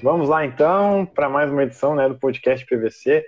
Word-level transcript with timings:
Vamos 0.00 0.28
lá 0.28 0.44
então 0.46 1.04
para 1.04 1.28
mais 1.28 1.50
uma 1.50 1.64
edição 1.64 1.94
né, 1.94 2.08
do 2.08 2.16
podcast 2.16 2.64
PVC. 2.64 3.24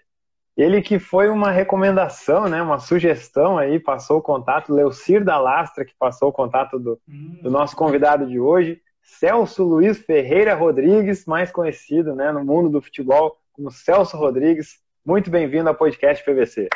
Ele 0.56 0.80
que 0.80 1.00
foi 1.00 1.28
uma 1.28 1.50
recomendação, 1.50 2.48
né, 2.48 2.62
uma 2.62 2.78
sugestão 2.78 3.58
aí, 3.58 3.80
passou 3.80 4.18
o 4.18 4.22
contato, 4.22 4.72
Leucir 4.72 5.24
da 5.24 5.36
Lastra, 5.38 5.84
que 5.84 5.94
passou 5.98 6.28
o 6.28 6.32
contato 6.32 6.78
do, 6.78 7.00
do 7.42 7.50
nosso 7.50 7.74
convidado 7.74 8.26
de 8.26 8.38
hoje, 8.38 8.80
Celso 9.02 9.64
Luiz 9.64 9.98
Ferreira 9.98 10.54
Rodrigues, 10.54 11.24
mais 11.26 11.50
conhecido 11.50 12.14
né, 12.14 12.30
no 12.30 12.44
mundo 12.44 12.68
do 12.68 12.80
futebol 12.80 13.36
como 13.52 13.70
Celso 13.70 14.16
Rodrigues. 14.16 14.78
Muito 15.04 15.28
bem-vindo 15.28 15.68
ao 15.68 15.74
podcast 15.74 16.24
PVC. 16.24 16.68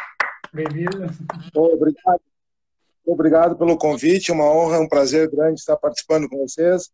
Bem-vindo. 0.53 1.07
Obrigado. 1.55 2.21
Obrigado 3.07 3.57
pelo 3.57 3.77
convite, 3.77 4.33
uma 4.33 4.45
honra, 4.45 4.81
um 4.81 4.89
prazer 4.89 5.31
grande 5.31 5.61
estar 5.61 5.77
participando 5.77 6.29
com 6.29 6.39
vocês. 6.39 6.91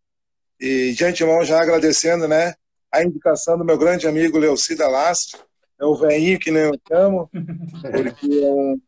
E 0.60 0.92
de 0.92 1.04
antemão 1.04 1.42
já 1.44 1.62
agradecendo, 1.62 2.28
né, 2.28 2.54
a 2.92 3.02
indicação 3.02 3.56
do 3.56 3.64
meu 3.64 3.78
grande 3.78 4.06
amigo 4.06 4.38
Leocida 4.38 4.88
Lastro, 4.88 5.38
é 5.78 5.84
o 5.84 5.94
velhinho 5.94 6.38
que 6.38 6.50
nem 6.50 6.64
eu 6.64 6.78
chamo, 6.86 7.30
porque 7.30 8.44
é 8.44 8.50
um 8.50 8.80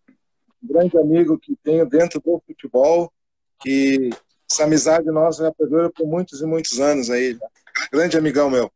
grande 0.63 0.99
amigo 0.99 1.39
que 1.39 1.57
tenho 1.63 1.87
dentro 1.87 2.21
do 2.21 2.43
futebol, 2.47 3.13
e 3.65 4.11
essa 4.51 4.65
amizade 4.65 5.07
nossa 5.07 5.45
já 5.45 5.53
perdura 5.53 5.91
por 5.91 6.07
muitos 6.07 6.43
e 6.43 6.47
muitos 6.47 6.81
anos 6.81 7.09
aí, 7.09 7.39
grande 7.91 8.19
amigão 8.19 8.51
meu. 8.51 8.71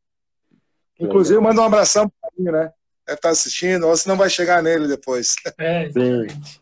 Inclusive, 0.99 1.39
manda 1.41 1.61
um 1.61 1.65
abração 1.65 2.09
para 2.09 2.31
mim, 2.39 2.51
né? 2.51 2.73
Deve 3.07 3.19
estar 3.19 3.29
assistindo, 3.29 3.87
ou 3.87 3.97
se 3.97 4.09
não 4.09 4.17
vai 4.17 4.31
chegar 4.31 4.63
nele 4.63 4.89
depois. 4.89 5.35
É, 5.59 5.85
exatamente. 5.87 6.61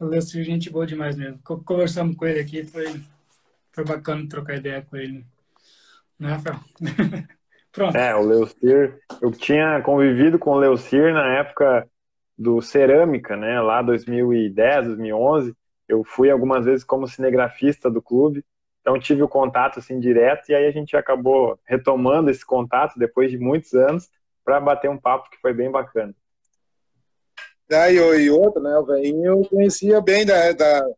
O 0.00 0.06
Lúcio, 0.06 0.42
gente 0.44 0.70
boa 0.70 0.86
demais 0.86 1.16
mesmo. 1.16 1.38
Conversamos 1.42 2.16
com 2.16 2.26
ele 2.26 2.40
aqui, 2.40 2.64
foi, 2.64 3.00
foi 3.72 3.84
bacana 3.84 4.28
trocar 4.28 4.56
ideia 4.56 4.82
com 4.82 4.96
ele. 4.96 5.24
Né, 6.18 6.30
Rafael? 6.30 6.60
Pronto. 7.72 7.96
É, 7.96 8.14
o 8.14 8.22
Leucir, 8.22 8.98
eu 9.20 9.30
tinha 9.30 9.80
convivido 9.82 10.38
com 10.38 10.50
o 10.50 10.58
Leucir 10.58 11.12
na 11.12 11.38
época 11.38 11.88
do 12.36 12.62
Cerâmica, 12.62 13.36
né, 13.36 13.60
lá 13.60 13.82
2010, 13.82 14.86
2011, 14.86 15.54
eu 15.88 16.04
fui 16.04 16.30
algumas 16.30 16.64
vezes 16.64 16.84
como 16.84 17.08
cinegrafista 17.08 17.90
do 17.90 18.00
clube, 18.00 18.44
então 18.80 18.98
tive 18.98 19.22
o 19.22 19.28
contato 19.28 19.80
assim 19.80 19.98
direto 19.98 20.48
e 20.48 20.54
aí 20.54 20.66
a 20.66 20.70
gente 20.70 20.96
acabou 20.96 21.58
retomando 21.64 22.30
esse 22.30 22.46
contato 22.46 22.98
depois 22.98 23.30
de 23.30 23.38
muitos 23.38 23.74
anos 23.74 24.08
para 24.44 24.60
bater 24.60 24.88
um 24.88 24.96
papo 24.96 25.28
que 25.30 25.40
foi 25.40 25.52
bem 25.52 25.70
bacana. 25.70 26.14
Ah, 27.70 27.90
e 27.90 28.30
outro, 28.30 28.62
né, 28.62 28.78
o 28.78 28.86
velhinho 28.86 29.26
eu 29.26 29.42
conhecia 29.42 30.00
bem 30.00 30.24
da, 30.24 30.52
da, 30.52 30.88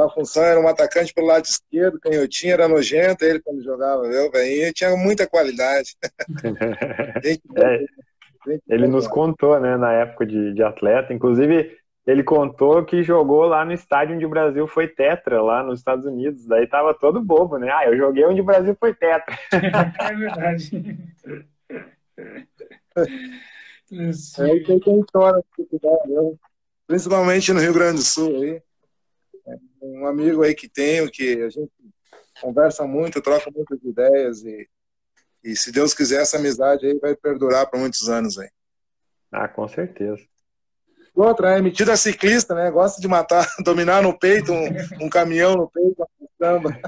da 0.00 0.08
função, 0.08 0.42
era 0.42 0.60
um 0.60 0.68
atacante 0.68 1.12
pelo 1.12 1.26
lado 1.26 1.44
esquerdo, 1.44 2.00
canhotinho, 2.00 2.52
era 2.52 2.68
nojento 2.68 3.24
ele 3.24 3.40
quando 3.40 3.62
jogava, 3.62 4.06
eu, 4.06 4.30
velhinho, 4.30 4.72
tinha 4.72 4.96
muita 4.96 5.26
qualidade. 5.26 5.96
é, 7.56 7.84
ele 8.68 8.86
nos 8.86 9.06
contou, 9.06 9.60
né, 9.60 9.76
na 9.76 9.92
época 9.92 10.24
de, 10.24 10.54
de 10.54 10.62
atleta, 10.62 11.12
inclusive 11.12 11.78
ele 12.06 12.24
contou 12.24 12.84
que 12.84 13.02
jogou 13.02 13.44
lá 13.44 13.64
no 13.64 13.72
estádio 13.72 14.16
onde 14.16 14.24
o 14.24 14.30
Brasil 14.30 14.66
foi 14.66 14.88
tetra, 14.88 15.42
lá 15.42 15.62
nos 15.62 15.80
Estados 15.80 16.06
Unidos. 16.06 16.46
Daí 16.46 16.66
tava 16.66 16.94
todo 16.94 17.22
bobo, 17.22 17.58
né? 17.58 17.70
Ah, 17.70 17.86
eu 17.86 17.96
joguei 17.96 18.24
onde 18.24 18.40
o 18.40 18.44
Brasil 18.44 18.74
foi 18.80 18.94
tetra. 18.94 19.38
é 19.52 20.14
verdade. 20.16 20.98
É, 22.96 24.42
aí 24.42 24.64
tem 24.64 25.00
história, 25.00 25.44
principalmente 26.86 27.52
no 27.52 27.60
Rio 27.60 27.74
Grande 27.74 27.98
do 27.98 28.02
Sul. 28.02 28.42
Aí. 28.42 28.62
Um 29.80 30.06
amigo 30.06 30.42
aí 30.42 30.54
que 30.54 30.68
tenho, 30.68 31.10
que 31.10 31.42
a 31.42 31.48
gente 31.48 31.72
conversa 32.40 32.86
muito, 32.86 33.22
troca 33.22 33.50
muitas 33.54 33.82
ideias 33.82 34.42
e, 34.44 34.68
e 35.42 35.56
se 35.56 35.72
Deus 35.72 35.94
quiser, 35.94 36.22
essa 36.22 36.38
amizade 36.38 36.86
aí 36.86 36.98
vai 36.98 37.14
perdurar 37.14 37.68
por 37.70 37.78
muitos 37.78 38.08
anos 38.08 38.38
aí. 38.38 38.48
Ah, 39.32 39.48
com 39.48 39.66
certeza. 39.68 40.22
Outra, 41.14 41.56
é 41.56 41.62
metida 41.62 41.96
ciclista, 41.96 42.54
né? 42.54 42.70
Gosta 42.70 43.00
de 43.00 43.08
matar, 43.08 43.46
dominar 43.64 44.02
no 44.02 44.18
peito, 44.18 44.52
um, 44.52 44.68
um 45.06 45.08
caminhão 45.08 45.54
no 45.54 45.70
peito, 45.70 46.06
samba. 46.38 46.80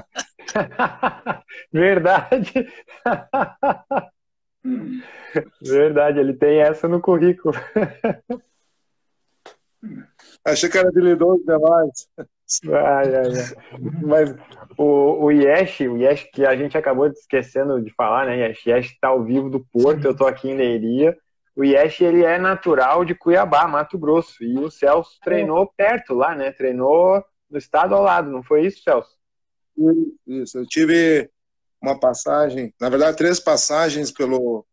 Verdade. 1.71 2.67
Verdade, 5.61 6.19
ele 6.19 6.33
tem 6.33 6.61
essa 6.61 6.87
no 6.87 7.01
currículo. 7.01 7.53
Achei 10.45 10.69
que 10.69 10.77
era 10.77 10.89
habilidoso 10.89 11.43
demais. 11.45 12.07
Ai, 12.65 13.15
ai, 13.15 13.27
ai. 13.27 13.79
Mas 14.01 14.35
o, 14.77 15.25
o 15.25 15.31
Yesh, 15.31 15.81
o 15.81 15.97
Yesh 15.97 16.29
que 16.31 16.45
a 16.45 16.55
gente 16.55 16.77
acabou 16.77 17.07
esquecendo 17.07 17.81
de 17.81 17.93
falar, 17.93 18.25
né? 18.25 18.47
Yesh, 18.47 18.65
Yesh 18.65 18.91
está 18.91 19.09
ao 19.09 19.23
vivo 19.23 19.49
do 19.49 19.59
Porto, 19.59 20.05
eu 20.05 20.11
estou 20.11 20.27
aqui 20.27 20.49
em 20.49 20.55
Leiria 20.55 21.17
o 21.55 21.63
Yesh 21.63 22.01
ele 22.01 22.23
é 22.23 22.37
natural 22.39 23.05
de 23.05 23.13
Cuiabá, 23.13 23.67
Mato 23.67 23.97
Grosso, 23.97 24.43
e 24.43 24.57
o 24.57 24.71
Celso 24.71 25.19
treinou 25.23 25.71
perto 25.77 26.13
lá, 26.13 26.35
né? 26.35 26.51
Treinou 26.51 27.23
no 27.49 27.57
estado 27.57 27.93
ao 27.93 28.01
lado, 28.01 28.29
não 28.29 28.41
foi 28.41 28.65
isso, 28.65 28.81
Celso? 28.83 29.15
Isso, 30.25 30.57
eu 30.57 30.65
tive 30.65 31.29
uma 31.81 31.99
passagem, 31.99 32.73
na 32.79 32.89
verdade, 32.89 33.17
três 33.17 33.39
passagens 33.39 34.11
pelo 34.11 34.65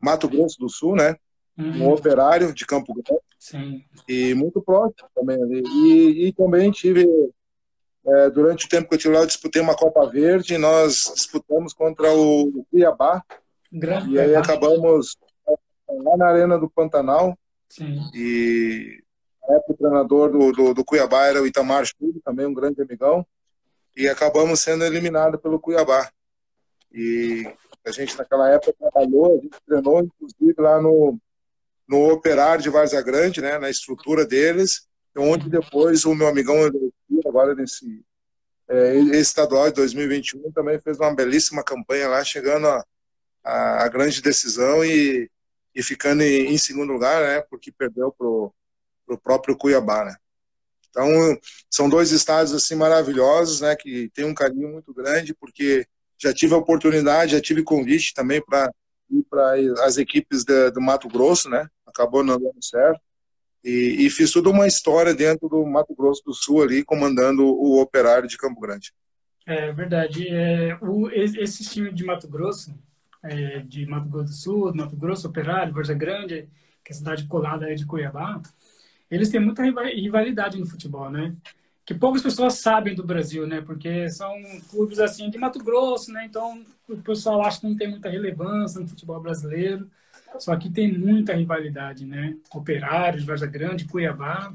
Mato 0.00 0.28
Grosso 0.28 0.58
do 0.58 0.68
Sul, 0.68 0.96
né? 0.96 1.16
Uhum. 1.56 1.84
Um 1.84 1.92
operário 1.92 2.52
de 2.52 2.66
Campo 2.66 2.94
Grande. 2.94 3.22
Sim. 3.38 3.84
E 4.08 4.34
muito 4.34 4.62
próximo 4.62 5.08
também 5.14 5.40
ali. 5.42 5.62
E, 5.66 6.28
e 6.28 6.32
também 6.32 6.70
tive, 6.70 7.06
é, 8.06 8.30
durante 8.30 8.66
o 8.66 8.68
tempo 8.68 8.88
que 8.88 8.94
eu 8.94 8.98
tive 8.98 9.14
lá, 9.14 9.20
eu 9.20 9.26
disputei 9.26 9.60
uma 9.60 9.76
Copa 9.76 10.06
Verde, 10.06 10.56
nós 10.56 11.12
disputamos 11.14 11.72
contra 11.72 12.12
o 12.14 12.64
Cuiabá. 12.70 13.22
Grande 13.72 14.12
e 14.12 14.20
aí 14.20 14.34
acabamos 14.34 15.16
lá 15.88 16.16
na 16.16 16.28
Arena 16.28 16.58
do 16.58 16.70
Pantanal. 16.70 17.36
Sim. 17.68 18.00
E 18.14 19.02
o 19.42 19.74
treinador 19.74 20.30
do, 20.30 20.52
do, 20.52 20.74
do, 20.74 20.84
Cuiabá 20.84 21.26
era 21.26 21.42
o 21.42 21.46
Itamar 21.46 21.84
Chulo, 21.84 22.20
também 22.24 22.46
um 22.46 22.54
grande 22.54 22.80
amigão. 22.80 23.26
E 23.96 24.08
acabamos 24.08 24.60
sendo 24.60 24.84
eliminados 24.84 25.40
pelo 25.40 25.58
Cuiabá. 25.58 26.10
E 26.92 27.50
a 27.84 27.90
gente 27.90 28.16
naquela 28.16 28.50
época 28.50 28.74
trabalhou, 28.78 29.38
a 29.38 29.42
gente 29.42 29.56
treinou 29.66 30.00
inclusive 30.00 30.54
lá 30.58 30.80
no, 30.80 31.18
no 31.88 32.10
Operário 32.10 32.62
de 32.62 32.70
Várzea 32.70 33.02
Grande, 33.02 33.40
né, 33.40 33.58
na 33.58 33.70
estrutura 33.70 34.24
deles, 34.24 34.86
onde 35.16 35.48
depois 35.50 36.04
o 36.04 36.14
meu 36.14 36.28
amigão 36.28 36.56
agora 37.26 37.54
nesse 37.54 38.02
é, 38.68 38.96
estadual 39.16 39.68
de 39.68 39.74
2021 39.74 40.50
também 40.52 40.80
fez 40.80 40.98
uma 40.98 41.14
belíssima 41.14 41.62
campanha 41.62 42.08
lá, 42.08 42.24
chegando 42.24 42.66
a, 42.66 42.84
a, 43.44 43.84
a 43.84 43.88
grande 43.88 44.22
decisão 44.22 44.84
e 44.84 45.30
e 45.74 45.82
ficando 45.82 46.22
em, 46.22 46.52
em 46.52 46.58
segundo 46.58 46.92
lugar, 46.92 47.22
né, 47.22 47.40
porque 47.48 47.72
perdeu 47.72 48.12
pro, 48.12 48.52
pro 49.06 49.18
próprio 49.18 49.56
Cuiabá, 49.56 50.04
né. 50.04 50.16
Então, 50.90 51.08
são 51.70 51.88
dois 51.88 52.10
estados 52.12 52.52
assim 52.52 52.74
maravilhosos, 52.74 53.62
né, 53.62 53.74
que 53.74 54.10
tem 54.10 54.26
um 54.26 54.34
carinho 54.34 54.68
muito 54.68 54.92
grande, 54.92 55.32
porque 55.34 55.86
já 56.18 56.32
tive 56.34 56.54
a 56.54 56.58
oportunidade, 56.58 57.32
já 57.32 57.40
tive 57.40 57.62
convite 57.62 58.12
também 58.12 58.42
para 58.44 58.70
para 59.28 59.54
as 59.84 59.96
equipes 59.96 60.44
de, 60.44 60.70
do 60.70 60.80
Mato 60.80 61.08
Grosso, 61.08 61.50
né, 61.50 61.66
acabou 61.86 62.22
não 62.22 62.38
dando 62.38 62.62
certo, 62.62 63.00
e, 63.64 64.06
e, 64.06 64.10
fiz 64.10 64.32
toda 64.32 64.50
uma 64.50 64.66
história 64.66 65.14
dentro 65.14 65.48
do 65.48 65.64
Mato 65.64 65.94
Grosso 65.94 66.22
do 66.24 66.34
Sul 66.34 66.62
ali, 66.62 66.84
comandando 66.84 67.44
o 67.44 67.80
Operário 67.80 68.28
de 68.28 68.36
Campo 68.36 68.60
Grande. 68.60 68.92
É 69.46 69.70
verdade. 69.72 70.26
É, 70.28 70.76
o, 70.82 71.08
esse 71.10 71.64
time 71.64 71.92
de 71.92 72.04
Mato 72.04 72.26
Grosso, 72.26 72.74
é, 73.22 73.60
de 73.60 73.86
Mato 73.86 74.08
Grosso 74.08 74.30
do 74.30 74.34
Sul, 74.34 74.74
Mato 74.74 74.96
Grosso, 74.96 75.28
Operário, 75.28 75.72
Varza 75.72 75.94
Grande, 75.94 76.48
que 76.84 76.90
é 76.90 76.92
a 76.92 76.98
cidade 76.98 77.24
colada 77.26 77.72
de 77.72 77.86
Cuiabá, 77.86 78.42
eles 79.08 79.28
têm 79.28 79.40
muita 79.40 79.62
rivalidade 79.62 80.58
no 80.58 80.66
futebol, 80.66 81.10
né? 81.10 81.34
Que 81.84 81.94
poucas 81.94 82.22
pessoas 82.22 82.54
sabem 82.54 82.94
do 82.94 83.04
Brasil, 83.04 83.46
né? 83.46 83.60
Porque 83.60 84.08
são 84.08 84.34
clubes 84.70 85.00
assim 85.00 85.28
de 85.28 85.38
Mato 85.38 85.58
Grosso, 85.58 86.12
né? 86.12 86.24
Então 86.26 86.64
o 86.88 86.96
pessoal 86.98 87.42
acha 87.42 87.60
que 87.60 87.66
não 87.66 87.76
tem 87.76 87.90
muita 87.90 88.08
relevância 88.08 88.80
no 88.80 88.86
futebol 88.86 89.20
brasileiro. 89.20 89.90
Só 90.38 90.56
que 90.56 90.70
tem 90.70 90.96
muita 90.96 91.34
rivalidade, 91.34 92.06
né? 92.06 92.36
Operário, 92.54 93.24
Varza 93.24 93.46
Grande, 93.46 93.86
Cuiabá. 93.86 94.54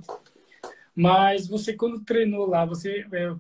Mas 0.96 1.48
você 1.48 1.74
quando 1.74 2.00
treinou 2.00 2.48
lá, 2.48 2.66
você 2.66 3.06
é, 3.12 3.36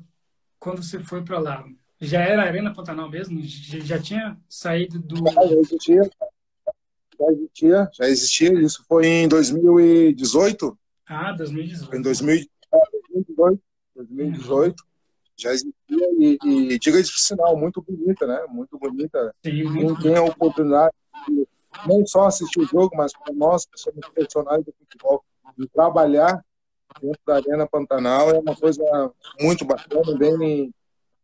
quando 0.59 0.83
você 0.83 0.99
foi 0.99 1.23
para 1.23 1.39
lá, 1.39 1.65
já 1.99 2.21
era 2.21 2.43
Arena 2.43 2.73
Pantanal 2.73 3.09
mesmo? 3.09 3.39
Já, 3.41 3.99
tinha 3.99 4.37
saído 4.47 4.99
do. 4.99 5.15
Já 5.31 5.43
existia. 5.43 6.09
Já 7.19 7.31
existia, 7.31 7.89
já 7.93 8.07
existia. 8.07 8.61
Isso 8.61 8.85
foi 8.87 9.07
em 9.07 9.27
2018. 9.27 10.77
Ah, 11.07 11.31
2018. 11.31 11.89
Foi 11.89 11.97
em 11.97 12.01
2018. 12.01 13.66
2018. 14.03 14.69
Uhum. 14.69 14.87
Já 15.39 15.51
existia 15.51 15.73
e, 16.19 16.37
e 16.43 16.79
diga 16.79 17.01
de 17.01 17.21
sinal, 17.21 17.55
muito 17.55 17.81
bonita, 17.81 18.25
né? 18.25 18.43
Muito 18.49 18.77
bonita. 18.77 19.33
Sim, 19.45 19.63
muito 19.65 20.01
Quem 20.01 20.13
tem 20.13 20.15
a 20.15 20.23
oportunidade 20.23 20.93
de 21.27 21.47
não 21.87 22.05
só 22.07 22.25
assistir 22.25 22.59
o 22.59 22.65
jogo, 22.65 22.95
mas 22.95 23.11
para 23.13 23.33
nós 23.33 23.65
que 23.65 23.79
somos 23.79 24.07
profissionais 24.09 24.65
do 24.65 24.73
futebol, 24.79 25.23
de 25.57 25.67
trabalhar 25.67 26.43
dentro 27.01 27.19
da 27.25 27.35
Arena 27.35 27.67
Pantanal 27.67 28.31
é 28.31 28.39
uma 28.39 28.55
coisa 28.55 28.83
muito 29.39 29.63
bacana, 29.65 30.17
bem 30.17 30.71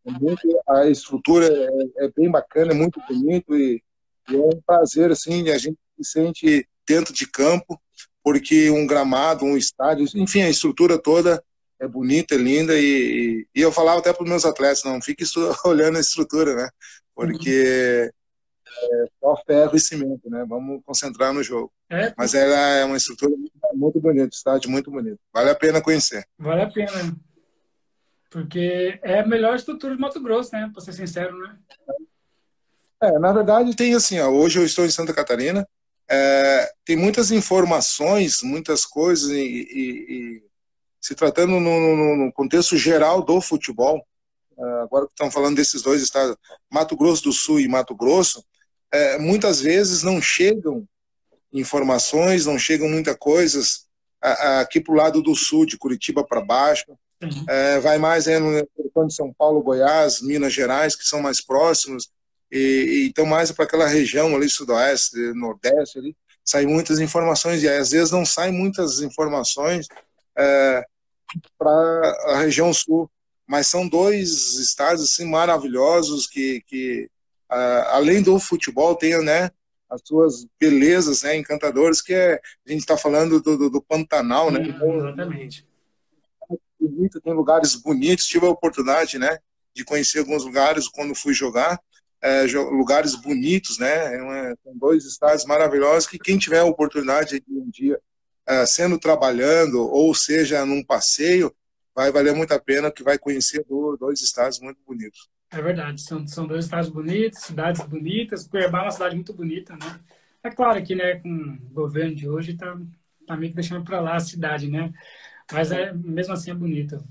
muito, 0.05 0.41
a 0.67 0.87
estrutura 0.87 1.47
é, 1.47 2.05
é, 2.05 2.11
bem 2.15 2.29
bacana, 2.29 2.71
é 2.71 2.75
muito 2.75 3.01
bonito 3.07 3.55
e, 3.55 3.81
E 4.29 4.35
é 4.35 4.39
um 4.39 4.61
prazer, 4.65 5.11
assim, 5.11 5.49
a 5.49 5.57
gente 5.57 5.77
se 5.97 6.11
sente 6.11 6.67
dentro 6.85 7.13
de 7.13 7.25
campo, 7.25 7.79
porque 8.21 8.69
um 8.69 8.85
gramado, 8.85 9.45
um 9.45 9.57
estádio, 9.57 10.05
enfim, 10.15 10.41
a 10.41 10.49
estrutura 10.49 10.97
toda 10.97 11.43
é 11.83 11.87
bonita, 11.87 12.35
é 12.35 12.37
linda, 12.37 12.73
e, 12.79 13.45
e 13.53 13.61
eu 13.61 13.71
falava 13.71 13.99
até 13.99 14.13
para 14.13 14.23
os 14.23 14.29
meus 14.29 14.45
atletas, 14.45 14.83
não 14.83 15.01
fique 15.01 15.23
olhando 15.65 15.97
a 15.97 16.01
estrutura, 16.01 16.55
né? 16.55 16.69
Porque 17.13 18.09
é 18.65 19.05
só 19.19 19.35
ferro 19.45 19.75
e 19.75 19.79
cimento, 19.79 20.29
né? 20.29 20.45
Vamos 20.47 20.81
concentrar 20.85 21.33
no 21.33 21.43
jogo. 21.43 21.71
É, 21.89 22.13
Mas 22.17 22.33
ela 22.33 22.55
é 22.55 22.85
uma 22.85 22.97
estrutura 22.97 23.35
muito 23.73 23.99
bonita, 23.99 24.29
estádio 24.33 24.71
muito 24.71 24.89
bonito. 24.89 25.19
Vale 25.33 25.49
a 25.49 25.55
pena 25.55 25.81
conhecer. 25.81 26.25
Vale 26.39 26.61
a 26.61 26.71
pena. 26.71 27.15
Porque 28.31 28.99
é 29.03 29.19
a 29.19 29.27
melhor 29.27 29.55
estrutura 29.55 29.93
de 29.93 30.01
Mato 30.01 30.21
Grosso, 30.21 30.51
né? 30.53 30.69
Para 30.73 30.81
ser 30.81 30.93
sincero, 30.93 31.37
né? 31.37 31.57
É, 33.01 33.19
na 33.19 33.33
verdade 33.33 33.75
tem 33.75 33.93
assim, 33.93 34.19
ó, 34.19 34.29
hoje 34.29 34.57
eu 34.57 34.65
estou 34.65 34.85
em 34.85 34.89
Santa 34.89 35.13
Catarina, 35.13 35.67
é, 36.09 36.71
tem 36.85 36.95
muitas 36.95 37.31
informações, 37.31 38.41
muitas 38.41 38.85
coisas, 38.85 39.29
e, 39.29 39.41
e, 39.41 40.13
e 40.37 40.43
se 41.03 41.13
tratando 41.13 41.59
no, 41.59 41.59
no, 41.59 42.15
no, 42.15 42.31
contexto 42.31 42.77
geral 42.77 43.21
do 43.21 43.41
futebol, 43.41 44.01
é, 44.57 44.63
agora 44.83 45.05
que 45.05 45.11
estamos 45.11 45.33
falando 45.33 45.57
desses 45.57 45.81
dois 45.81 46.01
estados, 46.01 46.37
Mato 46.71 46.95
Grosso 46.95 47.23
do 47.23 47.33
Sul 47.33 47.59
e 47.59 47.67
Mato 47.67 47.93
Grosso, 47.93 48.41
é, 48.89 49.17
muitas 49.19 49.59
vezes 49.59 50.01
não 50.01 50.21
chegam 50.21 50.87
informações, 51.51 52.45
não 52.45 52.57
chegam 52.57 52.87
muitas 52.87 53.17
coisas 53.17 53.85
aqui 54.61 54.79
para 54.79 54.93
o 54.93 54.95
lado 54.95 55.21
do 55.21 55.35
sul, 55.35 55.65
de 55.65 55.77
Curitiba 55.77 56.23
para 56.23 56.39
baixo. 56.39 56.85
Uhum. 57.21 57.45
É, 57.49 57.79
vai 57.81 57.97
mais 57.97 58.25
é, 58.25 58.39
no 58.39 58.53
de 58.61 59.13
São 59.13 59.33
Paulo, 59.33 59.61
Goiás, 59.61 60.21
Minas 60.21 60.53
Gerais, 60.53 60.95
que 60.95 61.05
são 61.05 61.21
mais 61.21 61.41
próximos, 61.41 62.09
e, 62.49 63.07
então 63.09 63.25
mais 63.25 63.51
para 63.51 63.65
aquela 63.65 63.85
região 63.85 64.33
ali, 64.33 64.49
sudoeste, 64.49 65.17
nordeste, 65.33 65.99
ali, 65.99 66.15
saem 66.45 66.67
muitas 66.67 66.99
informações, 66.99 67.61
e 67.61 67.67
às 67.67 67.89
vezes 67.89 68.11
não 68.11 68.25
saem 68.25 68.53
muitas 68.53 69.01
informações 69.01 69.87
é, 70.37 70.85
para 71.57 72.17
a 72.27 72.37
região 72.39 72.73
sul, 72.73 73.09
mas 73.47 73.67
são 73.67 73.87
dois 73.87 74.57
estados 74.57 75.03
assim, 75.03 75.25
maravilhosos 75.25 76.27
que, 76.27 76.61
que 76.67 77.09
além 77.89 78.21
do 78.21 78.39
futebol, 78.39 78.95
tem 78.95 79.21
né, 79.23 79.51
as 79.89 80.01
suas 80.03 80.45
belezas 80.59 81.23
né, 81.23 81.37
encantadoras, 81.37 82.01
que 82.01 82.13
é, 82.13 82.41
a 82.67 82.71
gente 82.71 82.81
está 82.81 82.97
falando 82.97 83.39
do, 83.39 83.57
do, 83.57 83.69
do, 83.69 83.81
Pantanal, 83.81 84.49
né? 84.49 84.61
exatamente. 84.61 85.67
Tem 87.23 87.33
lugares 87.33 87.75
bonitos, 87.75 88.25
tive 88.25 88.45
a 88.45 88.49
oportunidade 88.49 89.17
né, 89.17 89.37
de 89.73 89.85
conhecer 89.85 90.19
alguns 90.19 90.43
lugares 90.43 90.87
quando 90.87 91.15
fui 91.15 91.33
jogar, 91.33 91.79
é, 92.21 92.43
lugares 92.43 93.15
bonitos, 93.15 93.77
né? 93.77 94.15
É 94.15 94.55
são 94.63 94.77
dois 94.77 95.05
estados 95.05 95.45
maravilhosos 95.45 96.07
que 96.07 96.17
quem 96.17 96.37
tiver 96.37 96.59
a 96.59 96.65
oportunidade 96.65 97.43
de 97.45 97.53
um 97.53 97.69
dia 97.69 97.99
sendo 98.67 98.99
trabalhando 98.99 99.81
ou 99.81 100.13
seja 100.13 100.65
num 100.65 100.83
passeio, 100.83 101.53
vai 101.95 102.11
valer 102.11 102.33
muito 102.33 102.53
a 102.53 102.59
pena 102.59 102.91
que 102.91 103.03
vai 103.03 103.17
conhecer 103.17 103.65
dois 103.99 104.21
estados 104.21 104.59
muito 104.59 104.79
bonitos. 104.85 105.29
É 105.51 105.61
verdade, 105.61 106.01
são, 106.01 106.27
são 106.27 106.47
dois 106.47 106.65
estados 106.65 106.89
bonitos, 106.89 107.43
cidades 107.43 107.81
bonitas. 107.85 108.47
Cuiabá 108.47 108.79
é 108.79 108.81
uma 108.83 108.91
cidade 108.91 109.15
muito 109.15 109.33
bonita, 109.33 109.73
né? 109.73 109.99
É 110.43 110.49
claro 110.49 110.83
que, 110.83 110.95
né, 110.95 111.19
com 111.19 111.29
o 111.29 111.73
governo 111.73 112.15
de 112.15 112.27
hoje 112.27 112.55
tá, 112.55 112.75
tá 113.27 113.37
meio 113.37 113.51
que 113.51 113.55
deixando 113.55 113.85
para 113.85 114.01
lá 114.01 114.15
a 114.15 114.19
cidade, 114.19 114.67
né? 114.67 114.91
Mas 115.51 115.71
é 115.71 115.93
mesmo 115.93 116.33
assim 116.33 116.51
é 116.51 116.55
bonita. 116.55 117.03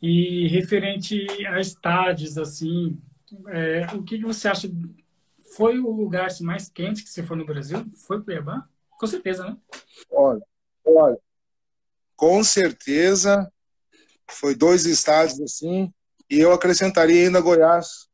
E 0.00 0.48
referente 0.48 1.26
a 1.46 1.60
estádios, 1.60 2.36
assim, 2.36 3.00
é, 3.48 3.86
o 3.94 4.02
que, 4.02 4.18
você 4.18 4.48
acha? 4.48 4.70
Foi 5.56 5.78
o 5.78 5.90
lugar 5.90 6.26
assim, 6.26 6.44
mais 6.44 6.68
quente 6.68 7.02
que 7.02 7.08
você 7.08 7.22
foi 7.22 7.36
no 7.36 7.46
Brasil? 7.46 7.84
Foi 8.06 8.22
Cuiabá? 8.22 8.68
Com 8.90 9.06
certeza, 9.06 9.44
né? 9.44 9.56
Olha, 10.10 10.42
olha, 10.84 11.18
com 12.16 12.42
certeza 12.44 13.50
foi 14.28 14.54
dois 14.54 14.86
estados 14.86 15.40
assim, 15.40 15.92
e 16.30 16.40
eu 16.40 16.52
acrescentaria 16.52 17.26
ainda 17.26 17.40
Goiás. 17.40 18.08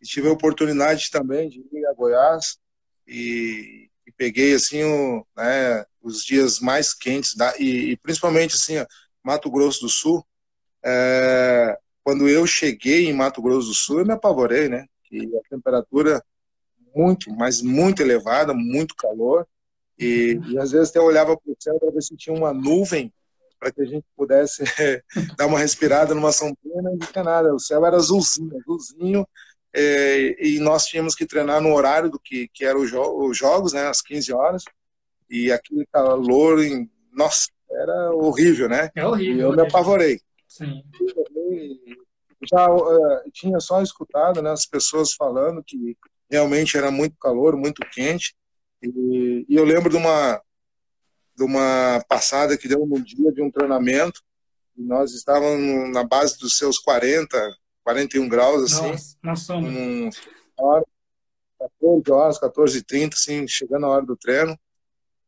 E 0.00 0.06
tive 0.06 0.28
a 0.28 0.32
oportunidade 0.32 1.10
também 1.10 1.48
de 1.48 1.60
ir 1.72 1.86
a 1.86 1.92
Goiás 1.92 2.58
e, 3.06 3.90
e 4.06 4.12
peguei 4.12 4.54
assim 4.54 4.82
o, 4.84 5.26
né, 5.36 5.84
os 6.00 6.24
dias 6.24 6.60
mais 6.60 6.92
quentes 6.92 7.34
da, 7.34 7.54
e, 7.58 7.92
e 7.92 7.96
principalmente 7.96 8.54
assim 8.54 8.74
Mato 9.22 9.50
Grosso 9.50 9.80
do 9.82 9.88
Sul. 9.88 10.24
É, 10.84 11.78
quando 12.02 12.28
eu 12.28 12.46
cheguei 12.46 13.08
em 13.08 13.12
Mato 13.12 13.40
Grosso 13.40 13.68
do 13.68 13.74
Sul, 13.74 14.00
eu 14.00 14.06
me 14.06 14.12
apavorei, 14.12 14.68
né? 14.68 14.86
Que 15.04 15.18
a 15.36 15.48
temperatura 15.48 16.22
muito, 16.94 17.30
mas 17.30 17.62
muito 17.62 18.02
elevada, 18.02 18.52
muito 18.52 18.94
calor. 18.96 19.46
E, 20.02 20.40
e 20.48 20.58
às 20.58 20.72
vezes 20.72 20.90
até 20.90 21.00
olhava 21.00 21.36
para 21.36 21.52
o 21.52 21.56
céu 21.58 21.78
para 21.78 21.90
ver 21.90 22.02
se 22.02 22.16
tinha 22.16 22.34
uma 22.34 22.52
nuvem 22.52 23.12
para 23.62 23.70
que 23.70 23.80
a 23.80 23.84
gente 23.84 24.04
pudesse 24.16 24.64
dar 25.38 25.46
uma 25.46 25.60
respirada 25.60 26.14
numa 26.14 26.32
sombrinha, 26.32 26.82
não 26.82 26.98
tinha 26.98 27.22
nada. 27.22 27.54
O 27.54 27.60
céu 27.60 27.86
era 27.86 27.96
azulzinho, 27.96 28.58
azulzinho. 28.58 29.26
É, 29.72 30.36
e 30.44 30.58
nós 30.58 30.84
tínhamos 30.86 31.14
que 31.14 31.24
treinar 31.24 31.60
no 31.60 31.72
horário 31.72 32.10
do 32.10 32.18
que, 32.18 32.48
que 32.52 32.64
eram 32.64 32.84
jo 32.84 33.00
os 33.00 33.38
jogos, 33.38 33.72
né? 33.72 33.86
Às 33.86 34.02
15 34.02 34.32
horas. 34.32 34.64
E 35.30 35.52
aquele 35.52 35.86
calor, 35.92 36.62
em, 36.62 36.90
nossa, 37.12 37.48
era 37.70 38.10
horrível, 38.10 38.68
né? 38.68 38.90
É 38.96 39.06
horrível. 39.06 39.36
E 39.36 39.40
eu 39.40 39.52
me 39.52 39.62
apavorei. 39.62 40.20
Sim. 40.48 40.82
Já 42.50 42.68
uh, 42.68 43.30
tinha 43.32 43.60
só 43.60 43.80
escutado 43.80 44.42
né, 44.42 44.50
as 44.50 44.66
pessoas 44.66 45.12
falando 45.14 45.62
que 45.64 45.96
realmente 46.28 46.76
era 46.76 46.90
muito 46.90 47.16
calor, 47.16 47.56
muito 47.56 47.80
quente. 47.92 48.34
E, 48.82 49.46
e 49.48 49.54
eu 49.54 49.64
lembro 49.64 49.88
de 49.88 49.96
uma, 49.96 50.40
de 51.36 51.44
uma 51.44 52.04
passada 52.08 52.56
que 52.56 52.68
deu 52.68 52.84
num 52.86 53.02
dia 53.02 53.32
de 53.32 53.42
um 53.42 53.50
treinamento. 53.50 54.22
E 54.76 54.82
nós 54.82 55.12
estávamos 55.12 55.92
na 55.92 56.02
base 56.02 56.38
dos 56.38 56.56
seus 56.56 56.78
40, 56.78 57.38
41 57.84 58.28
graus, 58.28 58.72
assim. 58.72 59.16
Nós 59.22 59.40
somos. 59.40 59.70
Um, 59.70 60.10
hora, 60.58 60.84
14 61.58 62.10
horas, 62.10 62.38
14 62.38 62.78
h 62.78 62.86
30, 62.86 63.16
assim, 63.16 63.46
chegando 63.46 63.86
a 63.86 63.90
hora 63.90 64.06
do 64.06 64.16
treino. 64.16 64.58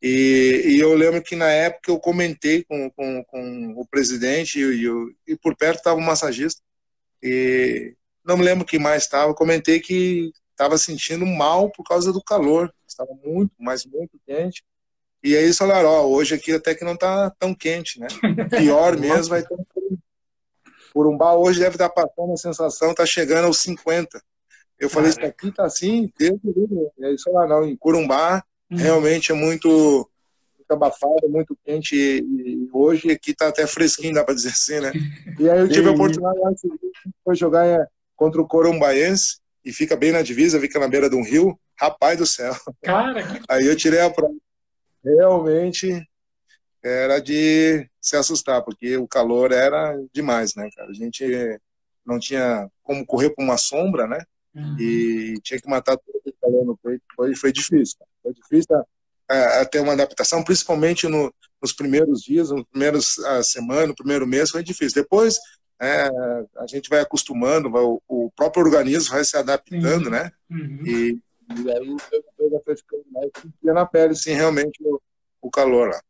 E, 0.02 0.62
e, 0.66 0.80
eu 0.80 0.92
lembro 0.94 1.22
que 1.22 1.34
na 1.34 1.50
época 1.50 1.90
eu 1.90 1.98
comentei 1.98 2.62
com, 2.64 2.90
com, 2.90 3.24
com 3.24 3.74
o 3.74 3.86
presidente 3.86 4.60
e, 4.60 4.86
e, 4.86 5.32
e 5.32 5.36
por 5.36 5.56
perto 5.56 5.78
estava 5.78 5.98
o 5.98 6.02
massagista. 6.02 6.60
E 7.22 7.94
não 8.22 8.36
me 8.36 8.44
lembro 8.44 8.66
quem 8.66 8.78
mais 8.78 9.04
estava. 9.04 9.34
Comentei 9.34 9.80
que 9.80 10.30
estava 10.50 10.76
sentindo 10.76 11.24
mal 11.24 11.70
por 11.70 11.84
causa 11.84 12.12
do 12.12 12.22
calor. 12.22 12.72
Estava 12.94 13.12
muito, 13.24 13.52
mas 13.58 13.84
muito 13.84 14.18
quente. 14.26 14.62
E 15.22 15.36
aí 15.36 15.44
eles 15.44 15.58
falaram: 15.58 15.88
Ó, 15.88 16.06
hoje 16.06 16.34
aqui 16.34 16.52
até 16.52 16.74
que 16.74 16.84
não 16.84 16.94
está 16.94 17.30
tão 17.38 17.54
quente, 17.54 17.98
né? 18.00 18.08
Pior 18.50 18.96
mesmo 18.98 19.30
vai 19.30 19.42
ter. 19.42 19.56
Urumbá 20.94 21.34
hoje 21.34 21.58
deve 21.58 21.74
estar 21.74 21.88
tá 21.88 22.06
passando 22.06 22.32
a 22.32 22.36
sensação, 22.36 22.90
está 22.90 23.04
chegando 23.04 23.46
aos 23.46 23.58
50. 23.58 24.22
Eu 24.78 24.88
falei: 24.88 25.10
Isso 25.10 25.24
aqui 25.24 25.48
está 25.48 25.64
assim, 25.64 26.12
me 26.20 26.52
livre. 26.52 26.88
E 26.98 27.04
aí 27.04 27.10
eles 27.10 27.22
falaram: 27.22 27.60
Não, 27.60 27.68
em 27.68 27.76
Curumbá 27.76 28.44
Uhum. 28.70 28.78
Realmente 28.78 29.32
é 29.32 29.34
muito, 29.34 29.68
muito 29.68 30.70
abafado, 30.70 31.28
muito 31.28 31.56
quente. 31.64 31.94
E, 31.94 32.18
e 32.20 32.68
hoje 32.72 33.10
aqui 33.10 33.30
está 33.30 33.48
até 33.48 33.66
fresquinho, 33.66 34.14
dá 34.14 34.24
para 34.24 34.34
dizer 34.34 34.50
assim, 34.50 34.80
né? 34.80 34.92
E 35.38 35.50
aí 35.50 35.58
eu 35.58 35.68
tive 35.68 35.88
a 35.88 35.92
oportunidade 35.92 36.56
de 36.62 37.34
jogar 37.34 37.66
é, 37.66 37.86
contra 38.14 38.40
o 38.40 38.46
Corumbaense 38.46 39.38
e 39.64 39.72
fica 39.72 39.96
bem 39.96 40.12
na 40.12 40.22
divisa, 40.22 40.60
fica 40.60 40.78
na 40.78 40.86
beira 40.86 41.10
de 41.10 41.16
um 41.16 41.24
rio. 41.24 41.58
Rapaz 41.78 42.18
do 42.18 42.26
céu. 42.26 42.54
Cara, 42.82 43.20
aí 43.48 43.66
eu 43.66 43.76
tirei 43.76 44.00
a 44.00 44.10
prova. 44.10 44.34
Realmente 45.04 46.06
era 46.82 47.18
de 47.18 47.88
se 48.00 48.16
assustar, 48.16 48.62
porque 48.62 48.96
o 48.96 49.08
calor 49.08 49.52
era 49.52 49.98
demais, 50.12 50.54
né, 50.54 50.68
cara? 50.76 50.90
A 50.90 50.94
gente 50.94 51.24
não 52.04 52.18
tinha 52.18 52.70
como 52.82 53.06
correr 53.06 53.30
por 53.30 53.42
uma 53.42 53.56
sombra, 53.56 54.06
né? 54.06 54.18
Uhum. 54.54 54.76
E 54.78 55.34
tinha 55.42 55.60
que 55.60 55.68
matar 55.68 55.96
todo 55.96 56.20
o 56.24 56.32
calor 56.40 56.64
no 56.64 56.76
peito. 56.76 57.02
Foi, 57.16 57.34
foi 57.34 57.52
difícil, 57.52 57.96
cara. 57.98 58.10
Foi 58.22 58.34
difícil 58.34 58.76
a, 59.28 59.60
a 59.60 59.64
ter 59.64 59.80
uma 59.80 59.94
adaptação, 59.94 60.44
principalmente 60.44 61.08
no, 61.08 61.32
nos 61.60 61.72
primeiros 61.72 62.22
dias, 62.22 62.50
nos 62.50 62.64
primeiros 62.64 63.18
a 63.20 63.42
semana, 63.42 63.88
no 63.88 63.94
primeiro 63.94 64.26
mês, 64.26 64.50
foi 64.50 64.62
difícil. 64.62 65.02
Depois 65.02 65.38
é, 65.80 66.08
a 66.58 66.66
gente 66.66 66.88
vai 66.88 67.00
acostumando, 67.00 67.68
o, 67.74 68.02
o, 68.06 68.30
próprio 68.36 68.64
organismo 68.64 69.14
vai 69.14 69.24
se 69.24 69.36
adaptando, 69.36 70.08
né? 70.10 70.30
Uhum. 70.50 70.86
E, 70.86 71.18
e 71.50 71.70
aí 71.70 71.96
já 72.50 72.60
foi 72.60 72.76
ficando 72.76 73.04
mais 73.10 73.30
na 73.62 73.86
pele, 73.86 74.14
sim, 74.14 74.32
realmente 74.32 74.78
o, 74.82 75.00
o 75.42 75.50
calor 75.50 75.88
lá. 75.88 76.00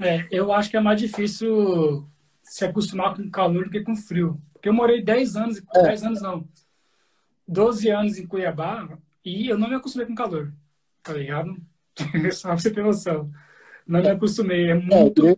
É, 0.00 0.26
eu 0.30 0.52
acho 0.52 0.70
que 0.70 0.76
é 0.76 0.80
mais 0.80 1.00
difícil 1.00 2.08
se 2.42 2.64
acostumar 2.64 3.14
com 3.14 3.30
calor 3.30 3.64
do 3.64 3.70
que 3.70 3.82
com 3.82 3.96
frio. 3.96 4.40
Porque 4.52 4.68
eu 4.68 4.72
morei 4.72 5.02
10 5.02 5.36
anos, 5.36 5.62
é. 5.74 5.82
10 5.82 6.02
anos 6.04 6.22
não, 6.22 6.48
12 7.46 7.88
anos 7.90 8.18
em 8.18 8.26
Cuiabá 8.26 8.98
e 9.24 9.48
eu 9.48 9.58
não 9.58 9.68
me 9.68 9.74
acostumei 9.74 10.06
com 10.06 10.14
calor 10.14 10.52
tá 11.02 11.12
ligado? 11.12 11.56
Só 12.32 12.48
pra 12.48 12.58
você 12.58 12.70
ter 12.70 12.82
noção. 12.82 13.30
Não 13.86 14.00
me 14.00 14.08
acostumei, 14.08 14.70
é 14.70 14.74
muito... 14.74 15.26
É, 15.26 15.36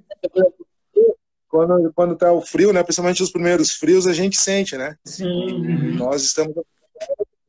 quando, 1.49 1.93
quando 1.93 2.17
tá 2.17 2.33
o 2.33 2.43
frio, 2.43 2.73
né, 2.73 2.83
principalmente 2.83 3.23
os 3.23 3.31
primeiros 3.31 3.71
frios, 3.73 4.07
a 4.07 4.13
gente 4.13 4.37
sente, 4.37 4.77
né? 4.77 4.97
Sim. 5.05 5.97
Nós 5.97 6.23
estamos 6.23 6.55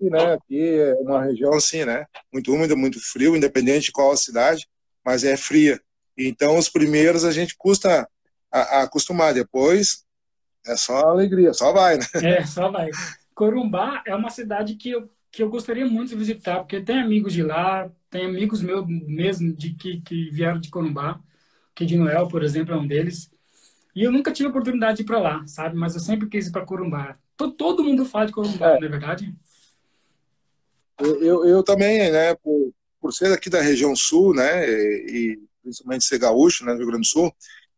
né, 0.10 0.34
aqui 0.34 0.60
é 0.60 0.94
uma 0.96 1.24
região 1.24 1.54
assim, 1.54 1.86
né, 1.86 2.06
muito 2.32 2.54
úmida, 2.54 2.76
muito 2.76 3.00
frio, 3.00 3.36
independente 3.36 3.86
de 3.86 3.92
qual 3.92 4.12
a 4.12 4.18
cidade, 4.18 4.68
mas 5.04 5.24
é 5.24 5.38
fria. 5.38 5.80
Então, 6.18 6.58
os 6.58 6.70
primeiros 6.70 7.26
a 7.26 7.32
gente 7.32 7.56
custa 7.58 8.08
a, 8.52 8.60
a 8.60 8.84
acostumar, 8.84 9.34
depois 9.34 10.06
é 10.66 10.76
só 10.76 11.10
alegria, 11.10 11.54
só 11.54 11.72
vai, 11.72 11.98
né? 11.98 12.06
É, 12.24 12.46
só 12.46 12.72
vai. 12.72 12.90
Corumbá 13.36 14.02
é 14.08 14.16
uma 14.16 14.30
cidade 14.30 14.76
que 14.76 14.90
eu, 14.92 15.10
que 15.32 15.44
eu 15.44 15.50
gostaria 15.50 15.86
muito 15.86 16.10
de 16.10 16.16
visitar, 16.16 16.60
porque 16.60 16.82
tem 16.82 17.00
amigos 17.00 17.34
de 17.34 17.44
lá, 17.44 17.92
tem 18.10 18.26
amigos 18.26 18.62
meus 18.62 18.88
mesmo 18.88 19.54
de 19.54 19.74
que, 19.74 20.02
que 20.02 20.30
vieram 20.32 20.60
de 20.60 20.70
Corumbá, 20.70 21.20
que 21.76 21.86
de 21.86 21.98
Noel, 21.98 22.28
por 22.28 22.44
exemplo, 22.44 22.74
é 22.74 22.78
um 22.78 22.88
deles. 22.88 23.30
E 23.94 24.04
eu 24.04 24.12
nunca 24.12 24.32
tive 24.32 24.48
a 24.48 24.50
oportunidade 24.50 24.98
de 24.98 25.04
ir 25.04 25.06
para 25.06 25.20
lá, 25.20 25.46
sabe? 25.46 25.76
Mas 25.76 25.94
eu 25.94 26.00
sempre 26.00 26.28
quis 26.28 26.48
ir 26.48 26.52
para 26.52 26.66
Corumbá. 26.66 27.18
Todo, 27.38 27.54
todo 27.54 27.84
mundo 27.84 28.06
fala 28.06 28.26
de 28.26 28.32
Corumbá, 28.32 28.72
é. 28.72 28.80
não 28.80 28.88
é 28.88 28.90
verdade? 28.90 29.36
Eu, 31.00 31.46
eu 31.46 31.64
também, 31.64 32.12
né? 32.12 32.36
Por, 32.36 32.74
por 33.02 33.14
ser 33.14 33.32
aqui 33.32 33.50
da 33.50 33.62
região 33.62 33.96
sul, 33.96 34.34
né? 34.34 34.68
E, 34.70 35.40
principalmente 35.62 36.06
ser 36.06 36.20
gaúcho, 36.20 36.66
né? 36.66 36.74
Do 36.74 36.80
Rio 36.80 36.88
Grande 36.88 37.02
do 37.02 37.08
Sul, 37.08 37.34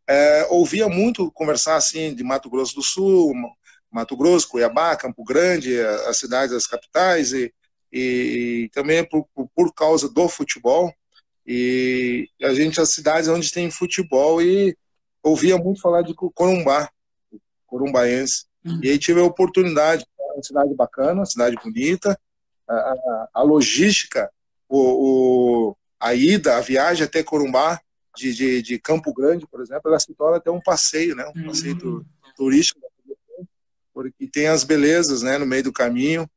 é, 0.07 0.47
ouvia 0.49 0.87
muito 0.87 1.31
conversar 1.31 1.75
assim 1.75 2.13
de 2.13 2.23
Mato 2.23 2.49
Grosso 2.49 2.75
do 2.75 2.81
Sul, 2.81 3.33
Mato 3.91 4.15
Grosso, 4.15 4.47
Cuiabá, 4.47 4.95
Campo 4.95 5.23
Grande, 5.23 5.79
as 5.79 6.17
cidades, 6.17 6.55
as 6.55 6.67
capitais, 6.67 7.33
e, 7.33 7.53
e 7.91 8.69
também 8.73 9.03
por, 9.03 9.27
por, 9.33 9.49
por, 9.53 9.73
causa 9.73 10.07
do 10.09 10.29
futebol. 10.29 10.93
E 11.45 12.29
a 12.41 12.53
gente, 12.53 12.79
as 12.79 12.89
cidades 12.89 13.29
onde 13.29 13.51
tem 13.51 13.71
futebol, 13.71 14.41
e 14.41 14.77
ouvia 15.23 15.57
muito 15.57 15.81
falar 15.81 16.01
de 16.01 16.13
Corumbá, 16.13 16.89
corumbaense. 17.65 18.45
Uhum. 18.65 18.79
E 18.83 18.89
aí 18.89 18.97
tive 18.97 19.19
a 19.19 19.25
oportunidade, 19.25 20.05
uma 20.35 20.43
cidade 20.43 20.73
bacana, 20.73 21.21
uma 21.21 21.25
cidade 21.25 21.55
bonita, 21.63 22.17
a, 22.67 22.73
a, 22.73 23.29
a 23.35 23.41
logística, 23.41 24.31
o, 24.67 24.79
o, 25.69 25.77
a 25.99 26.13
ida, 26.13 26.57
a 26.57 26.61
viagem 26.61 27.05
até 27.05 27.23
Corumbá, 27.23 27.79
de, 28.15 28.33
de, 28.33 28.61
de, 28.63 28.79
Campo 28.79 29.13
Grande, 29.13 29.45
por 29.45 29.61
exemplo, 29.61 29.83
ela 29.85 29.99
se 29.99 30.13
torna 30.15 30.37
até 30.37 30.49
um 30.49 30.59
passeio, 30.59 31.15
né? 31.15 31.31
Um 31.35 31.45
passeio 31.45 31.77
uhum. 31.83 32.03
turístico 32.35 32.81
porque 33.97 34.27
tem 34.27 34.47
as 34.47 34.63
belezas, 34.63 35.23
né, 35.23 35.39
no 35.39 35.45
meio 35.47 35.63
do 35.63 35.73
caminho, 35.73 36.29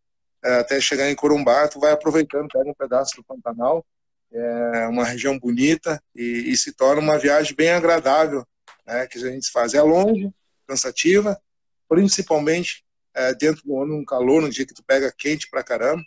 é, 0.42 0.60
até 0.60 0.80
chegar 0.80 1.10
em 1.10 1.14
Corumbá, 1.14 1.68
tu 1.68 1.78
vai 1.78 1.92
aproveitando, 1.92 2.48
pega 2.48 2.70
um 2.70 2.72
pedaço 2.72 3.16
do 3.16 3.22
Pantanal, 3.22 3.84
é 4.32 4.86
uma 4.86 5.04
região 5.04 5.38
bonita 5.38 6.02
e, 6.16 6.50
e 6.50 6.56
se 6.56 6.72
torna 6.72 7.02
uma 7.02 7.18
viagem 7.18 7.54
bem 7.54 7.68
agradável, 7.68 8.46
né, 8.86 9.06
que 9.06 9.18
a 9.18 9.30
gente 9.30 9.50
faz. 9.50 9.74
É 9.74 9.82
longe, 9.82 10.30
cansativa, 10.66 11.38
principalmente 11.86 12.82
é, 13.12 13.34
dentro 13.34 13.62
do 13.62 13.78
ano, 13.78 13.94
um 13.94 14.06
calor, 14.06 14.40
no 14.40 14.48
dia 14.48 14.64
que 14.64 14.72
tu 14.72 14.82
pega 14.82 15.12
quente 15.14 15.46
pra 15.50 15.62
caramba, 15.62 16.02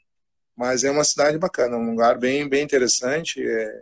mas 0.55 0.83
é 0.83 0.91
uma 0.91 1.03
cidade 1.03 1.37
bacana, 1.37 1.77
um 1.77 1.91
lugar 1.91 2.17
bem, 2.17 2.47
bem 2.47 2.63
interessante. 2.63 3.41
É, 3.45 3.81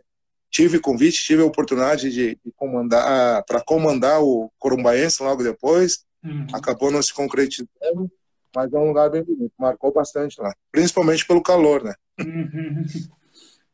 tive 0.49 0.79
convite, 0.79 1.23
tive 1.23 1.41
a 1.41 1.45
oportunidade 1.45 2.11
de, 2.11 2.37
de 2.43 2.51
comandar, 2.55 3.43
para 3.45 3.61
comandar 3.61 4.21
o 4.21 4.51
Corumbaense 4.59 5.23
logo 5.23 5.43
depois, 5.43 6.05
Uhum. 6.23 6.45
Acabou 6.53 6.91
não 6.91 7.01
se 7.01 7.13
concretizando, 7.13 8.11
mas 8.55 8.71
é 8.71 8.77
um 8.77 8.87
lugar 8.87 9.09
bem 9.09 9.23
bonito. 9.23 9.53
Marcou 9.57 9.91
bastante 9.91 10.39
lá, 10.39 10.53
principalmente 10.71 11.25
pelo 11.25 11.41
calor, 11.41 11.83
né? 11.83 11.93
Uhum. 12.19 12.85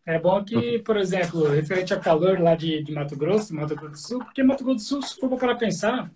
É 0.09 0.17
bom 0.17 0.41
que, 0.41 0.79
por 0.79 0.95
exemplo, 0.95 1.49
referente 1.49 1.93
ao 1.93 1.99
calor 1.99 2.39
lá 2.39 2.55
de, 2.55 2.81
de 2.81 2.93
Mato 2.93 3.13
Grosso, 3.17 3.53
Mato 3.53 3.75
Grosso 3.75 3.91
do 3.91 3.97
Sul, 3.97 4.19
porque 4.19 4.41
Mato 4.41 4.63
Grosso 4.63 4.77
do 4.77 4.81
Sul, 4.81 5.01
se 5.01 5.19
for 5.19 5.37
para 5.37 5.53
pensar, 5.53 6.09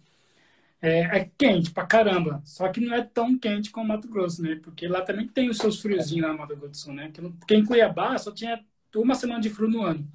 é, 0.81 1.19
é, 1.19 1.31
quente 1.38 1.71
pra 1.71 1.85
caramba. 1.85 2.41
Só 2.43 2.67
que 2.69 2.81
não 2.81 2.95
é 2.95 3.03
tão 3.03 3.38
quente 3.38 3.69
como 3.69 3.88
Mato 3.88 4.07
Grosso, 4.07 4.41
né? 4.41 4.59
Porque 4.61 4.88
lá 4.88 5.01
também 5.01 5.27
tem 5.27 5.50
os 5.50 5.57
seus 5.57 5.79
friozinhos 5.79 6.25
lá 6.25 6.33
no 6.33 6.39
Mato 6.39 6.55
Grosso 6.55 6.71
do 6.71 6.77
Sul, 6.77 6.93
né? 6.93 7.11
Porque 7.39 7.55
em 7.55 7.65
Cuiabá 7.65 8.17
só 8.17 8.31
tinha 8.31 8.63
uma 8.95 9.15
semana 9.15 9.39
de 9.39 9.50
frio 9.50 9.69
no 9.69 9.83
ano, 9.83 10.07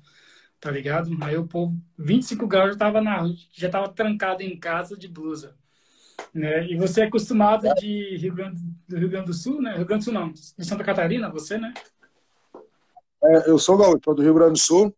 tá 0.60 0.70
ligado? 0.70 1.10
Aí 1.22 1.36
o 1.36 1.46
povo, 1.46 1.74
25 1.96 2.46
graus 2.46 2.72
já 2.72 2.78
tava 2.78 3.00
na 3.00 3.22
já 3.52 3.70
tava 3.70 3.88
trancado 3.88 4.42
em 4.42 4.58
casa 4.58 4.96
de 4.96 5.08
blusa. 5.08 5.56
Né? 6.34 6.66
E 6.66 6.76
você 6.76 7.02
é 7.02 7.04
acostumado 7.04 7.72
de 7.74 8.16
Rio 8.16 8.34
Grande, 8.34 8.60
do 8.88 8.98
Rio 8.98 9.08
Grande 9.08 9.26
do 9.26 9.34
Sul, 9.34 9.62
né? 9.62 9.76
Rio 9.76 9.86
Grande 9.86 10.02
do 10.02 10.04
Sul 10.04 10.14
não, 10.14 10.32
de 10.32 10.64
Santa 10.64 10.84
Catarina, 10.84 11.30
você, 11.30 11.58
né? 11.58 11.72
É, 13.22 13.50
eu 13.50 13.58
sou 13.58 13.76
gaúcho, 13.76 14.14
do 14.14 14.22
Rio 14.22 14.34
Grande 14.34 14.52
do 14.54 14.58
Sul. 14.58 14.94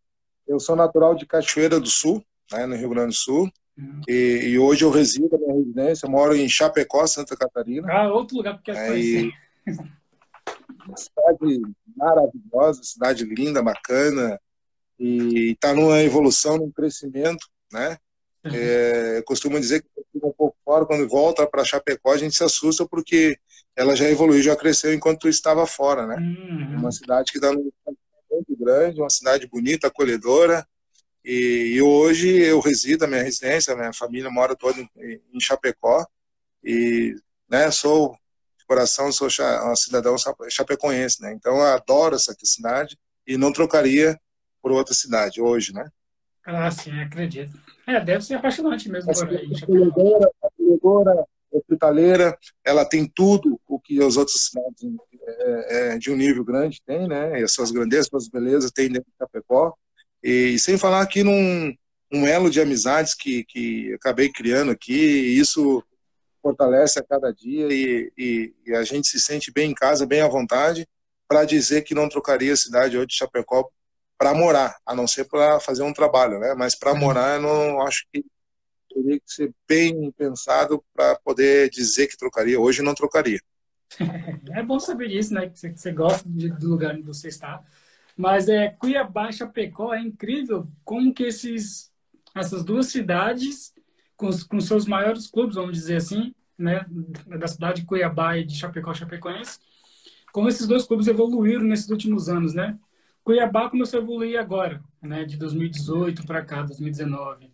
Eu 0.46 0.58
sou 0.58 0.74
natural 0.74 1.14
de 1.14 1.26
Cachoeira 1.26 1.78
do 1.78 1.88
Sul, 1.88 2.24
né, 2.50 2.64
no 2.66 2.74
Rio 2.74 2.88
Grande 2.88 3.08
do 3.08 3.14
Sul. 3.14 3.50
E, 4.08 4.40
e, 4.48 4.58
hoje 4.58 4.84
eu 4.84 4.90
resido 4.90 5.28
na 5.30 5.38
minha 5.38 5.54
residência, 5.54 6.08
moro 6.08 6.34
em 6.34 6.48
Chapecó, 6.48 7.06
Santa 7.06 7.36
Catarina. 7.36 7.86
Ah, 7.92 8.12
outro 8.12 8.36
lugar 8.36 8.54
que 8.54 8.70
eu 8.70 8.74
quero 8.74 8.78
é, 8.78 8.88
conhecer. 8.88 9.32
Uma 10.86 10.96
cidade 10.96 11.62
maravilhosa, 11.96 12.82
cidade 12.82 13.24
linda, 13.24 13.62
bacana, 13.62 14.40
e 14.98 15.52
está 15.52 15.72
numa 15.74 16.02
evolução, 16.02 16.56
num 16.56 16.70
crescimento, 16.70 17.46
né? 17.72 17.98
Uhum. 18.44 18.52
É, 18.54 19.22
costumo 19.22 19.60
dizer 19.60 19.82
que 19.82 19.88
um 20.14 20.32
pouco 20.32 20.56
fora, 20.64 20.86
quando 20.86 21.08
volta 21.08 21.46
para 21.46 21.64
Chapecó, 21.64 22.12
a 22.12 22.18
gente 22.18 22.34
se 22.34 22.42
assusta 22.42 22.86
porque 22.86 23.38
ela 23.76 23.94
já 23.94 24.08
evoluiu, 24.08 24.42
já 24.42 24.56
cresceu 24.56 24.92
enquanto 24.92 25.28
estava 25.28 25.66
fora, 25.66 26.06
né? 26.06 26.16
Uhum. 26.16 26.78
Uma 26.80 26.90
cidade 26.90 27.30
que 27.30 27.38
dá 27.38 27.50
um 27.50 27.70
muito 28.30 28.56
grande, 28.56 29.00
uma 29.00 29.10
cidade 29.10 29.46
bonita, 29.46 29.86
acolhedora. 29.88 30.66
E, 31.28 31.74
e, 31.74 31.82
hoje 31.82 32.40
eu 32.40 32.58
resido, 32.58 33.04
a 33.04 33.06
minha 33.06 33.22
residência, 33.22 33.74
a 33.74 33.76
minha 33.76 33.92
família 33.92 34.30
mora 34.30 34.56
toda 34.56 34.80
em, 34.80 34.88
em 35.30 35.38
Chapecó. 35.38 36.06
E 36.64 37.14
né, 37.46 37.70
sou 37.70 38.16
de 38.58 38.64
coração, 38.66 39.12
sou 39.12 39.28
um 39.28 39.76
cidadão 39.76 40.16
chapecoense, 40.48 41.20
né? 41.20 41.34
Então 41.34 41.56
eu 41.56 41.66
adoro 41.66 42.16
essa 42.16 42.34
cidade 42.42 42.98
e 43.26 43.36
não 43.36 43.52
trocaria 43.52 44.18
por 44.62 44.72
outra 44.72 44.94
cidade 44.94 45.38
hoje, 45.38 45.74
né? 45.74 45.90
Ah, 46.46 46.70
sim, 46.70 46.98
acredito. 46.98 47.52
É, 47.86 48.00
deve 48.00 48.24
ser 48.24 48.36
apaixonante 48.36 48.88
mesmo. 48.88 49.10
Acolhedora, 49.10 50.30
acolhedora, 50.42 51.26
hospitaleira, 51.52 52.38
ela 52.64 52.86
tem 52.86 53.06
tudo 53.06 53.60
o 53.66 53.78
que 53.78 54.02
as 54.02 54.16
outras 54.16 54.46
cidades 54.46 54.82
é, 55.22 55.92
é, 55.92 55.98
de 55.98 56.10
um 56.10 56.16
nível 56.16 56.42
grande 56.42 56.80
têm, 56.86 57.06
né? 57.06 57.38
E 57.38 57.42
as 57.42 57.52
suas 57.52 57.70
grandezas, 57.70 58.06
suas 58.06 58.28
belezas 58.30 58.70
tem 58.70 58.88
dentro 58.88 59.10
de 59.10 59.16
Chapecó. 59.18 59.76
E 60.22 60.58
sem 60.58 60.76
falar 60.76 61.02
aqui 61.02 61.22
num 61.22 61.74
um 62.10 62.26
elo 62.26 62.50
de 62.50 62.60
amizades 62.60 63.14
que, 63.14 63.44
que 63.44 63.92
acabei 63.94 64.30
criando 64.30 64.70
aqui, 64.70 64.94
e 64.94 65.38
isso 65.38 65.84
fortalece 66.42 66.98
a 66.98 67.04
cada 67.04 67.32
dia 67.32 67.68
e, 67.70 68.10
e, 68.16 68.54
e, 68.66 68.74
a 68.74 68.82
gente 68.82 69.08
se 69.08 69.20
sente 69.20 69.52
bem 69.52 69.70
em 69.70 69.74
casa, 69.74 70.06
bem 70.06 70.22
à 70.22 70.28
vontade, 70.28 70.88
para 71.28 71.44
dizer 71.44 71.82
que 71.82 71.94
não 71.94 72.08
trocaria 72.08 72.52
a 72.52 72.56
cidade 72.56 72.96
hoje 72.96 73.08
de 73.08 73.16
Chapecó 73.16 73.68
para 74.16 74.32
morar, 74.32 74.76
a 74.86 74.94
não 74.94 75.06
ser 75.06 75.24
para 75.24 75.60
fazer 75.60 75.82
um 75.82 75.92
trabalho, 75.92 76.38
né? 76.38 76.54
Mas 76.54 76.74
para 76.74 76.94
morar, 76.94 77.36
eu 77.36 77.42
não 77.42 77.82
acho 77.82 78.06
que 78.12 78.24
teria 78.88 79.20
que 79.20 79.30
ser 79.30 79.52
bem 79.68 80.10
pensado 80.12 80.82
para 80.94 81.16
poder 81.16 81.68
dizer 81.70 82.08
que 82.08 82.16
trocaria. 82.16 82.58
Hoje 82.58 82.82
não 82.82 82.94
trocaria. 82.94 83.40
É 84.52 84.62
bom 84.62 84.80
saber 84.80 85.08
disso, 85.08 85.34
né? 85.34 85.48
Que 85.48 85.58
você 85.58 85.92
gosta 85.92 86.26
do 86.28 86.68
lugar 86.68 86.94
onde 86.94 87.02
você 87.02 87.28
está. 87.28 87.62
Mas 88.18 88.48
é 88.48 88.70
Cuiabá, 88.70 89.30
Chapecó 89.30 89.94
é 89.94 90.00
incrível 90.00 90.66
como 90.84 91.14
que 91.14 91.22
esses 91.22 91.92
essas 92.34 92.64
duas 92.64 92.86
cidades 92.86 93.72
com, 94.16 94.28
com 94.48 94.60
seus 94.60 94.86
maiores 94.86 95.28
clubes, 95.28 95.54
vamos 95.54 95.72
dizer 95.72 95.96
assim, 95.96 96.34
né, 96.58 96.84
da 97.26 97.46
cidade 97.46 97.82
de 97.82 97.86
Cuiabá 97.86 98.36
e 98.36 98.44
de 98.44 98.56
Chapecó, 98.56 98.92
Chapecoense, 98.92 99.60
como 100.32 100.48
esses 100.48 100.66
dois 100.66 100.84
clubes 100.84 101.06
evoluíram 101.06 101.62
nesses 101.62 101.88
últimos 101.88 102.28
anos, 102.28 102.52
né? 102.52 102.76
Cuiabá 103.22 103.70
começou 103.70 104.00
a 104.00 104.02
evoluir 104.02 104.38
agora, 104.38 104.82
né, 105.00 105.24
de 105.24 105.36
2018 105.36 106.26
para 106.26 106.44
cá, 106.44 106.62
2019. 106.62 107.52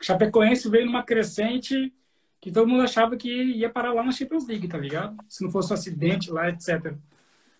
Chapecoense 0.00 0.70
veio 0.70 0.86
numa 0.86 1.02
crescente 1.02 1.92
que 2.40 2.50
todo 2.50 2.66
mundo 2.66 2.82
achava 2.82 3.14
que 3.14 3.30
ia 3.30 3.68
parar 3.68 3.92
lá 3.92 4.02
na 4.02 4.12
Champions 4.12 4.46
League, 4.46 4.68
tá 4.68 4.78
ligado? 4.78 5.16
Se 5.28 5.44
não 5.44 5.50
fosse 5.50 5.70
um 5.70 5.74
acidente 5.74 6.30
lá, 6.30 6.48
etc. 6.48 6.96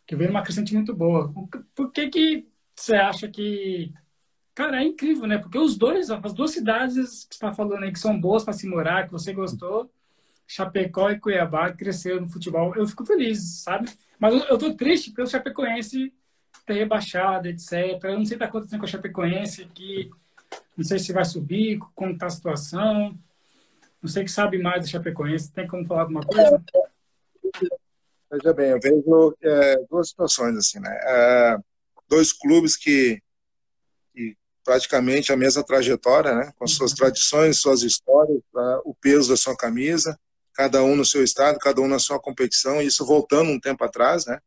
Que 0.09 0.17
veio 0.17 0.31
numa 0.31 0.43
crescente 0.43 0.75
muito 0.75 0.93
boa. 0.93 1.33
Por 1.77 1.93
que 1.93 2.09
que 2.09 2.49
você 2.75 2.97
acha 2.97 3.29
que... 3.29 3.93
Cara, 4.55 4.83
é 4.83 4.87
incrível, 4.87 5.29
né? 5.29 5.38
Porque 5.38 5.59
os 5.59 5.77
dois, 5.77 6.11
as 6.11 6.33
duas 6.33 6.50
cidades 6.50 7.25
que 7.25 7.37
você 7.37 7.45
está 7.47 7.53
falando 7.53 7.85
aí, 7.85 7.93
que 7.93 8.00
são 8.00 8.19
boas 8.19 8.43
para 8.43 8.55
se 8.55 8.67
morar, 8.67 9.05
que 9.05 9.12
você 9.12 9.33
gostou, 9.33 9.88
Chapecó 10.47 11.11
e 11.11 11.21
Cuiabá, 11.21 11.71
cresceram 11.73 12.23
no 12.23 12.29
futebol. 12.29 12.75
Eu 12.75 12.88
fico 12.88 13.05
feliz, 13.05 13.62
sabe? 13.62 13.88
Mas 14.19 14.35
eu, 14.35 14.41
eu 14.49 14.59
tô 14.59 14.75
triste 14.75 15.11
porque 15.11 15.23
o 15.23 15.27
Chapecoense 15.27 16.12
ter 16.67 16.75
rebaixado, 16.75 17.49
etc. 17.49 17.73
Eu 18.05 18.19
não 18.19 18.25
sei 18.25 18.37
o 18.37 18.38
que 18.38 18.45
está 18.45 18.47
acontecendo 18.47 18.81
com 18.81 18.87
a 18.87 18.88
Chapecoense 18.88 19.62
aqui. 19.62 20.11
Não 20.77 20.85
sei 20.85 20.99
se 20.99 21.12
vai 21.12 21.25
subir, 21.25 21.79
como 21.95 22.12
está 22.12 22.27
a 22.27 22.31
situação. 22.31 23.17
Não 24.03 24.09
sei 24.09 24.25
que 24.25 24.31
sabe 24.31 24.59
mais 24.59 24.83
da 24.83 24.88
Chapecoense. 24.88 25.53
Tem 25.53 25.67
como 25.67 25.85
falar 25.85 26.03
alguma 26.03 26.23
coisa? 26.23 26.62
Veja 28.30 28.52
bem, 28.52 28.70
eu 28.70 28.80
vejo 28.80 29.37
é, 29.42 29.76
duas 29.90 30.11
situações 30.11 30.56
assim, 30.56 30.78
né? 30.80 30.99
É, 31.02 31.56
dois 32.08 32.32
clubes 32.32 32.76
que, 32.76 33.20
que, 34.14 34.37
praticamente 34.64 35.32
a 35.32 35.37
mesma 35.37 35.64
trajetória, 35.64 36.35
né? 36.35 36.52
Com 36.56 36.66
suas 36.66 36.90
uhum. 36.90 36.97
tradições, 36.97 37.61
suas 37.61 37.82
histórias, 37.82 38.40
tá? 38.52 38.80
o 38.85 38.94
peso 38.94 39.30
da 39.30 39.37
sua 39.37 39.56
camisa, 39.56 40.18
cada 40.54 40.82
um 40.82 40.94
no 40.94 41.04
seu 41.04 41.25
estado, 41.25 41.58
cada 41.58 41.80
um 41.80 41.88
na 41.88 41.99
sua 41.99 42.20
competição. 42.20 42.82
Isso 42.82 43.06
voltando 43.06 43.50
um 43.50 43.61
tempo 43.61 43.82
atrás, 43.85 44.26
né? 44.26 44.38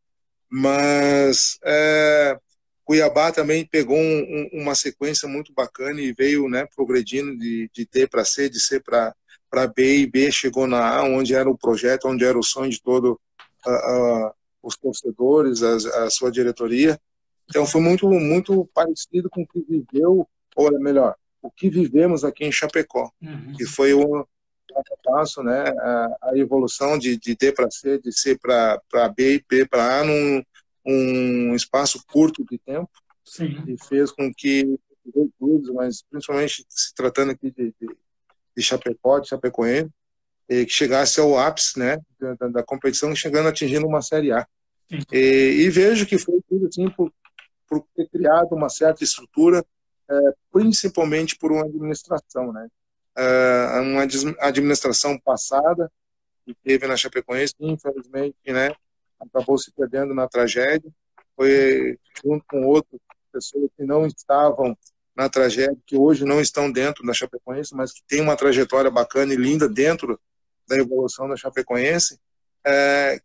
Mas 0.50 1.58
é, 1.64 2.38
Cuiabá 2.84 3.32
também 3.32 3.66
pegou 3.66 3.98
um, 3.98 4.50
um, 4.54 4.62
uma 4.62 4.76
sequência 4.76 5.28
muito 5.28 5.54
bacana 5.54 6.02
e 6.02 6.12
veio 6.14 6.50
né, 6.50 6.68
progredindo 6.76 7.38
de, 7.38 7.70
de 7.74 7.88
D 7.90 8.06
para 8.06 8.26
C, 8.26 8.50
de 8.50 8.60
C 8.60 8.82
para 8.82 9.16
B 9.74 10.00
e 10.00 10.06
B 10.06 10.30
chegou 10.30 10.68
na 10.68 10.98
A, 10.98 11.04
onde 11.04 11.34
era 11.34 11.50
o 11.50 11.58
projeto, 11.58 12.10
onde 12.10 12.26
era 12.26 12.38
o 12.38 12.44
sonho 12.44 12.70
de 12.70 12.82
todo 12.82 13.18
uh, 13.66 14.28
uh, 14.28 14.32
os 14.62 14.78
torcedores, 14.78 15.64
a, 15.64 16.06
a, 16.06 16.10
sua 16.10 16.32
diretoria. 16.32 17.00
Então 17.50 17.66
foi 17.66 17.82
muito 17.82 18.10
muito 18.10 18.66
parecido 18.74 19.30
com 19.30 19.42
o 19.42 19.48
que 19.48 19.62
viveu, 19.62 20.28
ou 20.56 20.68
é 20.68 20.80
melhor, 20.80 21.16
o 21.42 21.50
que 21.50 21.70
vivemos 21.70 22.24
aqui 22.24 22.46
em 22.46 22.52
Chapecó, 22.52 23.12
uhum. 23.22 23.54
que 23.58 23.66
foi 23.66 23.94
um 23.94 24.24
passo, 25.04 25.44
né, 25.44 25.66
a, 25.68 26.18
a 26.22 26.38
evolução 26.38 26.98
de, 26.98 27.18
de 27.18 27.36
D 27.36 27.52
para 27.52 27.70
C, 27.70 28.00
de 28.00 28.12
C 28.12 28.38
para 28.38 29.10
B 29.16 29.36
e 29.36 29.46
B 29.48 29.66
para 29.66 30.00
A 30.00 30.04
num, 30.06 30.42
um 30.86 31.54
espaço 31.54 32.02
curto 32.08 32.46
de 32.50 32.58
tempo 32.58 32.90
Sim. 33.26 33.64
e 33.68 33.78
fez 33.78 34.12
com 34.12 34.32
que 34.34 34.80
clubes, 35.38 35.70
mas 35.70 36.04
principalmente 36.04 36.66
se 36.70 36.94
tratando 36.94 37.32
aqui 37.32 37.52
de, 37.52 37.74
de, 37.80 37.98
de 38.56 38.64
Chapecó, 38.64 39.20
de 39.20 39.30
Chapecoense, 39.30 39.90
que 40.66 40.70
chegasse 40.70 41.20
ao 41.20 41.38
ápice 41.38 41.80
né, 41.80 41.98
da, 42.20 42.48
da, 42.48 42.64
competição, 42.64 43.16
chegando 43.16 43.48
atingindo 43.48 43.88
uma 43.88 44.02
Série 44.02 44.34
A. 44.34 44.46
E, 45.12 45.64
e, 45.66 45.70
vejo 45.70 46.06
que 46.06 46.18
foi 46.18 46.42
tudo 46.50 46.68
assim 46.68 46.90
por, 46.90 47.12
por 47.68 47.86
ter 47.96 48.10
criado 48.10 48.54
uma 48.54 48.68
certa 48.68 49.04
estrutura, 49.04 49.64
é, 50.10 50.16
principalmente 50.52 51.38
por 51.38 51.54
uma 51.54 51.64
administração, 51.64 52.52
né? 52.52 52.68
É, 53.16 53.80
uma 53.80 54.04
administração 54.42 55.18
passada 55.20 55.90
que 56.46 56.54
teve 56.64 56.86
na 56.88 56.98
Chapecoense, 56.98 57.54
infelizmente, 57.60 58.36
né, 58.48 58.74
acabou 59.20 59.58
se 59.58 59.72
perdendo 59.72 60.14
na 60.14 60.28
tragédia. 60.28 60.92
Foi 61.36 61.98
junto 62.24 62.44
com 62.48 62.66
outras 62.66 63.00
pessoas 63.32 63.70
que 63.78 63.86
não 63.86 64.06
estavam 64.06 64.78
na 65.16 65.30
tragédia, 65.30 65.78
que 65.86 65.96
hoje 65.96 66.26
não 66.26 66.42
estão 66.42 66.72
dentro 66.72 67.06
da 67.06 67.14
Chapecoense, 67.14 67.76
mas 67.76 67.94
que 67.94 68.02
tem 68.08 68.22
uma 68.22 68.36
trajetória 68.36 68.92
bacana 68.92 69.34
e 69.34 69.38
linda 69.38 69.68
dentro 69.70 70.20
da 70.68 70.78
evolução 70.78 71.28
da 71.28 71.36
Chapecoense, 71.36 72.20
é, 72.66 73.20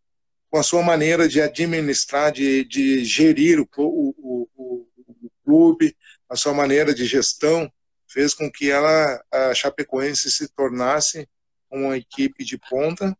com 0.50 0.58
a 0.58 0.62
sua 0.62 0.82
maneira 0.82 1.28
de 1.28 1.40
administrar, 1.40 2.32
de, 2.32 2.64
de 2.64 3.04
gerir 3.04 3.60
o, 3.60 3.68
o, 3.76 4.48
o, 4.56 4.88
o, 5.04 5.30
clube, 5.44 5.96
a 6.28 6.36
sua 6.36 6.52
maneira 6.52 6.94
de 6.94 7.04
gestão, 7.04 7.70
fez 8.08 8.34
com 8.34 8.50
que 8.50 8.70
ela, 8.70 9.22
a 9.30 9.54
Chapecoense 9.54 10.30
se 10.30 10.48
tornasse 10.48 11.28
uma 11.70 11.96
equipe 11.96 12.44
de 12.44 12.58
ponta 12.58 13.16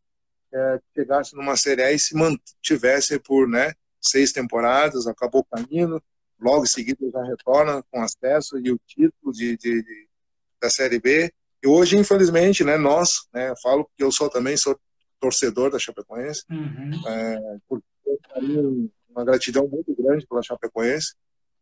é, 0.53 0.81
chegasse 0.95 1.35
numa 1.35 1.57
Série 1.57 1.83
A 1.83 1.93
e 1.93 1.99
se 1.99 2.15
mantivesse 2.15 3.19
por 3.19 3.49
né, 3.49 3.75
seis 4.01 4.33
temporadas, 4.33 5.07
acabou 5.07 5.45
caindo, 5.45 6.03
logo 6.41 6.65
em 6.65 6.69
seguida 6.69 7.11
já 7.11 7.23
retorna 7.25 7.83
com 7.91 8.03
acesso 8.03 8.59
e 8.59 8.71
o 8.71 8.81
título 8.87 9.33
de, 9.33 9.57
de, 9.57 9.83
de 9.83 10.09
da 10.61 10.71
Série 10.71 10.99
B. 10.99 11.31
E 11.67 11.69
hoje, 11.69 11.99
infelizmente, 11.99 12.63
né, 12.63 12.77
nós, 12.77 13.27
né, 13.35 13.53
falo 13.61 13.91
que 13.97 14.05
eu 14.05 14.13
sou 14.13 14.31
também 14.31 14.57
sou 14.57 14.79
torcedor 15.19 15.69
da 15.69 15.81
Chapecoense, 15.81 16.45
uhum. 16.49 17.09
é, 17.09 17.59
porque 17.69 17.85
tenho 18.35 18.89
uma 19.11 19.25
gratidão 19.25 19.67
muito 19.67 19.93
grande 19.97 20.25
pela 20.29 20.45
Chapecoense, 20.45 21.17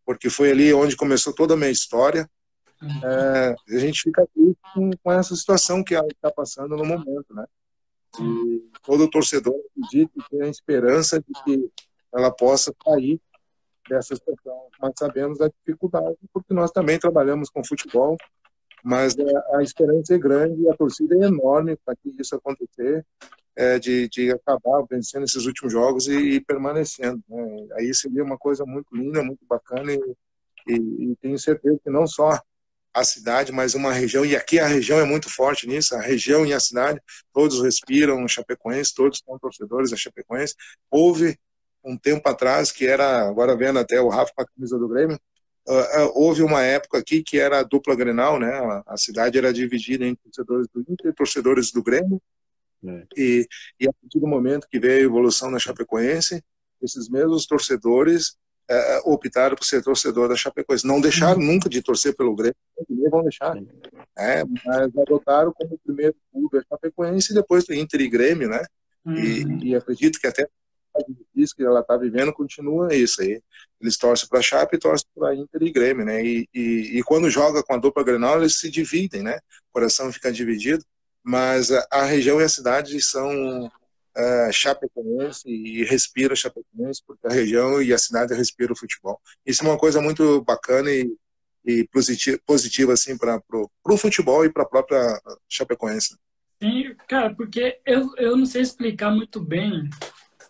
porque 0.05 0.29
foi 0.29 0.51
ali 0.51 0.75
onde 0.75 0.95
começou 0.95 1.35
toda 1.35 1.55
a 1.55 1.57
minha 1.57 1.71
história. 1.71 2.29
Uhum. 2.83 3.01
É, 3.03 3.55
a 3.67 3.79
gente 3.79 4.03
fica 4.03 4.29
com, 4.75 4.91
com 5.03 5.11
essa 5.11 5.35
situação 5.35 5.83
que 5.83 5.95
ela 5.95 6.07
está 6.09 6.31
passando 6.31 6.77
no 6.77 6.85
momento, 6.85 7.33
né? 7.33 7.47
E 8.21 8.71
todo 8.83 9.09
torcedor 9.09 9.55
acredita 9.71 10.13
e 10.19 10.29
tem 10.29 10.43
a 10.43 10.51
esperança 10.51 11.19
de 11.19 11.45
que 11.45 11.71
ela 12.15 12.31
possa 12.31 12.75
sair 12.85 13.19
dessa 13.89 14.15
situação. 14.15 14.69
Mas 14.79 14.93
sabemos 14.99 15.39
da 15.39 15.49
dificuldade, 15.49 16.19
porque 16.31 16.53
nós 16.53 16.71
também 16.71 16.99
trabalhamos 16.99 17.49
com 17.49 17.65
futebol, 17.65 18.19
mas 18.85 19.17
a, 19.19 19.57
a 19.57 19.63
esperança 19.63 20.15
é 20.15 20.19
grande 20.19 20.61
e 20.61 20.69
a 20.69 20.77
torcida 20.77 21.15
é 21.17 21.27
enorme 21.27 21.75
para 21.83 21.97
que 21.97 22.15
isso 22.21 22.37
acontecer, 22.37 23.05
é, 23.57 23.79
de, 23.79 24.09
de 24.11 24.31
acabar 24.31 24.85
vencendo 24.91 25.25
esses 25.25 25.47
últimos 25.47 25.73
jogos 25.73 26.07
e, 26.07 26.17
e 26.17 26.41
permanecendo. 26.41 27.23
Né? 27.27 27.67
Aí 27.79 27.95
seria 27.95 28.23
uma 28.23 28.37
coisa 28.37 28.67
muito 28.67 28.95
linda, 28.95 29.23
muito 29.23 29.45
bacana 29.49 29.91
e, 29.91 30.17
e, 30.69 30.75
e 30.75 31.17
tenho 31.17 31.39
certeza 31.39 31.81
que 31.83 31.89
não 31.89 32.07
só 32.07 32.39
a 32.93 33.03
cidade, 33.03 33.51
mas 33.51 33.75
uma 33.75 33.93
região, 33.93 34.25
e 34.25 34.37
aqui 34.37 34.61
a 34.61 34.67
região 34.67 35.01
é 35.01 35.05
muito 35.05 35.29
forte 35.29 35.67
nisso, 35.67 35.97
a 35.97 36.01
região 36.01 36.45
e 36.47 36.53
a 36.53 36.61
cidade, 36.61 37.01
todos 37.33 37.61
respiram 37.61 38.29
Chapecoense, 38.29 38.95
todos 38.95 39.21
são 39.25 39.37
torcedores 39.39 39.91
da 39.91 39.97
Chapecoense. 39.97 40.55
Houve 40.91 41.37
um 41.83 41.97
tempo 41.97 42.29
atrás, 42.29 42.71
que 42.71 42.87
era, 42.87 43.27
agora 43.29 43.57
vendo 43.57 43.79
até 43.79 44.01
o 44.01 44.09
Rafa 44.09 44.33
com 44.37 44.43
a 44.43 44.47
camisa 44.47 44.79
do 44.79 44.89
Grêmio, 44.89 45.19
houve 46.15 46.43
uma 46.43 46.63
época 46.63 46.99
aqui 46.99 47.23
que 47.23 47.39
era 47.39 47.61
a 47.61 47.63
dupla 47.63 47.95
Grenal, 47.95 48.39
né? 48.39 48.53
A, 48.53 48.83
a, 48.87 48.97
cidade 48.97 49.39
era 49.39 49.53
dividida 49.53 50.05
em 50.05 50.15
torcedores 50.15 50.67
do 50.73 50.81
Inter 50.81 51.11
e 51.11 51.15
torcedores 51.15 51.73
do 51.73 51.83
Grêmio. 51.83 52.21
É. 52.87 53.07
E, 53.17 53.49
e 53.81 53.89
a 53.89 53.93
partir 53.93 54.21
do 54.21 54.27
momento 54.27 54.69
que 54.71 54.79
veio 54.79 55.03
a 55.03 55.11
evolução 55.11 55.51
da 55.51 55.59
Chapecoense, 55.59 56.43
esses 56.83 57.09
mesmos 57.09 57.47
torcedores 57.47 58.37
é, 58.69 59.01
optaram 59.05 59.57
por 59.57 59.65
ser 59.65 59.83
torcedor 59.83 60.29
da 60.29 60.37
Chapecoense. 60.37 60.87
Não 60.87 61.01
deixaram 61.01 61.41
uhum. 61.41 61.47
nunca 61.47 61.69
de 61.69 61.83
torcer 61.83 62.15
pelo 62.15 62.35
Grêmio, 62.35 62.57
nem 62.89 63.09
vão 63.09 63.23
deixar. 63.23 63.57
É, 64.17 64.45
mas 64.45 64.97
adotaram 64.99 65.53
como 65.53 65.79
primeiro 65.85 66.15
clube 66.33 66.59
a 66.59 66.63
Chapecoense 66.69 67.33
e 67.33 67.35
depois 67.35 67.67
o 67.69 67.75
Inter 67.75 68.01
e 68.01 68.09
Grêmio, 68.09 68.49
né? 68.49 68.63
Uhum. 69.05 69.15
E, 69.15 69.69
e, 69.69 69.77
acredito 69.77 70.19
que 70.19 70.27
até 70.27 70.49
que 71.57 71.63
ela 71.63 71.81
está 71.81 71.97
vivendo 71.97 72.33
continua 72.33 72.95
isso 72.95 73.23
aí. 73.23 73.43
Eles 73.81 73.97
torcem 73.97 74.29
para 74.29 74.39
a 74.39 74.43
Chape 74.43 74.79
torcem 74.79 75.07
para 75.15 75.35
Inter 75.35 75.63
e 75.63 75.71
Grêmio, 75.71 76.05
né? 76.05 76.25
E, 76.25 76.49
e, 76.55 76.99
e, 76.99 77.03
quando 77.03 77.31
joga 77.31 77.63
com 77.63 77.75
a 77.75 77.79
dupla 77.79 78.05
Grenal, 78.05 78.39
eles 78.39 78.59
se 78.59 78.71
dividem, 78.71 79.23
né? 79.23 79.39
O 79.71 79.73
coração 79.73 80.13
fica 80.13 80.33
dividido, 80.33 80.85
mas 81.23 81.71
a, 81.71 81.87
a 81.91 82.05
região 82.05 82.41
e 82.41 82.45
a 82.45 82.49
cidade 82.49 83.01
são 83.03 83.67
uh, 83.67 84.53
Chapecoense 84.53 85.49
e 85.49 85.85
respira 85.85 86.37
Chapecoense, 86.37 87.03
porque 87.07 87.27
a 87.27 87.33
região 87.33 87.83
e 87.83 87.93
a 87.93 87.99
cidade 87.99 88.35
respiram 88.35 88.73
o 88.73 88.79
futebol. 88.79 89.21
Isso 89.45 89.65
é 89.65 89.69
uma 89.69 89.79
coisa 89.79 90.01
muito 90.01 90.43
bacana 90.43 90.91
e, 90.91 91.15
e 91.65 91.87
positiva, 91.89 92.39
positiva 92.47 92.93
assim, 92.93 93.17
para 93.19 93.43
o 93.51 93.97
futebol 93.97 94.45
e 94.45 94.53
para 94.53 94.63
a 94.63 94.69
própria 94.69 95.21
Chapecoense. 95.49 96.17
Sim, 96.63 96.95
cara, 97.09 97.35
porque 97.35 97.81
eu, 97.85 98.15
eu 98.17 98.37
não 98.37 98.47
sei 98.47 98.63
explicar 98.63 99.11
muito 99.11 99.41
bem 99.41 99.91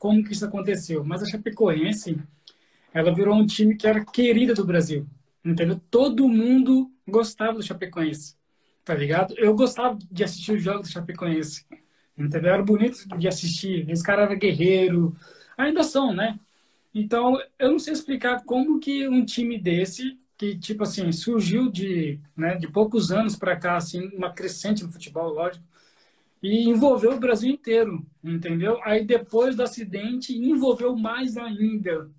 como 0.05 0.23
que 0.23 0.35
isso 0.35 0.45
aconteceu, 0.45 1.03
mas 1.03 1.23
a 1.23 1.27
Chapecoense, 1.27 2.19
ela 2.93 3.15
virou 3.15 3.35
um 3.35 3.47
time 3.47 3.75
que 3.75 3.87
era 3.87 4.05
querida 4.05 4.53
do 4.53 4.63
Brasil, 4.63 5.07
entendeu? 5.43 5.81
Todo 5.91 6.29
mundo 6.29 6.93
gostava 7.09 7.55
do 7.55 7.63
Chapecoense, 7.63 8.37
tá 8.85 8.95
ligado? 8.95 9.33
Eu 9.39 9.55
gostava 9.55 9.97
de 10.13 10.23
assistir 10.23 10.53
os 10.53 10.63
jogos 10.63 10.89
do 10.89 10.93
Chapecoense. 10.93 11.65
Entendeu? 12.19 12.53
Era 12.53 12.63
bonito 12.63 13.09
de 13.17 13.27
assistir. 13.27 13.89
Esse 13.89 14.03
cara 14.03 14.25
era 14.25 14.35
guerreiro. 14.35 15.17
Ainda 15.57 15.83
são, 15.83 16.13
né? 16.15 16.39
Então, 16.95 17.39
eu 17.59 17.73
não 17.73 17.79
sei 17.79 17.95
explicar 17.95 18.45
como 18.45 18.79
que 18.79 19.09
um 19.09 19.25
time 19.25 19.59
desse, 19.59 20.19
que, 20.37 20.55
tipo 20.59 20.83
assim, 20.83 21.11
surgiu 21.13 21.73
de, 21.73 22.21
né, 22.37 22.57
de 22.57 22.69
poucos 22.69 23.11
anos 23.11 23.37
para 23.37 23.57
cá, 23.57 23.77
assim, 23.79 24.09
uma 24.09 24.31
crescente 24.35 24.85
no 24.85 24.93
futebol, 24.93 25.33
lógico, 25.33 25.65
e 26.45 26.69
envolveu 26.69 27.13
o 27.13 27.19
Brasil 27.19 27.51
inteiro, 27.51 28.07
entendeu? 28.23 28.79
Aí, 28.85 29.03
depois 29.03 29.57
do 29.57 29.63
acidente, 29.63 30.37
envolveu 30.37 30.95
mais 30.95 31.39
ainda, 31.39 32.11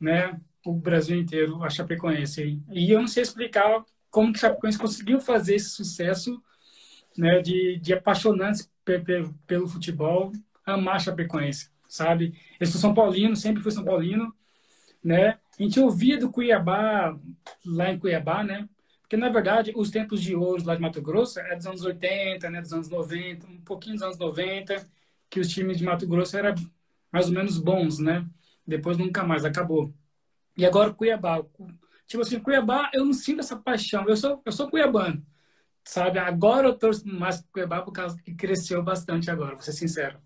né, 0.00 0.40
o 0.64 0.72
Brasil 0.72 1.18
inteiro, 1.18 1.62
a 1.62 1.68
Chapecoense. 1.68 2.58
E 2.72 2.90
eu 2.90 3.00
não 3.00 3.06
sei 3.06 3.22
explicar 3.22 3.84
como 4.10 4.32
que 4.32 4.38
a 4.38 4.40
Chapecoense 4.48 4.78
conseguiu 4.78 5.20
fazer 5.20 5.56
esse 5.56 5.68
sucesso, 5.68 6.42
né, 7.18 7.42
de, 7.42 7.78
de 7.78 7.92
apaixonantes 7.92 8.70
pelo 9.46 9.68
futebol, 9.68 10.32
amar 10.64 10.98
Chapecoense, 10.98 11.70
sabe? 11.86 12.34
Eu 12.58 12.66
sou 12.66 12.80
São 12.80 12.94
Paulino, 12.94 13.36
sempre 13.36 13.62
fui 13.62 13.72
São 13.72 13.84
Paulino, 13.84 14.34
né? 15.04 15.38
A 15.58 15.62
gente 15.62 15.78
ouvia 15.78 16.18
do 16.18 16.30
Cuiabá, 16.30 17.14
lá 17.64 17.92
em 17.92 17.98
Cuiabá, 17.98 18.42
né? 18.42 18.66
Porque, 19.06 19.16
na 19.16 19.28
verdade, 19.28 19.72
os 19.76 19.90
tempos 19.90 20.20
de 20.20 20.34
ouro 20.34 20.64
lá 20.64 20.74
de 20.74 20.82
Mato 20.82 21.00
Grosso 21.00 21.38
é 21.38 21.54
dos 21.54 21.66
anos 21.66 21.82
80, 21.82 22.50
né? 22.50 22.60
Dos 22.60 22.72
anos 22.72 22.88
90, 22.88 23.46
um 23.46 23.60
pouquinho 23.60 23.94
dos 23.94 24.02
anos 24.02 24.18
90, 24.18 24.84
que 25.30 25.40
os 25.40 25.48
times 25.48 25.78
de 25.78 25.84
Mato 25.84 26.06
Grosso 26.06 26.36
eram 26.36 26.54
mais 27.12 27.26
ou 27.26 27.32
menos 27.32 27.58
bons, 27.58 27.98
né? 27.98 28.26
Depois 28.66 28.98
nunca 28.98 29.22
mais, 29.24 29.44
acabou. 29.44 29.94
E 30.56 30.66
agora 30.66 30.92
Cuiabá. 30.92 31.44
Tipo 32.06 32.22
assim, 32.22 32.40
Cuiabá, 32.40 32.90
eu 32.92 33.04
não 33.04 33.12
sinto 33.12 33.40
essa 33.40 33.56
paixão. 33.56 34.08
Eu 34.08 34.16
sou, 34.16 34.42
eu 34.44 34.52
sou 34.52 34.68
cuiabano 34.68 35.24
sabe? 35.86 36.18
Agora 36.18 36.68
eu 36.68 36.76
torço 36.76 37.06
mais 37.08 37.40
pro 37.40 37.52
Cuiabá 37.52 37.80
por 37.82 37.92
causa 37.92 38.20
que 38.22 38.34
cresceu 38.34 38.82
bastante 38.82 39.30
agora, 39.30 39.54
vou 39.54 39.62
ser 39.62 39.72
sincero. 39.72 40.18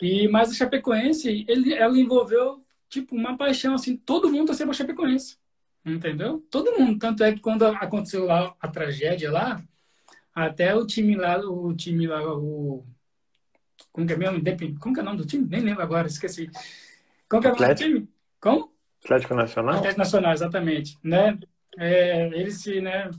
E, 0.00 0.28
mas 0.28 0.50
a 0.50 0.54
Chapecoense, 0.54 1.44
ele, 1.48 1.74
ela 1.74 1.98
envolveu, 1.98 2.64
tipo, 2.88 3.14
uma 3.14 3.36
paixão, 3.36 3.74
assim, 3.74 3.96
todo 3.96 4.30
mundo 4.30 4.48
torceu 4.48 4.66
pra 4.66 4.74
Chapecoense, 4.74 5.36
entendeu? 5.84 6.44
Todo 6.50 6.78
mundo, 6.78 6.98
tanto 6.98 7.24
é 7.24 7.32
que 7.32 7.40
quando 7.40 7.64
aconteceu 7.66 8.24
lá 8.24 8.54
a 8.60 8.68
tragédia 8.68 9.30
lá, 9.30 9.62
até 10.34 10.74
o 10.74 10.86
time 10.86 11.16
lá, 11.16 11.38
o 11.38 11.74
time 11.74 12.06
lá, 12.06 12.22
o... 12.34 12.84
Como 13.92 14.06
que 14.06 14.12
é 14.12 14.16
mesmo? 14.16 14.40
Como 14.78 14.94
que 14.94 15.00
é 15.00 15.02
o 15.02 15.06
nome 15.06 15.18
do 15.18 15.26
time? 15.26 15.46
Nem 15.46 15.60
lembro 15.60 15.82
agora, 15.82 16.06
esqueci. 16.06 16.50
Como 17.28 17.42
que 17.42 17.48
é 17.48 17.70
o 17.70 17.74
time? 17.74 18.08
Como? 18.40 18.72
Atlético 19.04 19.34
Nacional? 19.34 19.74
Atlético 19.76 19.98
Nacional, 19.98 20.32
exatamente. 20.32 20.98
Né? 21.02 21.38
É, 21.78 22.26
eles 22.38 22.62
se, 22.62 22.80
né, 22.80 23.10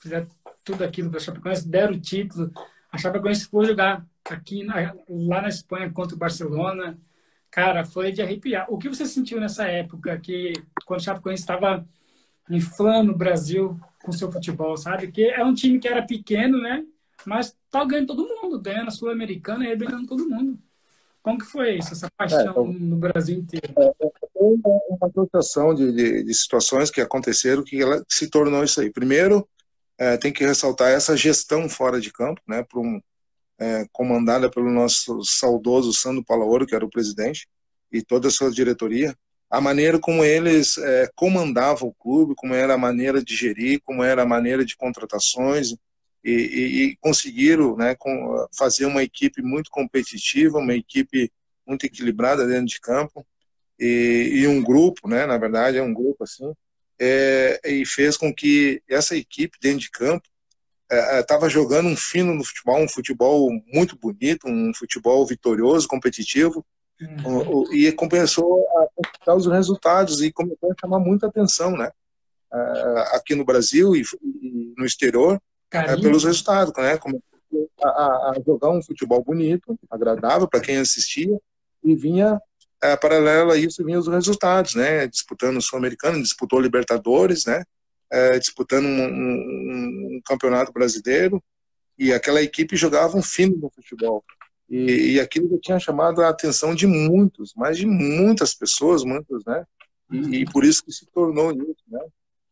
fizeram 0.00 0.26
tudo 0.64 0.84
aquilo 0.84 1.10
para 1.10 1.18
a 1.18 1.22
Chapecoense, 1.22 1.68
deram 1.68 1.94
o 1.94 2.00
título. 2.00 2.50
A 2.90 2.98
Chapecoense 2.98 3.46
foi 3.46 3.66
jogar 3.66 4.04
aqui 4.24 4.64
na, 4.64 4.94
lá 5.08 5.42
na 5.42 5.48
Espanha 5.48 5.90
contra 5.90 6.16
o 6.16 6.18
Barcelona. 6.18 6.98
Cara, 7.50 7.84
foi 7.84 8.12
de 8.12 8.22
arrepiar. 8.22 8.66
O 8.68 8.78
que 8.78 8.88
você 8.88 9.04
sentiu 9.04 9.40
nessa 9.40 9.64
época 9.64 10.18
que 10.18 10.52
quando 10.86 11.00
o 11.00 11.02
Chapecoense 11.02 11.42
estava 11.42 11.86
inflando 12.48 13.12
o 13.12 13.16
Brasil 13.16 13.78
com 14.02 14.12
seu 14.12 14.30
futebol, 14.30 14.76
sabe? 14.76 15.10
Que 15.10 15.24
é 15.24 15.44
um 15.44 15.54
time 15.54 15.78
que 15.78 15.88
era 15.88 16.02
pequeno, 16.02 16.58
né? 16.60 16.84
Mas 17.24 17.56
tá 17.70 17.84
ganhando 17.84 18.08
todo 18.08 18.26
mundo, 18.26 18.60
ganhando 18.60 18.88
a 18.88 18.92
Sul-Americana 18.92 19.66
e 19.66 19.76
ganhando 19.76 20.06
todo 20.06 20.28
mundo. 20.28 20.58
Como 21.22 21.38
que 21.38 21.44
foi 21.44 21.76
isso, 21.76 21.92
essa 21.92 22.10
paixão 22.16 22.70
é, 22.70 22.78
no 22.78 22.96
Brasil 22.96 23.38
inteiro? 23.38 23.74
É, 23.76 23.84
é 23.84 24.10
uma 24.38 25.06
associação 25.06 25.74
de, 25.74 25.92
de, 25.92 26.24
de, 26.24 26.34
situações 26.34 26.90
que 26.90 27.00
aconteceram 27.00 27.62
que 27.62 27.80
ela 27.80 28.02
se 28.08 28.28
tornou 28.28 28.64
isso 28.64 28.80
aí. 28.80 28.90
Primeiro, 28.90 29.46
é, 29.98 30.16
tem 30.16 30.32
que 30.32 30.44
ressaltar 30.44 30.90
essa 30.90 31.14
gestão 31.14 31.68
fora 31.68 32.00
de 32.00 32.10
campo, 32.10 32.40
né, 32.48 32.62
por 32.62 32.80
um, 32.80 32.98
é, 33.60 33.86
comandada 33.92 34.50
pelo 34.50 34.70
nosso 34.70 35.22
saudoso 35.22 35.92
Sandro 35.92 36.24
Palaoro, 36.24 36.66
que 36.66 36.74
era 36.74 36.84
o 36.84 36.90
presidente, 36.90 37.46
e 37.92 38.02
toda 38.02 38.28
a 38.28 38.30
sua 38.30 38.50
diretoria, 38.50 39.14
a 39.50 39.60
maneira 39.60 39.98
como 39.98 40.24
eles 40.24 40.78
é, 40.78 41.10
comandavam 41.14 41.88
o 41.88 41.94
clube, 41.94 42.34
como 42.36 42.54
era 42.54 42.74
a 42.74 42.78
maneira 42.78 43.22
de 43.22 43.36
gerir, 43.36 43.80
como 43.84 44.02
era 44.02 44.22
a 44.22 44.26
maneira 44.26 44.64
de 44.64 44.76
contratações, 44.76 45.74
e, 46.24 46.30
e, 46.30 46.84
e 46.84 46.96
conseguiram 46.96 47.76
né, 47.76 47.94
com, 47.94 48.46
fazer 48.56 48.86
uma 48.86 49.02
equipe 49.02 49.42
muito 49.42 49.70
competitiva, 49.70 50.58
uma 50.58 50.74
equipe 50.74 51.30
muito 51.66 51.84
equilibrada 51.84 52.46
dentro 52.46 52.66
de 52.66 52.80
campo, 52.80 53.26
e, 53.78 54.30
e 54.34 54.46
um 54.46 54.62
grupo, 54.62 55.08
né, 55.08 55.26
na 55.26 55.36
verdade 55.36 55.76
é 55.76 55.82
um 55.82 55.92
grupo 55.92 56.24
assim, 56.24 56.52
é, 56.98 57.60
e 57.64 57.84
fez 57.84 58.16
com 58.16 58.32
que 58.32 58.82
essa 58.88 59.16
equipe 59.16 59.58
dentro 59.60 59.80
de 59.80 59.90
campo 59.90 60.29
estava 60.90 61.46
é, 61.46 61.48
é 61.48 61.50
jogando 61.50 61.88
um 61.88 61.96
fino 61.96 62.34
no 62.34 62.44
futebol, 62.44 62.80
um 62.80 62.88
futebol 62.88 63.50
muito 63.72 63.96
bonito, 63.96 64.46
um 64.46 64.72
futebol 64.74 65.24
vitorioso, 65.26 65.86
competitivo, 65.86 66.64
uhum. 67.00 67.72
e 67.72 67.90
começou 67.92 68.66
a 68.76 68.86
conquistar 68.94 69.34
os 69.34 69.46
resultados 69.46 70.20
e 70.20 70.32
começou 70.32 70.70
a 70.70 70.74
chamar 70.80 70.98
muita 70.98 71.26
atenção, 71.26 71.72
né? 71.72 71.90
É, 72.52 73.16
aqui 73.16 73.34
no 73.34 73.44
Brasil 73.44 73.94
e, 73.94 74.02
no 74.76 74.84
exterior, 74.84 75.40
pelos 76.02 76.24
resultados, 76.24 76.72
né? 76.76 76.98
Começou 76.98 77.22
a, 77.82 77.88
a, 77.88 78.34
jogar 78.44 78.70
um 78.70 78.82
futebol 78.82 79.22
bonito, 79.22 79.78
agradável 79.88 80.48
para 80.48 80.60
quem 80.60 80.78
assistia, 80.78 81.38
e 81.84 81.94
vinha 81.94 82.40
é, 82.82 82.96
paralelo 82.96 83.52
a 83.52 83.56
isso 83.56 83.84
vinham 83.84 84.00
os 84.00 84.08
resultados, 84.08 84.74
né? 84.74 85.06
Disputando 85.06 85.58
o 85.58 85.62
Sul-Americano, 85.62 86.22
disputou 86.22 86.58
Libertadores, 86.58 87.44
né? 87.44 87.62
É, 88.10 88.38
disputando 88.38 88.86
um, 88.86 89.04
um, 89.04 90.16
um, 90.16 90.20
campeonato 90.24 90.72
brasileiro 90.72 91.40
e 91.96 92.12
aquela 92.12 92.42
equipe 92.42 92.76
jogava 92.76 93.16
um 93.16 93.22
fino 93.22 93.56
no 93.56 93.70
futebol. 93.70 94.24
E, 94.68 95.12
e 95.12 95.20
aquilo 95.20 95.58
tinha 95.60 95.78
chamado 95.78 96.22
a 96.22 96.28
atenção 96.28 96.74
de 96.74 96.86
muitos, 96.86 97.52
mas 97.56 97.76
de 97.76 97.86
muitas 97.86 98.54
pessoas, 98.54 99.04
muitos, 99.04 99.44
né? 99.44 99.64
E, 100.10 100.40
e 100.40 100.44
por 100.44 100.64
isso 100.64 100.84
que 100.84 100.90
se 100.90 101.06
tornou 101.06 101.52
isso, 101.52 101.84
né? 101.88 102.00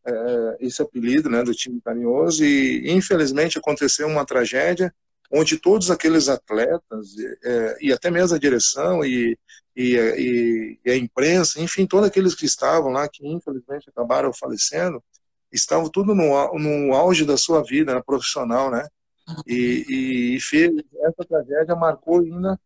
É, 0.05 0.57
esse 0.61 0.81
apelido, 0.81 1.29
né, 1.29 1.43
do 1.43 1.53
time 1.53 1.81
carinhoso. 1.81 2.43
E 2.43 2.89
infelizmente 2.91 3.57
aconteceu 3.57 4.07
uma 4.07 4.25
tragédia 4.25 4.93
onde 5.31 5.57
todos 5.57 5.91
aqueles 5.91 6.27
atletas 6.27 7.15
é, 7.43 7.77
e 7.81 7.93
até 7.93 8.09
mesmo 8.09 8.35
a 8.35 8.39
direção 8.39 9.05
e, 9.05 9.37
e, 9.75 9.95
e, 9.95 10.79
e, 10.83 10.91
a 10.91 10.97
imprensa, 10.97 11.61
enfim, 11.61 11.85
todos 11.85 12.07
aqueles 12.07 12.33
que 12.33 12.45
estavam 12.45 12.91
lá, 12.91 13.07
que 13.07 13.25
infelizmente 13.27 13.89
acabaram 13.89 14.33
falecendo, 14.33 15.03
estavam 15.51 15.89
tudo 15.89 16.13
no, 16.13 16.57
no 16.57 16.93
auge 16.93 17.25
da 17.25 17.37
sua 17.37 17.63
vida 17.63 17.93
né, 17.93 18.01
profissional, 18.05 18.69
né? 18.69 18.87
E, 19.45 20.35
e 20.35 20.41
fez, 20.41 20.71
essa 21.03 21.23
tragédia 21.27 21.75
marcou 21.75 22.19
ainda 22.19 22.59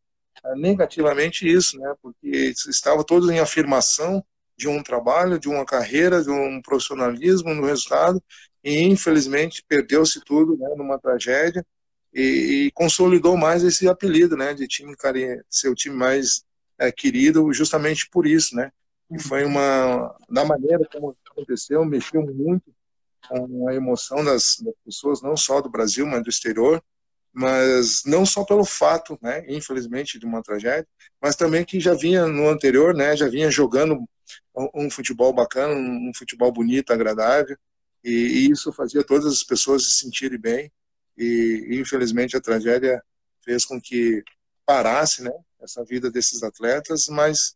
é, 0.46 0.56
negativamente 0.56 1.48
isso, 1.48 1.78
né? 1.78 1.94
Porque 2.02 2.54
estavam 2.68 3.04
todos 3.04 3.30
em 3.30 3.40
afirmação 3.40 4.24
de 4.58 4.68
um 4.68 4.82
trabalho, 4.82 5.40
de 5.40 5.50
uma 5.50 5.66
carreira, 5.66 6.24
de 6.24 6.30
um 6.30 6.62
profissionalismo 6.62 7.54
no 7.54 7.66
resultado, 7.66 8.22
e 8.64 8.82
infelizmente 8.84 9.64
perdeu-se 9.68 10.22
tudo 10.24 10.58
né, 10.58 10.70
numa 10.78 11.00
tragédia 11.00 11.66
e, 12.14 12.68
e, 12.68 12.72
consolidou 12.72 13.36
mais 13.36 13.64
esse 13.64 13.88
apelido, 13.88 14.38
né, 14.38 14.54
de 14.54 14.68
time 14.68 14.96
ser 15.50 15.70
o 15.70 15.76
time 15.76 15.96
mais 15.96 16.44
é, 16.78 16.92
querido, 16.92 17.52
justamente 17.52 18.08
por 18.10 18.28
isso, 18.28 18.56
né. 18.56 18.72
E 19.12 19.20
foi 19.20 19.44
uma 19.44 20.16
da 20.30 20.46
maneira 20.46 20.88
como 20.92 21.16
aconteceu, 21.34 21.84
mexeu 21.84 22.22
muito 22.22 22.74
com 23.28 23.68
a 23.68 23.76
emoção 23.76 24.24
das, 24.24 24.58
das 24.60 24.76
pessoas, 24.86 25.22
não 25.22 25.36
só 25.36 25.62
do 25.62 25.70
Brasil, 25.70 26.06
mas 26.06 26.24
do 26.24 26.30
exterior, 26.30 26.84
mas 27.32 28.04
não 28.06 28.26
só 28.26 28.46
pelo 28.46 28.64
fato, 28.64 29.18
né, 29.22 29.44
infelizmente, 29.48 30.20
de 30.20 30.26
uma 30.26 30.44
tragédia, 30.44 30.88
mas 31.22 31.36
também 31.36 31.66
que 31.66 31.80
já 31.80 31.94
vinha 31.94 32.28
no 32.28 32.48
anterior, 32.48 32.94
né, 32.94 33.18
já 33.18 33.28
vinha 33.28 33.50
jogando 33.50 34.08
um, 34.76 34.90
futebol 34.90 35.34
bacana, 35.34 35.74
um, 35.74 36.12
futebol 36.16 36.52
bonito, 36.52 36.92
agradável, 36.94 37.58
e, 38.04 38.12
e, 38.12 38.52
isso 38.52 38.72
fazia 38.72 39.04
todas 39.04 39.26
as 39.26 39.44
pessoas 39.44 39.86
se 39.86 39.92
sentirem 40.04 40.40
bem, 40.40 40.72
e 41.18 41.80
infelizmente 41.80 42.38
a 42.38 42.42
tragédia 42.42 43.02
fez 43.44 43.66
com 43.66 43.82
que 43.82 44.24
parasse, 44.66 45.24
né, 45.24 45.32
essa 45.62 45.84
vida 45.84 46.12
desses 46.12 46.44
atletas, 46.44 47.08
mas 47.08 47.56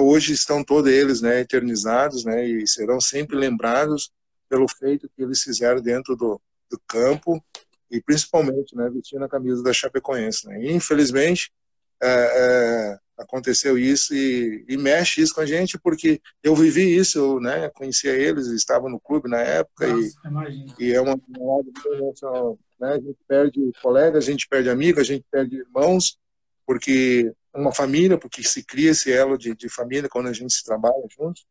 hoje 0.00 0.32
estão 0.32 0.64
todos 0.64 0.90
eles, 0.90 1.20
né, 1.20 1.40
eternizados, 1.40 2.24
né, 2.24 2.46
e 2.46 2.66
serão 2.66 3.00
sempre 3.00 3.36
lembrados 3.36 4.10
pelo 4.48 4.66
feito 4.68 5.08
que 5.14 5.22
eles 5.22 5.42
fizeram 5.42 5.80
dentro 5.80 6.16
do, 6.16 6.40
do 6.70 6.80
campo 6.86 7.42
e 7.90 8.00
principalmente, 8.00 8.76
né, 8.76 8.90
vestindo 8.90 9.24
a 9.24 9.28
camisa 9.28 9.62
da 9.62 9.72
Chapecoense, 9.72 10.46
né. 10.46 10.62
E, 10.62 10.72
infelizmente 10.72 11.52
uh, 12.02 12.94
uh, 12.94 12.98
aconteceu 13.18 13.78
isso 13.78 14.14
e, 14.14 14.64
e, 14.68 14.76
mexe 14.76 15.20
isso 15.20 15.34
com 15.34 15.40
a 15.40 15.46
gente 15.46 15.78
porque 15.78 16.20
eu 16.42 16.54
vivi 16.54 16.96
isso, 16.96 17.18
eu, 17.18 17.40
né, 17.40 17.68
conhecia 17.70 18.12
eles, 18.12 18.46
estava 18.48 18.88
no 18.88 19.00
clube 19.00 19.28
na 19.28 19.40
época 19.40 19.86
Nossa, 19.86 20.12
e, 20.78 20.86
e, 20.86 20.92
é 20.92 21.00
uma, 21.00 21.18
uma 21.36 21.62
né? 22.78 22.92
A 22.92 23.00
gente 23.00 23.18
perde 23.26 23.72
colegas, 23.82 24.24
a 24.24 24.30
gente 24.30 24.48
perde 24.48 24.70
amigos, 24.70 25.00
a 25.00 25.04
gente 25.04 25.24
perde 25.30 25.56
irmãos, 25.56 26.18
porque 26.66 27.32
uma 27.54 27.72
família, 27.72 28.18
porque 28.18 28.42
se 28.42 28.62
cria 28.62 28.90
esse 28.90 29.12
elo 29.12 29.36
de, 29.36 29.54
de 29.54 29.68
família 29.68 30.08
quando 30.08 30.28
a 30.28 30.32
gente 30.32 30.52
se 30.52 30.64
trabalha 30.64 30.94
juntos. 31.16 31.46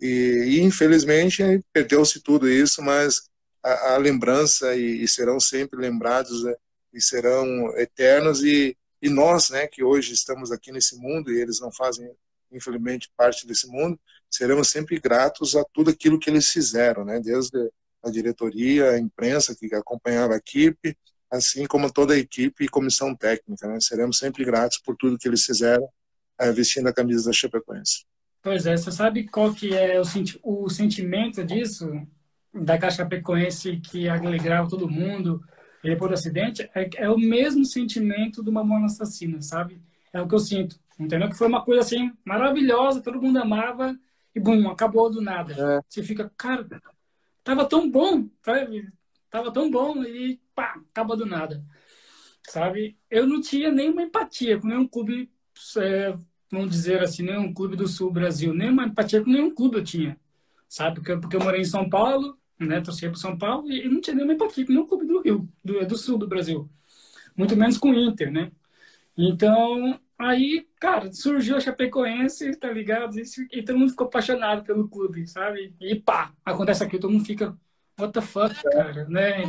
E, 0.00 0.58
e 0.58 0.60
infelizmente 0.60 1.42
perdeu-se 1.72 2.20
tudo 2.20 2.48
isso, 2.48 2.82
mas 2.82 3.28
a, 3.62 3.94
a 3.94 3.96
lembrança 3.96 4.74
e, 4.76 5.02
e, 5.02 5.08
serão 5.08 5.40
sempre 5.40 5.80
lembrados 5.80 6.44
né? 6.44 6.54
e 6.92 7.00
serão 7.00 7.76
eternos 7.78 8.42
e, 8.42 8.76
e 9.00 9.08
nós, 9.08 9.50
né, 9.50 9.66
que 9.66 9.82
hoje 9.82 10.12
estamos 10.12 10.52
aqui 10.52 10.70
nesse 10.70 10.96
mundo 10.96 11.32
e 11.32 11.40
eles 11.40 11.60
não 11.60 11.72
fazem 11.72 12.10
infelizmente 12.52 13.10
parte 13.16 13.46
desse 13.46 13.66
mundo, 13.66 13.98
seremos 14.30 14.68
sempre 14.68 15.00
gratos 15.00 15.56
a 15.56 15.64
tudo 15.72 15.90
aquilo 15.90 16.18
que 16.18 16.30
eles 16.30 16.48
fizeram, 16.48 17.04
né, 17.04 17.20
desde 17.20 17.70
a 18.02 18.10
diretoria, 18.10 18.90
a 18.90 18.98
imprensa 18.98 19.54
que 19.54 19.74
acompanhava 19.74 20.34
a 20.34 20.38
equipe, 20.38 20.96
assim 21.30 21.66
como 21.66 21.92
toda 21.92 22.14
a 22.14 22.18
equipe 22.18 22.64
e 22.64 22.68
comissão 22.68 23.14
técnica. 23.14 23.66
Né? 23.66 23.78
Seremos 23.80 24.18
sempre 24.18 24.44
gratos 24.44 24.78
por 24.78 24.96
tudo 24.96 25.18
que 25.18 25.28
eles 25.28 25.44
fizeram 25.44 25.88
é, 26.38 26.50
vestindo 26.52 26.88
a 26.88 26.92
camisa 26.92 27.26
da 27.26 27.32
Chapecoense. 27.32 28.04
Pois 28.42 28.66
é, 28.66 28.76
você 28.76 28.92
sabe 28.92 29.26
qual 29.26 29.52
que 29.52 29.74
é 29.74 29.98
o, 29.98 30.04
senti 30.04 30.38
o 30.42 30.68
sentimento 30.68 31.44
disso, 31.44 31.90
da 32.54 32.90
Chapecoense 32.90 33.78
que 33.78 34.08
alegrava 34.08 34.68
todo 34.68 34.88
mundo 34.88 35.42
e 35.82 35.88
depois 35.88 36.10
do 36.10 36.14
acidente? 36.14 36.70
É, 36.74 36.88
é 36.96 37.10
o 37.10 37.18
mesmo 37.18 37.64
sentimento 37.64 38.44
de 38.44 38.50
uma 38.50 38.62
mona 38.62 38.86
assassina, 38.86 39.42
sabe? 39.42 39.80
É 40.12 40.20
o 40.20 40.28
que 40.28 40.34
eu 40.34 40.38
sinto, 40.38 40.78
entendeu? 40.98 41.28
Que 41.28 41.36
foi 41.36 41.48
uma 41.48 41.64
coisa 41.64 41.80
assim 41.80 42.12
maravilhosa, 42.24 43.02
todo 43.02 43.20
mundo 43.20 43.38
amava 43.38 43.98
e 44.34 44.38
bum, 44.38 44.68
acabou 44.68 45.10
do 45.10 45.20
nada. 45.20 45.54
É. 45.54 45.80
Você 45.88 46.02
fica, 46.02 46.30
cara, 46.36 46.66
tava 47.42 47.64
tão 47.64 47.90
bom, 47.90 48.28
sabe? 48.44 48.88
Tava 49.36 49.52
tão 49.52 49.70
bom 49.70 50.02
e 50.02 50.40
pá, 50.54 50.80
acaba 50.88 51.14
do 51.14 51.26
nada. 51.26 51.62
Sabe? 52.48 52.96
Eu 53.10 53.26
não 53.26 53.38
tinha 53.38 53.70
nenhuma 53.70 54.02
empatia 54.02 54.58
com 54.58 54.66
nenhum 54.66 54.88
clube, 54.88 55.30
é, 55.76 56.14
vamos 56.50 56.70
dizer 56.70 57.02
assim, 57.02 57.22
nenhum 57.22 57.52
clube 57.52 57.76
do 57.76 57.86
Sul 57.86 58.10
Brasil, 58.10 58.54
nenhuma 58.54 58.86
empatia 58.86 59.22
com 59.22 59.30
nenhum 59.30 59.54
clube 59.54 59.76
eu 59.76 59.84
tinha. 59.84 60.18
Sabe? 60.66 60.96
Porque, 60.96 61.18
porque 61.18 61.36
eu 61.36 61.40
morei 61.44 61.60
em 61.60 61.66
São 61.66 61.86
Paulo, 61.86 62.38
né? 62.58 62.80
Torcia 62.80 63.10
para 63.10 63.18
São 63.20 63.36
Paulo 63.36 63.70
e 63.70 63.86
não 63.90 64.00
tinha 64.00 64.16
nenhuma 64.16 64.32
empatia 64.32 64.64
com 64.64 64.72
nenhum 64.72 64.86
clube 64.86 65.04
do 65.04 65.20
Rio, 65.20 65.46
do, 65.62 65.86
do 65.86 65.98
Sul 65.98 66.16
do 66.16 66.26
Brasil. 66.26 66.66
Muito 67.36 67.54
menos 67.54 67.76
com 67.76 67.90
o 67.90 67.94
Inter, 67.94 68.32
né? 68.32 68.50
Então, 69.18 70.00
Aí, 70.18 70.66
cara, 70.80 71.12
surgiu 71.12 71.56
a 71.56 71.60
Chapecoense, 71.60 72.56
tá 72.56 72.70
ligado? 72.72 73.18
E, 73.52 73.62
todo 73.62 73.78
mundo 73.78 73.90
ficou 73.90 74.06
apaixonado 74.06 74.64
pelo 74.64 74.88
clube, 74.88 75.26
sabe? 75.26 75.74
E 75.78 75.94
pá, 75.94 76.32
acontece 76.42 76.82
aqui, 76.82 76.98
todo 76.98 77.12
mundo 77.12 77.26
fica, 77.26 77.54
what 77.98 78.12
the 78.12 78.20
fuck, 78.20 78.54
cara, 78.62 79.06
né? 79.08 79.42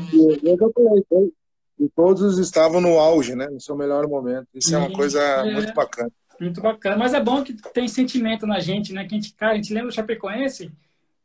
E 1.80 1.90
todos 1.90 2.40
estavam 2.40 2.82
no 2.82 2.98
auge, 2.98 3.36
né? 3.36 3.48
No 3.48 3.62
seu 3.62 3.76
melhor 3.76 4.08
momento. 4.08 4.48
Isso 4.54 4.74
é 4.74 4.78
uma 4.78 4.92
coisa 4.92 5.22
é, 5.22 5.54
muito 5.54 5.74
bacana. 5.74 6.12
Muito 6.40 6.62
bacana. 6.62 6.98
Mas 6.98 7.14
é 7.14 7.20
bom 7.22 7.44
que 7.44 7.54
tem 7.54 7.88
sentimento 7.88 8.48
na 8.48 8.60
gente, 8.60 8.94
né? 8.94 9.06
Que 9.06 9.16
a 9.16 9.18
gente, 9.18 9.34
cara, 9.34 9.54
a 9.54 9.56
gente 9.56 9.74
lembra 9.74 9.90
o 9.90 9.94
Chapecoense 9.94 10.72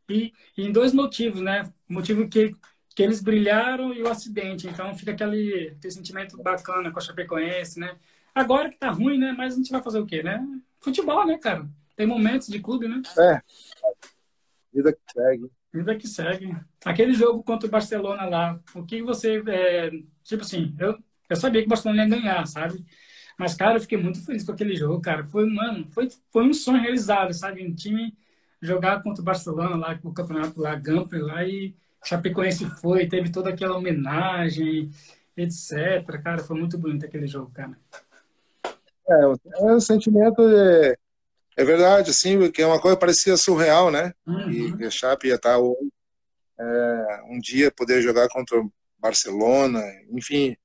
e, 0.08 0.32
e 0.56 0.66
em 0.66 0.72
dois 0.72 0.92
motivos, 0.92 1.40
né? 1.40 1.70
O 1.88 1.94
motivo 1.94 2.28
que, 2.28 2.54
que 2.94 3.02
eles 3.02 3.22
brilharam 3.22 3.94
e 3.94 4.02
o 4.02 4.08
acidente. 4.08 4.66
Então 4.66 4.94
fica 4.94 5.12
aquele, 5.12 5.74
aquele 5.76 5.92
sentimento 5.92 6.36
bacana 6.42 6.90
com 6.90 6.98
a 6.98 7.02
Chapecoense, 7.02 7.80
né? 7.80 7.96
Agora 8.34 8.68
que 8.68 8.78
tá 8.78 8.90
ruim, 8.90 9.18
né? 9.18 9.34
Mas 9.36 9.54
a 9.54 9.56
gente 9.56 9.70
vai 9.70 9.82
fazer 9.82 10.00
o 10.00 10.06
quê, 10.06 10.22
né? 10.22 10.46
Futebol, 10.80 11.26
né, 11.26 11.38
cara? 11.38 11.66
Tem 11.96 12.06
momentos 12.06 12.48
de 12.48 12.60
clube, 12.60 12.88
né? 12.88 13.00
É. 13.18 13.40
Vida 14.72 14.92
que 14.92 15.00
segue. 15.12 15.50
Vida 15.72 15.96
que 15.96 16.06
segue. 16.06 16.54
Aquele 16.84 17.14
jogo 17.14 17.42
contra 17.42 17.66
o 17.66 17.70
Barcelona 17.70 18.24
lá, 18.26 18.60
o 18.74 18.84
que 18.84 19.02
você. 19.02 19.42
É, 19.46 19.90
tipo 20.22 20.42
assim, 20.42 20.74
eu, 20.78 20.98
eu 21.30 21.36
sabia 21.36 21.62
que 21.62 21.66
o 21.66 21.70
Barcelona 21.70 22.02
ia 22.02 22.08
ganhar, 22.08 22.46
sabe? 22.46 22.84
Mas, 23.38 23.54
cara, 23.54 23.76
eu 23.76 23.80
fiquei 23.80 23.96
muito 23.96 24.24
feliz 24.24 24.44
com 24.44 24.52
aquele 24.52 24.76
jogo, 24.76 25.00
cara. 25.00 25.24
Foi, 25.24 25.46
mano, 25.46 25.86
foi, 25.90 26.08
foi 26.30 26.44
um 26.44 26.52
sonho 26.52 26.80
realizado, 26.80 27.32
sabe? 27.32 27.66
Um 27.66 27.74
time 27.74 28.14
jogar 28.60 29.02
contra 29.02 29.22
o 29.22 29.24
Barcelona 29.24 29.76
lá, 29.76 29.98
o 30.04 30.12
campeonato 30.12 30.60
lá, 30.60 30.74
Gampre 30.74 31.18
lá, 31.20 31.44
e 31.44 31.74
Chapecoense 32.04 32.66
foi, 32.80 33.08
teve 33.08 33.30
toda 33.30 33.50
aquela 33.50 33.76
homenagem, 33.76 34.90
etc. 35.36 36.04
Cara, 36.22 36.38
foi 36.38 36.58
muito 36.58 36.78
bonito 36.78 37.06
aquele 37.06 37.26
jogo, 37.26 37.50
cara. 37.52 37.76
É, 39.08 39.62
é 39.62 39.74
um 39.74 39.80
sentimento 39.80 40.42
é, 40.42 40.96
é 41.56 41.64
verdade, 41.64 42.10
assim, 42.10 42.50
que 42.50 42.62
é 42.62 42.66
uma 42.66 42.80
coisa 42.80 42.96
que 42.96 43.00
parecia 43.00 43.36
surreal, 43.36 43.90
né? 43.90 44.12
Uhum. 44.26 44.80
E 44.80 44.86
a 44.86 44.90
Chape 44.90 45.28
ia 45.28 45.34
estar 45.34 45.58
é, 46.58 47.22
um 47.28 47.38
dia 47.38 47.70
poder 47.70 48.00
jogar 48.00 48.28
contra 48.28 48.58
o 48.58 48.72
Barcelona, 48.98 49.82
enfim, 50.10 50.56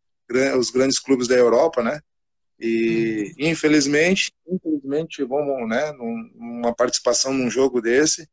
os 0.58 0.70
grandes 0.70 1.00
clubes 1.00 1.28
da 1.28 1.36
Europa, 1.36 1.84
né? 1.84 2.00
E 2.60 3.34
uhum. 3.40 3.50
infelizmente, 3.50 4.32
infelizmente, 4.48 5.24
vamos, 5.24 5.68
né, 5.70 5.92
numa 5.92 6.74
participação 6.74 7.34
num 7.34 7.50
jogo 7.50 7.82
desse 7.82 8.28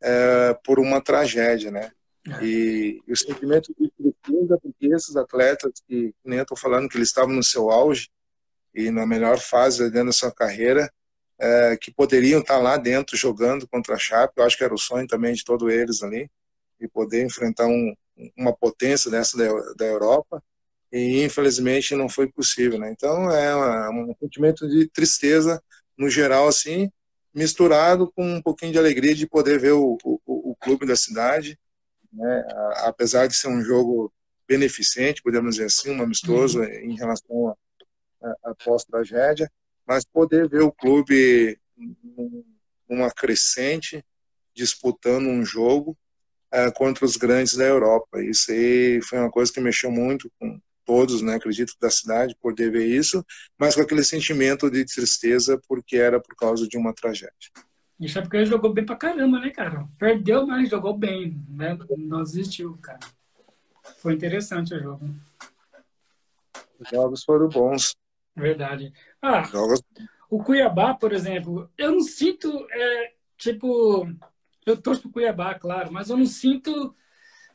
é, 0.00 0.54
por 0.64 0.78
uma 0.78 1.00
tragédia, 1.00 1.70
né? 1.70 1.90
É. 2.26 2.44
E, 2.44 3.00
e, 3.06 3.12
o 3.12 3.16
sentimento 3.16 3.74
de 3.78 3.90
tristeza, 3.90 4.58
porque 4.62 4.86
esses 4.86 5.16
atletas 5.16 5.72
que 5.86 6.14
nem 6.24 6.38
eu 6.38 6.46
tô 6.46 6.56
falando 6.56 6.88
que 6.88 6.96
eles 6.96 7.08
estavam 7.08 7.34
no 7.34 7.42
seu 7.42 7.70
auge 7.70 8.08
e 8.74 8.90
na 8.90 9.06
melhor 9.06 9.38
fase 9.38 9.90
dentro 9.90 10.06
da 10.06 10.12
sua 10.12 10.32
carreira, 10.32 10.90
é, 11.40 11.76
que 11.76 11.92
poderiam 11.92 12.40
estar 12.40 12.58
lá 12.58 12.76
dentro 12.76 13.16
jogando 13.16 13.66
contra 13.68 13.94
a 13.94 13.98
Chape, 13.98 14.34
eu 14.36 14.44
acho 14.44 14.56
que 14.56 14.64
era 14.64 14.74
o 14.74 14.78
sonho 14.78 15.06
também 15.06 15.34
de 15.34 15.44
todos 15.44 15.72
eles 15.72 16.02
ali, 16.02 16.30
e 16.80 16.88
poder 16.88 17.24
enfrentar 17.24 17.66
um, 17.66 17.94
uma 18.36 18.54
potência 18.54 19.10
dessa 19.10 19.36
da, 19.36 19.48
da 19.76 19.84
Europa, 19.84 20.42
e 20.92 21.22
infelizmente 21.22 21.94
não 21.94 22.08
foi 22.08 22.26
possível, 22.26 22.78
né? 22.78 22.90
Então 22.90 23.30
é 23.30 23.54
uma, 23.54 23.90
um 23.90 24.14
sentimento 24.18 24.68
de 24.68 24.88
tristeza 24.88 25.62
no 25.96 26.08
geral 26.08 26.48
assim, 26.48 26.90
misturado 27.34 28.10
com 28.12 28.24
um 28.24 28.42
pouquinho 28.42 28.72
de 28.72 28.78
alegria 28.78 29.14
de 29.14 29.26
poder 29.26 29.58
ver 29.60 29.72
o, 29.72 29.98
o, 30.02 30.20
o 30.26 30.56
clube 30.56 30.86
da 30.86 30.96
cidade, 30.96 31.58
né? 32.12 32.44
Apesar 32.84 33.26
de 33.26 33.36
ser 33.36 33.48
um 33.48 33.62
jogo 33.62 34.12
beneficente, 34.46 35.22
podemos 35.22 35.56
dizer 35.56 35.66
assim, 35.66 35.90
um 35.90 36.02
amistoso 36.02 36.60
uhum. 36.60 36.64
em 36.64 36.96
relação 36.96 37.54
à 38.44 38.54
pós-tragédia, 38.64 39.50
mas 39.88 40.04
poder 40.04 40.48
ver 40.48 40.60
o 40.60 40.70
clube 40.70 41.58
numa 42.88 43.10
crescente 43.10 44.04
disputando 44.54 45.26
um 45.26 45.44
jogo 45.44 45.96
uh, 46.52 46.72
contra 46.74 47.04
os 47.04 47.16
grandes 47.16 47.56
da 47.56 47.64
Europa. 47.64 48.22
Isso 48.22 48.52
aí 48.52 49.00
foi 49.02 49.18
uma 49.18 49.30
coisa 49.30 49.52
que 49.52 49.60
mexeu 49.60 49.90
muito 49.90 50.30
com, 50.38 50.60
todos, 50.88 51.20
né, 51.20 51.34
acredito, 51.34 51.74
da 51.78 51.90
cidade, 51.90 52.34
poder 52.40 52.72
ver 52.72 52.86
isso, 52.86 53.22
mas 53.58 53.74
com 53.74 53.82
aquele 53.82 54.02
sentimento 54.02 54.70
de 54.70 54.86
tristeza 54.86 55.60
porque 55.68 55.98
era 55.98 56.18
por 56.18 56.34
causa 56.34 56.66
de 56.66 56.78
uma 56.78 56.94
tragédia. 56.94 57.50
E 58.00 58.06
o 58.06 58.08
Chapecoense 58.08 58.50
jogou 58.50 58.72
bem 58.72 58.86
pra 58.86 58.96
caramba, 58.96 59.38
né, 59.38 59.50
cara? 59.50 59.86
Perdeu, 59.98 60.46
mas 60.46 60.70
jogou 60.70 60.96
bem, 60.96 61.44
né? 61.46 61.76
Não 61.98 62.22
desistiu, 62.22 62.78
cara. 62.78 63.00
Foi 63.98 64.14
interessante 64.14 64.72
o 64.72 64.80
jogo. 64.80 65.14
Os 66.80 66.88
jogos 66.88 67.22
foram 67.22 67.50
bons. 67.50 67.94
Verdade. 68.34 68.90
Ah, 69.20 69.42
jogos... 69.44 69.82
o 70.30 70.42
Cuiabá, 70.42 70.94
por 70.94 71.12
exemplo, 71.12 71.70
eu 71.76 71.92
não 71.92 72.00
sinto, 72.00 72.66
é, 72.70 73.12
tipo, 73.36 74.08
eu 74.64 74.76
torço 74.80 75.02
pro 75.02 75.10
Cuiabá, 75.10 75.54
claro, 75.54 75.92
mas 75.92 76.10
eu 76.10 76.16
não 76.16 76.26
sinto 76.26 76.94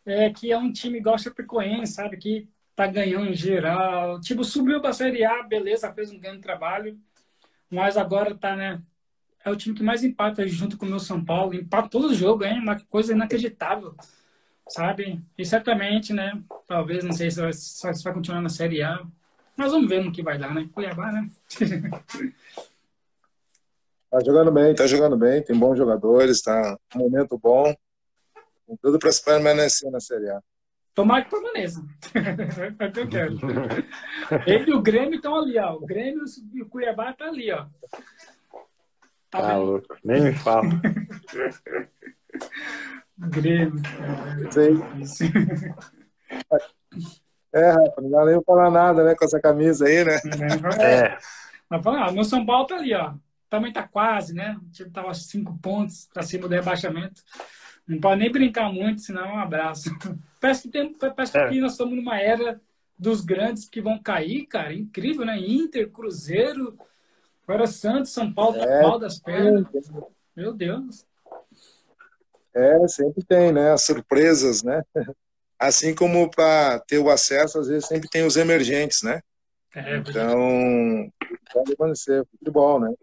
é, 0.06 0.30
que 0.30 0.52
é 0.52 0.58
um 0.58 0.72
time 0.72 0.98
igual 0.98 1.16
o 1.16 1.20
Chapecoense, 1.20 1.94
sabe? 1.94 2.18
Que 2.18 2.50
tá 2.76 2.88
ganhando 2.88 3.28
em 3.28 3.36
geral. 3.36 4.20
Tipo, 4.20 4.44
subiu 4.44 4.82
pra 4.82 4.94
Série 4.94 5.24
A, 5.24 5.44
beleza, 5.44 5.94
fez 5.94 6.12
um 6.12 6.20
grande 6.20 6.42
trabalho. 6.42 7.00
Mas 7.70 7.98
agora 7.98 8.36
tá, 8.36 8.56
né? 8.56 8.82
É 9.46 9.50
o 9.50 9.56
time 9.56 9.76
que 9.76 9.84
mais 9.84 10.04
empata 10.04 10.48
junto 10.48 10.78
com 10.78 10.86
o 10.86 10.90
meu 10.90 11.00
São 11.00 11.24
Paulo. 11.24 11.54
Empata 11.54 11.90
todo 11.90 12.14
jogo, 12.14 12.44
hein? 12.44 12.60
Uma 12.60 12.80
coisa 12.80 13.14
inacreditável, 13.14 13.96
sabe? 14.68 15.22
E 15.38 15.46
certamente, 15.46 16.14
né? 16.14 16.42
Talvez, 16.68 17.04
não 17.04 17.12
sei 17.12 17.30
se 17.30 17.42
vai, 17.42 17.54
se 17.54 18.04
vai 18.04 18.14
continuar 18.14 18.42
na 18.42 18.50
Série 18.50 18.82
A. 18.82 19.06
Mas 19.56 19.72
vamos 19.72 19.88
ver 19.88 20.04
no 20.04 20.12
que 20.12 20.24
vai 20.24 20.38
dar, 20.38 20.54
né? 20.54 20.68
Cuiabá, 20.74 21.12
né? 21.12 21.30
tá 24.10 24.20
jogando 24.24 24.52
bem, 24.52 24.76
tá 24.76 24.88
jogando 24.88 25.18
bem. 25.18 25.44
Tem 25.44 25.58
bons 25.58 25.78
jogadores, 25.78 26.42
tá 26.42 26.78
um 26.96 27.00
momento 27.00 27.38
bom. 27.38 27.76
Tem 28.68 28.78
tudo 28.78 28.98
para 28.98 29.12
se 29.12 29.24
permanecer 29.24 29.92
na 29.92 30.00
Série 30.00 30.30
A. 30.30 30.42
Tomara 30.94 31.24
que 31.24 31.32
permaneça. 31.32 31.84
é 32.80 32.86
o 32.86 32.92
que 32.92 33.00
eu 33.00 33.10
quero. 33.10 33.38
Ele 34.46 34.72
e 34.72 34.74
o 34.74 34.82
Grêmio 34.82 35.16
estão 35.16 35.36
ali, 35.36 35.58
ó. 35.58 35.74
O 35.74 35.86
Grêmio 35.86 36.24
e 36.54 36.62
o 36.62 36.70
Cuiabá 36.70 37.12
estão 37.12 37.28
tá 37.28 37.34
ali, 37.34 37.52
ó. 37.52 37.66
Tá, 39.30 39.42
tá 39.42 39.58
louco. 39.58 39.98
Nem 40.04 40.22
me 40.22 40.34
fala. 40.34 40.70
Grêmio. 43.18 43.82
Sim. 44.52 45.34
É, 47.54 47.70
Rafa, 47.70 48.02
não 48.02 48.10
dá 48.10 48.26
nem 48.26 48.36
pra 48.36 48.56
falar 48.56 48.72
nada, 48.72 49.04
né, 49.04 49.16
com 49.16 49.24
essa 49.24 49.40
camisa 49.40 49.86
aí, 49.86 50.04
né? 50.04 50.16
É. 50.82 51.18
Mas 51.70 51.84
fala, 51.84 52.08
ah, 52.08 52.12
meu 52.12 52.24
São 52.24 52.46
Paulo 52.46 52.66
tá 52.66 52.76
ali, 52.76 52.94
ó. 52.96 53.14
Também 53.50 53.72
tá 53.72 53.88
quase, 53.88 54.34
né? 54.34 54.58
O 54.60 54.72
time 54.72 54.90
tava 54.90 55.14
cinco 55.14 55.58
pontos 55.60 56.10
pra 56.12 56.24
cima 56.24 56.48
do 56.48 56.56
rebaixamento. 56.56 57.22
Não 57.88 58.00
pode 58.00 58.20
nem 58.20 58.32
brincar 58.32 58.72
muito, 58.72 59.02
senão 59.02 59.26
é 59.26 59.34
um 59.34 59.40
abraço. 59.40 59.90
Parece 60.42 60.64
que, 60.64 60.70
tem, 60.70 60.94
parece 60.94 61.38
é. 61.38 61.48
que 61.48 61.62
nós 61.62 61.72
estamos 61.72 61.96
numa 61.96 62.20
era 62.20 62.60
dos 63.00 63.22
grandes 63.22 63.70
que 63.70 63.80
vão 63.80 63.98
cair, 63.98 64.46
cara. 64.46 64.74
Incrível, 64.74 65.26
né? 65.26 65.38
Inter, 65.38 65.90
Cruzeiro, 65.90 66.78
agora 67.48 67.66
Santos, 67.66 68.12
São 68.12 68.34
Paulo, 68.34 68.58
é, 68.58 68.82
pau 68.82 69.00
das 69.00 69.20
pernas. 69.20 69.66
Meu 70.36 70.54
Deus. 70.54 71.06
É, 72.54 72.88
sempre 72.90 73.24
tem, 73.24 73.54
né? 73.54 73.72
As 73.72 73.86
surpresas, 73.86 74.64
né? 74.64 74.84
Assim 75.60 75.94
como 75.96 76.30
para 76.30 76.80
ter 76.80 76.98
o 76.98 77.10
acesso, 77.10 77.60
às 77.60 77.68
vezes 77.68 77.88
sempre 77.88 78.10
tem 78.10 78.26
os 78.26 78.36
emergentes, 78.36 79.02
né? 79.02 79.22
É, 79.76 79.98
então, 79.98 81.12
pode 81.52 81.74
acontecer. 81.74 82.26
Futebol, 82.32 82.80
né? 82.80 82.94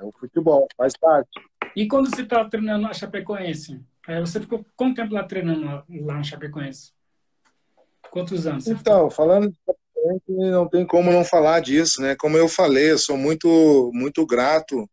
É 0.00 0.04
o 0.04 0.12
futebol, 0.12 0.66
faz 0.76 0.94
parte. 0.96 1.30
E 1.74 1.86
quando 1.86 2.10
você 2.10 2.22
está 2.22 2.44
treinando 2.44 2.86
a 2.86 2.92
Chapecoense? 2.92 3.80
Você 4.20 4.40
ficou 4.40 4.66
quanto 4.76 4.96
tempo 4.96 5.14
lá 5.14 5.22
treinando 5.24 5.84
lá 5.88 6.14
no 6.14 6.24
Chapecoense? 6.24 6.92
Quantos 8.10 8.46
anos? 8.46 8.66
Então, 8.66 9.10
falando 9.10 9.50
de 9.50 9.56
Chapecoense, 9.64 10.50
não 10.50 10.68
tem 10.68 10.84
como 10.84 11.12
não 11.12 11.24
falar 11.24 11.60
disso, 11.60 12.02
né? 12.02 12.16
Como 12.16 12.36
eu 12.36 12.48
falei, 12.48 12.90
eu 12.90 12.98
sou 12.98 13.16
muito, 13.16 13.90
muito 13.94 14.26
grato 14.26 14.88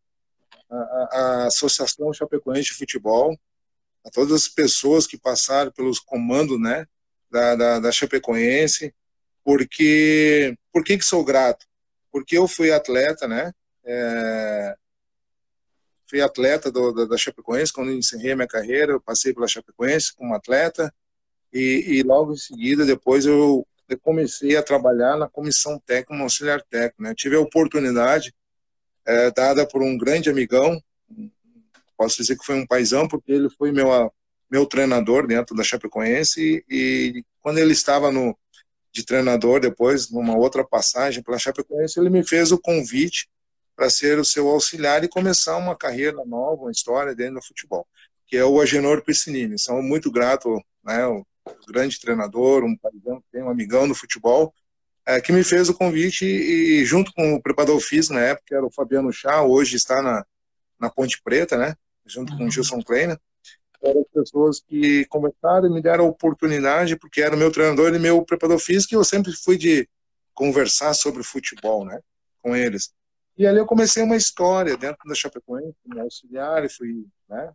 à, 0.69 0.75
à 1.11 1.45
Associação 1.47 2.13
Chapecoense 2.13 2.69
de 2.69 2.73
Futebol, 2.73 3.37
a 4.05 4.09
todas 4.09 4.33
as 4.33 4.47
pessoas 4.47 5.05
que 5.05 5.17
passaram 5.17 5.71
pelos 5.71 5.99
comandos, 5.99 6.59
né, 6.59 6.85
da, 7.29 7.55
da, 7.55 7.79
da 7.79 7.91
Chapecoense, 7.91 8.93
porque, 9.43 10.55
por 10.71 10.83
que 10.83 10.97
que 10.97 11.05
sou 11.05 11.23
grato? 11.23 11.65
Porque 12.11 12.37
eu 12.37 12.47
fui 12.47 12.71
atleta, 12.71 13.27
né, 13.27 13.53
é, 13.83 14.75
fui 16.09 16.21
atleta 16.21 16.71
do, 16.71 16.91
da, 16.91 17.05
da 17.05 17.17
Chapecoense, 17.17 17.73
quando 17.73 17.91
encerrei 17.91 18.31
a 18.31 18.35
minha 18.35 18.47
carreira, 18.47 18.93
eu 18.93 19.01
passei 19.01 19.33
pela 19.33 19.47
Chapecoense 19.47 20.15
como 20.15 20.33
atleta, 20.33 20.93
e, 21.53 21.97
e 21.97 22.03
logo 22.03 22.33
em 22.33 22.37
seguida, 22.37 22.85
depois 22.85 23.25
eu, 23.25 23.65
eu, 23.87 23.99
comecei 23.99 24.55
a 24.55 24.63
trabalhar 24.63 25.17
na 25.17 25.27
comissão 25.27 25.79
técnica, 25.79 26.09
como 26.09 26.23
auxiliar 26.23 26.61
técnico. 26.61 27.01
Né? 27.01 27.13
Tive 27.15 27.35
a 27.35 27.39
oportunidade 27.39 28.33
é, 29.05 29.31
dada 29.31 29.67
por 29.67 29.81
um 29.81 29.97
grande 29.97 30.29
amigão, 30.29 30.79
posso 31.99 32.15
dizer 32.15 32.37
que 32.37 32.45
foi 32.45 32.55
um 32.55 32.65
paizão, 32.65 33.09
porque 33.09 33.29
ele 33.29 33.49
foi 33.49 33.73
meu, 33.73 33.89
meu 34.49 34.65
treinador 34.65 35.27
dentro 35.27 35.53
da 35.53 35.63
Chapecoense, 35.63 36.39
e, 36.41 36.63
e 36.69 37.23
quando 37.41 37.57
ele 37.57 37.73
estava 37.73 38.09
no, 38.09 38.37
de 38.93 39.03
treinador 39.03 39.59
depois, 39.59 40.09
numa 40.09 40.37
outra 40.37 40.63
passagem 40.63 41.21
pela 41.21 41.37
Chapecoense, 41.37 41.99
ele 41.99 42.09
me 42.09 42.25
fez 42.25 42.53
o 42.53 42.57
convite 42.57 43.27
para 43.75 43.89
ser 43.89 44.17
o 44.17 44.23
seu 44.23 44.47
auxiliar 44.47 45.03
e 45.03 45.09
começar 45.09 45.57
uma 45.57 45.75
carreira 45.75 46.23
nova, 46.25 46.63
uma 46.63 46.71
história 46.71 47.13
dentro 47.13 47.35
do 47.35 47.45
futebol, 47.45 47.85
que 48.25 48.37
é 48.37 48.45
o 48.45 48.61
Agenor 48.61 49.03
Piscinini. 49.03 49.59
Sou 49.59 49.81
muito 49.81 50.09
grato, 50.09 50.57
né, 50.81 51.05
o 51.05 51.25
grande 51.67 51.99
treinador, 51.99 52.63
um 52.63 52.77
paizão, 52.77 53.21
tem 53.29 53.43
um 53.43 53.49
amigão 53.49 53.85
no 53.85 53.93
futebol, 53.93 54.53
é, 55.05 55.19
que 55.19 55.33
me 55.33 55.43
fez 55.43 55.67
o 55.67 55.73
convite 55.73 56.23
e, 56.25 56.85
junto 56.85 57.11
com 57.13 57.33
o 57.33 57.41
preparador 57.41 57.79
físico 57.81 58.13
na 58.13 58.21
época, 58.21 58.45
que 58.47 58.55
era 58.55 58.65
o 58.65 58.71
Fabiano 58.71 59.11
Chá, 59.11 59.43
hoje 59.43 59.75
está 59.75 60.01
na, 60.01 60.25
na 60.79 60.89
Ponte 60.89 61.21
Preta, 61.21 61.57
né? 61.57 61.75
Junto 62.09 62.35
com 62.35 62.45
o 62.45 62.51
Gilson 62.51 62.81
Kleiner. 62.81 63.19
Eram 63.81 64.05
pessoas 64.13 64.59
que 64.59 65.05
conversaram 65.05 65.67
e 65.67 65.73
me 65.73 65.81
deram 65.81 66.05
a 66.05 66.09
oportunidade, 66.09 66.97
porque 66.97 67.21
era 67.21 67.37
meu 67.37 67.51
treinador 67.51 67.93
e 67.93 67.99
meu 67.99 68.23
preparador 68.23 68.59
físico, 68.59 68.93
e 68.93 68.97
eu 68.97 69.03
sempre 69.03 69.31
fui 69.31 69.57
de 69.57 69.87
conversar 70.33 70.93
sobre 70.93 71.23
futebol, 71.23 71.85
né? 71.85 71.99
Com 72.41 72.55
eles. 72.55 72.91
E 73.37 73.47
ali 73.47 73.57
eu 73.57 73.65
comecei 73.65 74.03
uma 74.03 74.17
história 74.17 74.75
dentro 74.75 75.07
da 75.07 75.15
Chapecoense, 75.15 75.77
como 75.81 76.01
auxiliar, 76.01 76.65
e 76.65 76.69
fui, 76.69 77.05
né? 77.29 77.53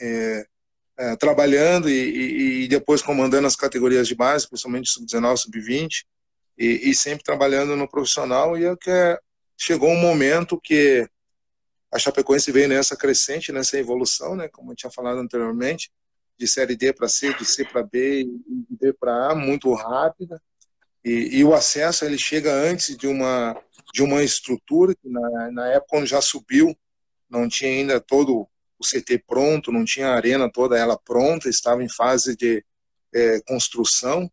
É, 0.00 0.46
é, 0.96 1.16
trabalhando 1.16 1.90
e, 1.90 1.92
e, 1.92 2.64
e, 2.64 2.68
depois 2.68 3.02
comandando 3.02 3.46
as 3.46 3.56
categorias 3.56 4.06
de 4.06 4.14
base, 4.14 4.48
principalmente 4.48 4.90
sub-19, 4.90 5.36
sub-20, 5.36 6.04
e, 6.56 6.90
e, 6.90 6.94
sempre 6.94 7.24
trabalhando 7.24 7.76
no 7.76 7.88
profissional. 7.88 8.56
E 8.56 8.64
é 8.64 8.76
que 8.76 8.90
é, 8.90 9.18
chegou 9.56 9.90
um 9.90 10.00
momento 10.00 10.60
que 10.62 11.08
a 11.92 11.98
Chapecoense 11.98 12.50
veio 12.50 12.68
nessa 12.68 12.96
crescente, 12.96 13.52
nessa 13.52 13.78
evolução, 13.78 14.34
né, 14.34 14.48
como 14.48 14.72
eu 14.72 14.76
tinha 14.76 14.90
falado 14.90 15.18
anteriormente, 15.18 15.92
de 16.38 16.48
série 16.48 16.74
D 16.74 16.92
para 16.92 17.08
C, 17.08 17.34
de 17.34 17.44
C 17.44 17.64
para 17.64 17.82
B 17.82 18.24
de 18.24 18.76
B 18.80 18.92
para 18.94 19.30
A, 19.30 19.34
muito 19.34 19.72
rápida. 19.74 20.40
E, 21.04 21.38
e, 21.38 21.44
o 21.44 21.52
acesso 21.52 22.04
ele 22.04 22.16
chega 22.16 22.52
antes 22.52 22.96
de 22.96 23.06
uma 23.06 23.60
de 23.92 24.02
uma 24.02 24.22
estrutura 24.22 24.94
que 24.94 25.08
na, 25.08 25.50
na 25.50 25.66
época 25.68 25.88
quando 25.90 26.06
já 26.06 26.20
subiu 26.22 26.74
não 27.28 27.48
tinha 27.48 27.70
ainda 27.70 28.00
todo 28.00 28.48
o 28.78 28.84
CT 28.84 29.24
pronto, 29.26 29.72
não 29.72 29.84
tinha 29.84 30.08
a 30.08 30.14
arena 30.14 30.50
toda 30.50 30.78
ela 30.78 30.96
pronta, 30.96 31.48
estava 31.48 31.82
em 31.82 31.88
fase 31.88 32.36
de 32.36 32.64
é, 33.12 33.40
construção 33.40 34.30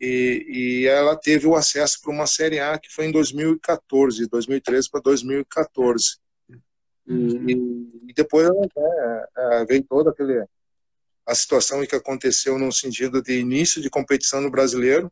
e, 0.00 0.44
e, 0.48 0.86
ela 0.88 1.16
teve 1.16 1.46
o 1.46 1.54
acesso 1.54 2.00
para 2.00 2.12
uma 2.12 2.26
Série 2.26 2.58
A 2.58 2.76
que 2.76 2.92
foi 2.92 3.06
em 3.06 3.12
2014, 3.12 4.28
2013 4.28 4.90
para 4.90 5.00
2014. 5.00 6.21
E, 7.06 7.52
e, 8.08 8.12
depois 8.14 8.48
né, 8.48 9.64
veio 9.68 9.82
toda 9.84 10.10
aquele, 10.10 10.44
a 11.26 11.34
situação 11.34 11.84
que 11.86 11.96
aconteceu 11.96 12.58
no 12.58 12.70
sentido 12.72 13.22
de 13.22 13.38
início 13.38 13.82
de 13.82 13.90
competição 13.90 14.40
no 14.40 14.50
brasileiro, 14.50 15.10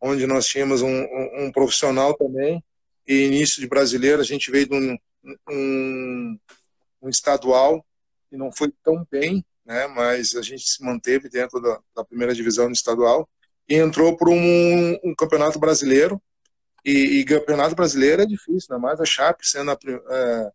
onde 0.00 0.26
nós 0.26 0.46
tínhamos 0.46 0.82
um, 0.82 0.88
um, 0.88 1.44
um 1.44 1.52
profissional 1.52 2.14
também, 2.14 2.62
e 3.06 3.26
início 3.26 3.60
de 3.60 3.68
brasileiro 3.68 4.20
a 4.20 4.24
gente 4.24 4.50
veio 4.50 4.68
de 4.68 4.74
um, 4.74 4.98
um, 5.50 6.38
um 7.02 7.08
estadual 7.08 7.84
que 8.30 8.36
não 8.36 8.52
foi 8.52 8.72
tão 8.82 9.06
bem, 9.10 9.44
né, 9.64 9.86
mas 9.86 10.34
a 10.34 10.42
gente 10.42 10.68
se 10.68 10.82
manteve 10.84 11.28
dentro 11.28 11.60
da, 11.60 11.80
da 11.96 12.04
primeira 12.04 12.34
divisão 12.34 12.66
no 12.66 12.72
estadual 12.72 13.28
e 13.68 13.76
entrou 13.76 14.16
para 14.16 14.30
um, 14.30 14.98
um, 15.02 15.14
campeonato 15.16 15.58
brasileiro. 15.58 16.20
E, 16.84 17.20
e, 17.20 17.24
campeonato 17.24 17.74
brasileiro 17.74 18.22
é 18.22 18.26
difícil, 18.26 18.68
ainda 18.74 18.78
mais 18.78 19.00
a 19.00 19.06
Chape 19.06 19.46
sendo 19.46 19.70
a, 19.70 19.78
é, 20.10 20.52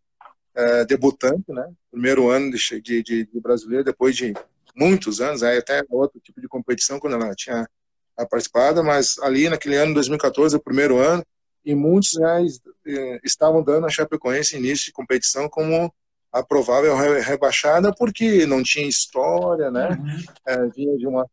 é, 0.54 0.84
debutante, 0.84 1.52
né? 1.52 1.70
Primeiro 1.90 2.28
ano 2.28 2.50
de, 2.50 2.80
de, 2.80 3.02
de, 3.02 3.40
brasileiro, 3.40 3.84
depois 3.84 4.16
de 4.16 4.34
muitos 4.74 5.20
anos, 5.20 5.42
aí 5.42 5.58
até 5.58 5.82
outro 5.88 6.20
tipo 6.20 6.40
de 6.40 6.48
competição 6.48 6.98
quando 6.98 7.14
ela 7.14 7.34
tinha 7.34 7.68
participado, 8.30 8.84
mas 8.84 9.18
ali 9.20 9.48
naquele 9.48 9.76
ano, 9.76 9.94
2014, 9.94 10.54
o 10.54 10.60
primeiro 10.60 10.98
ano, 10.98 11.24
e 11.64 11.74
muitos 11.74 12.12
já 12.12 12.40
é, 12.86 13.20
estavam 13.24 13.62
dando 13.62 13.86
a 13.86 13.90
Chapecoense 13.90 14.56
início 14.56 14.86
de 14.86 14.92
competição 14.92 15.48
como 15.48 15.92
a 16.32 16.42
provável 16.42 16.94
rebaixada 16.94 17.92
porque 17.94 18.46
não 18.46 18.62
tinha 18.62 18.86
história, 18.86 19.70
né? 19.70 19.90
Uhum. 19.90 20.24
É, 20.46 20.66
vinha 20.68 20.96
de 20.96 21.06
uma 21.06 21.26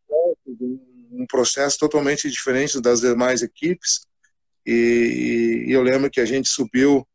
de 0.45 0.80
um 1.12 1.25
processo 1.27 1.77
totalmente 1.77 2.30
diferente 2.30 2.82
das 2.82 3.01
demais 3.01 3.41
equipes 3.41 4.08
e, 4.67 5.63
e, 5.67 5.71
eu 5.71 5.82
lembro 5.82 6.12
que 6.12 6.19
a 6.19 6.25
gente 6.25 6.49
subiu, 6.49 7.08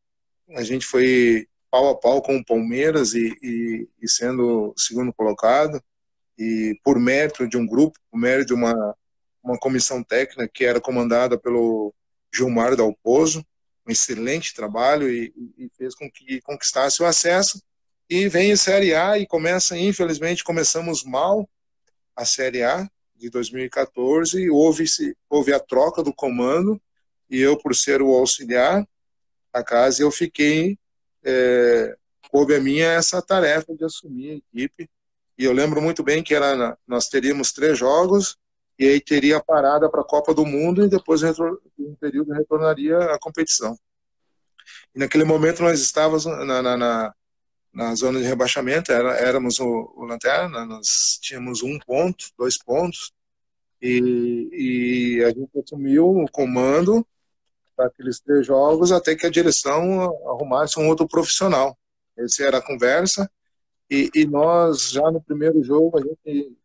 a 0.56 0.62
gente 0.62 0.86
foi 0.86 1.46
pau 1.72 1.88
a 1.88 1.98
pau 1.98 2.22
com 2.22 2.37
o 2.37 2.44
Palmeiras 2.44 3.14
e, 3.14 3.35
e, 3.42 3.88
e 4.00 4.08
sendo 4.08 4.72
segundo 4.76 5.12
colocado 5.12 5.82
e 6.38 6.78
por 6.85 7.00
mérito 7.00 7.48
de 7.48 7.56
um 7.56 7.66
grupo, 7.66 7.98
por 8.11 8.18
mérito 8.20 8.48
de 8.48 8.54
uma 8.54 8.94
uma 9.42 9.58
comissão 9.58 10.02
técnica 10.02 10.48
que 10.48 10.64
era 10.64 10.80
comandada 10.80 11.37
pelo 11.37 11.92
Gilmar 12.32 12.76
Dalpozo, 12.76 13.44
um 13.87 13.90
excelente 13.90 14.54
trabalho 14.54 15.11
e, 15.11 15.32
e, 15.58 15.68
fez 15.76 15.94
com 15.94 16.08
que 16.11 16.40
conquistasse 16.42 17.02
o 17.02 17.06
acesso. 17.06 17.61
E 18.08 18.28
vem 18.28 18.52
a 18.52 18.56
Série 18.56 18.94
A 18.94 19.18
e 19.18 19.26
começa, 19.26 19.76
infelizmente, 19.76 20.44
começamos 20.44 21.02
mal 21.02 21.48
a 22.14 22.24
Série 22.24 22.62
A 22.62 22.88
de 23.16 23.30
2014, 23.30 24.50
houve, 24.50 24.85
houve 25.28 25.52
a 25.52 25.61
troca 25.61 26.02
do 26.02 26.12
comando, 26.12 26.80
e 27.30 27.38
eu, 27.38 27.56
por 27.56 27.74
ser 27.74 28.02
o 28.02 28.14
auxiliar 28.14 28.87
da 29.52 29.64
casa, 29.64 30.02
eu 30.02 30.11
fiquei, 30.11 30.78
é, 31.24 31.96
coube 32.30 32.54
a 32.54 32.61
minha 32.61 32.87
essa 32.92 33.20
tarefa 33.22 33.74
de 33.74 33.85
assumir 33.85 34.30
a 34.30 34.37
equipe, 34.37 34.90
e 35.38 35.44
eu 35.44 35.52
lembro 35.52 35.80
muito 35.80 36.02
bem 36.02 36.22
que 36.22 36.35
era, 36.35 36.76
nós 36.87 37.08
teríamos 37.08 37.52
três 37.52 37.78
jogos, 37.78 38.37
e 38.78 38.87
aí 38.87 39.00
teria 39.00 39.42
parada 39.42 39.88
para 39.88 40.00
a 40.00 40.06
Copa 40.06 40.35
do 40.35 40.44
Mundo, 40.44 40.85
e 40.85 40.88
depois, 40.88 41.22
um 41.22 41.94
período, 42.00 42.32
retornaria 42.32 42.98
à 42.98 43.18
competição. 43.18 43.78
E 44.94 44.98
naquele 44.98 45.24
momento 45.24 45.62
nós 45.62 45.80
estávamos 45.80 46.24
na, 46.24 46.62
na, 46.62 46.76
na 46.76 47.14
na 47.72 47.94
zona 47.94 48.20
de 48.20 48.26
rebaixamento, 48.26 48.92
era, 48.92 49.16
éramos 49.16 49.58
o, 49.58 49.92
o 49.96 50.04
Lanterna, 50.04 50.66
nós 50.66 51.18
tínhamos 51.22 51.62
um 51.62 51.78
ponto, 51.78 52.26
dois 52.37 52.58
pontos, 52.58 53.12
e, 53.80 54.48
e 55.18 55.24
a 55.24 55.28
gente 55.30 55.58
assumiu 55.58 56.08
o 56.08 56.30
comando 56.30 57.06
daqueles 57.76 58.20
três 58.20 58.46
jogos 58.46 58.92
até 58.92 59.14
que 59.14 59.26
a 59.26 59.30
direção 59.30 60.02
arrumasse 60.28 60.78
um 60.78 60.88
outro 60.88 61.06
profissional. 61.08 61.76
Essa 62.16 62.44
era 62.44 62.58
a 62.58 62.62
conversa, 62.62 63.30
e, 63.90 64.11
e 64.14 64.26
nós, 64.26 64.90
já 64.90 65.11
no 65.11 65.22
primeiro 65.22 65.62
jogo, 65.62 65.98
a 65.98 66.00
gente 66.00 66.56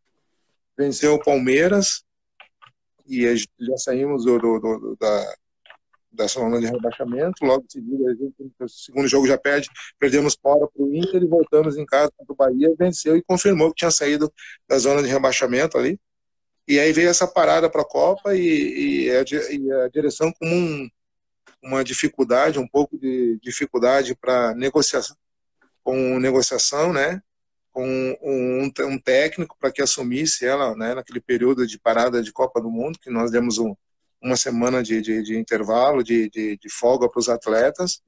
venceu 0.76 1.14
o 1.14 1.22
Palmeiras, 1.22 2.04
e 3.06 3.24
já 3.36 3.76
saímos 3.76 4.24
do, 4.24 4.38
do, 4.38 4.58
do 4.58 4.96
da, 5.00 5.34
da 6.12 6.26
zona 6.26 6.60
de 6.60 6.66
rebaixamento. 6.66 7.44
Logo 7.44 7.64
em 7.64 7.70
seguida, 7.70 8.10
a 8.10 8.14
gente, 8.14 8.34
no 8.58 8.68
segundo 8.68 9.08
jogo 9.08 9.26
já 9.26 9.38
perde, 9.38 9.68
perdemos 9.98 10.36
fora 10.40 10.66
para 10.68 10.82
o 10.82 10.94
Inter 10.94 11.22
e 11.22 11.26
voltamos 11.26 11.76
em 11.76 11.86
casa 11.86 12.12
contra 12.16 12.32
o 12.32 12.36
Bahia, 12.36 12.74
venceu 12.78 13.16
e 13.16 13.22
confirmou 13.22 13.70
que 13.70 13.76
tinha 13.76 13.90
saído 13.90 14.32
da 14.68 14.78
zona 14.78 15.02
de 15.02 15.08
rebaixamento 15.08 15.78
ali. 15.78 15.98
E 16.66 16.78
aí 16.78 16.92
veio 16.92 17.08
essa 17.08 17.26
parada 17.26 17.70
para 17.70 17.80
a 17.80 17.88
Copa 17.88 18.34
e, 18.34 19.06
e, 19.06 19.10
a, 19.10 19.24
e, 19.50 19.72
a, 19.72 19.88
direção 19.88 20.30
com 20.32 20.46
um, 20.46 20.88
uma 21.62 21.82
dificuldade, 21.82 22.58
um 22.58 22.66
pouco 22.66 22.98
de 22.98 23.38
dificuldade 23.42 24.14
para 24.14 24.54
negociação, 24.54 25.16
com 25.82 26.18
negociação, 26.18 26.92
né? 26.92 27.22
Com 27.72 27.86
um, 28.22 28.70
um 28.86 28.98
técnico 28.98 29.56
para 29.58 29.70
que 29.70 29.82
assumisse 29.82 30.44
ela, 30.46 30.74
né? 30.74 30.94
Naquele 30.94 31.20
período 31.20 31.66
de 31.66 31.78
parada 31.78 32.22
de 32.22 32.32
Copa 32.32 32.60
do 32.60 32.70
Mundo, 32.70 32.98
que 32.98 33.10
nós 33.10 33.30
demos 33.30 33.58
um, 33.58 33.74
uma 34.20 34.36
semana 34.36 34.82
de, 34.82 35.00
de, 35.00 35.22
de 35.22 35.38
intervalo, 35.38 36.02
de, 36.02 36.28
de, 36.30 36.56
de 36.56 36.68
folga 36.68 37.08
para 37.08 37.20
os 37.20 37.28
atletas, 37.28 38.02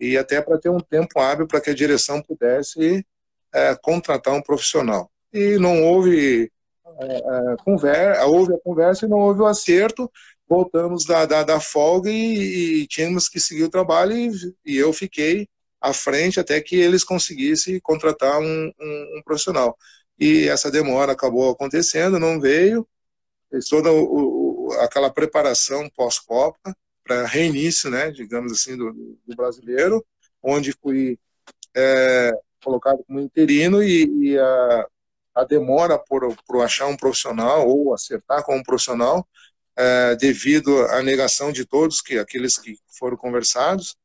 e 0.00 0.16
até 0.16 0.40
para 0.40 0.58
ter 0.58 0.68
um 0.68 0.80
tempo 0.80 1.18
hábil 1.18 1.46
para 1.46 1.60
que 1.60 1.70
a 1.70 1.74
direção 1.74 2.22
pudesse 2.22 3.04
é, 3.52 3.74
contratar 3.76 4.34
um 4.34 4.42
profissional. 4.42 5.10
E 5.32 5.58
não 5.58 5.82
houve 5.84 6.50
é, 7.00 7.16
é, 7.16 7.56
conversa, 7.64 8.26
houve 8.26 8.54
a 8.54 8.58
conversa 8.58 9.06
e 9.06 9.08
não 9.08 9.18
houve 9.18 9.40
o 9.40 9.46
acerto, 9.46 10.10
voltamos 10.48 11.04
da, 11.04 11.26
da, 11.26 11.42
da 11.42 11.60
folga 11.60 12.10
e, 12.10 12.82
e, 12.82 12.86
tínhamos 12.86 13.28
que 13.28 13.38
seguir 13.38 13.64
o 13.64 13.70
trabalho 13.70 14.16
e, 14.16 14.54
e, 14.64 14.76
eu 14.76 14.92
fiquei 14.92 15.48
à 15.80 15.92
frente 15.92 16.40
até 16.40 16.60
que 16.60 16.76
eles 16.76 17.04
conseguissem 17.04 17.78
contratar 17.80 18.40
um, 18.40 18.72
um, 18.80 19.18
um 19.18 19.22
profissional. 19.24 19.76
E 20.18 20.48
essa 20.48 20.70
demora 20.70 21.12
acabou 21.12 21.50
acontecendo, 21.50 22.18
não 22.18 22.40
veio, 22.40 22.86
toda 23.70 23.92
o, 23.92 24.72
aquela 24.80 25.10
preparação 25.10 25.88
pós-Copa 25.90 26.76
para 27.04 27.26
reinício, 27.26 27.90
né, 27.90 28.10
digamos 28.10 28.52
assim, 28.52 28.76
do, 28.76 28.92
do 29.26 29.36
brasileiro, 29.36 30.04
onde 30.42 30.72
fui 30.72 31.18
é, 31.74 32.32
colocado 32.62 33.04
como 33.06 33.20
interino 33.20 33.82
e, 33.82 34.04
e 34.04 34.38
a, 34.38 34.86
a, 35.36 35.44
demora 35.44 35.98
por, 35.98 36.34
por 36.46 36.62
achar 36.62 36.86
um 36.86 36.96
profissional 36.96 37.66
ou 37.68 37.94
acertar 37.94 38.44
com 38.44 38.56
um 38.56 38.62
profissional 38.62 39.26
é, 39.78 40.16
devido 40.16 40.76
à 40.86 41.00
negação 41.02 41.52
de 41.52 41.64
todos 41.64 42.00
que 42.00 42.18
aqueles 42.18 42.58
que 42.58 42.76
foram 42.98 43.16
conversados 43.16 43.96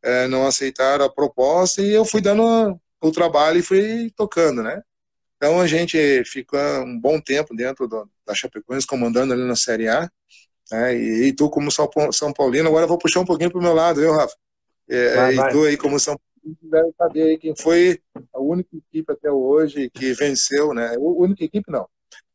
é, 0.00 0.28
não 0.28 0.46
aceitaram 0.46 1.04
a 1.04 1.10
proposta 1.10 1.82
e 1.82 1.90
eu 1.90 2.04
fui 2.04 2.20
dando 2.20 2.78
o 3.00 3.10
trabalho 3.10 3.58
e 3.58 3.62
fui 3.62 4.12
tocando, 4.14 4.62
né? 4.62 4.80
Então 5.36 5.60
a 5.60 5.66
gente 5.66 6.24
fica 6.24 6.80
um 6.82 6.98
bom 6.98 7.20
tempo 7.20 7.54
dentro 7.54 7.88
do, 7.88 8.08
da 8.24 8.34
Chapecoense, 8.34 8.86
comandando 8.86 9.32
ali 9.32 9.44
na 9.44 9.56
Série 9.56 9.88
A. 9.88 10.08
Né? 10.70 10.96
E, 10.96 11.28
e, 11.28 11.32
tu, 11.32 11.50
como 11.50 11.70
São, 11.70 11.88
São 12.12 12.32
Paulino, 12.32 12.68
agora 12.68 12.84
eu 12.84 12.88
vou 12.88 12.98
puxar 12.98 13.20
um 13.20 13.24
pouquinho 13.24 13.50
para 13.50 13.58
o 13.58 13.62
meu 13.62 13.74
lado, 13.74 14.00
viu, 14.00 14.12
Rafa? 14.12 14.36
É, 14.88 15.14
vai, 15.14 15.34
vai. 15.34 15.48
E 15.48 15.52
tu 15.52 15.64
aí, 15.64 15.76
como 15.76 15.98
São 15.98 16.16
Paulino, 16.16 16.58
deve 16.62 16.92
saber 16.96 17.38
quem 17.38 17.54
foi 17.56 18.00
a 18.32 18.40
única 18.40 18.76
equipe 18.76 19.12
até 19.12 19.30
hoje 19.30 19.90
que 19.90 20.12
venceu, 20.12 20.72
né? 20.74 20.94
A 20.94 20.98
única 20.98 21.44
equipe 21.44 21.70
não. 21.70 21.88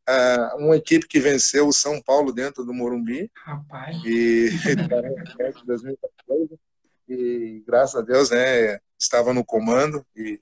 Uh, 0.09 0.57
uma 0.57 0.75
equipe 0.75 1.07
que 1.07 1.19
venceu 1.19 1.67
o 1.67 1.73
São 1.73 2.01
Paulo 2.01 2.31
dentro 2.31 2.63
do 2.63 2.73
Morumbi. 2.73 3.31
Rapaz. 3.35 3.97
E 4.05 4.49
2014. 5.65 6.59
E 7.07 7.63
graças 7.67 7.95
a 7.95 8.01
Deus, 8.01 8.29
né, 8.29 8.79
estava 8.97 9.33
no 9.33 9.43
comando 9.43 10.05
e 10.15 10.39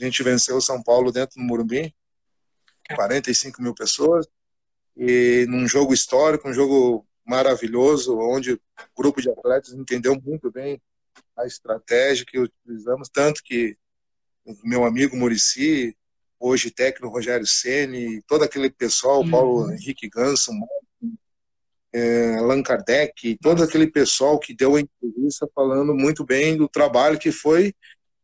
a 0.00 0.04
gente 0.04 0.22
venceu 0.22 0.56
o 0.56 0.62
São 0.62 0.82
Paulo 0.82 1.10
dentro 1.10 1.36
do 1.36 1.44
Morumbi. 1.44 1.94
45 2.94 3.62
mil 3.62 3.74
pessoas. 3.74 4.26
E 4.96 5.46
num 5.48 5.66
jogo 5.66 5.92
histórico, 5.92 6.48
um 6.48 6.52
jogo 6.52 7.06
maravilhoso, 7.24 8.16
onde 8.18 8.52
o 8.52 8.60
grupo 8.96 9.20
de 9.20 9.28
atletas 9.28 9.72
entendeu 9.72 10.20
muito 10.24 10.50
bem 10.50 10.80
a 11.36 11.44
estratégia 11.44 12.24
que 12.24 12.38
utilizamos, 12.38 13.08
tanto 13.08 13.42
que 13.42 13.76
meu 14.62 14.84
amigo 14.84 15.16
Murici, 15.16 15.96
hoje 16.38 16.70
técnico 16.70 17.12
Rogério 17.12 17.46
Ceni, 17.46 18.22
todo 18.26 18.44
aquele 18.44 18.70
pessoal, 18.70 19.20
uhum. 19.20 19.30
Paulo 19.30 19.72
Henrique 19.72 20.08
Ganso, 20.08 20.52
é, 21.92 22.36
Allan 22.36 22.62
Kardec, 22.62 23.38
todo 23.40 23.62
aquele 23.62 23.86
pessoal 23.86 24.38
que 24.38 24.54
deu 24.54 24.76
a 24.76 24.80
entrevista 24.80 25.48
falando 25.54 25.94
muito 25.94 26.24
bem 26.24 26.56
do 26.56 26.68
trabalho 26.68 27.18
que 27.18 27.32
foi 27.32 27.74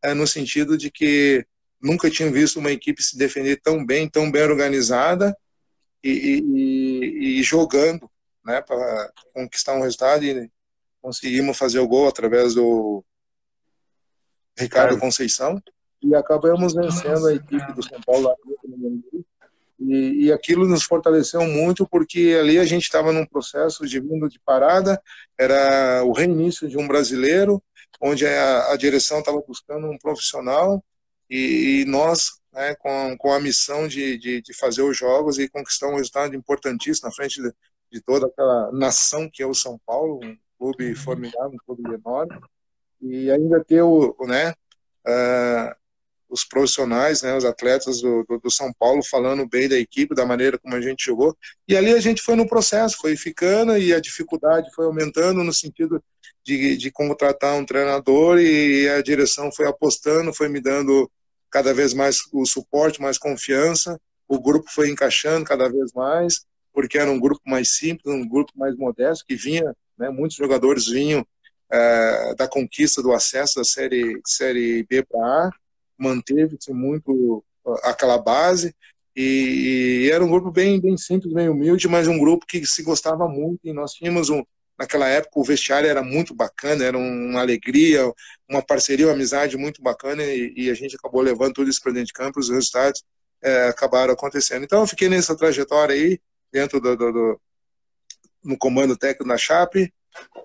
é, 0.01 0.13
no 0.13 0.27
sentido 0.27 0.77
de 0.77 0.91
que 0.91 1.45
nunca 1.81 2.09
tinham 2.09 2.31
visto 2.31 2.59
uma 2.59 2.71
equipe 2.71 3.01
se 3.01 3.17
defender 3.17 3.59
tão 3.61 3.85
bem, 3.85 4.07
tão 4.07 4.31
bem 4.31 4.43
organizada 4.43 5.35
e, 6.03 6.43
e, 6.45 7.39
e 7.39 7.43
jogando 7.43 8.09
né, 8.45 8.61
para 8.61 9.11
conquistar 9.33 9.73
um 9.73 9.81
resultado 9.81 10.23
e 10.23 10.49
conseguimos 11.01 11.57
fazer 11.57 11.79
o 11.79 11.87
gol 11.87 12.07
através 12.07 12.53
do 12.53 13.03
Ricardo. 14.57 14.99
Conceição 14.99 15.61
e 16.03 16.13
acabamos 16.15 16.73
vencendo 16.73 17.27
a 17.27 17.33
equipe 17.33 17.73
do 17.73 17.81
São 17.81 17.99
Paulo 18.01 18.35
e, 19.79 20.25
e 20.25 20.31
aquilo 20.31 20.67
nos 20.67 20.83
fortaleceu 20.83 21.45
muito 21.45 21.87
porque 21.87 22.37
ali 22.39 22.57
a 22.57 22.65
gente 22.65 22.83
estava 22.83 23.11
num 23.11 23.25
processo 23.25 23.85
de 23.85 23.99
vindo 23.99 24.29
de 24.29 24.39
parada, 24.39 25.01
era 25.37 26.03
o 26.05 26.13
reinício 26.13 26.67
de 26.67 26.77
um 26.77 26.87
brasileiro, 26.87 27.61
onde 28.01 28.25
a, 28.25 28.71
a 28.71 28.77
direção 28.77 29.19
estava 29.19 29.41
buscando 29.45 29.87
um 29.87 29.97
profissional. 29.97 30.83
E, 31.29 31.81
e 31.81 31.85
nós, 31.85 32.39
né, 32.51 32.75
com, 32.75 33.15
com 33.17 33.33
a 33.33 33.39
missão 33.39 33.87
de, 33.87 34.17
de, 34.17 34.41
de, 34.41 34.53
fazer 34.53 34.83
os 34.83 34.95
jogos 34.95 35.39
e 35.39 35.49
conquistar 35.49 35.87
um 35.87 35.95
resultado 35.95 36.35
importantíssimo 36.35 37.07
na 37.07 37.15
frente 37.15 37.41
de, 37.41 37.51
de 37.91 38.01
toda 38.01 38.27
aquela 38.27 38.71
nação 38.71 39.29
que 39.31 39.41
é 39.41 39.45
o 39.45 39.53
São 39.53 39.79
Paulo, 39.85 40.19
um 40.23 40.37
clube 40.57 40.93
formidável, 40.95 41.51
um 41.51 41.65
clube 41.65 41.93
enorme, 41.93 42.39
e 43.01 43.31
ainda 43.31 43.63
ter 43.63 43.81
o, 43.81 44.15
né, 44.27 44.51
uh, 45.07 45.75
os 46.33 46.43
profissionais, 46.43 47.21
né, 47.21 47.37
os 47.37 47.45
atletas 47.45 48.01
do, 48.01 48.25
do, 48.27 48.39
do, 48.39 48.49
São 48.49 48.73
Paulo 48.73 49.03
falando 49.03 49.47
bem 49.47 49.69
da 49.69 49.77
equipe, 49.77 50.15
da 50.15 50.25
maneira 50.25 50.57
como 50.57 50.75
a 50.75 50.81
gente 50.81 51.05
jogou. 51.05 51.37
E 51.67 51.77
ali 51.77 51.93
a 51.93 51.99
gente 51.99 52.23
foi 52.23 52.35
no 52.35 52.47
processo, 52.47 52.97
foi 52.97 53.15
ficando 53.15 53.77
e 53.77 53.93
a 53.93 53.99
dificuldade 53.99 54.67
foi 54.73 54.85
aumentando 54.85 55.43
no 55.43 55.53
sentido 55.53 56.03
de, 56.43 56.75
de 56.75 56.91
contratar 56.91 57.55
um 57.55 57.63
treinador 57.63 58.39
e 58.39 58.89
a 58.89 59.01
direção 59.03 59.51
foi 59.51 59.67
apostando, 59.67 60.33
foi 60.33 60.49
me 60.49 60.59
dando 60.59 61.09
cada 61.51 61.71
vez 61.71 61.93
mais 61.93 62.21
o 62.33 62.43
suporte, 62.47 62.99
mais 62.99 63.19
confiança. 63.19 63.99
O 64.27 64.41
grupo 64.41 64.71
foi 64.71 64.89
encaixando 64.89 65.45
cada 65.45 65.69
vez 65.69 65.93
mais, 65.93 66.45
porque 66.73 66.97
era 66.97 67.11
um 67.11 67.19
grupo 67.19 67.41
mais 67.45 67.75
simples, 67.75 68.11
um 68.11 68.27
grupo 68.27 68.51
mais 68.55 68.75
modesto, 68.75 69.23
que 69.27 69.35
vinha, 69.35 69.71
né, 69.99 70.09
muitos 70.09 70.35
jogadores 70.35 70.87
vinham 70.87 71.23
é, 71.71 72.33
da 72.35 72.47
conquista 72.47 73.03
do 73.03 73.13
acesso 73.13 73.57
da 73.57 73.63
série, 73.63 74.19
série 74.25 74.83
B 74.89 75.03
para 75.03 75.47
A, 75.47 75.51
manteve-se 75.97 76.73
muito 76.73 77.43
aquela 77.83 78.17
base. 78.17 78.75
E, 79.15 80.05
e, 80.05 80.11
era 80.11 80.23
um 80.23 80.29
grupo 80.29 80.51
bem 80.51 80.79
bem 80.81 80.97
simples, 80.97 81.33
bem 81.33 81.47
humilde, 81.49 81.87
mas 81.87 82.07
um 82.07 82.17
grupo 82.17 82.45
que 82.45 82.65
se 82.65 82.81
gostava 82.83 83.27
muito. 83.27 83.59
E 83.63 83.73
nós 83.73 83.93
tínhamos 83.93 84.29
um 84.29 84.43
naquela 84.77 85.07
época 85.07 85.39
o 85.39 85.43
vestiário 85.43 85.87
era 85.87 86.01
muito 86.01 86.33
bacana, 86.33 86.83
era 86.83 86.97
uma 86.97 87.41
alegria, 87.41 88.11
uma 88.49 88.61
parceria, 88.61 89.05
uma 89.07 89.13
amizade 89.13 89.55
muito 89.57 89.81
bacana. 89.81 90.23
E, 90.23 90.53
e 90.55 90.69
a 90.69 90.73
gente 90.73 90.95
acabou 90.95 91.21
levando 91.21 91.53
tudo 91.53 91.69
isso 91.69 91.81
para 91.81 91.93
dentro 91.93 92.07
de 92.07 92.13
campo, 92.13 92.39
os 92.39 92.49
resultados 92.49 93.03
é, 93.41 93.67
acabaram 93.67 94.13
acontecendo. 94.13 94.63
Então 94.63 94.81
eu 94.81 94.87
fiquei 94.87 95.09
nessa 95.09 95.35
trajetória 95.35 95.95
aí 95.95 96.19
dentro 96.51 96.79
do, 96.79 96.95
do, 96.95 97.11
do 97.11 97.41
no 98.43 98.57
comando 98.57 98.97
técnico 98.97 99.27
da 99.27 99.37
Chape, 99.37 99.93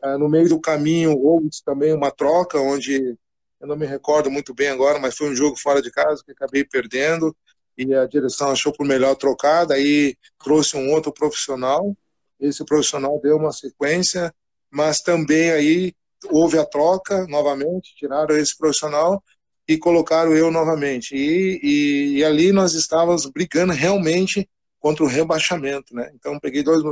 é, 0.02 0.16
no 0.16 0.28
meio 0.28 0.48
do 0.48 0.60
caminho 0.60 1.18
houve 1.18 1.48
também 1.64 1.92
uma 1.92 2.10
troca 2.10 2.58
onde 2.58 3.16
eu 3.60 3.66
não 3.66 3.76
me 3.76 3.86
recordo 3.86 4.30
muito 4.30 4.54
bem 4.54 4.68
agora, 4.68 4.98
mas 4.98 5.16
foi 5.16 5.30
um 5.30 5.34
jogo 5.34 5.56
fora 5.56 5.82
de 5.82 5.90
casa 5.90 6.22
que 6.24 6.32
acabei 6.32 6.64
perdendo 6.64 7.36
e 7.76 7.94
a 7.94 8.06
direção 8.06 8.50
achou 8.50 8.72
por 8.72 8.84
melhor 8.84 9.14
trocar, 9.14 9.64
daí 9.64 10.16
trouxe 10.42 10.76
um 10.76 10.90
outro 10.90 11.12
profissional. 11.12 11.96
Esse 12.40 12.64
profissional 12.64 13.20
deu 13.20 13.36
uma 13.36 13.52
sequência, 13.52 14.34
mas 14.70 15.00
também 15.00 15.50
aí 15.52 15.94
houve 16.26 16.58
a 16.58 16.64
troca 16.64 17.26
novamente, 17.28 17.94
tiraram 17.94 18.36
esse 18.36 18.56
profissional 18.56 19.22
e 19.66 19.78
colocaram 19.78 20.34
eu 20.34 20.50
novamente. 20.50 21.14
E, 21.14 21.60
e, 21.62 22.18
e 22.18 22.24
ali 22.24 22.50
nós 22.52 22.74
estávamos 22.74 23.26
brigando 23.26 23.72
realmente 23.72 24.48
contra 24.80 25.04
o 25.04 25.08
rebaixamento, 25.08 25.94
né? 25.94 26.10
Então 26.14 26.38
peguei 26.40 26.62
dois 26.62 26.82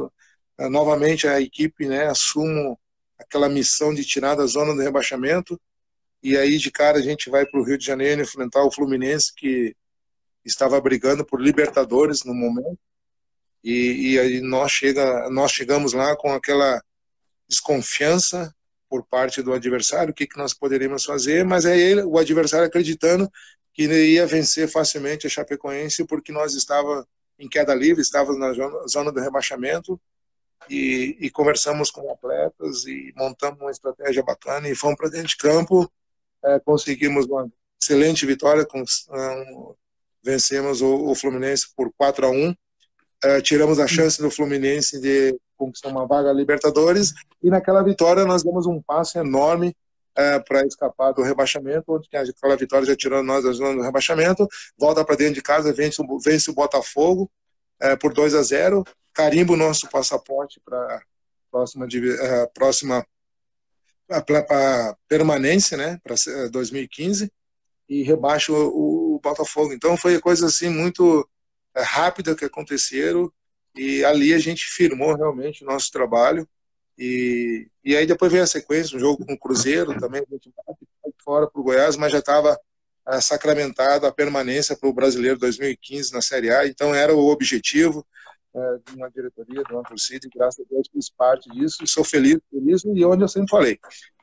novamente 0.70 1.26
a 1.26 1.40
equipe, 1.40 1.86
né, 1.86 2.06
assumo 2.06 2.78
aquela 3.18 3.48
missão 3.48 3.92
de 3.92 4.04
tirar 4.04 4.34
da 4.34 4.46
zona 4.46 4.74
do 4.74 4.80
rebaixamento 4.80 5.60
e 6.22 6.36
aí 6.36 6.58
de 6.58 6.70
cara 6.70 6.98
a 6.98 7.02
gente 7.02 7.30
vai 7.30 7.46
para 7.46 7.60
o 7.60 7.62
Rio 7.62 7.78
de 7.78 7.84
Janeiro 7.84 8.22
enfrentar 8.22 8.64
o 8.64 8.70
Fluminense 8.70 9.32
que 9.34 9.74
estava 10.44 10.80
brigando 10.80 11.24
por 11.24 11.40
Libertadores 11.40 12.24
no 12.24 12.34
momento. 12.34 12.78
E, 13.62 14.12
e 14.12 14.18
aí 14.20 14.40
nós 14.40 14.70
chega 14.70 15.28
nós 15.30 15.50
chegamos 15.50 15.92
lá 15.92 16.16
com 16.16 16.32
aquela 16.32 16.80
desconfiança 17.48 18.54
por 18.88 19.04
parte 19.04 19.42
do 19.42 19.52
adversário 19.52 20.12
o 20.12 20.14
que 20.14 20.26
que 20.26 20.38
nós 20.38 20.54
poderíamos 20.54 21.04
fazer 21.04 21.44
mas 21.44 21.64
é 21.64 21.76
ele 21.76 22.02
o 22.02 22.18
adversário 22.18 22.66
acreditando 22.66 23.28
que 23.72 23.84
ia 23.84 24.26
vencer 24.26 24.68
facilmente 24.68 25.26
a 25.26 25.30
Chapecoense 25.30 26.06
porque 26.06 26.30
nós 26.30 26.54
estava 26.54 27.06
em 27.38 27.48
queda 27.48 27.74
livre 27.74 28.02
estávamos 28.02 28.38
na 28.38 28.52
zona, 28.86 29.10
do 29.10 29.20
rebaixamento 29.20 30.00
e, 30.70 31.16
e, 31.20 31.30
conversamos 31.30 31.90
com 31.90 32.10
atletas 32.10 32.86
e 32.86 33.12
montamos 33.16 33.60
uma 33.60 33.70
estratégia 33.70 34.22
bacana 34.22 34.68
e 34.68 34.74
fomos 34.74 34.96
para 34.96 35.10
dentro 35.10 35.28
de 35.28 35.36
campo 35.36 35.90
é, 36.44 36.58
conseguimos 36.60 37.26
uma 37.26 37.48
excelente 37.80 38.24
vitória, 38.26 38.64
com, 38.64 38.82
um, 38.82 39.74
vencemos 40.22 40.80
o, 40.80 41.10
o, 41.10 41.14
Fluminense 41.14 41.66
por 41.76 41.92
4 41.96 42.26
a 42.26 42.30
1 42.30 42.54
é, 43.24 43.40
tiramos 43.40 43.78
a 43.78 43.86
chance 43.86 44.20
do 44.20 44.30
Fluminense 44.30 45.00
de 45.00 45.38
conquistar 45.56 45.88
uma 45.88 46.06
vaga 46.06 46.32
Libertadores. 46.32 47.14
E 47.42 47.48
naquela 47.48 47.82
vitória 47.82 48.24
nós 48.24 48.42
demos 48.42 48.66
um 48.66 48.80
passo 48.80 49.18
enorme 49.18 49.74
é, 50.14 50.38
para 50.38 50.66
escapar 50.66 51.12
do 51.12 51.22
rebaixamento, 51.22 51.84
onde 51.88 52.08
aquela 52.12 52.56
vitória 52.56 52.86
já 52.86 52.96
tirando 52.96 53.26
nós 53.26 53.44
da 53.44 53.52
zona 53.52 53.74
do 53.74 53.82
rebaixamento, 53.82 54.46
volta 54.78 55.04
para 55.04 55.16
dentro 55.16 55.34
de 55.34 55.42
casa, 55.42 55.72
vence, 55.72 56.02
vence 56.24 56.50
o 56.50 56.54
Botafogo 56.54 57.30
é, 57.80 57.96
por 57.96 58.12
2 58.12 58.34
a 58.34 58.42
0 58.42 58.84
carimba 59.12 59.54
o 59.54 59.56
nosso 59.56 59.88
passaporte 59.88 60.60
para 60.62 60.78
a 60.78 61.02
próxima, 61.50 61.86
é, 61.86 62.46
próxima 62.52 63.06
para 64.06 64.96
permanência, 65.08 65.76
né, 65.76 66.00
para 66.02 66.14
2015 66.50 67.30
e 67.88 68.02
rebaixa 68.02 68.52
o, 68.52 69.16
o, 69.16 69.20
Botafogo. 69.20 69.72
Então 69.72 69.96
foi 69.96 70.20
coisa 70.20 70.46
assim 70.46 70.68
muito 70.68 71.28
é, 71.74 71.82
rápida 71.82 72.34
que 72.34 72.44
aconteceram 72.44 73.32
e 73.74 74.04
ali 74.04 74.32
a 74.34 74.38
gente 74.38 74.64
firmou 74.64 75.14
realmente 75.14 75.62
o 75.62 75.66
nosso 75.66 75.90
trabalho 75.90 76.48
e, 76.98 77.68
e 77.84 77.96
aí 77.96 78.06
depois 78.06 78.32
veio 78.32 78.44
a 78.44 78.46
sequência, 78.46 78.96
um 78.96 79.00
jogo 79.00 79.24
com 79.24 79.34
o 79.34 79.38
Cruzeiro 79.38 79.98
também, 79.98 80.22
a 80.22 80.34
gente 80.34 80.50
fora 81.22 81.50
para 81.50 81.60
o 81.60 81.64
Goiás, 81.64 81.96
mas 81.96 82.12
já 82.12 82.20
estava 82.20 82.58
é, 83.08 83.20
sacramentado 83.20 84.06
a 84.06 84.12
permanência 84.12 84.76
para 84.76 84.88
o 84.88 84.92
Brasileiro 84.92 85.38
2015 85.38 86.12
na 86.12 86.22
Série 86.22 86.50
A, 86.50 86.66
então 86.66 86.94
era 86.94 87.14
o 87.14 87.26
objetivo, 87.26 88.06
é, 88.56 88.78
de 88.90 88.96
uma 88.96 89.10
diretoria, 89.10 89.62
torcida, 89.86 90.26
e 90.26 90.30
graças 90.34 90.64
a 90.64 90.68
Deus 90.68 90.88
fiz 90.90 91.10
parte 91.10 91.50
disso, 91.50 91.84
e 91.84 91.86
sou 91.86 92.02
feliz 92.02 92.38
por 92.50 92.66
isso, 92.66 92.90
e 92.96 93.04
onde 93.04 93.22
eu 93.22 93.28
sempre 93.28 93.50
falei, 93.50 93.78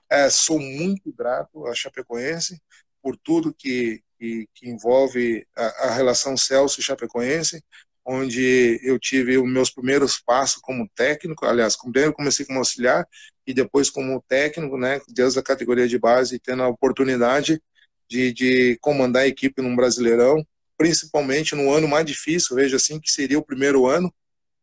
é, 0.10 0.28
sou 0.30 0.60
muito 0.60 1.14
grato 1.14 1.68
à 1.68 1.76
Chapecoense 1.76 2.60
por 3.02 3.16
tudo 3.16 3.54
que, 3.54 4.02
que, 4.18 4.48
que 4.56 4.70
envolve 4.70 5.46
a, 5.56 5.66
a, 5.88 5.92
relação 5.92 6.36
Celso 6.36 6.80
e 6.80 6.84
Chapecoense, 6.84 7.64
onde 8.04 8.80
eu 8.84 8.98
tive 8.98 9.38
os 9.38 9.48
meus 9.48 9.70
primeiros 9.70 10.20
passos 10.20 10.62
como 10.62 10.90
técnico, 10.96 11.46
aliás, 11.46 11.76
primeiro 11.76 12.14
comecei 12.14 12.46
como 12.46 12.60
auxiliar 12.60 13.08
e 13.46 13.54
depois 13.54 13.90
como 13.90 14.24
técnico, 14.28 14.78
né, 14.78 15.00
desde 15.10 15.40
a 15.40 15.44
categoria 15.44 15.88
de 15.88 16.00
base, 16.00 16.40
tendo 16.40 16.64
a 16.64 16.68
oportunidade 16.68 17.62
de, 18.10 18.34
de 18.34 18.78
comandar 18.82 19.24
a 19.24 19.28
equipe 19.28 19.62
num 19.62 19.76
Brasileirão, 19.76 20.44
principalmente 20.78 21.56
no 21.56 21.72
ano 21.72 21.88
mais 21.88 22.06
difícil, 22.06 22.56
veja 22.56 22.78
assim, 22.78 23.00
que 23.00 23.12
seria 23.12 23.40
o 23.40 23.46
primeiro 23.46 23.86
ano, 23.86 24.14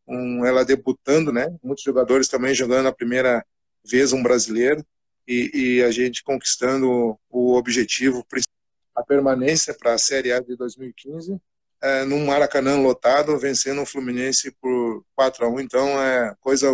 um, 0.07 0.45
ela 0.45 0.65
debutando, 0.65 1.31
né? 1.31 1.55
Muitos 1.63 1.83
jogadores 1.83 2.27
também 2.27 2.53
jogando 2.53 2.87
a 2.87 2.93
primeira 2.93 3.45
vez 3.83 4.13
um 4.13 4.21
brasileiro 4.21 4.85
e, 5.27 5.77
e 5.77 5.83
a 5.83 5.91
gente 5.91 6.23
conquistando 6.23 7.17
o 7.29 7.55
objetivo, 7.55 8.25
a 8.95 9.03
permanência 9.03 9.73
para 9.73 9.93
a 9.93 9.97
Série 9.97 10.31
A 10.31 10.39
de 10.39 10.55
2015. 10.55 11.39
é, 11.81 12.05
num 12.05 12.25
Maracanã 12.25 12.77
lotado, 12.77 13.37
vencendo 13.39 13.81
o 13.81 13.85
Fluminense 13.85 14.51
por 14.61 15.03
4 15.15 15.45
a 15.45 15.49
1 15.49 15.59
Então, 15.61 16.01
é 16.01 16.35
coisa 16.39 16.67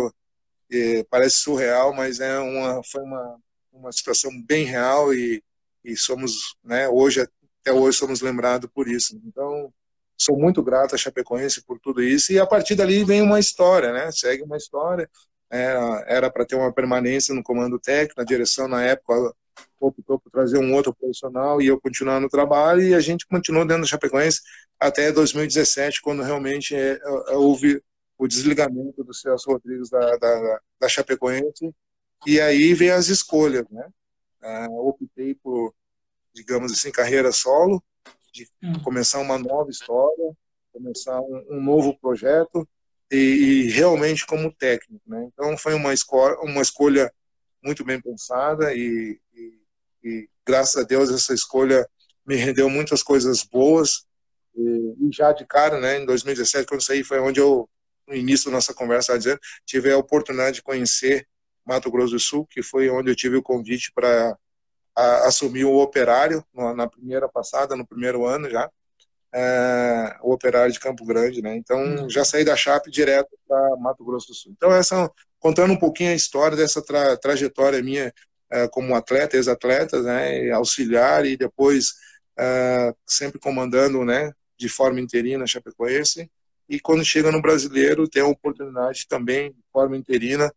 é, 0.70 1.04
parece 1.04 1.38
surreal, 1.38 1.94
mas 1.94 2.20
é 2.20 2.38
uma, 2.38 2.82
foi 2.84 3.02
uma, 3.02 3.40
uma 3.72 3.92
situação 3.92 4.30
bem 4.42 4.64
real 4.64 5.14
e, 5.14 5.42
e 5.82 5.96
somos, 5.96 6.56
né, 6.62 6.88
hoje, 6.88 7.26
até 7.62 7.72
hoje, 7.72 7.96
somos 7.96 8.20
lembrados 8.20 8.68
por 8.74 8.88
isso. 8.88 9.18
Então, 9.24 9.72
sou 10.18 10.36
muito 10.38 10.62
grato 10.62 10.94
a 10.94 10.98
Chapecoense 10.98 11.62
por 11.62 11.78
tudo 11.78 12.02
isso 12.02 12.32
e 12.32 12.38
a 12.38 12.46
partir 12.46 12.74
dali 12.74 13.04
vem 13.04 13.22
uma 13.22 13.38
história, 13.38 13.92
né? 13.92 14.10
Segue 14.10 14.42
uma 14.42 14.56
história. 14.56 15.08
Era 15.50 16.30
para 16.30 16.44
ter 16.44 16.56
uma 16.56 16.72
permanência 16.72 17.34
no 17.34 17.42
comando 17.42 17.78
técnico, 17.78 18.20
na 18.20 18.24
direção 18.24 18.68
na 18.68 18.82
época 18.82 19.34
optou 19.80 20.18
por 20.18 20.30
trazer 20.30 20.58
um 20.58 20.74
outro 20.74 20.94
profissional 20.94 21.60
e 21.60 21.66
eu 21.66 21.80
continuar 21.80 22.20
no 22.20 22.28
trabalho 22.28 22.82
e 22.82 22.94
a 22.94 23.00
gente 23.00 23.26
continuou 23.26 23.64
dentro 23.64 23.82
da 23.82 23.88
Chapecoense 23.88 24.40
até 24.78 25.10
2017, 25.12 26.02
quando 26.02 26.22
realmente 26.22 26.74
é, 26.74 26.98
é, 27.02 27.36
houve 27.36 27.82
o 28.16 28.26
desligamento 28.26 29.04
do 29.04 29.14
Celso 29.14 29.50
Rodrigues 29.50 29.90
da, 29.90 30.16
da, 30.16 30.60
da 30.80 30.88
Chapecoense 30.88 31.72
e 32.26 32.40
aí 32.40 32.74
vem 32.74 32.90
as 32.90 33.08
escolhas, 33.08 33.64
né? 33.70 33.88
Uh, 34.42 34.88
optei 34.88 35.34
por, 35.34 35.74
digamos 36.32 36.72
assim, 36.72 36.90
carreira 36.90 37.30
solo, 37.32 37.82
de 38.44 38.48
hum. 38.62 38.82
começar 38.82 39.18
uma 39.20 39.38
nova 39.38 39.70
história, 39.70 40.36
começar 40.72 41.20
um, 41.20 41.44
um 41.50 41.62
novo 41.62 41.98
projeto 41.98 42.68
e, 43.10 43.16
e, 43.16 43.70
realmente 43.70 44.26
como 44.26 44.52
técnico, 44.52 45.02
né? 45.06 45.28
Então 45.32 45.56
foi 45.56 45.74
uma 45.74 45.92
escolha, 45.92 46.36
uma 46.40 46.62
escolha 46.62 47.12
muito 47.62 47.84
bem 47.84 48.00
pensada 48.00 48.74
e, 48.74 49.18
e, 49.34 49.60
e, 50.04 50.28
graças 50.46 50.82
a 50.82 50.86
Deus 50.86 51.10
essa 51.10 51.34
escolha 51.34 51.88
me 52.26 52.36
rendeu 52.36 52.68
muitas 52.68 53.02
coisas 53.02 53.42
boas 53.42 54.04
e, 54.54 54.60
e, 54.60 55.10
já 55.12 55.32
de 55.32 55.46
cara, 55.46 55.80
né, 55.80 55.98
em 55.98 56.06
2017 56.06 56.66
quando 56.66 56.84
saí 56.84 57.02
foi 57.02 57.18
onde 57.18 57.40
eu 57.40 57.68
no 58.06 58.14
início 58.14 58.46
da 58.46 58.56
nossa 58.56 58.72
conversa 58.72 59.18
dizendo, 59.18 59.38
tive 59.66 59.92
a 59.92 59.98
oportunidade 59.98 60.56
de 60.56 60.62
conhecer 60.62 61.28
Mato 61.64 61.90
Grosso 61.90 62.14
do 62.14 62.18
Sul, 62.18 62.46
que 62.46 62.62
foi 62.62 62.88
onde 62.88 63.10
eu 63.10 63.14
tive 63.14 63.36
o 63.36 63.42
convite 63.42 63.92
para 63.92 64.36
assumir 65.26 65.64
o 65.64 65.76
operário 65.76 66.44
na 66.74 66.88
primeira 66.88 67.28
passada, 67.28 67.76
no 67.76 67.86
primeiro 67.86 68.26
ano 68.26 68.50
já, 68.50 68.68
é, 69.32 70.16
o 70.22 70.32
operário 70.32 70.72
de 70.72 70.80
Campo 70.80 71.04
Grande, 71.04 71.42
né? 71.42 71.56
Então 71.56 71.78
uhum. 71.78 72.10
já 72.10 72.24
saí 72.24 72.44
da 72.44 72.56
Chape 72.56 72.90
direto 72.90 73.28
para 73.46 73.76
Mato 73.76 74.04
Grosso 74.04 74.28
do 74.28 74.34
Sul. 74.34 74.52
Então 74.56 74.72
essa 74.72 75.10
contando 75.38 75.72
um 75.72 75.78
pouquinho 75.78 76.10
a 76.10 76.14
história 76.14 76.56
dessa 76.56 76.82
tra 76.82 77.16
trajetória 77.16 77.82
minha 77.82 78.12
é, 78.50 78.66
como 78.68 78.94
atleta, 78.94 79.36
ex-atleta, 79.36 80.02
né? 80.02 80.50
Auxiliar 80.50 81.26
e 81.26 81.36
depois 81.36 81.94
é, 82.38 82.94
sempre 83.06 83.38
comandando, 83.38 84.04
né? 84.04 84.32
De 84.58 84.68
forma 84.68 85.00
interina 85.00 85.44
a 85.44 85.46
Chapecoense 85.46 86.30
e 86.68 86.78
quando 86.78 87.04
chega 87.04 87.32
no 87.32 87.40
brasileiro 87.40 88.08
tem 88.08 88.22
a 88.22 88.26
oportunidade 88.26 89.06
também 89.08 89.52
de 89.52 89.62
forma 89.72 89.96
interina 89.96 90.52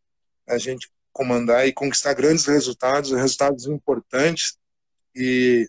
a 0.47 0.57
gente 0.57 0.89
comandar 1.11 1.67
e 1.67 1.73
conquistar 1.73 2.13
grandes 2.13 2.45
resultados, 2.45 3.11
resultados 3.11 3.65
importantes 3.65 4.57
e 5.15 5.67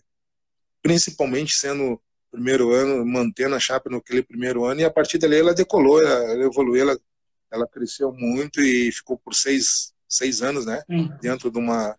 principalmente 0.81 1.53
sendo 1.53 1.99
primeiro 2.31 2.73
ano, 2.73 3.05
mantendo 3.05 3.55
a 3.55 3.59
chapa 3.59 3.89
naquele 3.89 4.23
primeiro 4.23 4.65
ano, 4.65 4.81
e 4.81 4.83
a 4.83 4.89
partir 4.89 5.19
dali 5.19 5.37
ela 5.37 5.53
decolou, 5.53 6.01
ela, 6.01 6.43
evoluiu, 6.43 6.81
ela, 6.81 6.99
ela 7.51 7.67
cresceu 7.67 8.11
muito 8.11 8.59
e 8.59 8.91
ficou 8.91 9.19
por 9.19 9.35
seis, 9.35 9.93
seis 10.09 10.41
anos, 10.41 10.65
né, 10.65 10.81
hum. 10.89 11.09
dentro 11.21 11.51
de 11.51 11.59
uma 11.59 11.95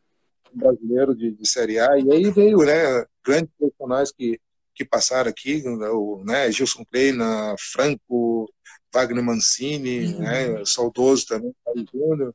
um 0.52 0.58
brasileiro 0.58 1.14
de, 1.14 1.32
de 1.32 1.48
Série 1.48 1.78
A, 1.78 1.98
e 1.98 2.12
aí 2.12 2.30
veio, 2.30 2.58
né, 2.58 3.06
grandes 3.24 3.50
profissionais 3.56 4.10
que, 4.10 4.40
que 4.74 4.84
passaram 4.84 5.30
aqui, 5.30 5.62
o, 5.66 6.22
né, 6.24 6.50
Gilson 6.50 6.84
Kleina, 6.84 7.54
Franco, 7.58 8.52
Wagner 8.92 9.22
Mancini, 9.22 10.14
uhum. 10.14 10.18
né, 10.18 10.64
saudoso 10.64 11.26
também, 11.26 11.54
Júnior, 11.92 12.34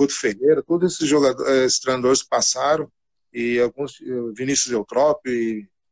Guto 0.00 0.18
Ferreira, 0.18 0.62
todos 0.62 0.94
esses 0.94 1.06
jogadores, 1.06 1.52
esses 1.66 1.78
treinadores 1.78 2.22
passaram, 2.22 2.90
e 3.30 3.60
alguns, 3.60 3.98
Vinícius 4.34 4.72
Eutrópio, 4.72 5.30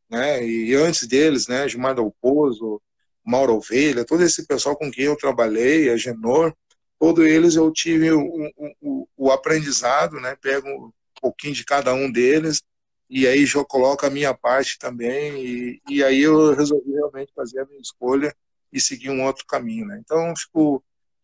né? 0.09 0.43
E 0.43 0.75
antes 0.75 1.07
deles, 1.07 1.47
né, 1.47 1.69
Gilmar 1.69 1.95
Dalpozo, 1.95 2.81
Mauro 3.23 3.57
Ovelha, 3.57 4.07
todo 4.07 4.23
esse 4.23 4.47
pessoal 4.47 4.75
com 4.75 4.91
quem 4.91 5.05
eu 5.05 5.17
trabalhei, 5.17 5.91
a 5.91 5.97
Genor, 5.99 6.55
todos 6.99 7.23
eles 7.27 7.55
eu 7.55 7.71
tive 7.71 8.11
o, 8.11 8.51
o, 8.81 9.07
o 9.15 9.31
aprendizado, 9.31 10.19
né? 10.19 10.35
Pego 10.41 10.67
um 10.67 10.91
pouquinho 11.21 11.53
de 11.53 11.63
cada 11.63 11.93
um 11.93 12.11
deles 12.11 12.63
e 13.11 13.27
aí 13.27 13.45
já 13.45 13.63
coloco 13.63 14.07
a 14.07 14.11
minha 14.11 14.33
parte 14.33 14.79
também 14.79 15.45
e, 15.45 15.83
e 15.87 16.03
aí 16.03 16.23
eu 16.23 16.55
resolvi 16.55 16.93
realmente 16.93 17.31
fazer 17.35 17.61
a 17.61 17.67
minha 17.67 17.81
escolha 17.81 18.35
e 18.73 18.81
seguir 18.81 19.11
um 19.11 19.23
outro 19.27 19.45
caminho, 19.47 19.87
né? 19.87 20.01
Então 20.03 20.35
fico 20.35 20.83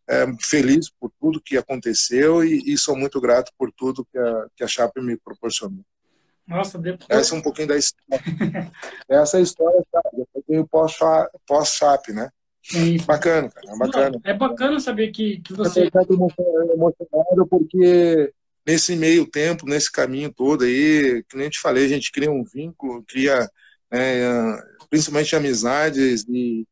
é, 0.08 0.26
feliz 0.40 0.90
por 0.90 1.10
tudo 1.20 1.40
que 1.40 1.56
aconteceu 1.56 2.44
e, 2.44 2.62
e, 2.66 2.76
sou 2.76 2.96
muito 2.96 3.20
grato 3.20 3.52
por 3.58 3.72
tudo 3.72 4.04
que 4.04 4.18
a, 4.18 4.46
que 4.56 4.64
a 4.64 4.68
Chape 4.68 5.00
me 5.00 5.16
proporcionou. 5.16 5.84
Nossa, 6.46 6.78
depois... 6.78 7.06
Essa 7.08 7.34
é 7.34 7.38
um 7.38 7.42
pouquinho 7.42 7.68
da 7.68 7.76
história. 7.76 8.20
Essa 9.08 9.38
é 9.38 9.40
a 9.40 9.42
história, 9.42 9.82
sabe? 9.90 10.08
Depois 10.12 10.44
tem 10.46 10.58
o 10.58 10.68
pós-chap, 11.46 12.12
né? 12.12 12.28
Sim. 12.62 12.98
Bacana, 13.06 13.48
cara, 13.50 13.66
é 13.66 13.78
bacana. 13.78 14.20
É 14.24 14.34
bacana 14.34 14.80
saber 14.80 15.10
que, 15.10 15.40
que 15.40 15.52
você... 15.54 15.90
Eu 15.94 16.72
emocionado 16.72 17.46
porque 17.48 18.32
nesse 18.66 18.96
meio 18.96 19.26
tempo, 19.26 19.66
nesse 19.66 19.90
caminho 19.90 20.32
todo 20.32 20.64
aí, 20.64 21.22
que 21.28 21.36
nem 21.36 21.50
te 21.50 21.60
falei, 21.60 21.84
a 21.84 21.88
gente 21.88 22.10
cria 22.10 22.30
um 22.30 22.44
vínculo, 22.44 23.04
cria 23.06 23.48
é, 23.90 24.56
principalmente 24.88 25.36
amizades 25.36 26.24
e, 26.28 26.66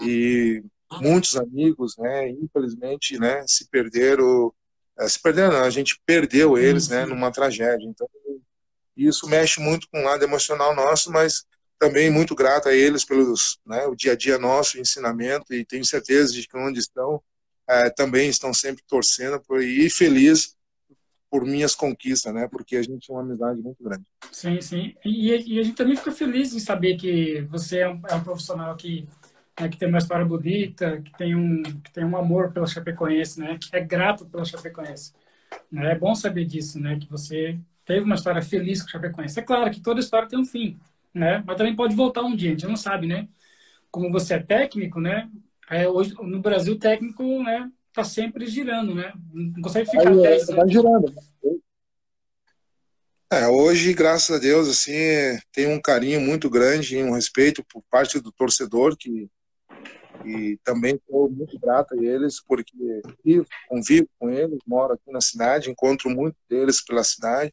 e 0.00 0.62
muitos 1.00 1.36
amigos, 1.36 1.96
né, 1.96 2.28
infelizmente, 2.30 3.18
né, 3.18 3.44
se 3.46 3.68
perderam, 3.68 4.52
é, 4.98 5.08
se 5.08 5.20
perderam, 5.20 5.52
não, 5.52 5.64
a 5.64 5.70
gente 5.70 6.00
perdeu 6.04 6.58
eles, 6.58 6.88
né, 6.88 7.06
numa 7.06 7.30
tragédia. 7.30 7.86
Então, 7.86 8.08
isso 8.96 9.26
mexe 9.26 9.60
muito 9.60 9.88
com 9.90 10.00
o 10.00 10.04
lado 10.04 10.22
emocional 10.22 10.74
nosso, 10.74 11.10
mas 11.10 11.44
também 11.78 12.10
muito 12.10 12.34
grato 12.34 12.68
a 12.68 12.74
eles 12.74 13.04
pelos 13.04 13.58
né, 13.66 13.86
o 13.86 13.94
dia 13.96 14.12
a 14.12 14.16
dia 14.16 14.38
nosso, 14.38 14.78
ensinamento, 14.78 15.52
e 15.52 15.64
tenho 15.64 15.84
certeza 15.84 16.32
de 16.32 16.46
que 16.46 16.56
onde 16.56 16.78
estão, 16.78 17.20
é, 17.68 17.90
também 17.90 18.28
estão 18.28 18.52
sempre 18.52 18.82
torcendo 18.86 19.40
por, 19.40 19.62
e 19.62 19.88
feliz 19.90 20.54
por 21.32 21.46
minhas 21.46 21.74
conquistas, 21.74 22.32
né? 22.34 22.46
Porque 22.46 22.76
a 22.76 22.82
gente 22.82 23.06
tem 23.06 23.16
uma 23.16 23.22
amizade 23.22 23.58
muito 23.58 23.82
grande. 23.82 24.04
Sim, 24.30 24.60
sim. 24.60 24.94
E, 25.02 25.30
e 25.30 25.58
a 25.58 25.62
gente 25.62 25.74
também 25.74 25.96
fica 25.96 26.12
feliz 26.12 26.52
em 26.52 26.60
saber 26.60 26.96
que 26.98 27.40
você 27.48 27.78
é 27.78 27.88
um, 27.88 28.02
é 28.06 28.14
um 28.14 28.22
profissional 28.22 28.76
que, 28.76 29.08
né, 29.60 29.68
que 29.68 29.76
tem 29.76 29.88
uma 29.88 29.98
história 29.98 30.24
bonita, 30.24 31.00
que 31.02 31.12
tem 31.16 31.34
um, 31.34 31.62
que 31.62 31.92
tem 31.92 32.04
um 32.04 32.16
amor 32.16 32.52
pela 32.52 32.66
Chapecoense, 32.66 33.38
né? 33.40 33.58
Que 33.60 33.76
é 33.76 33.80
grato 33.80 34.24
pela 34.26 34.44
Chapecoense. 34.44 35.12
Né? 35.70 35.92
É 35.92 35.98
bom 35.98 36.14
saber 36.14 36.44
disso, 36.44 36.80
né? 36.80 36.98
Que 36.98 37.10
você 37.10 37.58
teve 37.84 38.04
uma 38.04 38.14
história 38.14 38.42
feliz 38.42 38.80
com 38.80 38.88
o 38.88 38.90
Chapecoense. 38.90 39.38
É 39.38 39.42
claro 39.42 39.70
que 39.70 39.80
toda 39.80 40.00
história 40.00 40.28
tem 40.28 40.38
um 40.38 40.44
fim, 40.44 40.78
né? 41.12 41.42
Mas 41.46 41.56
também 41.56 41.76
pode 41.76 41.94
voltar 41.94 42.22
um 42.22 42.34
dia, 42.34 42.50
a 42.50 42.52
gente 42.52 42.66
não 42.66 42.76
sabe, 42.76 43.06
né? 43.06 43.28
Como 43.90 44.10
você 44.10 44.34
é 44.34 44.38
técnico, 44.38 45.00
né? 45.00 45.28
É, 45.70 45.88
hoje, 45.88 46.14
no 46.20 46.40
Brasil, 46.40 46.74
o 46.74 46.78
técnico, 46.78 47.42
né? 47.42 47.70
Tá 47.92 48.04
sempre 48.04 48.46
girando, 48.46 48.94
né? 48.94 49.12
Não 49.32 49.60
consegue 49.62 49.90
ficar 49.90 50.08
Aí, 50.08 50.22
10 50.22 50.48
é, 50.48 50.56
Tá 50.56 50.66
girando. 50.66 51.14
É, 53.30 53.48
hoje, 53.48 53.94
graças 53.94 54.36
a 54.36 54.38
Deus, 54.38 54.68
assim, 54.68 54.92
tem 55.52 55.66
um 55.66 55.80
carinho 55.80 56.20
muito 56.20 56.50
grande 56.50 56.96
e 56.96 57.02
um 57.02 57.12
respeito 57.12 57.64
por 57.64 57.82
parte 57.90 58.20
do 58.20 58.30
torcedor 58.30 58.94
que 58.96 59.28
e 60.26 60.58
também 60.64 60.94
estou 60.94 61.30
muito 61.30 61.58
grato 61.58 61.94
a 61.94 62.04
eles 62.04 62.40
porque 62.40 62.72
vivo, 63.24 63.46
convivo 63.68 64.08
com 64.18 64.30
eles, 64.30 64.58
moro 64.66 64.94
aqui 64.94 65.10
na 65.10 65.20
cidade, 65.20 65.70
encontro 65.70 66.10
muitos 66.10 66.40
deles 66.48 66.84
pela 66.84 67.04
cidade 67.04 67.52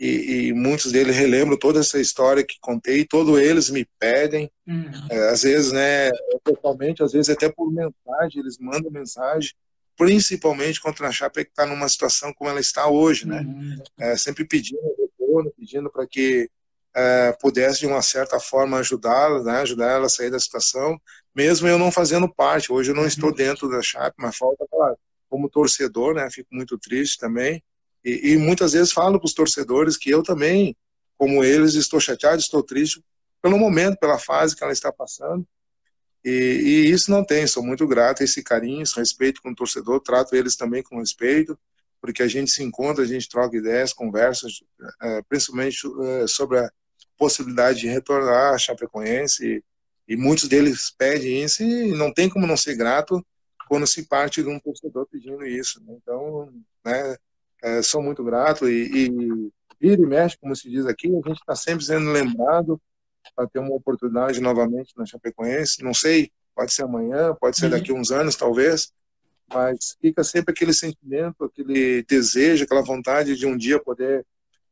e, 0.00 0.48
e, 0.48 0.52
muitos 0.54 0.90
deles 0.90 1.14
relembram 1.14 1.58
toda 1.58 1.80
essa 1.80 2.00
história 2.00 2.42
que 2.42 2.58
contei, 2.58 3.04
todos 3.04 3.38
eles 3.38 3.68
me 3.68 3.86
pedem, 3.98 4.50
uhum. 4.66 4.90
é, 5.10 5.28
às 5.28 5.42
vezes, 5.42 5.72
né, 5.72 6.10
pessoalmente, 6.42 7.02
às 7.02 7.12
vezes 7.12 7.28
até 7.28 7.50
por 7.50 7.70
mensagem, 7.70 8.40
eles 8.40 8.56
mandam 8.58 8.90
mensagem, 8.90 9.52
principalmente 9.98 10.80
contra 10.80 11.06
a 11.06 11.12
Chapa 11.12 11.44
que 11.44 11.50
está 11.50 11.66
numa 11.66 11.86
situação 11.86 12.32
como 12.32 12.48
ela 12.48 12.60
está 12.60 12.88
hoje, 12.88 13.28
né, 13.28 13.42
uhum. 13.42 13.82
é, 13.98 14.16
sempre 14.16 14.46
pedindo 14.46 14.80
retorno, 14.98 15.52
pedindo 15.54 15.90
para 15.90 16.06
que 16.06 16.48
é, 16.96 17.36
pudesse 17.38 17.80
de 17.80 17.86
uma 17.86 18.00
certa 18.00 18.40
forma 18.40 18.78
ajudá-la, 18.78 19.42
né, 19.42 19.60
ajudar 19.60 19.92
ela 19.92 20.06
a 20.06 20.08
sair 20.08 20.30
da 20.30 20.40
situação, 20.40 20.98
mesmo 21.34 21.68
eu 21.68 21.78
não 21.78 21.92
fazendo 21.92 22.28
parte, 22.28 22.72
hoje 22.72 22.90
eu 22.90 22.94
não 22.94 23.06
estou 23.06 23.32
dentro 23.32 23.68
da 23.68 23.82
Chape, 23.82 24.16
mas 24.18 24.36
falta, 24.36 24.66
claro, 24.70 24.96
como 25.28 25.48
torcedor, 25.48 26.14
né, 26.14 26.28
fico 26.30 26.54
muito 26.54 26.76
triste 26.78 27.18
também, 27.18 27.62
e, 28.04 28.32
e 28.32 28.36
muitas 28.36 28.72
vezes 28.72 28.92
falo 28.92 29.18
para 29.18 29.26
os 29.26 29.34
torcedores 29.34 29.96
que 29.96 30.10
eu 30.10 30.22
também, 30.22 30.76
como 31.16 31.44
eles, 31.44 31.74
estou 31.74 32.00
chateado, 32.00 32.40
estou 32.40 32.62
triste 32.62 33.02
pelo 33.42 33.58
momento, 33.58 33.98
pela 33.98 34.18
fase 34.18 34.56
que 34.56 34.62
ela 34.62 34.72
está 34.72 34.92
passando. 34.92 35.46
E, 36.24 36.30
e, 36.30 36.90
isso 36.90 37.10
não 37.10 37.24
tem, 37.24 37.46
sou 37.46 37.62
muito 37.62 37.86
grato 37.86 38.22
a 38.22 38.24
esse 38.24 38.42
carinho, 38.42 38.82
esse 38.82 38.96
respeito 38.96 39.40
com 39.40 39.50
o 39.50 39.54
torcedor, 39.54 40.00
trato 40.00 40.34
eles 40.34 40.56
também 40.56 40.82
com 40.82 40.98
respeito, 40.98 41.58
porque 42.00 42.22
a 42.22 42.28
gente 42.28 42.50
se 42.50 42.62
encontra, 42.62 43.04
a 43.04 43.06
gente 43.06 43.28
troca 43.28 43.56
ideias, 43.56 43.92
conversas, 43.92 44.62
é, 45.02 45.22
principalmente 45.28 45.78
é, 46.02 46.26
sobre 46.26 46.58
a 46.58 46.70
possibilidade 47.16 47.80
de 47.80 47.88
retornar 47.88 48.54
a 48.54 48.58
Chapecoense 48.58 49.62
e, 50.12 50.16
muitos 50.16 50.48
deles 50.48 50.92
pedem 50.96 51.44
isso 51.44 51.62
e 51.62 51.92
não 51.92 52.12
tem 52.12 52.28
como 52.28 52.46
não 52.46 52.56
ser 52.56 52.76
grato 52.76 53.24
quando 53.68 53.86
se 53.86 54.06
parte 54.06 54.42
de 54.42 54.48
um 54.48 54.58
torcedor 54.58 55.06
pedindo 55.06 55.46
isso. 55.46 55.80
Né? 55.84 55.94
Então, 56.02 56.52
né, 56.84 57.16
é, 57.62 57.82
sou 57.82 58.02
muito 58.02 58.24
grato 58.24 58.68
e, 58.68 59.06
e 59.06 59.50
vira 59.80 60.02
e 60.02 60.06
mexe, 60.06 60.36
como 60.38 60.54
se 60.54 60.68
diz 60.68 60.86
aqui, 60.86 61.08
a 61.08 61.28
gente 61.28 61.40
está 61.40 61.54
sempre 61.54 61.84
sendo 61.84 62.10
lembrado 62.10 62.80
para 63.34 63.46
ter 63.46 63.58
uma 63.58 63.74
oportunidade 63.74 64.40
novamente 64.40 64.92
na 64.96 65.06
Chapecoense. 65.06 65.82
Não 65.82 65.94
sei, 65.94 66.30
pode 66.54 66.72
ser 66.72 66.82
amanhã, 66.82 67.34
pode 67.40 67.56
ser 67.56 67.70
daqui 67.70 67.92
a 67.92 67.94
uns 67.94 68.10
anos, 68.10 68.36
talvez, 68.36 68.92
mas 69.52 69.96
fica 70.00 70.22
sempre 70.22 70.52
aquele 70.52 70.72
sentimento, 70.72 71.44
aquele 71.44 72.02
desejo, 72.04 72.64
aquela 72.64 72.82
vontade 72.82 73.36
de 73.36 73.46
um 73.46 73.56
dia 73.56 73.80
poder 73.80 74.26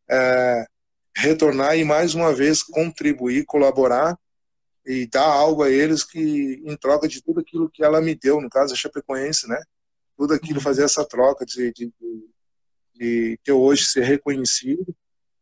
é, 0.09 0.67
retornar 1.17 1.77
e 1.77 1.85
mais 1.85 2.15
uma 2.15 2.33
vez 2.33 2.63
contribuir, 2.63 3.45
colaborar 3.45 4.19
e 4.85 5.07
dar 5.07 5.27
algo 5.27 5.63
a 5.63 5.71
eles 5.71 6.05
que 6.05 6.63
em 6.65 6.77
troca 6.77 7.07
de 7.07 7.23
tudo 7.23 7.41
aquilo 7.41 7.71
que 7.71 7.85
ela 7.85 8.01
me 8.01 8.15
deu, 8.15 8.41
no 8.41 8.49
caso 8.49 8.73
a 8.73 8.77
Chapecoense, 8.77 9.49
né? 9.49 9.61
Tudo 10.17 10.35
aquilo, 10.35 10.57
uhum. 10.57 10.65
fazer 10.65 10.85
essa 10.85 11.05
troca 11.05 11.45
de, 11.45 11.73
de, 11.73 11.93
de 12.95 13.39
ter 13.45 13.53
hoje 13.53 13.85
ser 13.85 14.05
reconhecido 14.05 14.95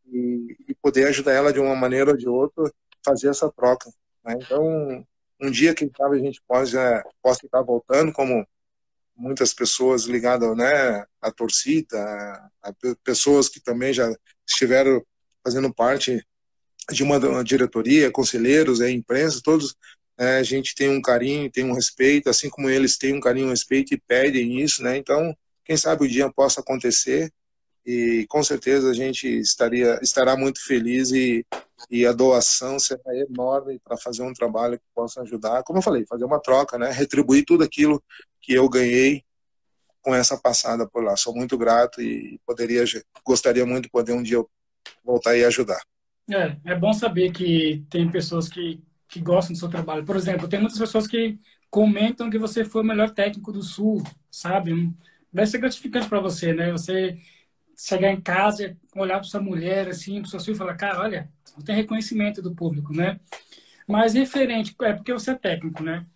e, 0.07 0.57
e, 0.69 0.75
poder 0.75 1.07
ajudar 1.09 1.33
ela 1.33 1.53
de 1.53 1.59
uma 1.59 1.75
maneira 1.75 2.11
ou 2.11 2.17
de 2.17 2.29
outra, 2.29 2.71
fazer 3.05 3.29
essa 3.29 3.51
troca. 3.51 3.91
Né? 4.25 4.37
Então, 4.41 5.07
um 5.41 5.51
dia, 5.51 5.75
quem 5.75 5.91
sabe, 5.97 6.17
a 6.17 6.21
gente 6.21 6.43
pode, 6.47 6.77
é, 6.77 7.03
possa 7.23 7.47
estar 7.47 7.63
voltando, 7.63 8.13
como 8.13 8.47
muitas 9.17 9.55
pessoas 9.55 10.05
ligadas 10.05 10.55
né, 10.57 11.05
à 11.21 11.31
torcida, 11.31 11.99
a, 11.99 12.51
a 12.63 12.75
pessoas 13.03 13.49
que 13.49 13.61
também 13.61 13.93
já 13.93 14.15
estiveram 14.47 15.03
fazendo 15.43 15.73
parte 15.73 16.25
de 16.91 17.03
uma, 17.03 17.43
diretoria, 17.43 18.11
conselheiros, 18.11 18.81
é, 18.81 18.91
imprensa, 18.91 19.41
todos 19.43 19.77
é, 20.19 20.39
a 20.39 20.43
gente 20.43 20.75
tem 20.75 20.89
um 20.89 21.03
carinho, 21.03 21.51
tem 21.51 21.65
um 21.65 21.75
respeito, 21.75 22.31
assim 22.31 22.49
como 22.49 22.71
eles 22.71 22.97
têm 22.97 23.15
um 23.15 23.21
carinho, 23.21 23.49
um 23.49 23.51
respeito 23.51 23.93
e 23.93 24.01
pedem 24.01 24.61
isso, 24.61 24.83
né? 24.83 24.97
Então, 24.97 25.37
quem 25.65 25.77
sabe 25.77 26.05
o 26.05 26.09
dia 26.09 26.33
possa 26.33 26.61
acontecer 26.61 27.31
e 27.85 28.27
com 28.29 28.43
certeza 28.43 28.91
a 28.91 28.95
gente 28.95 29.29
estaria 29.29 29.99
estará 30.03 30.37
muito 30.37 30.65
feliz 30.65 31.11
e, 31.13 31.45
e 31.91 32.07
a 32.07 32.13
doação 32.13 32.79
será 32.79 33.15
enorme 33.15 33.79
para 33.85 33.97
fazer 33.97 34.23
um 34.23 34.33
trabalho 34.33 34.79
que 34.79 34.85
possa 34.95 35.23
ajudar, 35.23 35.63
como 35.63 35.79
eu 35.79 35.83
falei, 35.83 36.05
fazer 36.07 36.25
uma 36.25 36.41
troca, 36.41 36.79
né? 36.79 36.91
Retribuir 36.91 37.45
tudo 37.45 37.63
aquilo 37.63 38.03
que 38.41 38.55
eu 38.55 38.69
ganhei 38.69 39.23
com 40.01 40.15
essa 40.15 40.37
passada 40.39 40.89
por 40.89 41.03
lá. 41.05 41.17
Sou 41.17 41.35
muito 41.35 41.59
grato 41.59 42.01
e 42.01 42.41
poderia 42.47 42.85
gostaria 43.25 43.67
muito 43.67 43.85
de 43.85 43.91
poder 43.91 44.13
um 44.13 44.23
dia 44.23 44.43
voltar 45.05 45.37
e 45.37 45.45
ajudar. 45.45 45.81
É, 46.29 46.73
é 46.73 46.75
bom 46.75 46.93
saber 46.93 47.31
que 47.33 47.85
tem 47.89 48.11
pessoas 48.11 48.49
que, 48.49 48.83
que 49.09 49.21
gostam 49.21 49.53
do 49.53 49.59
seu 49.59 49.69
trabalho. 49.69 50.05
Por 50.05 50.17
exemplo, 50.17 50.49
tem 50.49 50.61
muitas 50.61 50.79
pessoas 50.79 51.07
que 51.07 51.39
comentam 51.71 52.31
que 52.31 52.39
você 52.39 52.65
foi 52.65 52.83
o 52.83 52.85
melhor 52.85 53.11
técnico 53.11 53.53
do 53.53 53.63
Sul, 53.63 54.03
sabe? 54.31 54.93
Deve 55.33 55.47
ser 55.47 55.59
gratificante 55.59 56.09
para 56.09 56.21
você, 56.21 56.53
né? 56.53 56.73
Você 56.73 57.17
chegar 57.77 58.11
em 58.11 58.21
casa, 58.21 58.77
olhar 58.97 59.17
para 59.19 59.29
sua 59.29 59.41
mulher, 59.41 59.89
assim, 59.89 60.21
para 60.21 60.31
sua 60.31 60.41
filho 60.41 60.55
e 60.55 60.59
falar, 60.59 60.77
cara, 60.77 61.01
olha, 61.01 61.31
tem 61.65 61.77
reconhecimento 61.77 62.43
do 62.43 62.55
público, 62.55 62.93
né? 62.93 63.21
Mas 63.87 64.15
referente, 64.15 64.75
é 64.83 64.93
porque 64.95 65.13
você 65.13 65.33
é 65.33 65.35
técnico, 65.35 65.83
né? 65.83 66.07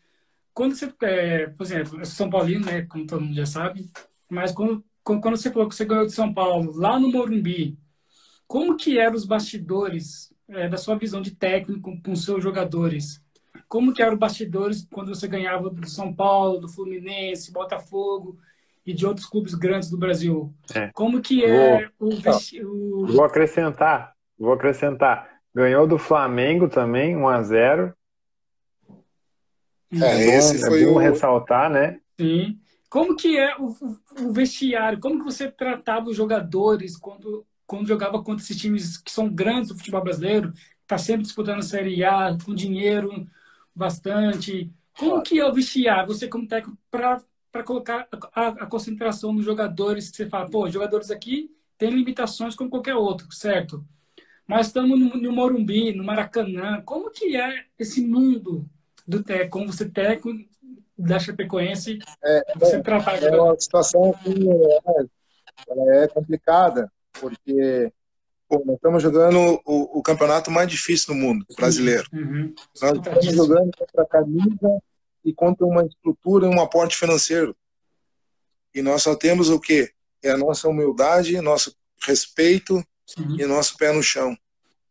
Quando 0.55 0.75
você, 0.77 0.93
é, 1.03 1.47
por 1.49 1.65
exemplo, 1.65 2.01
eu 2.01 2.05
sou 2.07 2.15
São 2.17 2.31
Paulino, 2.31 2.67
né? 2.67 2.83
Como 2.87 3.07
todo 3.07 3.23
mundo 3.23 3.35
já 3.37 3.47
sabe, 3.47 3.91
mas 4.29 4.53
quando, 4.53 4.85
quando 5.05 5.37
você 5.37 5.51
falou 5.53 5.69
que 5.69 5.75
você 5.75 5.85
ganhou 5.85 6.07
de 6.07 6.13
São 6.13 6.33
Paulo, 6.35 6.73
lá 6.77 6.99
no 6.99 7.11
Morumbi, 7.11 7.79
como 8.51 8.77
que 8.77 8.99
eram 8.99 9.15
os 9.15 9.25
bastidores 9.25 10.35
é, 10.49 10.69
da 10.69 10.77
sua 10.77 10.97
visão 10.97 11.23
de 11.23 11.31
técnico 11.31 11.97
com 12.03 12.17
seus 12.17 12.43
jogadores? 12.43 13.23
Como 13.69 13.95
que 13.95 14.03
eram 14.03 14.15
os 14.15 14.19
bastidores 14.19 14.85
quando 14.91 15.15
você 15.15 15.29
ganhava 15.29 15.71
do 15.71 15.89
São 15.89 16.13
Paulo, 16.13 16.59
do 16.59 16.69
Fluminense, 16.69 17.53
Botafogo 17.53 18.41
e 18.85 18.93
de 18.93 19.07
outros 19.07 19.25
clubes 19.27 19.55
grandes 19.55 19.89
do 19.89 19.97
Brasil? 19.97 20.53
É. 20.75 20.91
Como 20.93 21.23
que 21.23 21.45
é 21.45 21.89
vou, 21.97 22.11
o, 22.11 23.05
o... 23.05 23.07
Vou 23.07 23.25
acrescentar, 23.25 24.17
vou 24.37 24.53
acrescentar. 24.53 25.31
Ganhou 25.55 25.87
do 25.87 25.97
Flamengo 25.97 26.69
também, 26.69 27.17
1 27.17 27.29
a 27.29 27.43
0 27.45 27.95
é, 29.93 30.07
é 30.07 30.37
esse 30.39 30.61
bom, 30.61 30.67
foi 30.67 30.83
é 30.83 30.87
bom 30.87 30.95
o... 30.95 30.99
ressaltar, 30.99 31.71
né? 31.71 32.01
Sim. 32.19 32.59
Como 32.89 33.15
que 33.15 33.39
é 33.39 33.57
o, 33.57 33.77
o, 34.25 34.33
vestiário? 34.33 34.99
Como 34.99 35.19
que 35.19 35.25
você 35.25 35.49
tratava 35.49 36.09
os 36.09 36.17
jogadores 36.17 36.97
quando 36.97 37.47
quando 37.71 37.87
jogava 37.87 38.21
contra 38.21 38.43
esses 38.43 38.57
times 38.57 38.99
que 38.99 39.13
são 39.13 39.33
grandes 39.33 39.69
do 39.69 39.79
futebol 39.79 40.03
brasileiro, 40.03 40.53
está 40.83 40.99
sempre 40.99 41.23
disputando 41.23 41.61
a 41.61 41.63
Série 41.63 42.03
A, 42.03 42.37
com 42.45 42.53
dinheiro 42.53 43.29
bastante. 43.73 44.69
Como 44.99 45.23
que 45.23 45.39
é 45.39 45.47
o 45.47 45.55
vestiário, 45.55 46.09
você 46.09 46.27
como 46.27 46.49
técnico, 46.49 46.77
para 46.91 47.63
colocar 47.65 48.09
a, 48.35 48.49
a, 48.49 48.67
concentração 48.67 49.33
nos 49.33 49.45
jogadores 49.45 50.11
que 50.11 50.17
você 50.17 50.27
fala, 50.27 50.51
pô, 50.51 50.69
jogadores 50.69 51.13
aqui 51.13 51.49
têm 51.79 51.91
limitações 51.91 52.57
como 52.57 52.69
qualquer 52.69 52.97
outro, 52.97 53.31
certo? 53.31 53.85
Mas 54.49 54.67
estamos 54.67 54.99
no, 54.99 55.17
no 55.17 55.33
Morumbi, 55.33 55.95
no 55.95 56.03
Maracanã, 56.03 56.83
como 56.85 57.09
que 57.09 57.37
é 57.37 57.67
esse 57.79 58.05
mundo 58.05 58.69
do 59.07 59.23
técnico, 59.23 59.51
como 59.53 59.73
você 59.73 59.89
técnico 59.89 60.45
da 60.99 61.21
Chapecoense, 61.21 62.01
é, 62.21 62.53
você 62.57 62.77
é, 62.77 62.81
tratar 62.81 63.23
é 63.23 63.41
uma 63.41 63.59
situação 63.61 64.13
que 64.25 64.35
é, 65.69 66.03
é 66.03 66.09
complicada, 66.09 66.91
porque 67.21 67.93
pô, 68.49 68.63
nós 68.65 68.77
estamos 68.77 69.03
jogando 69.03 69.61
o, 69.65 69.99
o, 69.99 70.03
campeonato 70.03 70.51
mais 70.51 70.69
difícil 70.69 71.15
do 71.15 71.21
mundo, 71.21 71.47
brasileiro. 71.57 72.09
Uhum. 72.13 72.53
Nós 72.81 72.99
estamos 72.99 73.25
jogando 73.27 73.71
contra 73.77 74.03
a 74.03 74.07
camisa 74.07 74.83
e 75.25 75.33
contra 75.33 75.65
uma 75.67 75.85
estrutura 75.85 76.47
e 76.47 76.49
um 76.49 76.61
aporte 76.61 76.97
financeiro. 76.97 77.55
E 78.75 78.83
nós 78.83 79.03
só 79.03 79.15
temos 79.15 79.51
o 79.51 79.61
quê? 79.61 79.93
É 80.23 80.31
a 80.31 80.37
nossa 80.37 80.69
humildade, 80.69 81.41
nosso 81.41 81.77
respeito 82.03 82.83
Sim. 83.07 83.37
e 83.39 83.47
nosso 83.47 83.77
pé 83.77 83.93
no 83.93 84.03
chão. 84.03 84.37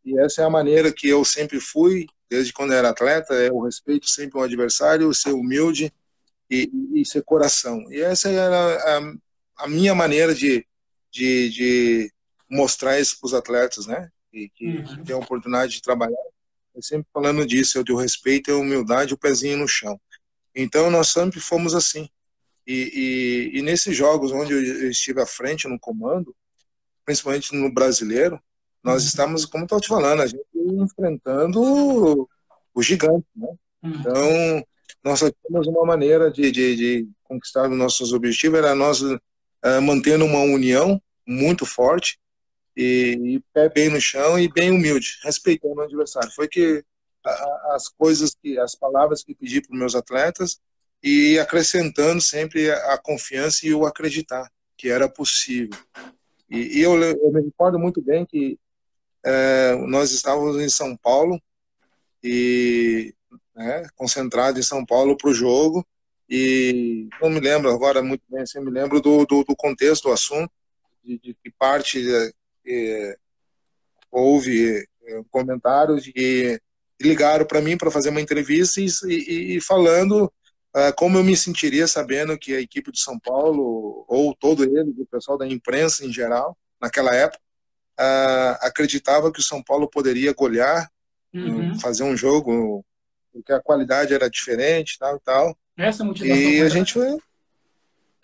E 0.06 0.18
essa 0.20 0.42
é 0.42 0.46
a 0.46 0.50
maneira 0.50 0.92
que 0.92 1.08
eu 1.10 1.26
sempre 1.26 1.60
fui, 1.60 2.08
desde 2.30 2.54
quando 2.54 2.74
era 2.74 2.90
atleta, 2.90 3.34
é 3.34 3.52
o 3.52 3.64
respeito 3.64 4.10
sempre 4.10 4.38
ao 4.38 4.46
adversário, 4.46 5.14
ser 5.14 5.32
humilde 5.32 5.94
e, 6.50 6.72
e 6.94 7.06
ser 7.06 7.24
coração. 7.24 7.92
E 7.92 8.02
essa 8.02 8.30
era 8.30 8.76
a, 8.76 9.64
a 9.64 9.68
minha 9.68 9.94
maneira 9.94 10.34
de, 10.34 10.66
de, 11.12 11.50
de 11.50 12.14
mostrar 12.50 13.00
isso 13.00 13.20
para 13.20 13.28
os 13.28 13.34
atletas, 13.34 13.86
né? 13.86 14.10
E 14.34 14.50
que 14.50 14.66
uhum. 14.66 15.04
tem 15.04 15.16
a 15.16 15.20
oportunidade 15.20 15.74
de 15.74 15.82
trabalhar. 15.82 16.18
Eu 16.74 16.82
sempre 16.82 17.08
falando 17.14 17.46
disso, 17.46 17.78
eu 17.78 17.96
o 17.96 18.00
respeito, 18.00 18.52
a 18.52 18.58
humildade, 18.58 19.14
o 19.14 19.18
pezinho 19.18 19.58
no 19.58 19.68
chão. 19.68 20.00
Então 20.56 20.90
nós 20.90 21.10
sempre 21.10 21.40
fomos 21.40 21.76
assim. 21.76 22.10
E, 22.66 23.52
e, 23.54 23.60
e 23.60 23.62
nesses 23.62 23.96
jogos 23.96 24.32
onde 24.32 24.54
eu 24.54 24.90
estive 24.90 25.22
à 25.22 25.26
frente 25.26 25.68
no 25.68 25.80
comando, 25.80 26.36
principalmente 27.06 27.56
no 27.56 27.72
brasileiro, 27.72 28.40
nós 28.84 29.04
uhum. 29.04 29.08
estamos, 29.08 29.46
como 29.46 29.66
estou 29.66 29.82
te 29.82 29.88
falando, 29.88 30.22
a 30.22 30.28
gente 30.28 30.46
enfrentando 30.56 32.30
o 32.74 32.84
gigante, 32.84 33.26
né? 33.36 33.50
Uhum. 33.84 33.92
Então 33.92 34.66
nós 35.04 35.20
tínhamos 35.20 35.68
uma 35.68 35.86
maneira 35.86 36.32
de, 36.32 36.52
de, 36.52 36.76
de 36.76 37.10
conquistar 37.24 37.70
os 37.70 37.78
nossos 37.78 38.14
objetivos, 38.14 38.60
era 38.60 38.76
nós 38.76 39.02
uh, 39.02 39.20
mantendo 39.82 40.26
uma 40.26 40.42
união 40.42 41.02
muito 41.26 41.66
forte 41.66 42.20
e, 42.80 43.36
e, 43.36 43.40
pé 43.54 43.68
bem 43.68 43.90
no 43.90 44.00
chão 44.00 44.40
e 44.40 44.48
bem 44.48 44.72
humilde, 44.72 45.20
respeitando 45.22 45.76
o 45.76 45.82
adversário. 45.82 46.32
Foi 46.32 46.48
que 46.48 46.82
a, 47.26 47.76
as 47.76 47.90
coisas 47.90 48.34
que, 48.34 48.58
as 48.58 48.74
palavras 48.74 49.22
que 49.22 49.36
pedi 49.36 49.60
para 49.60 49.74
os 49.74 49.80
meus 49.80 49.96
atletas 49.96 50.62
e 51.04 51.38
acrescentando 51.38 52.22
sempre 52.22 52.72
a, 52.72 52.94
a, 52.94 52.98
confiança 52.98 53.68
e 53.68 53.74
o 53.74 53.86
acreditar 53.86 54.50
que 54.78 54.90
era 54.90 55.10
possível. 55.10 55.78
E, 56.50 56.80
e 56.80 56.82
eu, 56.82 56.98
eu, 57.02 57.32
me 57.34 57.42
recordo 57.42 57.78
muito 57.78 58.02
bem 58.02 58.26
que 58.26 58.58
é, 59.26 59.76
nós 59.86 60.12
estávamos 60.12 60.56
em 60.62 60.70
São 60.70 60.96
Paulo 60.96 61.38
e 62.24 63.14
né, 63.54 63.88
concentrado 63.94 64.58
em 64.58 64.64
São 64.64 64.86
Paulo 64.86 65.18
para 65.18 65.30
o 65.30 65.34
jogo 65.34 65.86
e 66.30 67.10
não 67.22 67.30
me 67.30 67.42
lembro 67.42 67.70
agora 67.72 68.02
muito 68.02 68.24
bem, 68.30 68.44
assim, 68.44 68.62
me 68.62 68.72
lembro 68.72 69.02
do, 69.02 69.26
do, 69.26 69.44
do 69.44 69.56
contexto 69.56 70.04
do 70.04 70.14
assunto, 70.14 70.50
de, 71.04 71.20
de 71.20 71.34
que 71.34 71.52
parte 71.52 72.02
é, 72.70 73.18
houve 74.12 74.86
é, 75.04 75.22
comentários 75.30 76.08
e 76.08 76.60
ligaram 77.02 77.46
para 77.46 77.62
mim 77.62 77.78
para 77.78 77.92
fazer 77.92 78.10
uma 78.10 78.22
entrevista 78.22 78.82
e, 78.82 78.88
e, 79.08 79.58
e 79.58 79.62
falando 79.62 80.32
é, 80.76 80.92
como 80.92 81.18
eu 81.18 81.24
me 81.24 81.36
sentiria 81.36 81.88
sabendo 81.88 82.38
que 82.38 82.56
a 82.56 82.62
equipe 82.62 82.92
de 82.92 83.00
São 83.00 83.20
Paulo, 83.20 84.06
ou 84.08 84.36
todo 84.36 84.64
ele, 84.64 84.94
o 84.98 85.06
pessoal 85.06 85.38
da 85.38 85.48
imprensa 85.48 86.06
em 86.06 86.14
geral, 86.14 86.56
naquela 86.80 87.14
época, 87.16 87.42
é, 88.00 88.58
acreditava 88.62 89.32
que 89.32 89.40
o 89.40 89.44
São 89.44 89.64
Paulo 89.64 89.90
poderia 89.90 90.34
golear, 90.34 90.90
uhum. 91.34 91.78
fazer 91.80 92.04
um 92.04 92.16
jogo, 92.16 92.86
porque 93.34 93.52
a 93.52 93.62
qualidade 93.62 94.14
era 94.14 94.30
diferente, 94.30 94.98
tal 95.00 95.16
e 95.16 95.20
tal. 95.22 95.58
Essa 95.76 96.04
motivação. 96.04 96.38
E 96.38 96.62
a 96.62 96.70
gente 96.70 96.94
foi. 96.94 97.18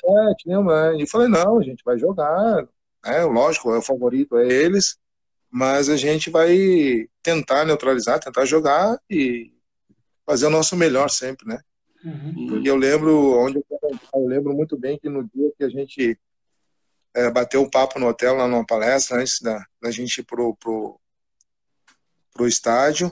É, 0.08 0.34
tinha, 0.38 0.62
né? 0.62 0.98
E 1.02 1.08
falei, 1.08 1.28
não, 1.28 1.60
a 1.60 1.64
gente 1.64 1.84
vai 1.84 1.98
jogar. 1.98 2.68
É, 3.06 3.24
lógico, 3.24 3.72
é 3.74 3.78
o 3.78 3.84
favorito 3.84 4.38
é 4.38 4.47
eles, 4.47 4.97
mas 5.49 5.89
a 5.89 5.95
gente 5.95 6.30
vai 6.30 7.08
tentar 7.22 7.66
neutralizar, 7.66 8.20
tentar 8.20 8.45
jogar 8.45 8.99
e, 9.10 9.51
fazer 10.26 10.47
o 10.47 10.49
nosso 10.49 10.76
melhor 10.76 11.10
sempre, 11.10 11.47
né? 11.47 11.60
Uhum. 12.03 12.62
E 12.64 12.68
eu 12.68 12.76
lembro 12.76 13.39
onde 13.39 13.58
eu, 13.58 13.99
eu, 14.14 14.28
lembro 14.28 14.53
muito 14.53 14.78
bem 14.78 14.97
que 14.99 15.10
no 15.10 15.24
dia 15.24 15.51
que 15.58 15.64
a 15.64 15.70
gente 15.70 16.20
é, 17.14 17.30
bateu 17.32 17.62
um 17.62 17.70
papo 17.70 17.99
no 17.99 18.08
hotel 18.08 18.36
lá 18.36 18.47
numa 18.47 18.66
palestra 18.66 19.20
antes 19.20 19.39
da, 19.39 19.64
da 19.82 19.91
gente 19.91 20.20
ir 20.20 20.24
pro, 20.24 20.56
pro, 20.56 20.99
pro 22.34 22.47
estádio, 22.47 23.12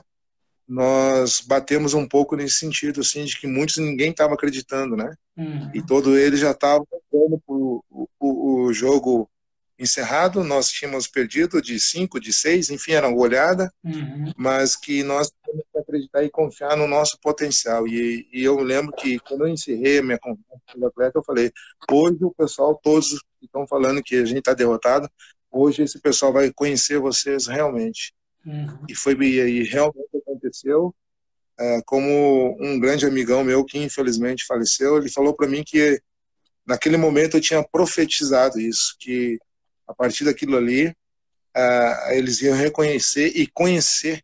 nós 0.66 1.40
batemos 1.40 1.94
um 1.94 2.06
pouco 2.06 2.36
nesse 2.36 2.56
sentido, 2.56 3.00
assim, 3.00 3.24
de 3.24 3.38
que 3.38 3.46
muitos 3.46 3.78
ninguém 3.78 4.10
estava 4.10 4.34
acreditando, 4.34 4.96
né? 4.96 5.14
Uhum. 5.36 5.70
E 5.74 5.84
todo 5.84 6.16
ele 6.16 6.36
já 6.36 6.52
estava 6.52 6.84
o, 7.10 7.82
o, 8.20 8.66
o 8.66 8.72
jogo 8.72 9.28
encerrado, 9.78 10.44
nós 10.44 10.68
tínhamos 10.68 11.06
perdido 11.06 11.60
de 11.60 11.78
cinco, 11.80 12.20
de 12.20 12.32
seis, 12.32 12.70
enfim, 12.70 12.92
era 12.92 13.08
uma 13.08 13.18
olhada, 13.18 13.72
uhum. 13.82 14.32
mas 14.36 14.76
que 14.76 15.02
nós 15.02 15.32
temos 15.44 15.64
que 15.72 15.78
acreditar 15.78 16.22
e 16.22 16.30
confiar 16.30 16.76
no 16.76 16.86
nosso 16.86 17.18
potencial. 17.20 17.86
E, 17.86 18.28
e 18.32 18.44
eu 18.44 18.56
lembro 18.60 18.92
que 18.92 19.18
quando 19.20 19.46
eu 19.46 19.48
encerrei 19.48 19.98
a 19.98 20.02
minha 20.02 20.18
conversa 20.18 20.44
com 20.72 20.80
o 20.80 20.86
atleta, 20.86 21.18
eu 21.18 21.24
falei: 21.24 21.52
hoje 21.90 22.24
o 22.24 22.32
pessoal, 22.32 22.78
todos 22.82 23.20
que 23.40 23.46
estão 23.46 23.66
falando 23.66 24.02
que 24.02 24.16
a 24.16 24.24
gente 24.24 24.38
está 24.38 24.54
derrotado, 24.54 25.08
hoje 25.50 25.82
esse 25.82 26.00
pessoal 26.00 26.32
vai 26.32 26.52
conhecer 26.52 26.98
vocês 26.98 27.46
realmente. 27.46 28.14
Uhum. 28.46 28.84
E 28.88 28.94
foi 28.94 29.14
e 29.14 29.62
realmente 29.64 30.16
aconteceu. 30.16 30.94
É, 31.58 31.80
como 31.86 32.56
um 32.60 32.80
grande 32.80 33.06
amigão 33.06 33.44
meu 33.44 33.64
que 33.64 33.78
infelizmente 33.78 34.44
faleceu, 34.44 34.96
ele 34.96 35.08
falou 35.08 35.34
para 35.34 35.46
mim 35.46 35.62
que 35.64 36.00
naquele 36.66 36.96
momento 36.96 37.36
eu 37.36 37.40
tinha 37.40 37.62
profetizado 37.62 38.58
isso, 38.58 38.96
que 38.98 39.38
a 39.86 39.94
partir 39.94 40.24
daquilo 40.24 40.56
ali, 40.56 40.88
uh, 40.88 42.10
eles 42.12 42.40
iam 42.42 42.56
reconhecer 42.56 43.32
e 43.36 43.46
conhecer 43.46 44.22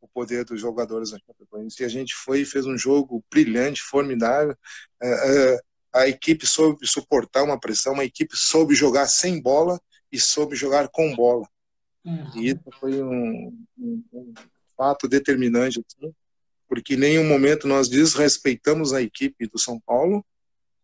o 0.00 0.08
poder 0.08 0.44
dos 0.44 0.60
jogadores 0.60 1.10
da 1.10 1.18
Chapecoense. 1.18 1.82
E 1.82 1.86
a 1.86 1.88
gente 1.88 2.14
foi 2.14 2.40
e 2.40 2.46
fez 2.46 2.66
um 2.66 2.76
jogo 2.76 3.24
brilhante, 3.30 3.80
formidável. 3.82 4.56
Uh, 5.02 5.56
uh, 5.56 5.60
a 5.94 6.08
equipe 6.08 6.46
soube 6.46 6.86
suportar 6.86 7.44
uma 7.44 7.58
pressão, 7.58 7.98
a 8.00 8.04
equipe 8.04 8.36
soube 8.36 8.74
jogar 8.74 9.06
sem 9.06 9.40
bola 9.40 9.80
e 10.10 10.18
soube 10.18 10.56
jogar 10.56 10.88
com 10.88 11.14
bola. 11.14 11.48
Uhum. 12.04 12.30
E 12.36 12.48
isso 12.48 12.70
foi 12.78 13.00
um, 13.02 13.64
um, 13.78 14.04
um 14.12 14.34
fato 14.76 15.08
determinante, 15.08 15.80
assim, 15.80 16.12
porque 16.68 16.94
em 16.94 16.98
nenhum 16.98 17.26
momento 17.26 17.68
nós 17.68 17.88
desrespeitamos 17.88 18.92
a 18.92 19.00
equipe 19.00 19.46
do 19.46 19.58
São 19.58 19.80
Paulo, 19.80 20.24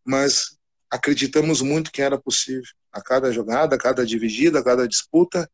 mas 0.04 0.56
acreditamos 0.88 1.60
muito 1.60 1.92
que 1.92 2.00
era 2.00 2.18
possível. 2.18 2.70
A 2.92 3.00
cada 3.00 3.32
jogada, 3.32 3.76
a 3.76 3.78
cada 3.78 4.04
dividida, 4.04 4.60
a 4.60 4.64
cada 4.64 4.86
disputa, 4.86 5.50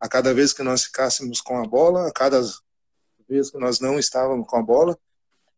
a 0.00 0.08
cada 0.08 0.34
vez 0.34 0.52
que 0.52 0.62
nós 0.62 0.84
ficássemos 0.84 1.40
com 1.40 1.58
a 1.58 1.66
bola, 1.66 2.08
a 2.08 2.12
cada 2.12 2.40
vez 3.28 3.50
que 3.50 3.58
nós 3.58 3.80
não 3.80 3.98
estávamos 3.98 4.46
com 4.46 4.56
a 4.56 4.62
bola, 4.62 4.98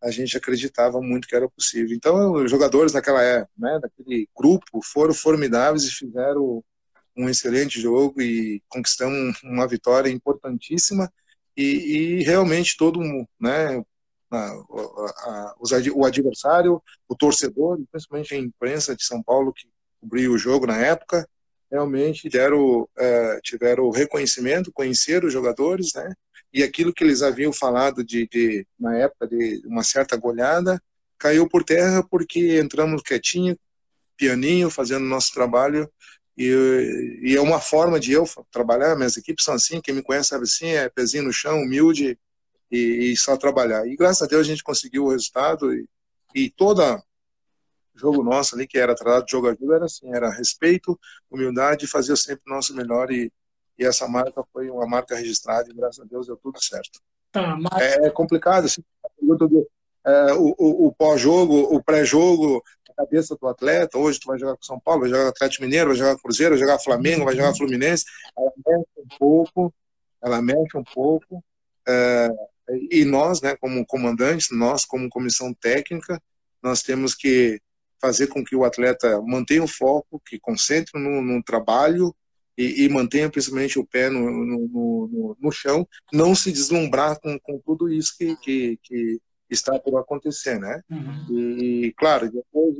a 0.02 0.10
gente 0.10 0.36
acreditava 0.36 1.00
muito 1.00 1.26
que 1.26 1.34
era 1.34 1.48
possível. 1.48 1.96
Então, 1.96 2.32
os 2.32 2.50
jogadores 2.50 2.92
daquela 2.92 3.22
época, 3.22 3.50
né, 3.58 3.78
daquele 3.80 4.28
grupo, 4.36 4.80
foram 4.82 5.14
formidáveis 5.14 5.84
e 5.84 5.90
fizeram 5.90 6.62
um 7.16 7.28
excelente 7.28 7.80
jogo 7.80 8.20
e 8.20 8.62
conquistamos 8.68 9.42
uma 9.42 9.66
vitória 9.66 10.10
importantíssima 10.10 11.10
e, 11.56 11.62
e 12.20 12.22
realmente 12.22 12.76
todo 12.76 13.00
mundo, 13.00 13.26
né, 13.40 13.82
a, 14.30 14.36
a, 14.36 15.54
o 15.94 16.04
adversário, 16.04 16.82
o 17.08 17.16
torcedor, 17.16 17.80
principalmente 17.90 18.34
a 18.34 18.38
imprensa 18.38 18.94
de 18.94 19.02
São 19.02 19.22
Paulo 19.22 19.52
que 19.52 19.66
cobriu 20.06 20.32
o 20.32 20.38
jogo 20.38 20.66
na 20.66 20.78
época, 20.78 21.28
realmente 21.70 22.28
deram, 22.28 22.88
é, 22.96 23.40
tiveram 23.42 23.90
reconhecimento, 23.90 24.72
conheceram 24.72 25.26
os 25.26 25.32
jogadores, 25.32 25.92
né? 25.94 26.14
E 26.52 26.62
aquilo 26.62 26.94
que 26.94 27.02
eles 27.02 27.22
haviam 27.22 27.52
falado 27.52 28.04
de, 28.04 28.28
de 28.28 28.66
na 28.78 28.96
época 28.96 29.26
de 29.26 29.62
uma 29.66 29.82
certa 29.82 30.16
goleada 30.16 30.80
caiu 31.18 31.48
por 31.48 31.64
terra 31.64 32.02
porque 32.08 32.58
entramos 32.60 33.02
quietinho, 33.02 33.58
pianinho, 34.16 34.70
fazendo 34.70 35.04
nosso 35.04 35.34
trabalho 35.34 35.90
e, 36.36 37.20
e, 37.22 37.34
é 37.34 37.40
uma 37.40 37.60
forma 37.60 37.98
de 37.98 38.12
eu 38.12 38.24
trabalhar, 38.50 38.94
minhas 38.94 39.16
equipes 39.16 39.44
são 39.44 39.54
assim, 39.54 39.80
quem 39.80 39.94
me 39.94 40.02
conhece 40.02 40.28
sabe 40.28 40.44
assim, 40.44 40.66
é 40.66 40.88
pezinho 40.88 41.24
no 41.24 41.32
chão, 41.32 41.62
humilde, 41.62 42.18
e, 42.70 43.12
e, 43.12 43.16
só 43.16 43.36
trabalhar. 43.36 43.86
E 43.86 43.96
graças 43.96 44.22
a 44.22 44.26
Deus 44.26 44.46
a 44.46 44.50
gente 44.50 44.62
conseguiu 44.62 45.04
o 45.04 45.10
resultado 45.10 45.72
e, 45.72 45.88
e 46.34 46.50
toda 46.50 47.02
jogo 47.98 48.22
nosso 48.22 48.54
ali, 48.54 48.66
que 48.66 48.78
era 48.78 48.94
tratado 48.94 49.24
de 49.24 49.32
jogo 49.32 49.48
ajuda, 49.48 49.76
era 49.76 49.84
assim, 49.84 50.14
era 50.14 50.30
respeito, 50.30 50.98
humildade, 51.30 51.86
fazer 51.86 52.16
sempre 52.16 52.42
o 52.46 52.54
nosso 52.54 52.74
melhor 52.74 53.10
e, 53.10 53.32
e 53.78 53.84
essa 53.84 54.06
marca 54.06 54.44
foi 54.52 54.70
uma 54.70 54.86
marca 54.86 55.16
registrada 55.16 55.70
e 55.70 55.74
graças 55.74 56.00
a 56.00 56.08
Deus 56.08 56.26
deu 56.26 56.36
tudo 56.36 56.62
certo. 56.62 57.00
Tá, 57.32 57.56
mas... 57.56 57.82
é, 57.82 58.06
é 58.06 58.10
complicado, 58.10 58.64
assim, 58.66 58.82
é, 60.06 60.32
o, 60.34 60.54
o, 60.58 60.86
o 60.86 60.92
pós-jogo, 60.94 61.74
o 61.74 61.82
pré-jogo, 61.82 62.62
a 62.90 63.04
cabeça 63.04 63.36
do 63.36 63.48
atleta, 63.48 63.98
hoje 63.98 64.20
tu 64.20 64.28
vai 64.28 64.38
jogar 64.38 64.56
com 64.56 64.62
São 64.62 64.78
Paulo, 64.78 65.00
vai 65.00 65.10
jogar 65.10 65.24
com 65.24 65.30
Atlético 65.30 65.64
Mineiro, 65.64 65.88
vai 65.88 65.96
jogar 65.96 66.14
com 66.14 66.22
Cruzeiro, 66.22 66.54
vai 66.54 66.60
jogar 66.60 66.78
Flamengo, 66.78 67.24
vai 67.24 67.34
jogar 67.34 67.54
Fluminense, 67.54 68.04
ela 68.36 68.52
mexe 68.66 68.90
um 68.98 69.18
pouco, 69.18 69.74
ela 70.22 70.40
mexe 70.40 70.76
um 70.76 70.84
pouco, 70.84 71.42
é, 71.88 72.30
e 72.90 73.04
nós, 73.04 73.40
né, 73.40 73.56
como 73.56 73.84
comandantes, 73.86 74.48
nós 74.50 74.84
como 74.84 75.08
comissão 75.08 75.52
técnica, 75.54 76.20
nós 76.62 76.82
temos 76.82 77.14
que 77.14 77.60
fazer 78.00 78.26
com 78.28 78.44
que 78.44 78.54
o 78.54 78.64
atleta 78.64 79.20
mantenha 79.22 79.62
o 79.62 79.68
foco, 79.68 80.20
que 80.26 80.38
concentre 80.38 81.00
no, 81.00 81.22
no 81.22 81.42
trabalho 81.42 82.14
e, 82.56 82.84
e, 82.84 82.88
mantenha 82.88 83.30
principalmente 83.30 83.78
o 83.78 83.86
pé 83.86 84.08
no, 84.08 84.30
no, 84.30 85.36
no, 85.38 85.52
chão, 85.52 85.86
não 86.12 86.34
se 86.34 86.50
deslumbrar 86.50 87.20
com, 87.20 87.38
com 87.38 87.58
tudo 87.58 87.92
isso 87.92 88.16
que, 88.16 88.34
que, 88.36 88.78
que 88.82 89.20
está 89.50 89.78
por 89.78 89.98
acontecer, 89.98 90.58
né? 90.58 90.80
Uhum. 90.90 91.26
E, 91.30 91.94
claro, 91.96 92.30
depois 92.30 92.76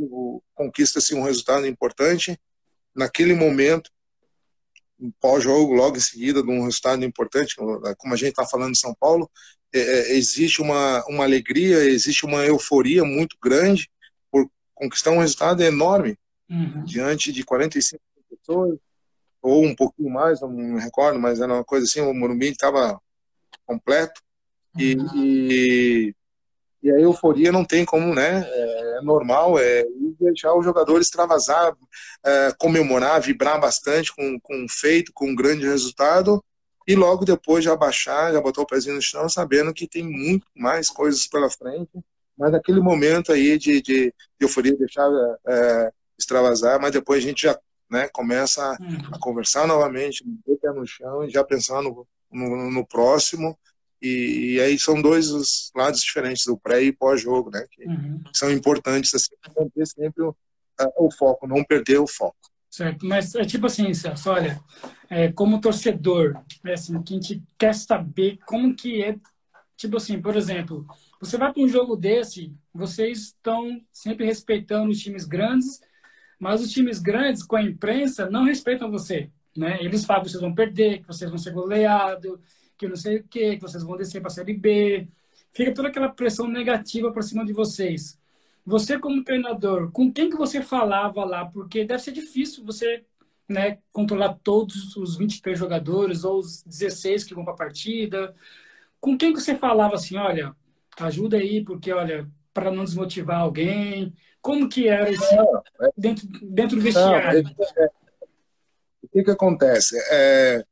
conquista-se 0.54 1.14
um 1.14 1.22
resultado 1.22 1.66
importante, 1.66 2.38
naquele 2.94 3.34
momento 3.34 3.90
pós-jogo, 5.20 5.74
logo 5.74 5.98
em 5.98 6.00
seguida, 6.00 6.42
de 6.42 6.50
um 6.50 6.64
resultado 6.64 7.04
importante, 7.04 7.54
como 7.98 8.14
a 8.14 8.16
gente 8.16 8.30
está 8.30 8.46
falando 8.46 8.72
em 8.72 8.78
São 8.78 8.94
Paulo, 8.98 9.30
é, 9.74 9.78
é, 9.78 10.16
existe 10.16 10.62
uma, 10.62 11.04
uma 11.06 11.24
alegria, 11.24 11.84
existe 11.84 12.24
uma 12.24 12.44
euforia 12.46 13.04
muito 13.04 13.36
grande 13.42 13.90
conquistar 14.76 15.10
um 15.10 15.18
resultado 15.18 15.62
enorme 15.62 16.16
uhum. 16.48 16.84
diante 16.84 17.32
de 17.32 17.42
45 17.44 18.00
pessoas, 18.30 18.78
ou 19.42 19.64
um 19.64 19.74
pouquinho 19.74 20.10
mais, 20.10 20.40
não 20.40 20.48
me 20.48 20.80
recordo, 20.80 21.18
mas 21.18 21.40
era 21.40 21.52
uma 21.52 21.64
coisa 21.64 21.84
assim, 21.84 22.00
o 22.00 22.14
Morumbi 22.14 22.50
estava 22.50 23.00
completo, 23.66 24.22
e, 24.78 24.94
uhum. 24.94 25.10
e 25.14 26.14
e 26.86 26.90
a 26.92 27.00
euforia 27.00 27.50
não 27.50 27.64
tem 27.64 27.84
como, 27.84 28.14
né? 28.14 28.46
É 28.48 29.00
normal, 29.02 29.58
é 29.58 29.84
deixar 30.20 30.54
o 30.54 30.62
jogador 30.62 31.00
extravasar, 31.00 31.76
é, 32.24 32.52
comemorar, 32.58 33.20
vibrar 33.20 33.60
bastante 33.60 34.14
com, 34.14 34.38
com 34.40 34.56
um 34.56 34.68
feito, 34.68 35.12
com 35.12 35.30
um 35.30 35.34
grande 35.34 35.66
resultado, 35.66 36.42
e 36.86 36.94
logo 36.94 37.24
depois 37.24 37.64
já 37.64 37.74
baixar, 37.74 38.32
já 38.32 38.40
botar 38.40 38.62
o 38.62 38.66
pezinho 38.66 38.94
no 38.94 39.02
chão, 39.02 39.28
sabendo 39.28 39.74
que 39.74 39.88
tem 39.88 40.04
muito 40.04 40.46
mais 40.54 40.88
coisas 40.88 41.26
pela 41.26 41.50
frente, 41.50 41.90
mas 42.36 42.52
naquele 42.52 42.80
momento 42.80 43.32
aí 43.32 43.58
de, 43.58 43.80
de, 43.80 44.06
de 44.06 44.14
euforia, 44.40 44.76
deixar 44.76 45.08
é, 45.46 45.92
extravasar, 46.18 46.80
mas 46.80 46.92
depois 46.92 47.22
a 47.22 47.26
gente 47.26 47.42
já 47.42 47.58
né, 47.90 48.08
começa 48.08 48.62
a, 48.62 48.82
uhum. 48.82 48.98
a 49.12 49.18
conversar 49.18 49.66
novamente, 49.66 50.24
o 50.46 50.58
pé 50.58 50.72
no 50.72 50.86
chão 50.86 51.24
e 51.24 51.30
já 51.30 51.44
pensar 51.44 51.82
no, 51.82 52.06
no, 52.30 52.70
no 52.70 52.86
próximo, 52.86 53.56
e, 54.02 54.54
e, 54.54 54.60
aí 54.60 54.78
são 54.78 55.00
dois 55.00 55.30
os 55.30 55.70
lados 55.74 56.02
diferentes 56.02 56.44
do 56.44 56.56
pré 56.56 56.82
e 56.82 56.92
pós-jogo, 56.92 57.50
né? 57.50 57.66
Que 57.70 57.86
uhum. 57.86 58.22
são 58.32 58.50
importantes 58.50 59.14
assim, 59.14 59.34
manter 59.56 59.86
sempre 59.86 60.22
o, 60.22 60.36
o, 60.98 61.10
foco, 61.10 61.46
não 61.46 61.64
perder 61.64 61.98
o 61.98 62.06
foco. 62.06 62.36
Certo, 62.70 63.06
mas 63.06 63.34
é 63.34 63.44
tipo 63.44 63.66
assim, 63.66 63.94
Celso, 63.94 64.30
olha, 64.30 64.60
é, 65.08 65.32
como 65.32 65.60
torcedor, 65.60 66.38
é 66.66 66.74
assim, 66.74 67.02
que 67.02 67.14
a 67.14 67.16
gente 67.16 67.42
quer 67.58 67.74
saber 67.74 68.38
como 68.44 68.76
que 68.76 69.02
é, 69.02 69.16
tipo 69.78 69.96
assim, 69.96 70.20
por 70.20 70.36
exemplo, 70.36 70.86
você 71.26 71.36
vai 71.36 71.52
para 71.52 71.62
um 71.62 71.68
jogo 71.68 71.96
desse, 71.96 72.54
vocês 72.72 73.18
estão 73.18 73.80
sempre 73.92 74.24
respeitando 74.24 74.90
os 74.90 75.00
times 75.00 75.24
grandes, 75.24 75.80
mas 76.38 76.60
os 76.60 76.70
times 76.70 76.98
grandes 77.00 77.42
com 77.42 77.56
a 77.56 77.62
imprensa 77.62 78.30
não 78.30 78.44
respeitam 78.44 78.90
você, 78.90 79.30
né? 79.56 79.78
Eles 79.80 80.04
falam 80.04 80.22
que 80.22 80.30
vocês 80.30 80.40
vão 80.40 80.54
perder, 80.54 81.00
que 81.00 81.06
vocês 81.06 81.28
vão 81.30 81.38
ser 81.38 81.52
goleados, 81.52 82.38
que 82.76 82.86
não 82.86 82.96
sei 82.96 83.18
o 83.18 83.24
quê, 83.24 83.56
que 83.56 83.62
vocês 83.62 83.82
vão 83.82 83.96
descer 83.96 84.20
para 84.20 84.28
a 84.28 84.34
Série 84.34 84.54
B. 84.54 85.08
Fica 85.52 85.72
toda 85.72 85.88
aquela 85.88 86.08
pressão 86.08 86.46
negativa 86.46 87.10
para 87.12 87.22
cima 87.22 87.44
de 87.44 87.52
vocês. 87.52 88.18
Você, 88.64 88.98
como 88.98 89.24
treinador, 89.24 89.90
com 89.92 90.12
quem 90.12 90.28
que 90.28 90.36
você 90.36 90.60
falava 90.60 91.24
lá? 91.24 91.46
Porque 91.46 91.84
deve 91.84 92.02
ser 92.02 92.12
difícil 92.12 92.64
você 92.64 93.04
né, 93.48 93.78
controlar 93.92 94.34
todos 94.42 94.96
os 94.96 95.16
23 95.16 95.58
jogadores 95.58 96.24
ou 96.24 96.38
os 96.38 96.62
16 96.64 97.24
que 97.24 97.34
vão 97.34 97.44
para 97.44 97.54
a 97.54 97.56
partida. 97.56 98.34
Com 99.00 99.16
quem 99.16 99.32
que 99.32 99.40
você 99.40 99.54
falava 99.54 99.94
assim, 99.94 100.16
olha, 100.16 100.54
ajuda 100.98 101.36
aí, 101.36 101.64
porque, 101.64 101.92
olha, 101.92 102.28
para 102.52 102.70
não 102.70 102.84
desmotivar 102.84 103.40
alguém? 103.40 104.14
Como 104.40 104.68
que 104.68 104.88
era 104.88 105.10
isso 105.10 105.24
dentro, 105.96 106.26
dentro 106.42 106.76
do 106.76 106.82
vestiário? 106.82 107.42
Não, 107.42 107.50
é, 107.84 107.88
o 109.02 109.08
que 109.08 109.24
que 109.24 109.30
acontece? 109.30 109.96
É, 110.10 110.64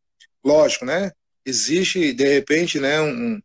lógico, 0.44 0.84
né? 0.84 1.10
existe 1.44 2.12
de 2.12 2.24
repente, 2.24 2.80
né, 2.80 3.00
um, 3.00 3.40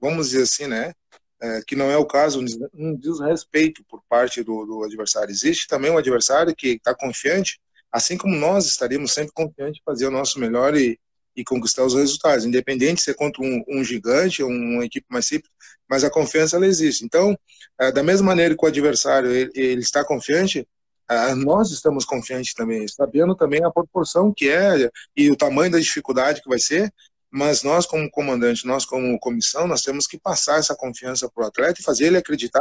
vamos 0.00 0.30
dizer 0.30 0.42
assim, 0.42 0.66
né, 0.66 0.92
é, 1.40 1.60
que 1.66 1.74
não 1.74 1.90
é 1.90 1.96
o 1.96 2.06
caso, 2.06 2.44
um 2.72 2.96
desrespeito 2.96 3.84
por 3.88 4.02
parte 4.08 4.42
do, 4.42 4.64
do 4.64 4.84
adversário. 4.84 5.30
Existe 5.30 5.66
também 5.66 5.90
um 5.90 5.98
adversário 5.98 6.54
que 6.54 6.74
está 6.74 6.94
confiante, 6.94 7.60
assim 7.90 8.16
como 8.16 8.36
nós 8.36 8.66
estaríamos 8.66 9.12
sempre 9.12 9.32
confiantes 9.32 9.76
de 9.76 9.82
fazer 9.84 10.06
o 10.06 10.10
nosso 10.10 10.38
melhor 10.38 10.76
e, 10.76 10.98
e 11.34 11.44
conquistar 11.44 11.84
os 11.84 11.94
resultados, 11.94 12.44
independente 12.44 12.96
de 12.96 13.02
ser 13.02 13.14
contra 13.14 13.42
um, 13.42 13.62
um 13.68 13.84
gigante 13.84 14.42
ou 14.42 14.50
uma 14.50 14.84
equipe 14.84 15.06
mais 15.10 15.26
simples, 15.26 15.50
mas 15.88 16.04
a 16.04 16.10
confiança 16.10 16.56
ela 16.56 16.66
existe. 16.66 17.04
Então, 17.04 17.36
é, 17.80 17.90
da 17.90 18.02
mesma 18.02 18.26
maneira 18.26 18.56
que 18.56 18.64
o 18.64 18.68
adversário 18.68 19.30
ele, 19.30 19.50
ele 19.54 19.80
está 19.80 20.04
confiante, 20.04 20.66
é, 21.10 21.34
nós 21.34 21.70
estamos 21.70 22.04
confiantes 22.04 22.54
também, 22.54 22.86
sabendo 22.88 23.34
também 23.34 23.64
a 23.64 23.70
proporção 23.70 24.32
que 24.32 24.48
é 24.48 24.90
e 25.16 25.30
o 25.30 25.36
tamanho 25.36 25.72
da 25.72 25.78
dificuldade 25.78 26.42
que 26.42 26.48
vai 26.48 26.58
ser, 26.58 26.92
mas 27.30 27.62
nós 27.62 27.86
como 27.86 28.10
comandante, 28.10 28.66
nós 28.66 28.84
como 28.84 29.18
comissão, 29.18 29.66
nós 29.66 29.82
temos 29.82 30.06
que 30.06 30.18
passar 30.18 30.58
essa 30.58 30.76
confiança 30.76 31.30
para 31.30 31.44
o 31.44 31.46
atleta 31.46 31.80
e 31.80 31.84
fazer 31.84 32.06
ele 32.06 32.18
acreditar 32.18 32.60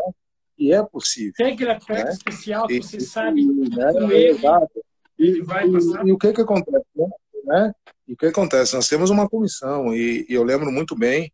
que 0.58 0.72
é 0.72 0.84
possível. 0.84 1.34
Tem 1.36 1.54
aquele 1.54 1.72
atleta 1.72 2.06
né? 2.06 2.12
especial 2.12 2.68
que 2.68 2.82
você 2.82 2.98
e, 2.98 3.02
sabe 3.02 3.44
né? 3.46 3.94
com 3.94 4.12
ele, 4.12 4.40
ele 5.18 5.42
vai 5.44 5.70
passar. 5.70 6.06
E, 6.06 6.10
e, 6.10 6.12
o 6.12 6.18
que 6.18 6.34
que 6.34 6.42
acontece, 6.42 6.86
né? 6.96 7.08
Né? 7.44 7.74
E 8.08 8.14
o 8.14 8.18
que 8.18 8.26
acontece? 8.26 8.76
Nós 8.76 8.88
temos 8.88 9.10
uma 9.10 9.28
comissão, 9.30 9.94
e, 9.94 10.26
e 10.28 10.34
eu 10.34 10.44
lembro 10.44 10.72
muito 10.72 10.96
bem, 10.96 11.32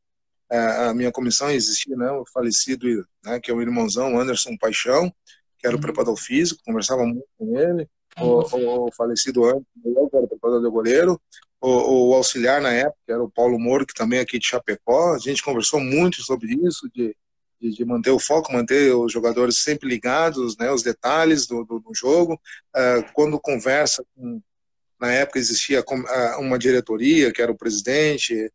é, 0.50 0.58
a 0.88 0.94
minha 0.94 1.12
comissão 1.12 1.50
existia, 1.52 1.96
né, 1.96 2.10
o 2.12 2.24
falecido, 2.32 2.88
né, 3.24 3.40
que 3.40 3.52
é 3.52 3.54
o 3.54 3.62
irmãozão 3.62 4.20
Anderson 4.20 4.56
Paixão, 4.58 5.14
que 5.58 5.68
era 5.68 5.76
o 5.76 5.78
uhum. 5.78 5.82
preparador 5.82 6.16
físico, 6.16 6.62
conversava 6.66 7.06
muito 7.06 7.26
com 7.38 7.58
ele, 7.58 7.88
o, 8.20 8.88
o, 8.88 8.92
falecido 8.94 9.44
Anderson, 9.44 9.66
que 9.82 9.90
era 9.90 10.24
o 10.24 10.28
preparador 10.28 10.64
de 10.64 10.70
goleiro, 10.70 11.22
o, 11.60 12.10
o, 12.10 12.14
auxiliar 12.14 12.62
na 12.62 12.72
época, 12.72 12.98
era 13.08 13.22
o 13.22 13.30
Paulo 13.30 13.60
Moro, 13.60 13.86
que 13.86 13.94
também 13.94 14.20
é 14.20 14.22
aqui 14.22 14.40
de 14.40 14.48
Chapecó, 14.48 15.16
a 15.16 15.20
gente 15.20 15.44
conversou 15.44 15.80
muito 15.80 16.22
sobre 16.22 16.54
isso, 16.54 16.88
de, 16.94 17.16
de, 17.60 17.72
de, 17.72 17.86
manter 17.86 18.12
o 18.12 18.20
foco, 18.20 18.54
manter 18.54 18.94
os 18.96 19.12
jogadores 19.12 19.58
sempre 19.58 19.90
ligados, 19.90 20.56
né, 20.58 20.72
os 20.72 20.84
detalhes 20.84 21.46
do, 21.46 21.66
do, 21.66 21.80
do 21.80 21.94
jogo, 21.94 22.40
uh, 22.76 23.14
quando 23.14 23.40
conversa 23.40 24.06
com, 24.16 24.40
na 25.00 25.12
época 25.12 25.40
existia 25.40 25.84
uma 26.40 26.58
diretoria, 26.58 27.32
que 27.32 27.42
era 27.42 27.52
o 27.52 27.58
presidente, 27.58 28.52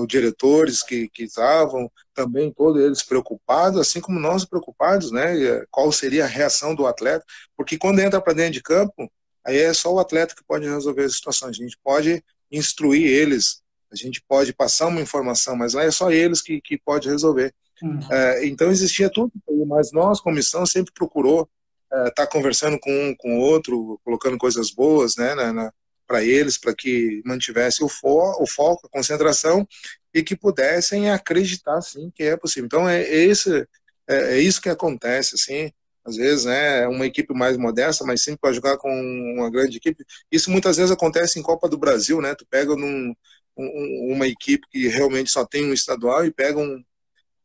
os 0.00 0.06
diretores 0.08 0.82
que, 0.82 1.08
que 1.08 1.24
estavam, 1.24 1.90
também 2.14 2.52
todos 2.52 2.82
eles 2.82 3.02
preocupados, 3.02 3.80
assim 3.80 4.00
como 4.00 4.18
nós 4.18 4.44
preocupados, 4.44 5.10
né? 5.10 5.64
Qual 5.70 5.90
seria 5.92 6.24
a 6.24 6.28
reação 6.28 6.74
do 6.74 6.86
atleta? 6.86 7.24
Porque 7.56 7.78
quando 7.78 8.00
entra 8.00 8.20
para 8.20 8.32
dentro 8.32 8.54
de 8.54 8.62
campo, 8.62 9.10
aí 9.44 9.58
é 9.58 9.72
só 9.72 9.92
o 9.94 10.00
atleta 10.00 10.34
que 10.34 10.44
pode 10.44 10.68
resolver 10.68 11.04
as 11.04 11.14
situações. 11.14 11.56
A 11.56 11.62
gente 11.62 11.78
pode 11.82 12.22
instruir 12.50 13.06
eles, 13.06 13.62
a 13.92 13.96
gente 13.96 14.22
pode 14.26 14.52
passar 14.52 14.88
uma 14.88 15.00
informação, 15.00 15.56
mas 15.56 15.72
lá 15.72 15.84
é 15.84 15.90
só 15.90 16.10
eles 16.10 16.42
que, 16.42 16.60
que 16.60 16.76
pode 16.76 17.08
resolver. 17.08 17.54
Uhum. 17.82 18.00
É, 18.10 18.46
então 18.46 18.70
existia 18.70 19.08
tudo, 19.08 19.32
mas 19.66 19.92
nós, 19.92 20.20
comissão, 20.20 20.66
sempre 20.66 20.92
procurou 20.92 21.48
estar 21.90 22.06
é, 22.06 22.10
tá 22.10 22.26
conversando 22.26 22.78
com 22.78 22.90
um, 22.90 23.14
com 23.16 23.38
o 23.38 23.40
outro, 23.40 24.00
colocando 24.04 24.38
coisas 24.38 24.70
boas, 24.70 25.16
né, 25.16 25.34
para 26.06 26.24
eles, 26.24 26.58
para 26.58 26.74
que 26.74 27.22
mantivesse 27.24 27.84
o, 27.84 27.88
fo 27.88 28.42
o 28.42 28.46
foco, 28.46 28.86
a 28.86 28.90
concentração 28.90 29.66
e 30.12 30.22
que 30.22 30.36
pudessem 30.36 31.10
acreditar, 31.10 31.80
sim, 31.82 32.10
que 32.14 32.24
é 32.24 32.36
possível. 32.36 32.66
Então 32.66 32.88
é, 32.88 33.02
é 33.02 33.24
esse, 33.24 33.66
é, 34.08 34.36
é 34.36 34.38
isso 34.38 34.60
que 34.60 34.68
acontece, 34.68 35.36
assim, 35.36 35.72
às 36.04 36.16
vezes, 36.16 36.44
né, 36.46 36.86
uma 36.88 37.06
equipe 37.06 37.32
mais 37.34 37.56
modesta, 37.56 38.04
mas 38.04 38.22
sempre 38.22 38.40
para 38.40 38.52
jogar 38.52 38.76
com 38.78 38.90
uma 39.36 39.50
grande 39.50 39.76
equipe. 39.76 40.04
Isso 40.32 40.50
muitas 40.50 40.76
vezes 40.76 40.90
acontece 40.90 41.38
em 41.38 41.42
Copa 41.42 41.68
do 41.68 41.78
Brasil, 41.78 42.20
né? 42.20 42.34
Tu 42.34 42.46
pega 42.46 42.74
num, 42.74 43.14
um, 43.56 44.12
uma 44.14 44.26
equipe 44.26 44.66
que 44.70 44.88
realmente 44.88 45.30
só 45.30 45.44
tem 45.44 45.66
um 45.66 45.74
estadual 45.74 46.24
e 46.24 46.32
pega 46.32 46.58
um, 46.58 46.82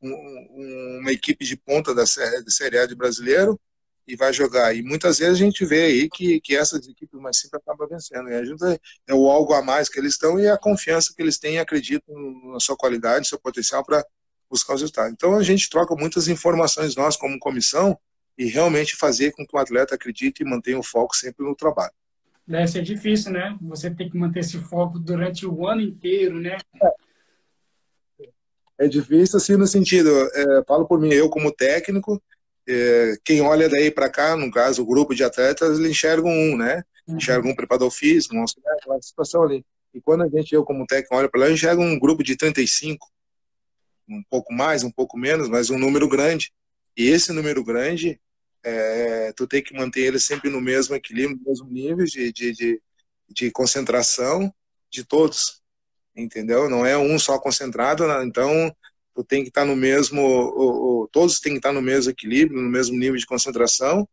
uma 0.02 1.12
equipe 1.12 1.46
de 1.46 1.58
ponta 1.58 1.94
da 1.94 2.06
série, 2.06 2.44
da 2.44 2.52
série 2.52 2.78
A 2.80 2.86
de 2.86 2.96
brasileiro 2.96 3.60
e 4.08 4.16
vai 4.16 4.32
jogar. 4.32 4.76
E 4.76 4.82
muitas 4.82 5.20
vezes 5.20 5.34
a 5.34 5.44
gente 5.44 5.66
vê 5.66 5.86
aí 5.86 6.10
que, 6.10 6.40
que 6.40 6.56
essas 6.56 6.88
equipes 6.88 7.20
mais 7.20 7.38
simples 7.38 7.62
acabam 7.62 7.88
vencendo. 7.88 8.30
E 8.30 8.34
a 8.34 8.46
gente 8.46 8.64
é, 8.64 8.80
é 9.08 9.14
o 9.14 9.30
algo 9.30 9.54
a 9.54 9.62
mais 9.62 9.90
que 9.90 10.00
eles 10.00 10.14
estão 10.14 10.40
e 10.40 10.48
a 10.48 10.58
confiança 10.58 11.14
que 11.16 11.22
eles 11.22 11.38
têm 11.38 11.56
e 11.56 11.60
acreditam 11.60 12.16
na 12.52 12.60
sua 12.60 12.76
qualidade, 12.76 13.20
no 13.20 13.26
seu 13.26 13.40
potencial 13.40 13.84
para 13.84 14.06
buscar 14.50 14.76
os 14.76 14.82
resultados. 14.82 15.12
Então 15.14 15.36
a 15.36 15.44
gente 15.44 15.70
troca 15.70 15.96
muitas 15.96 16.28
informações 16.28 16.96
nós 16.96 17.18
como 17.18 17.40
comissão 17.40 17.98
e 18.38 18.46
realmente 18.46 18.96
fazer 18.96 19.32
com 19.32 19.46
que 19.46 19.56
o 19.56 19.60
atleta 19.60 19.96
acredite 19.96 20.44
e 20.44 20.46
mantenha 20.46 20.78
o 20.78 20.84
foco 20.84 21.16
sempre 21.16 21.46
no 21.46 21.56
trabalho. 21.56 21.94
Deve 22.48 22.68
ser 22.68 22.84
difícil, 22.84 23.32
né? 23.32 23.58
Você 23.62 23.90
tem 23.90 24.10
que 24.10 24.18
manter 24.18 24.42
esse 24.42 24.60
foco 24.60 25.00
durante 25.00 25.48
o 25.48 25.68
ano 25.68 25.82
inteiro, 25.82 26.40
né? 26.40 26.58
É 26.82 27.06
é 28.78 28.88
difícil 28.88 29.38
assim 29.38 29.56
no 29.56 29.68
sentido, 29.68 30.10
é, 30.10 30.64
falo 30.68 30.86
por 30.86 31.00
mim, 31.00 31.10
eu 31.10 31.30
como 31.30 31.52
técnico, 31.52 32.22
é, 32.68 33.16
quem 33.24 33.42
olha 33.42 33.70
daí 33.70 33.92
para 33.92 34.10
cá, 34.10 34.36
no 34.36 34.52
caso 34.52 34.82
o 34.82 34.86
grupo 34.86 35.14
de 35.14 35.24
atletas, 35.24 35.78
eles 35.78 35.92
enxergam 35.92 36.32
um, 36.32 36.58
né? 36.58 36.84
Uhum. 37.08 37.18
Enxergam 37.18 37.52
um 37.52 37.56
preparador 37.56 37.92
físico, 37.92 38.36
um 38.36 38.42
auxiliar, 38.42 38.76
aquela 38.76 39.02
situação 39.02 39.44
ali. 39.44 39.66
E 39.94 40.02
quando 40.02 40.24
a 40.24 40.28
gente, 40.28 40.54
eu 40.54 40.64
como 40.64 40.86
técnico, 40.86 41.16
olha 41.16 41.30
para 41.30 41.42
lá, 41.42 41.48
eu 41.48 41.54
enxergo 41.54 41.82
um 41.82 41.98
grupo 41.98 42.24
de 42.24 42.36
35, 42.36 43.08
um 44.10 44.24
pouco 44.30 44.54
mais, 44.54 44.84
um 44.84 44.92
pouco 44.92 45.18
menos, 45.18 45.48
mas 45.48 45.70
um 45.70 45.78
número 45.78 46.08
grande. 46.08 46.52
E 46.98 47.08
esse 47.08 47.32
número 47.32 47.64
grande, 47.64 48.20
é, 48.64 49.32
tu 49.34 49.48
tem 49.48 49.62
que 49.62 49.74
manter 49.74 50.02
ele 50.02 50.20
sempre 50.20 50.50
no 50.50 50.60
mesmo 50.60 50.96
equilíbrio, 50.96 51.38
no 51.38 51.50
mesmo 51.50 51.70
nível 51.70 52.06
de, 52.06 52.32
de, 52.32 52.52
de, 52.52 52.82
de 53.30 53.52
concentração 53.52 54.54
de 54.90 55.04
todos 55.04 55.62
entendeu? 56.16 56.70
Não 56.70 56.86
é 56.86 56.98
um 56.98 57.20
só 57.20 57.38
concentrado, 57.38 58.08
né? 58.08 58.24
então 58.24 58.74
tu 59.16 59.24
tem 59.24 59.42
que 59.42 59.50
estar 59.50 59.66
no 59.66 59.76
mesmo, 59.76 60.22
o, 60.22 61.04
o, 61.04 61.08
todos 61.08 61.40
têm 61.40 61.54
que 61.54 61.60
estar 61.60 61.72
no 61.72 61.82
mesmo 61.82 62.12
equilíbrio, 62.12 62.62
no 62.62 62.70
mesmo 62.70 62.98
nível 62.98 63.16
de 63.16 63.26
concentração, 63.26 64.08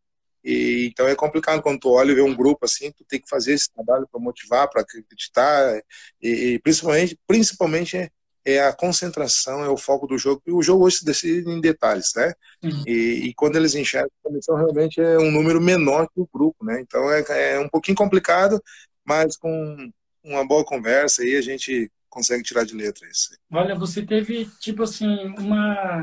e 0.44 0.88
então 0.90 1.06
é 1.06 1.14
complicado 1.14 1.60
quando 1.60 1.80
tu 1.80 1.90
olha 1.90 2.12
e 2.12 2.14
vê 2.14 2.22
um 2.22 2.34
grupo 2.34 2.64
assim, 2.64 2.90
tu 2.92 3.04
tem 3.04 3.20
que 3.20 3.28
fazer 3.28 3.52
esse 3.52 3.72
trabalho 3.72 4.08
para 4.10 4.20
motivar, 4.20 4.70
para 4.70 4.82
acreditar, 4.82 5.82
e, 6.22 6.28
e, 6.28 6.58
principalmente, 6.60 7.18
principalmente 7.26 7.96
é, 7.96 8.10
é, 8.44 8.60
a 8.60 8.72
concentração, 8.72 9.64
é 9.64 9.68
o 9.68 9.76
foco 9.76 10.06
do 10.06 10.16
jogo, 10.16 10.40
e 10.46 10.52
o 10.52 10.62
jogo 10.62 10.84
hoje 10.84 10.98
se 10.98 11.04
decide 11.04 11.48
em 11.50 11.60
detalhes, 11.60 12.12
né? 12.14 12.32
Uhum. 12.62 12.84
E, 12.86 13.28
e, 13.28 13.34
quando 13.34 13.56
eles 13.56 13.74
enxergam 13.74 14.10
a 14.24 14.28
comissão, 14.28 14.56
realmente 14.56 15.00
é 15.00 15.18
um 15.18 15.30
número 15.30 15.60
menor 15.60 16.08
que 16.08 16.20
o 16.20 16.28
grupo, 16.32 16.64
né? 16.64 16.80
Então 16.80 17.10
é, 17.10 17.24
é 17.54 17.58
um 17.58 17.68
pouquinho 17.68 17.96
complicado, 17.96 18.62
mas 19.04 19.36
com 19.36 19.90
uma 20.24 20.46
boa 20.46 20.64
conversa 20.64 21.22
aí 21.22 21.36
a 21.36 21.42
gente 21.42 21.90
consegue 22.12 22.42
tirar 22.42 22.64
de 22.64 22.74
letra 22.74 23.08
isso. 23.08 23.30
Olha, 23.50 23.74
você 23.74 24.04
teve, 24.04 24.44
tipo 24.60 24.82
assim, 24.82 25.28
uma, 25.38 26.02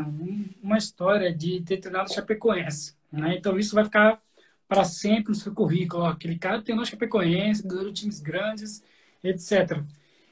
uma 0.62 0.78
história 0.78 1.32
de 1.32 1.62
ter 1.62 1.78
treinado 1.78 2.12
Chapecoense, 2.12 2.96
né? 3.12 3.36
Então 3.38 3.60
isso 3.60 3.76
vai 3.76 3.84
ficar 3.86 4.20
para 4.68 4.84
sempre 4.84 5.30
no 5.30 5.36
seu 5.36 5.54
currículo. 5.54 6.04
Ó, 6.04 6.08
aquele 6.08 6.38
cara 6.38 6.64
treinou 6.64 6.84
Chapecoense, 6.84 7.66
ganhou 7.66 7.94
times 7.94 8.20
grandes, 8.20 8.84
etc. 9.24 9.84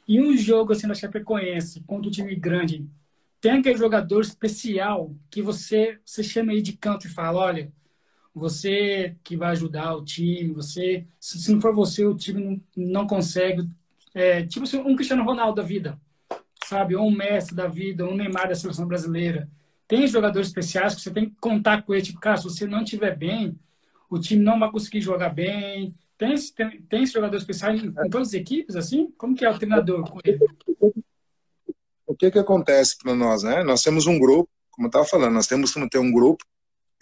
E 0.07 0.19
um 0.19 0.36
jogo 0.36 0.73
assim 0.73 0.88
da 0.88 0.95
Chapecoense 0.95 1.82
contra 1.82 2.07
um 2.07 2.11
time 2.11 2.36
grande, 2.36 2.89
tem 3.39 3.51
aquele 3.59 3.78
jogador 3.78 4.21
especial 4.21 5.15
que 5.30 5.43
você, 5.43 5.99
você 6.03 6.23
chama 6.23 6.53
aí 6.53 6.61
de 6.61 6.73
canto 6.73 7.05
e 7.05 7.09
fala, 7.09 7.39
olha, 7.39 7.71
você 8.34 9.15
que 9.23 9.38
vai 9.38 9.51
ajudar 9.51 9.95
o 9.95 10.03
time, 10.03 10.53
você, 10.53 11.05
se 11.19 11.51
não 11.51 11.61
for 11.61 11.73
você, 11.73 12.03
o 12.05 12.15
time 12.15 12.61
não, 12.75 12.91
não 13.01 13.07
consegue. 13.07 13.69
É, 14.18 14.41
tipo 14.41 14.65
assim, 14.65 14.80
um 14.80 14.95
Cristiano 14.95 15.24
Ronaldo 15.24 15.61
da 15.61 15.61
vida, 15.61 15.95
sabe? 16.65 16.95
Ou 16.95 17.07
um 17.07 17.15
Messi 17.15 17.53
da 17.53 17.68
vida, 17.68 18.03
ou 18.03 18.13
um 18.13 18.15
Neymar 18.15 18.49
da 18.49 18.55
seleção 18.55 18.88
brasileira. 18.88 19.47
Tem 19.88 20.07
jogadores 20.07 20.47
especiais 20.47 20.95
que 20.95 21.01
você 21.01 21.11
tem 21.11 21.30
que 21.30 21.36
contar 21.39 21.84
com 21.84 21.93
ele. 21.93 22.01
Tipo, 22.01 22.20
cara, 22.20 22.36
se 22.36 22.45
você 22.45 22.65
não 22.65 22.82
estiver 22.82 23.15
bem, 23.15 23.55
o 24.09 24.18
time 24.18 24.43
não 24.43 24.57
vai 24.57 24.72
conseguir 24.72 25.01
jogar 25.01 25.30
bem. 25.30 25.93
Tem, 26.18 26.36
tem, 26.55 26.82
tem 26.82 27.05
jogadores 27.05 27.43
especiais 27.43 27.80
em, 27.80 27.89
em 27.89 28.09
todas 28.09 28.30
as 28.30 28.34
equipes, 28.34 28.76
assim? 28.76 29.13
Como 29.20 29.36
que 29.36 29.45
é 29.45 29.51
o 29.51 29.57
treinador 29.57 30.09
com 30.09 30.20
ele? 30.24 30.39
O 32.07 32.15
que 32.15 32.32
que 32.32 32.39
acontece 32.39 32.97
para 32.97 33.13
nós, 33.13 33.43
né? 33.43 33.63
Nós 33.63 33.84
temos 33.84 34.07
um 34.07 34.18
grupo, 34.18 34.49
como 34.72 34.88
eu 34.88 34.89
estava 34.89 35.05
falando, 35.05 35.36
nós 35.36 35.45
temos 35.45 35.72
que 35.72 35.89
ter 35.89 35.99
um 35.99 36.11
grupo 36.11 36.43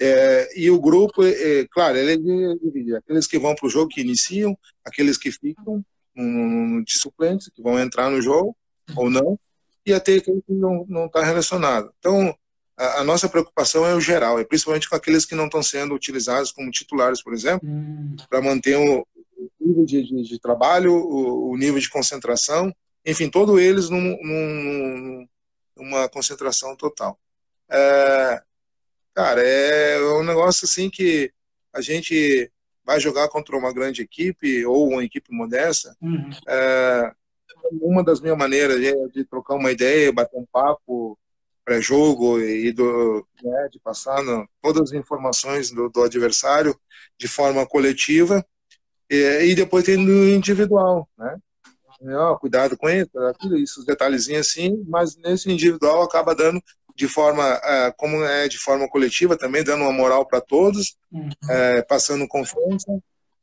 é, 0.01 0.49
e 0.59 0.69
o 0.69 0.81
grupo, 0.81 1.23
é, 1.23 1.59
é 1.61 1.67
claro, 1.71 1.97
ele 1.97 2.11
é 2.11 2.55
dividido. 2.57 2.97
Aqueles 2.97 3.25
que 3.25 3.39
vão 3.39 3.55
para 3.55 3.67
o 3.67 3.69
jogo, 3.69 3.87
que 3.87 4.01
iniciam, 4.01 4.57
aqueles 4.83 5.17
que 5.17 5.31
ficam 5.31 5.81
um, 6.15 6.83
de 6.83 6.97
suplentes, 6.97 7.49
que 7.53 7.61
vão 7.61 7.79
entrar 7.79 8.09
no 8.09 8.21
jogo 8.21 8.55
ou 8.95 9.09
não, 9.09 9.39
e 9.85 9.93
até 9.93 10.15
aqueles 10.15 10.43
que 10.45 10.53
não 10.53 11.05
está 11.05 11.23
relacionado. 11.23 11.91
Então, 11.99 12.35
a, 12.77 13.01
a, 13.01 13.03
nossa 13.03 13.29
preocupação 13.29 13.85
é 13.85 13.93
o 13.93 14.01
geral, 14.01 14.39
é 14.39 14.43
principalmente 14.43 14.89
com 14.89 14.95
aqueles 14.95 15.25
que 15.25 15.35
não 15.35 15.45
estão 15.45 15.63
sendo 15.63 15.93
utilizados 15.93 16.51
como 16.51 16.71
titulares, 16.71 17.21
por 17.21 17.33
exemplo, 17.33 17.67
hum. 17.67 18.15
para 18.29 18.41
manter 18.41 18.77
o, 18.77 19.05
nível 19.59 19.85
de, 19.85 20.03
de, 20.03 20.23
de 20.23 20.39
trabalho, 20.39 20.93
o, 20.93 21.51
o, 21.51 21.57
nível 21.57 21.79
de 21.79 21.89
concentração, 21.89 22.73
enfim, 23.05 23.29
todos 23.29 23.59
eles 23.59 23.89
num, 23.89 24.17
num, 24.21 25.27
numa 25.77 26.09
concentração 26.09 26.75
total. 26.75 27.19
É, 27.69 28.41
Cara, 29.15 29.41
é 29.41 29.97
um 30.19 30.23
negócio 30.23 30.65
assim 30.65 30.89
que 30.89 31.31
a 31.71 31.79
gente 31.79 32.51
vai 32.85 32.99
jogar 32.99 33.27
contra 33.29 33.57
uma 33.57 33.73
grande 33.73 34.01
equipe 34.01 34.65
ou 34.65 34.89
uma 34.89 35.03
equipe 35.03 35.33
modesta. 35.33 35.95
Uhum. 36.01 36.29
É, 36.47 37.11
uma 37.81 38.03
das 38.03 38.21
minhas 38.21 38.37
maneiras 38.37 38.81
é 38.81 38.93
de 39.07 39.25
trocar 39.25 39.55
uma 39.55 39.71
ideia, 39.71 40.13
bater 40.13 40.37
um 40.37 40.45
papo, 40.45 41.17
pré-jogo 41.65 42.39
e 42.39 42.71
do, 42.71 43.25
né, 43.43 43.69
de 43.71 43.79
passar 43.79 44.21
no, 44.23 44.47
todas 44.61 44.91
as 44.91 44.93
informações 44.93 45.71
do, 45.71 45.89
do, 45.89 46.03
adversário 46.03 46.79
de 47.17 47.27
forma 47.27 47.65
coletiva 47.65 48.45
e, 49.09 49.49
e 49.49 49.55
depois 49.55 49.83
tem 49.83 49.97
no 49.97 50.29
individual, 50.29 51.09
né? 51.17 51.37
Cuidado 52.39 52.77
com 52.77 52.87
isso, 52.87 53.17
aquilo, 53.17 53.57
isso, 53.57 53.79
os 53.79 53.85
detalhezinhos 53.85 54.47
assim, 54.47 54.83
mas 54.87 55.17
nesse 55.17 55.51
individual 55.51 56.03
acaba 56.03 56.35
dando 56.35 56.61
de 56.95 57.07
forma 57.07 57.55
uh, 57.57 57.93
como 57.97 58.23
é 58.23 58.47
de 58.47 58.57
forma 58.57 58.87
coletiva 58.87 59.37
também 59.37 59.63
dando 59.63 59.83
uma 59.83 59.91
moral 59.91 60.25
para 60.25 60.39
todos, 60.39 60.95
uhum. 61.11 61.27
uh, 61.27 61.85
passando 61.87 62.27
confiança 62.27 62.99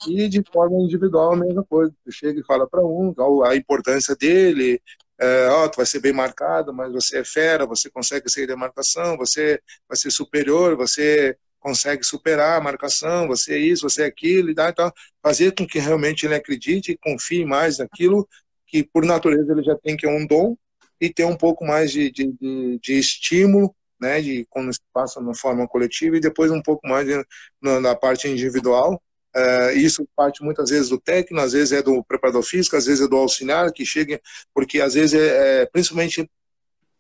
e 0.09 0.29
de 0.29 0.43
forma 0.53 0.81
individual 0.81 1.35
a 1.35 1.37
mesma 1.37 1.63
coisa. 1.65 1.93
Tu 2.05 2.13
chega 2.13 2.41
e 2.41 2.45
fala 2.45 2.69
para 2.69 2.85
um 2.85 3.15
a 3.45 3.55
importância 3.55 4.17
dele, 4.17 4.81
é, 5.23 5.49
ó, 5.51 5.69
tu 5.69 5.77
vai 5.77 5.87
ser 5.87 6.01
bem 6.01 6.13
marcado, 6.13 6.75
mas 6.75 6.93
você 6.93 7.19
é 7.19 7.25
fera, 7.25 7.65
você 7.65 7.89
consegue 7.89 8.29
sair 8.29 8.47
da 8.47 8.57
marcação, 8.57 9.17
você 9.17 9.61
vai 9.89 9.97
ser 9.97 10.11
superior, 10.11 10.77
você 10.77 11.37
consegue 11.61 12.03
superar 12.03 12.59
a 12.59 12.61
marcação, 12.61 13.29
você 13.29 13.55
é 13.55 13.59
isso, 13.59 13.89
você 13.89 14.03
é 14.03 14.07
aquilo, 14.07 14.51
e 14.51 14.55
dá, 14.55 14.69
então, 14.69 14.93
fazer 15.23 15.55
com 15.55 15.65
que 15.65 15.79
realmente 15.79 16.27
ele 16.27 16.35
acredite 16.35 16.91
e 16.91 16.99
confie 16.99 17.45
mais 17.45 17.79
naquilo 17.79 18.29
que, 18.67 18.83
por 18.83 19.05
natureza, 19.05 19.53
ele 19.53 19.63
já 19.63 19.77
tem, 19.77 19.97
que 19.97 20.05
é 20.05 20.11
um 20.11 20.27
dom, 20.27 20.57
e 21.03 21.13
ter 21.13 21.25
um 21.25 21.37
pouco 21.37 21.65
mais 21.65 21.91
de, 21.91 22.13
de, 22.13 22.33
de, 22.81 22.93
estímulo, 22.97 23.75
né, 24.01 24.21
de 24.21 24.47
quando 24.49 24.73
se 24.73 24.79
passa 24.93 25.21
na 25.21 25.35
forma 25.35 25.67
coletiva, 25.67 26.17
e 26.17 26.21
depois 26.21 26.53
um 26.53 26.63
pouco 26.63 26.87
mais 26.87 27.05
de, 27.05 27.27
na, 27.61 27.81
na 27.81 27.97
parte 27.97 28.29
individual, 28.29 29.03
Uh, 29.35 29.73
isso 29.75 30.07
parte 30.15 30.45
muitas 30.45 30.69
vezes 30.69 30.91
do 30.91 31.01
técnico, 31.01 31.43
às 31.43 31.53
vezes 31.55 31.73
é 31.73 31.83
do 31.83 32.05
preparador 32.05 32.43
físico, 32.43 32.77
às 32.77 32.85
vezes 32.85 33.03
é 33.03 33.09
do 33.09 33.17
auxiliar 33.17 33.73
que 33.73 33.83
chega, 33.83 34.21
porque 34.53 34.79
às 34.79 34.93
vezes 34.93 35.19
é, 35.19 35.63
é 35.63 35.67
principalmente 35.67 36.31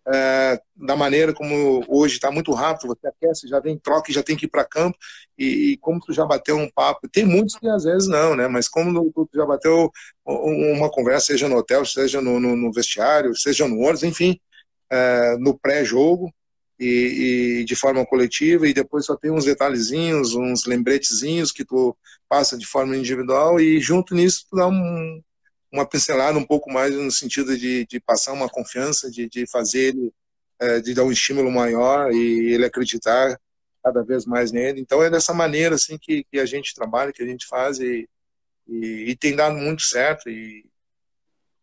é, 0.07 0.61
da 0.74 0.96
maneira 0.96 1.32
como 1.32 1.84
hoje 1.88 2.14
está 2.14 2.30
muito 2.30 2.53
rápido, 2.53 2.88
você 2.88 3.07
aquece, 3.07 3.46
já 3.46 3.61
vem 3.61 3.78
troca 3.78 4.11
e 4.11 4.14
já 4.14 4.22
tem 4.22 4.36
que 4.36 4.46
ir 4.46 4.48
para 4.48 4.64
campo, 4.64 4.96
e, 5.38 5.72
e, 5.72 5.76
como 5.78 6.00
tu 6.00 6.12
já 6.12 6.24
bateu 6.24 6.57
um 6.57 6.70
papo, 6.70 7.09
tem 7.09 7.24
muitos 7.24 7.57
que 7.57 7.68
às 7.68 7.84
vezes 7.84 8.09
não, 8.09 8.34
né? 8.34 8.48
Mas 8.48 8.68
como 8.68 9.12
tu 9.12 9.28
já 9.34 9.46
bateu 9.46 9.90
uma 10.24 10.90
conversa, 10.90 11.26
seja 11.26 11.48
no 11.48 11.57
hotel, 11.57 11.84
seja 11.84 12.20
no, 12.20 12.40
no, 12.40 12.57
no 12.57 12.72
vestiário, 12.72 13.36
seja 13.36 13.66
no 13.68 13.78
ônibus, 13.78 14.03
enfim, 14.03 14.40
é, 14.90 15.36
no 15.38 15.59
pré-jogo, 15.59 16.32
e, 16.78 17.61
e, 17.61 17.64
de 17.64 17.76
forma 17.76 18.05
coletiva 18.05 18.66
e 18.66 18.74
depois 18.74 19.07
só 19.07 19.16
tem 19.16 19.30
uns 19.30 19.44
detalhezinhos, 19.44 20.34
uns 20.34 20.66
lembretezinhos 20.66 21.53
que 21.53 21.64
tu 21.64 21.96
passa 22.28 22.59
de 22.59 22.66
forma 22.66 22.96
individual 22.96 23.61
e 23.61 23.78
junto 23.78 24.14
nisso 24.14 24.46
tu 24.50 24.57
dá 24.57 24.66
um, 24.66 25.22
uma 25.73 25.87
pincelada 25.87 26.39
um 26.39 26.45
pouco 26.45 26.70
mais 26.70 26.95
no 26.95 27.11
sentido 27.11 27.57
de, 27.57 27.87
de 27.87 27.99
passar 27.99 28.33
uma 28.33 28.49
confiança, 28.49 29.11
de, 29.11 29.29
de 29.29 29.47
fazer 29.47 29.89
ele, 29.89 30.12
é, 30.61 30.81
de 30.81 30.93
dar 30.93 31.05
um 31.05 31.12
estímulo 31.12 31.51
maior 31.51 32.12
e 32.12 32.53
ele 32.53 32.66
acreditar 32.66 33.41
cada 33.83 34.05
vez 34.05 34.27
mais 34.27 34.53
nele. 34.53 34.81
Então 34.81 35.03
é 35.03 35.11
dessa 35.11 35.33
maneira 35.33 35.75
assim 35.75 35.97
que, 35.99 36.25
que 36.25 36.39
a 36.39 36.47
gente 36.47 36.75
trabalha, 36.75 37.12
que 37.12 37.23
a 37.23 37.27
gente 37.27 37.47
faz 37.47 37.81
e, 37.81 38.09
e, 38.68 39.07
e 39.09 39.16
tem 39.16 39.35
dado 39.35 39.57
muito 39.57 39.83
certo 39.83 40.29
e, 40.29 40.64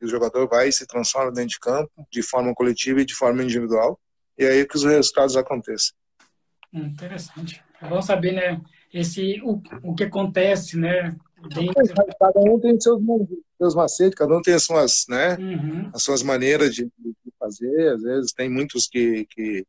e 0.02 0.06
o 0.06 0.10
jogador 0.10 0.48
vai 0.48 0.70
e 0.70 0.74
se 0.74 0.88
transforma 0.88 1.32
dentro 1.32 1.52
de 1.52 1.60
campo 1.60 1.92
de 2.12 2.24
forma 2.24 2.54
coletiva 2.56 3.02
e 3.02 3.06
de 3.06 3.14
forma 3.14 3.44
individual 3.44 4.00
e 4.38 4.46
aí 4.46 4.66
que 4.66 4.76
os 4.76 4.86
resultados 4.86 5.36
acontecem. 5.36 5.94
Interessante. 6.74 7.62
É 7.82 7.88
bom 7.88 8.02
saber, 8.02 8.32
né, 8.32 8.62
esse, 8.94 9.42
o, 9.44 9.62
o 9.84 9.94
que 9.94 10.04
acontece, 10.04 10.78
né, 10.78 11.16
dentro... 11.48 11.74
Cada 12.20 12.40
um 12.40 12.60
tem 12.60 12.80
seus, 12.80 13.02
seus 13.58 13.76
macetes, 13.76 14.16
cada 14.16 14.36
um 14.36 14.42
tem 14.42 14.54
as 14.54 14.64
suas, 14.64 15.06
né, 15.08 15.38
uhum. 15.38 15.90
as 15.94 16.04
suas 16.04 16.24
maneiras 16.24 16.74
de, 16.74 16.86
de, 16.98 17.14
fazer, 17.40 17.94
às 17.94 18.02
vezes 18.02 18.34
tem 18.34 18.50
muitos 18.50 18.88
que, 18.88 19.26
que, 19.30 19.66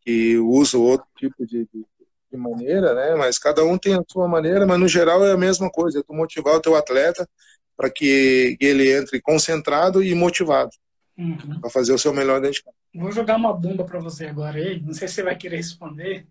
que 0.00 0.36
usam 0.38 0.80
outro 0.80 1.06
tipo 1.16 1.46
de, 1.46 1.68
de, 1.72 1.86
de, 2.32 2.36
maneira, 2.36 2.92
né, 2.94 3.14
mas 3.14 3.38
cada 3.38 3.64
um 3.64 3.78
tem 3.78 3.94
a 3.94 4.02
sua 4.08 4.26
maneira, 4.26 4.66
mas 4.66 4.80
no 4.80 4.88
geral 4.88 5.24
é 5.24 5.32
a 5.32 5.36
mesma 5.36 5.70
coisa, 5.70 6.00
é 6.00 6.02
tu 6.02 6.12
motivar 6.12 6.56
o 6.56 6.60
teu 6.60 6.74
atleta 6.74 7.28
para 7.76 7.88
que 7.88 8.56
ele 8.60 8.92
entre 8.92 9.20
concentrado 9.20 10.02
e 10.02 10.12
motivado 10.14 10.70
uhum. 11.16 11.60
para 11.60 11.70
fazer 11.70 11.92
o 11.92 11.98
seu 11.98 12.12
melhor 12.12 12.40
dentro 12.40 12.54
de 12.54 12.64
campo. 12.64 12.76
Vou 12.94 13.12
jogar 13.12 13.36
uma 13.36 13.52
bomba 13.52 13.84
para 13.84 14.00
você 14.00 14.26
agora 14.26 14.58
aí. 14.58 14.80
Não 14.80 14.94
sei 14.94 15.06
se 15.06 15.14
você 15.14 15.22
vai 15.22 15.36
querer 15.36 15.56
responder, 15.56 16.26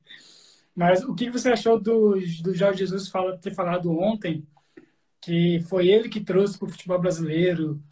mas 0.76 1.04
o 1.04 1.14
que 1.14 1.30
você 1.30 1.50
achou 1.50 1.80
do, 1.80 2.20
do 2.42 2.54
Jorge 2.54 2.80
Jesus 2.80 3.08
fala, 3.08 3.38
ter 3.38 3.54
falado 3.54 3.92
ontem 3.98 4.46
que 5.28 5.60
foi 5.68 5.90
ele 5.90 6.08
que 6.08 6.22
trouxe 6.22 6.58
para 6.58 6.70
o 6.70 6.72
futebol 6.72 7.00
brasileiro 7.00 7.84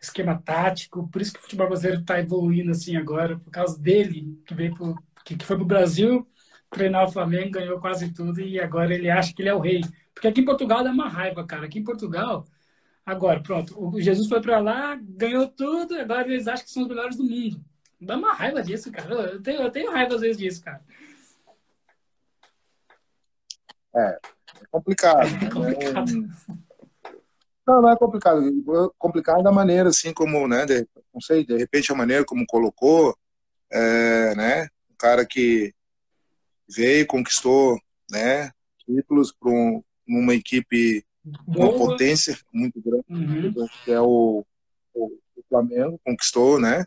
esquema 0.00 0.36
tático, 0.42 1.08
por 1.08 1.22
isso 1.22 1.32
que 1.32 1.38
o 1.38 1.42
futebol 1.42 1.68
brasileiro 1.68 2.00
está 2.00 2.18
evoluindo 2.18 2.72
assim 2.72 2.96
agora, 2.96 3.38
por 3.38 3.50
causa 3.52 3.78
dele 3.78 4.42
que 4.44 4.54
veio 4.54 4.74
pro, 4.74 4.96
que, 5.24 5.36
que 5.36 5.44
foi 5.44 5.54
para 5.54 5.64
o 5.64 5.68
Brasil 5.68 6.26
treinar 6.68 7.04
o 7.04 7.12
Flamengo, 7.12 7.52
ganhou 7.52 7.78
quase 7.78 8.12
tudo 8.12 8.40
e 8.40 8.58
agora 8.58 8.92
ele 8.92 9.08
acha 9.08 9.32
que 9.32 9.40
ele 9.40 9.50
é 9.50 9.54
o 9.54 9.60
rei. 9.60 9.82
Porque 10.12 10.26
aqui 10.26 10.40
em 10.40 10.44
Portugal 10.44 10.82
dá 10.82 10.90
uma 10.90 11.08
raiva, 11.08 11.46
cara. 11.46 11.66
Aqui 11.66 11.78
em 11.78 11.84
Portugal 11.84 12.44
Agora, 13.04 13.42
pronto, 13.42 13.74
o 13.76 14.00
Jesus 14.00 14.28
foi 14.28 14.40
para 14.40 14.60
lá, 14.60 14.96
ganhou 15.02 15.48
tudo, 15.48 15.96
agora 15.96 16.28
eles 16.28 16.46
acham 16.46 16.64
que 16.64 16.70
são 16.70 16.82
os 16.82 16.88
melhores 16.88 17.16
do 17.16 17.24
mundo. 17.24 17.64
Dá 18.00 18.16
uma 18.16 18.32
raiva 18.34 18.62
disso, 18.62 18.90
cara. 18.92 19.12
Eu 19.12 19.42
tenho, 19.42 19.62
eu 19.62 19.70
tenho 19.70 19.90
raiva 19.90 20.14
às 20.14 20.20
vezes 20.20 20.38
disso, 20.38 20.62
cara. 20.62 20.80
É, 23.94 24.18
é 24.60 24.66
complicado. 24.70 25.28
É 25.42 25.50
complicado. 25.50 26.60
Não, 27.70 27.82
não 27.82 27.90
é 27.90 27.96
complicado. 27.96 28.42
Complicado 28.98 29.44
da 29.44 29.52
maneira, 29.52 29.90
assim, 29.90 30.12
como, 30.12 30.48
né, 30.48 30.66
de, 30.66 30.88
não 31.14 31.20
sei, 31.20 31.46
de 31.46 31.56
repente 31.56 31.92
a 31.92 31.94
maneira 31.94 32.24
como 32.24 32.44
colocou, 32.44 33.16
é, 33.70 34.34
né, 34.34 34.68
um 34.90 34.94
cara 34.98 35.24
que 35.24 35.72
veio, 36.68 37.06
conquistou, 37.06 37.78
né, 38.10 38.50
títulos 38.84 39.32
para 39.32 39.50
um, 39.50 39.82
uma 40.08 40.34
equipe 40.34 41.04
uma 41.46 41.72
potência 41.72 42.36
muito 42.52 42.80
grande, 42.80 43.04
uhum. 43.08 43.68
que 43.84 43.92
é 43.92 44.00
o, 44.00 44.44
o, 44.92 45.06
o, 45.36 45.42
Flamengo, 45.48 46.00
conquistou, 46.04 46.58
né? 46.58 46.84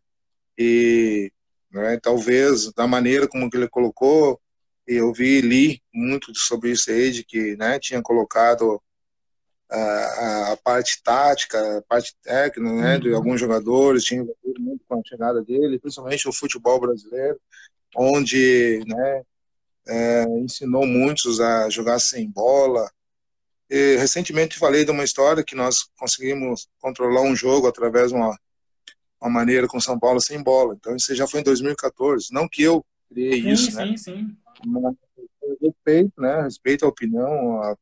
E 0.58 1.32
né, 1.72 2.00
talvez 2.02 2.74
da 2.74 2.88
maneira 2.88 3.28
como 3.28 3.48
ele 3.54 3.70
colocou, 3.70 4.42
eu 4.88 5.14
vi 5.14 5.40
li 5.40 5.82
muito 5.94 6.34
sobre 6.36 6.72
isso 6.72 6.90
aí, 6.90 7.12
de 7.12 7.24
que 7.24 7.56
né, 7.56 7.80
tinha 7.80 8.02
colocado 8.02 8.82
a, 9.76 10.52
a 10.54 10.58
parte 10.58 11.02
tática, 11.04 11.78
a 11.78 11.82
parte 11.82 12.16
técnica 12.22 12.72
né, 12.72 12.96
uhum. 12.96 13.00
de 13.00 13.14
alguns 13.14 13.40
jogadores, 13.40 14.04
tinha 14.04 14.24
muito 14.60 14.84
com 14.88 15.00
a 15.00 15.02
chegada 15.06 15.44
dele, 15.44 15.80
principalmente 15.80 16.28
o 16.28 16.34
futebol 16.34 16.80
brasileiro, 16.80 17.40
onde 17.96 18.84
né, 18.88 19.22
é, 19.88 20.24
ensinou 20.40 20.86
muitos 20.86 21.40
a 21.40 21.70
jogar 21.70 22.00
sem 22.00 22.30
bola, 22.30 22.90
e, 23.70 23.96
recentemente 23.98 24.60
falei 24.60 24.86
de 24.86 24.92
uma 24.92 25.04
história 25.04 25.44
que 25.44 25.56
nós 25.56 25.90
conseguimos 25.98 26.68
controlar 26.80 27.22
um 27.22 27.36
jogo 27.36 27.68
através 27.68 28.10
de 28.10 28.16
uma, 28.16 28.38
uma 29.20 29.30
maneira 29.30 29.68
com 29.68 29.80
São 29.80 29.98
Paulo 29.98 30.22
sem 30.22 30.42
bola. 30.44 30.76
Então 30.76 30.96
isso 30.96 31.16
já 31.16 31.26
foi 31.26 31.40
em 31.40 31.44
2014. 31.44 32.28
Não 32.32 32.48
que 32.48 32.62
eu 32.62 32.86
criei 33.10 33.42
sim, 33.42 33.50
isso, 33.50 33.72
sim, 33.72 33.78
né? 33.78 33.86
Sim, 33.86 33.98
sim. 33.98 34.38
Respeito, 35.64 36.22
né? 36.22 36.42
Respeito 36.42 36.86
a 36.86 36.90
opinião, 36.90 37.62
a, 37.62 37.76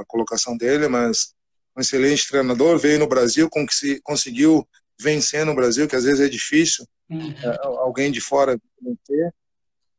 a 0.00 0.04
colocação 0.06 0.56
dele, 0.56 0.88
mas 0.88 1.34
um 1.76 1.80
excelente 1.80 2.28
treinador 2.28 2.78
veio 2.78 2.98
no 2.98 3.06
Brasil, 3.06 3.48
conseguiu 4.02 4.66
vencer 4.98 5.44
no 5.44 5.54
Brasil, 5.54 5.86
que 5.86 5.96
às 5.96 6.04
vezes 6.04 6.20
é 6.20 6.28
difícil 6.28 6.86
uhum. 7.08 7.30
é, 7.30 7.58
alguém 7.62 8.10
de 8.10 8.20
fora 8.20 8.58
vencer. 8.80 9.34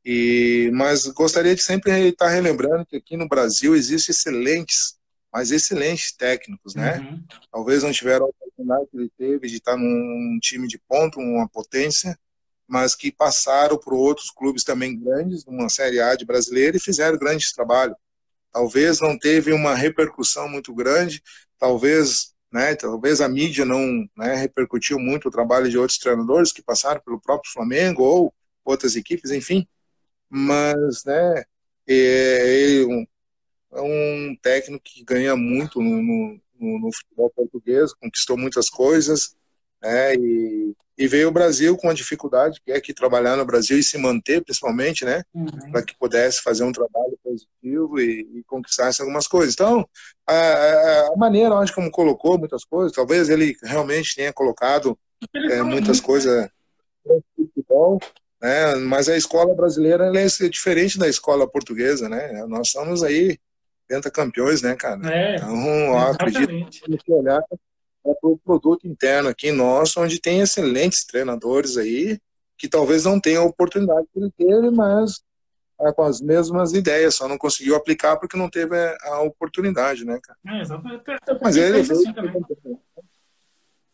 E, 0.03 0.72
mas 0.74 1.05
gostaria 1.07 1.55
de 1.55 1.61
sempre 1.61 1.91
estar 2.09 2.30
relembrando 2.30 2.86
que 2.86 2.97
aqui 2.97 3.15
no 3.15 3.28
Brasil 3.28 3.76
existem 3.76 4.11
excelentes 4.11 4.99
mas 5.32 5.51
excelentes 5.51 6.11
técnicos, 6.11 6.76
né? 6.76 6.99
Uhum. 6.99 7.24
Talvez 7.51 7.84
não 7.84 7.91
tiveram 7.91 8.26
a 8.26 8.30
oportunidade 8.30 8.88
que 8.91 8.97
ele 8.97 9.11
teve 9.17 9.47
de 9.47 9.55
estar 9.55 9.78
num 9.78 10.38
time 10.41 10.67
de 10.67 10.78
ponto, 10.78 11.19
uma 11.19 11.47
potência, 11.47 12.17
mas 12.72 12.95
que 12.95 13.11
passaram 13.11 13.78
por 13.78 13.93
outros 13.93 14.32
clubes 14.32 14.63
também 14.63 14.97
grandes, 14.97 15.45
numa 15.45 15.67
Série 15.67 15.99
A 15.99 16.15
de 16.15 16.24
brasileiro, 16.24 16.78
e 16.78 16.80
fizeram 16.80 17.17
grandes 17.17 17.51
trabalhos. 17.51 17.97
Talvez 18.49 19.01
não 19.01 19.19
teve 19.19 19.51
uma 19.51 19.76
repercussão 19.76 20.47
muito 20.47 20.74
grande, 20.74 21.22
talvez, 21.59 22.34
né, 22.49 22.74
talvez 22.74 23.19
a 23.19 23.28
mídia 23.28 23.65
não 23.65 24.07
né, 24.15 24.36
repercutiu 24.36 24.97
muito 24.97 25.28
o 25.28 25.32
trabalho 25.32 25.69
de 25.69 25.78
outros 25.78 25.99
treinadores 25.99 26.53
que 26.53 26.63
passaram 26.63 27.01
pelo 27.01 27.19
próprio 27.19 27.51
Flamengo 27.51 28.03
ou 28.03 28.34
outras 28.63 28.95
equipes, 28.95 29.32
enfim. 29.32 29.67
Mas, 30.30 31.03
né, 31.03 31.43
é, 31.86 32.84
é 32.84 33.05
é 33.74 33.82
um 33.82 34.36
técnico 34.41 34.84
que 34.84 35.03
ganha 35.03 35.36
muito 35.36 35.82
no, 35.82 36.01
no, 36.01 36.39
no 36.80 36.93
futebol 36.93 37.30
português, 37.36 37.93
conquistou 37.93 38.38
muitas 38.38 38.69
coisas, 38.69 39.36
né, 39.82 40.15
e, 40.15 40.73
e, 40.97 41.07
veio 41.07 41.29
o 41.29 41.32
Brasil 41.32 41.75
com 41.75 41.89
a 41.89 41.93
dificuldade 41.93 42.61
que 42.63 42.71
é 42.71 42.79
que 42.79 42.93
trabalhar 42.93 43.36
no 43.36 43.45
Brasil 43.45 43.79
e 43.79 43.84
se 43.84 43.97
manter, 43.97 44.43
principalmente, 44.43 45.03
né, 45.03 45.23
uhum. 45.34 45.71
para 45.71 45.82
que 45.82 45.97
pudesse 45.97 46.41
fazer 46.41 46.63
um 46.63 46.71
trabalho 46.71 47.17
positivo 47.23 47.99
e, 47.99 48.21
e 48.39 48.43
conquistasse 48.43 49.01
algumas 49.01 49.27
coisas. 49.27 49.53
Então, 49.53 49.88
a, 50.27 50.34
a, 50.34 51.07
a 51.13 51.17
maneira, 51.17 51.55
acho 51.55 51.73
como 51.73 51.89
colocou 51.89 52.38
muitas 52.38 52.63
coisas, 52.63 52.91
talvez 52.91 53.29
ele 53.29 53.55
realmente 53.63 54.15
tenha 54.15 54.32
colocado 54.32 54.97
é, 55.49 55.61
muitas 55.61 55.99
né? 55.99 56.05
coisas 56.05 56.49
futebol, 57.36 57.99
né? 58.41 58.75
Mas 58.75 59.09
a 59.09 59.17
escola 59.17 59.55
brasileira 59.55 60.11
é 60.15 60.49
diferente 60.49 60.97
da 60.97 61.07
escola 61.07 61.47
portuguesa, 61.47 62.07
né? 62.09 62.45
Nós 62.47 62.69
somos 62.69 63.03
aí 63.03 63.38
pentacampeões, 63.88 64.61
né, 64.61 64.75
cara? 64.75 64.99
É, 65.13 65.36
então, 65.36 65.65
eu 65.65 65.97
acredito 65.97 66.97
que 67.03 67.11
olhar 67.11 67.43
é 68.05 68.13
para 68.13 68.29
o 68.29 68.37
produto 68.37 68.87
interno 68.87 69.29
aqui 69.29 69.51
nosso, 69.51 70.01
onde 70.01 70.19
tem 70.19 70.41
excelentes 70.41 71.05
treinadores 71.05 71.77
aí, 71.77 72.19
que 72.57 72.67
talvez 72.67 73.05
não 73.05 73.19
tenham 73.19 73.43
a 73.43 73.47
oportunidade 73.47 74.07
que 74.13 74.19
ele 74.19 74.31
teve, 74.37 74.69
mas 74.71 75.21
é, 75.79 75.91
com 75.91 76.03
as 76.03 76.21
mesmas 76.21 76.73
ideias, 76.73 77.15
só 77.15 77.27
não 77.27 77.37
conseguiu 77.37 77.75
aplicar 77.75 78.17
porque 78.17 78.37
não 78.37 78.49
teve 78.49 78.75
a 79.01 79.21
oportunidade, 79.21 80.05
né, 80.05 80.19
cara? 80.21 80.37
É, 80.47 80.61
exatamente. 80.61 81.03
Mas 81.41 81.55
ele 81.55 81.79
assim 81.79 82.13
também. 82.13 82.45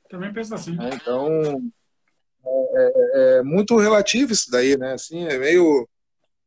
Também 0.09 0.33
penso 0.33 0.55
assim. 0.55 0.77
É, 0.81 0.95
então, 0.95 1.71
é, 2.45 2.51
é, 2.75 3.37
é, 3.37 3.43
muito 3.43 3.77
relativo 3.77 4.31
isso 4.31 4.49
daí, 4.49 4.77
né? 4.77 4.93
Assim, 4.93 5.25
é 5.25 5.37
meio 5.37 5.87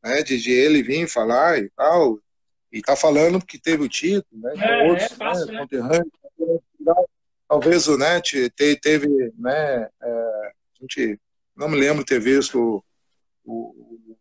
né, 0.02 0.22
de, 0.22 0.38
de 0.38 0.50
ele 0.50 0.82
vir 0.82 1.08
falar 1.08 1.58
e 1.58 1.68
tal, 1.70 2.18
e 2.72 2.80
tá 2.80 2.96
falando 2.96 3.44
que 3.44 3.58
teve 3.58 3.82
o 3.82 3.88
título, 3.88 4.40
né? 4.40 4.54
É, 4.56 4.88
outros, 4.88 5.10
é 5.10 5.14
fácil, 5.14 5.46
né? 5.46 5.66
né? 5.70 6.00
Talvez 7.50 7.88
o 7.88 7.98
Net 7.98 8.48
te, 8.50 8.76
teve, 8.76 9.08
né? 9.36 9.88
É, 10.00 10.08
a 10.08 10.52
gente 10.80 11.18
não 11.56 11.68
me 11.68 11.76
lembro 11.76 12.04
de 12.04 12.06
ter 12.06 12.20
visto 12.20 12.80
o, 13.44 13.52
o, 13.52 14.16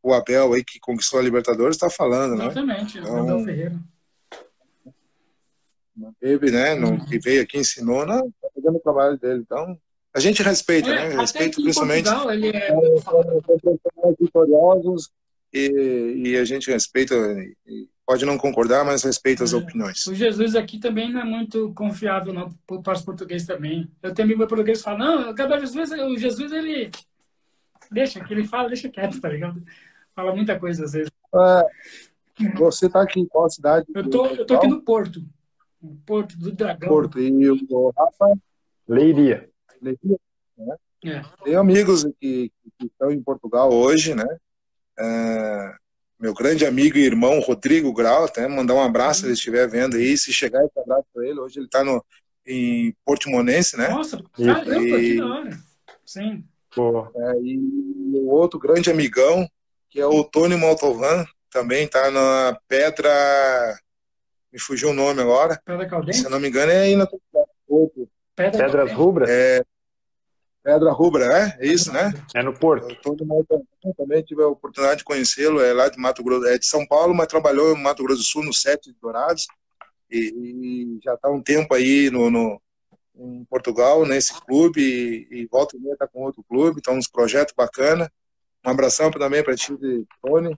o 0.00 0.14
Abel 0.14 0.52
aí 0.54 0.62
que 0.62 0.78
conquistou 0.78 1.18
a 1.18 1.22
Libertadores 1.24 1.74
está 1.74 1.90
falando, 1.90 2.36
né? 2.36 2.44
Exatamente, 2.44 2.98
então, 2.98 3.14
o 3.16 3.18
Abel 3.18 3.44
Ferreira. 3.44 3.80
Não 5.96 6.14
teve, 6.20 6.52
né? 6.52 6.74
Uhum. 6.74 7.04
Que 7.04 7.18
veio 7.18 7.42
aqui 7.42 7.58
ensinou, 7.58 8.06
não, 8.06 8.30
tá 8.40 8.48
fazendo 8.54 8.76
o 8.76 8.80
trabalho 8.80 9.18
dele. 9.18 9.40
Então, 9.40 9.76
a 10.14 10.20
gente 10.20 10.40
respeita, 10.40 10.88
é, 10.88 11.08
né? 11.08 11.20
Respeita 11.20 11.60
principalmente. 11.60 12.04
Portugal, 12.04 12.32
ele 12.32 12.56
é... 12.56 12.76
E, 15.52 16.12
e, 16.26 16.36
a 16.36 16.44
gente 16.44 16.70
respeita, 16.70 17.16
pode 18.08 18.24
não 18.24 18.38
concordar, 18.38 18.86
mas 18.86 19.02
respeita 19.02 19.44
as 19.44 19.52
é. 19.52 19.56
opiniões. 19.56 20.06
O 20.06 20.14
Jesus 20.14 20.56
aqui 20.56 20.78
também 20.78 21.12
não 21.12 21.20
é 21.20 21.24
muito 21.24 21.74
confiável 21.74 22.32
não, 22.32 22.48
para 22.82 22.94
os 22.94 23.02
portugueses 23.02 23.46
também. 23.46 23.86
Eu 24.02 24.14
tenho 24.14 24.24
amigo 24.24 24.46
português 24.46 24.78
que 24.78 24.84
fala, 24.84 24.98
não, 24.98 25.30
o 25.30 25.34
Gabriel 25.34 25.60
Jesus, 25.60 25.90
o 25.92 26.16
Jesus, 26.16 26.50
ele 26.50 26.90
deixa, 27.90 28.24
que 28.24 28.32
ele 28.32 28.48
fala, 28.48 28.68
deixa 28.68 28.88
quieto, 28.88 29.20
tá 29.20 29.28
ligado? 29.28 29.62
Fala 30.14 30.34
muita 30.34 30.58
coisa 30.58 30.86
às 30.86 30.92
vezes. 30.92 31.10
É, 31.34 32.48
você 32.56 32.86
está 32.86 33.02
aqui 33.02 33.20
em 33.20 33.26
qual 33.26 33.50
cidade? 33.50 33.86
Eu 33.94 34.08
tô, 34.08 34.24
eu 34.24 34.46
tô 34.46 34.54
aqui 34.54 34.68
no 34.68 34.80
Porto. 34.80 35.22
Porto 36.06 36.38
do 36.38 36.50
Dragão. 36.50 36.88
Porto. 36.88 37.20
E 37.20 37.50
o 37.50 37.92
Rafa? 37.94 38.40
Leiria. 38.88 39.50
Leiria, 39.82 40.18
né? 40.56 40.76
É. 41.04 41.22
Tem 41.44 41.56
amigos 41.56 42.04
que, 42.18 42.50
que, 42.78 42.86
estão 42.86 43.12
em 43.12 43.22
Portugal 43.22 43.70
hoje, 43.70 44.14
né? 44.14 44.26
É, 44.98 45.74
meu 46.18 46.34
grande 46.34 46.66
amigo 46.66 46.98
e 46.98 47.04
irmão 47.04 47.40
Rodrigo 47.40 47.92
Grau, 47.92 48.24
até 48.24 48.46
mandar 48.48 48.74
um 48.74 48.82
abraço 48.82 49.20
se 49.20 49.26
ele 49.26 49.34
estiver 49.34 49.68
vendo 49.68 49.96
aí, 49.96 50.16
se 50.16 50.32
chegar 50.32 50.64
esse 50.64 50.78
abraço 50.78 51.06
para 51.14 51.26
ele. 51.26 51.38
Hoje 51.38 51.58
ele 51.58 51.66
está 51.66 51.84
no 51.84 52.04
em 52.46 52.94
Portimonense, 53.04 53.76
né? 53.76 53.88
Nossa, 53.88 54.22
caramba, 54.32 54.82
e, 54.82 55.12
que 55.12 55.16
da 55.18 55.26
hora. 55.26 55.58
Sim. 56.04 56.44
É, 57.16 57.40
e 57.42 57.58
o 58.14 58.30
outro 58.30 58.58
grande 58.58 58.90
amigão, 58.90 59.46
que 59.90 60.00
é 60.00 60.06
o 60.06 60.24
Tony 60.24 60.56
Maltovan, 60.56 61.26
também 61.50 61.84
está 61.84 62.10
na 62.10 62.58
Pedra 62.66 63.10
me 64.52 64.58
fugiu 64.58 64.90
o 64.90 64.94
nome 64.94 65.20
agora. 65.20 65.60
Pedra 65.64 65.86
Caldense? 65.86 66.22
Se 66.22 66.28
não 66.28 66.40
me 66.40 66.48
engano, 66.48 66.72
é 66.72 66.78
aí 66.78 66.96
na 66.96 67.06
Pedra 68.34 68.66
Pedras 68.66 68.92
Rubras? 68.92 69.28
É, 69.28 69.62
Pedra 70.68 70.92
Rubra, 70.92 71.26
né? 71.26 71.56
É 71.60 71.66
isso, 71.66 71.90
né? 71.90 72.12
É 72.34 72.42
no 72.42 72.52
Porto. 72.52 72.94
Todo 73.02 73.24
mundo 73.24 73.46
também 73.96 74.22
tive 74.22 74.42
a 74.42 74.48
oportunidade 74.48 74.98
de 74.98 75.04
conhecê-lo, 75.04 75.62
é 75.62 75.72
lá 75.72 75.88
de 75.88 75.98
Mato 75.98 76.22
Grosso, 76.22 76.46
é 76.46 76.58
de 76.58 76.66
São 76.66 76.86
Paulo, 76.86 77.14
mas 77.14 77.26
trabalhou 77.26 77.74
em 77.74 77.82
Mato 77.82 78.02
Grosso 78.02 78.20
do 78.20 78.26
Sul, 78.26 78.44
no 78.44 78.52
Sete 78.52 78.92
de 78.92 78.98
Dourados, 79.00 79.46
e, 80.10 80.98
e 80.98 81.00
já 81.02 81.14
está 81.14 81.30
um 81.30 81.40
tempo 81.42 81.72
aí 81.72 82.10
no, 82.10 82.30
no, 82.30 82.60
em 83.16 83.46
Portugal, 83.46 84.04
nesse 84.04 84.38
clube, 84.42 84.82
e, 84.82 85.40
e 85.40 85.46
volta 85.46 85.74
e 85.74 85.80
meia 85.80 85.94
está 85.94 86.06
com 86.06 86.20
outro 86.20 86.44
clube, 86.46 86.80
então 86.80 86.98
uns 86.98 87.08
projetos 87.08 87.54
bacanas. 87.56 88.06
Um 88.62 88.68
abração 88.68 89.10
também 89.10 89.42
para 89.42 89.56
ti, 89.56 89.72
Tony. 90.20 90.52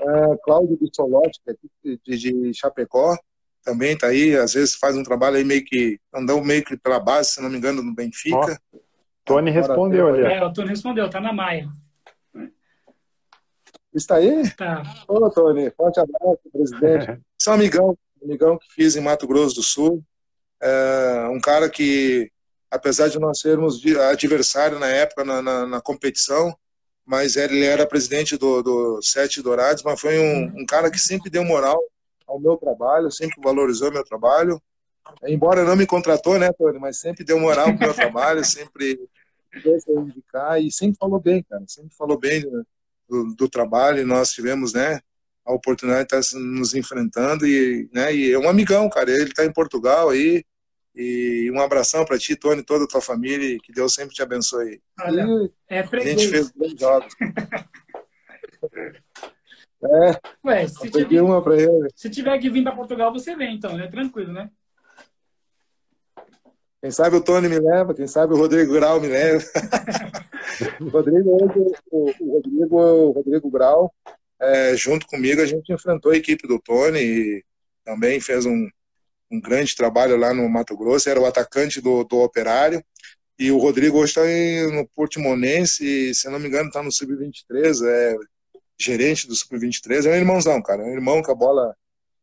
Uh, 0.00 0.38
Cláudio 0.44 0.78
Bissolotti, 0.80 1.42
que 1.44 1.50
é 1.90 1.98
de, 2.06 2.32
de 2.32 2.54
Chapecó, 2.54 3.14
também 3.62 3.92
está 3.92 4.06
aí, 4.06 4.34
às 4.34 4.54
vezes 4.54 4.76
faz 4.76 4.96
um 4.96 5.02
trabalho 5.02 5.36
aí 5.36 5.44
meio 5.44 5.62
que, 5.62 6.00
andando 6.14 6.42
meio 6.42 6.64
que 6.64 6.74
pela 6.74 6.98
base, 6.98 7.32
se 7.32 7.42
não 7.42 7.50
me 7.50 7.58
engano, 7.58 7.82
no 7.82 7.94
Benfica. 7.94 8.58
Oh, 8.72 8.85
Tony 9.26 9.50
respondeu 9.50 10.08
ali. 10.08 10.22
É, 10.22 10.42
o 10.42 10.52
Tony 10.52 10.68
respondeu, 10.68 11.10
tá 11.10 11.20
na 11.20 11.32
Maia. 11.32 11.68
Está 13.92 14.16
aí? 14.16 14.48
Tá. 14.54 14.82
Ô, 15.08 15.28
Tony, 15.30 15.70
forte 15.70 15.98
abraço, 15.98 16.38
presidente. 16.52 17.20
Sou 17.36 17.52
amigão, 17.52 17.98
amigão 18.22 18.56
que 18.56 18.72
fiz 18.72 18.94
em 18.94 19.00
Mato 19.00 19.26
Grosso 19.26 19.56
do 19.56 19.62
Sul. 19.62 20.02
É, 20.62 21.28
um 21.30 21.40
cara 21.40 21.68
que, 21.68 22.30
apesar 22.70 23.08
de 23.08 23.18
nós 23.18 23.40
sermos 23.40 23.82
adversário 24.10 24.78
na 24.78 24.86
época 24.86 25.24
na, 25.24 25.42
na, 25.42 25.66
na 25.66 25.80
competição, 25.80 26.56
mas 27.04 27.36
ele 27.36 27.64
era 27.64 27.86
presidente 27.86 28.36
do, 28.36 28.62
do 28.62 29.02
Sete 29.02 29.42
Dourados, 29.42 29.82
mas 29.82 30.00
foi 30.00 30.18
um, 30.18 30.60
um, 30.60 30.66
cara 30.66 30.90
que 30.90 30.98
sempre 30.98 31.30
deu 31.30 31.44
moral 31.44 31.80
ao 32.26 32.38
meu 32.38 32.56
trabalho, 32.56 33.10
sempre 33.10 33.40
valorizou 33.42 33.90
meu 33.90 34.04
trabalho. 34.04 34.60
Embora 35.24 35.64
não 35.64 35.76
me 35.76 35.86
contratou, 35.86 36.38
né, 36.38 36.52
Tony, 36.52 36.78
mas 36.78 36.98
sempre 36.98 37.24
deu 37.24 37.38
moral 37.38 37.66
pro 37.76 37.86
meu 37.86 37.94
trabalho, 37.94 38.44
sempre 38.44 38.98
deixa 39.62 39.90
indicar 39.92 40.60
e 40.60 40.70
sempre 40.70 40.96
falou 40.98 41.20
bem, 41.20 41.42
cara, 41.42 41.64
sempre 41.66 41.94
falou 41.96 42.18
bem 42.18 42.44
do, 43.08 43.34
do 43.34 43.48
trabalho. 43.48 44.00
E 44.00 44.04
nós 44.04 44.32
tivemos, 44.32 44.72
né, 44.72 45.00
a 45.44 45.52
oportunidade 45.52 46.08
de 46.08 46.16
estar 46.16 46.38
nos 46.38 46.74
enfrentando 46.74 47.46
e, 47.46 47.88
né, 47.92 48.14
e 48.14 48.32
é 48.32 48.38
um 48.38 48.48
amigão, 48.48 48.88
cara. 48.88 49.10
Ele 49.10 49.24
está 49.24 49.44
em 49.44 49.52
Portugal 49.52 50.10
aí, 50.10 50.44
e 50.96 51.50
um 51.52 51.60
abração 51.60 52.06
para 52.06 52.18
ti, 52.18 52.34
Tony, 52.34 52.62
toda 52.62 52.84
a 52.84 52.88
tua 52.88 53.02
família, 53.02 53.58
que 53.62 53.70
Deus 53.70 53.92
sempre 53.92 54.14
te 54.14 54.22
abençoe. 54.22 54.80
Olha, 54.98 55.26
é 55.68 55.84
freguês. 55.84 56.16
A 56.16 56.18
gente 56.18 56.30
fez 56.30 56.50
bons 56.50 56.80
jogos. 56.80 57.14
é, 59.84 60.20
Ué, 60.42 60.66
se 60.66 60.90
tiver, 60.90 61.20
uma 61.20 61.42
pra 61.42 61.54
ele. 61.54 61.90
se 61.94 62.08
tiver 62.08 62.38
que 62.38 62.48
vir 62.48 62.64
para 62.64 62.74
Portugal, 62.74 63.12
você 63.12 63.36
vem, 63.36 63.56
então, 63.56 63.76
né? 63.76 63.88
Tranquilo, 63.88 64.32
né? 64.32 64.50
Quem 66.80 66.90
sabe 66.90 67.16
o 67.16 67.20
Tony 67.20 67.48
me 67.48 67.58
leva, 67.58 67.94
quem 67.94 68.06
sabe 68.06 68.34
o 68.34 68.36
Rodrigo 68.36 68.72
Grau 68.72 69.00
me 69.00 69.08
leva. 69.08 69.44
o 70.80 70.88
Rodrigo, 70.88 71.30
o, 71.90 72.12
Rodrigo, 72.32 72.80
o 72.80 73.10
Rodrigo 73.10 73.50
Grau, 73.50 73.92
é, 74.40 74.76
junto 74.76 75.06
comigo, 75.06 75.40
a 75.40 75.46
gente 75.46 75.72
enfrentou 75.72 76.12
a 76.12 76.16
equipe 76.16 76.46
do 76.46 76.60
Tony 76.60 77.00
e 77.00 77.44
também 77.84 78.20
fez 78.20 78.44
um, 78.44 78.68
um 79.30 79.40
grande 79.40 79.74
trabalho 79.74 80.16
lá 80.16 80.34
no 80.34 80.48
Mato 80.48 80.76
Grosso, 80.76 81.08
era 81.08 81.20
o 81.20 81.26
atacante 81.26 81.80
do, 81.80 82.04
do 82.04 82.18
Operário. 82.18 82.84
E 83.38 83.50
o 83.50 83.58
Rodrigo 83.58 83.98
hoje 83.98 84.12
está 84.18 84.74
no 84.74 84.88
Portimonense, 84.88 86.14
se 86.14 86.28
não 86.28 86.38
me 86.38 86.48
engano, 86.48 86.68
está 86.68 86.82
no 86.82 86.90
Sub-23, 86.90 87.86
é 87.86 88.16
gerente 88.78 89.26
do 89.26 89.34
Sub-23. 89.34 90.06
É 90.06 90.10
um 90.10 90.14
irmãozão, 90.14 90.62
cara. 90.62 90.82
É 90.82 90.86
um 90.86 90.92
irmão 90.92 91.22
que 91.22 91.30
a 91.30 91.34
bola. 91.34 91.74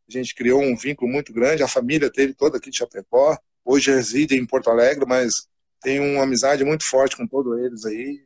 A 0.07 0.11
gente 0.11 0.36
criou 0.36 0.61
um 0.61 0.76
vínculo 0.76 1.10
muito 1.10 1.32
grande, 1.32 1.64
a 1.64 1.68
família 1.68 2.11
teve 2.11 2.34
toda 2.34 2.57
aqui 2.57 2.69
de 2.69 2.77
Chapecó. 2.77 3.38
Hoje 3.65 3.91
reside 3.91 4.35
em 4.35 4.45
Porto 4.45 4.69
Alegre, 4.69 5.06
mas 5.07 5.48
tem 5.81 5.99
uma 5.99 6.23
amizade 6.23 6.64
muito 6.64 6.85
forte 6.85 7.15
com 7.15 7.27
todos 7.27 7.57
eles 7.60 7.85
aí. 7.85 8.26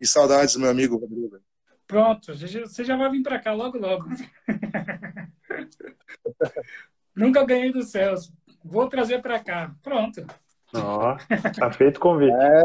E 0.00 0.06
saudades 0.06 0.54
do 0.54 0.60
meu 0.60 0.70
amigo 0.70 0.96
Rodrigo. 0.96 1.38
Pronto, 1.86 2.34
você 2.34 2.84
já 2.84 2.96
vai 2.96 3.10
vir 3.10 3.22
para 3.22 3.38
cá 3.38 3.52
logo, 3.52 3.78
logo. 3.78 4.08
Nunca 7.14 7.44
ganhei 7.44 7.70
do 7.70 7.82
Celso. 7.82 8.32
Vou 8.64 8.88
trazer 8.88 9.20
para 9.20 9.38
cá. 9.38 9.74
Pronto. 9.82 10.26
Ó, 10.74 11.16
tá 11.58 11.70
feito 11.70 11.98
o 11.98 12.00
convite. 12.00 12.32
É, 12.32 12.64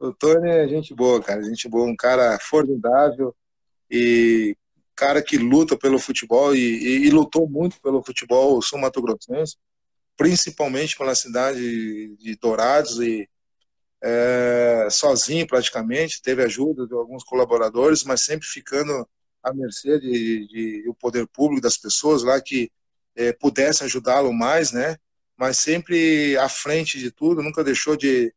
o 0.00 0.14
Tony 0.14 0.48
é 0.48 0.66
gente 0.66 0.94
boa, 0.94 1.22
cara. 1.22 1.44
Gente 1.44 1.68
boa, 1.68 1.86
um 1.86 1.94
cara 1.94 2.38
formidável 2.40 3.36
e 3.90 4.56
cara 4.96 5.22
que 5.22 5.36
luta 5.36 5.76
pelo 5.76 5.98
futebol 5.98 6.54
e, 6.54 6.58
e, 6.58 7.06
e 7.06 7.10
lutou 7.10 7.48
muito 7.48 7.80
pelo 7.80 8.02
futebol 8.02 8.60
sul-mato-grossense, 8.60 9.56
principalmente 10.20 10.98
pela 10.98 11.14
cidade 11.14 12.14
de 12.16 12.36
Dourados 12.36 13.00
e 13.00 13.26
é, 14.02 14.86
sozinho 14.90 15.46
praticamente, 15.46 16.20
teve 16.20 16.44
ajuda 16.44 16.86
de 16.86 16.92
alguns 16.92 17.24
colaboradores, 17.24 18.04
mas 18.04 18.20
sempre 18.20 18.46
ficando 18.46 19.08
à 19.42 19.50
mercê 19.54 19.98
de, 19.98 20.10
de, 20.10 20.46
de 20.82 20.88
o 20.90 20.92
poder 20.92 21.26
público 21.26 21.62
das 21.62 21.78
pessoas 21.78 22.22
lá 22.22 22.38
que 22.38 22.70
é, 23.16 23.32
pudesse 23.32 23.82
ajudá-lo 23.82 24.30
mais, 24.30 24.72
né? 24.72 24.98
Mas 25.38 25.56
sempre 25.56 26.36
à 26.36 26.50
frente 26.50 26.98
de 26.98 27.10
tudo, 27.10 27.42
nunca 27.42 27.64
deixou 27.64 27.96
de, 27.96 28.30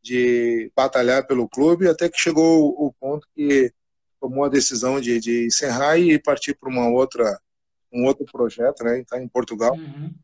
de 0.00 0.70
batalhar 0.76 1.26
pelo 1.26 1.48
clube, 1.48 1.88
até 1.88 2.08
que 2.08 2.16
chegou 2.16 2.68
o, 2.78 2.92
ponto 2.92 3.26
que 3.34 3.72
tomou 4.20 4.44
a 4.44 4.48
decisão 4.48 5.00
de, 5.00 5.18
de 5.18 5.46
encerrar 5.46 5.98
e 5.98 6.16
partir 6.16 6.54
para 6.54 6.70
uma 6.70 6.88
outra 6.88 7.40
um 7.92 8.04
outro 8.04 8.24
projeto, 8.24 8.84
né? 8.84 9.00
Está 9.00 9.20
em 9.20 9.26
Portugal. 9.26 9.74
Uhum. 9.74 10.14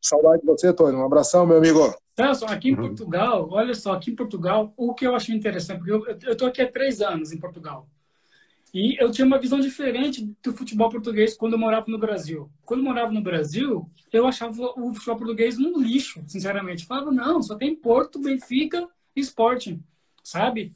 Saudade 0.00 0.40
de 0.40 0.46
você, 0.46 0.72
Tony. 0.72 0.96
Um 0.96 1.04
abração, 1.04 1.46
meu 1.46 1.58
amigo. 1.58 1.94
Celso, 2.16 2.44
aqui 2.46 2.70
em. 2.70 2.76
Portugal, 2.76 3.48
olha 3.50 3.74
só, 3.74 3.92
aqui 3.92 4.10
em 4.10 4.16
Portugal, 4.16 4.72
o 4.76 4.94
que 4.94 5.06
eu 5.06 5.14
achei 5.14 5.34
interessante, 5.34 5.78
porque 5.78 6.26
eu 6.26 6.32
estou 6.32 6.48
aqui 6.48 6.62
há 6.62 6.70
três 6.70 7.00
anos 7.00 7.32
em 7.32 7.38
Portugal. 7.38 7.86
E 8.72 8.96
eu 9.02 9.10
tinha 9.10 9.26
uma 9.26 9.38
visão 9.38 9.58
diferente 9.58 10.32
do 10.42 10.52
futebol 10.52 10.88
português 10.88 11.36
quando 11.36 11.54
eu 11.54 11.58
morava 11.58 11.86
no 11.88 11.98
Brasil. 11.98 12.48
Quando 12.64 12.80
eu 12.80 12.84
morava 12.84 13.10
no 13.10 13.20
Brasil, 13.20 13.90
eu 14.12 14.26
achava 14.26 14.54
o 14.76 14.94
futebol 14.94 15.16
português 15.16 15.58
um 15.58 15.80
lixo, 15.80 16.22
sinceramente. 16.26 16.82
Eu 16.82 16.88
falava, 16.88 17.10
não, 17.10 17.42
só 17.42 17.56
tem 17.56 17.74
Porto, 17.74 18.20
Benfica 18.20 18.88
e 19.14 19.20
Sporting, 19.20 19.82
sabe? 20.22 20.72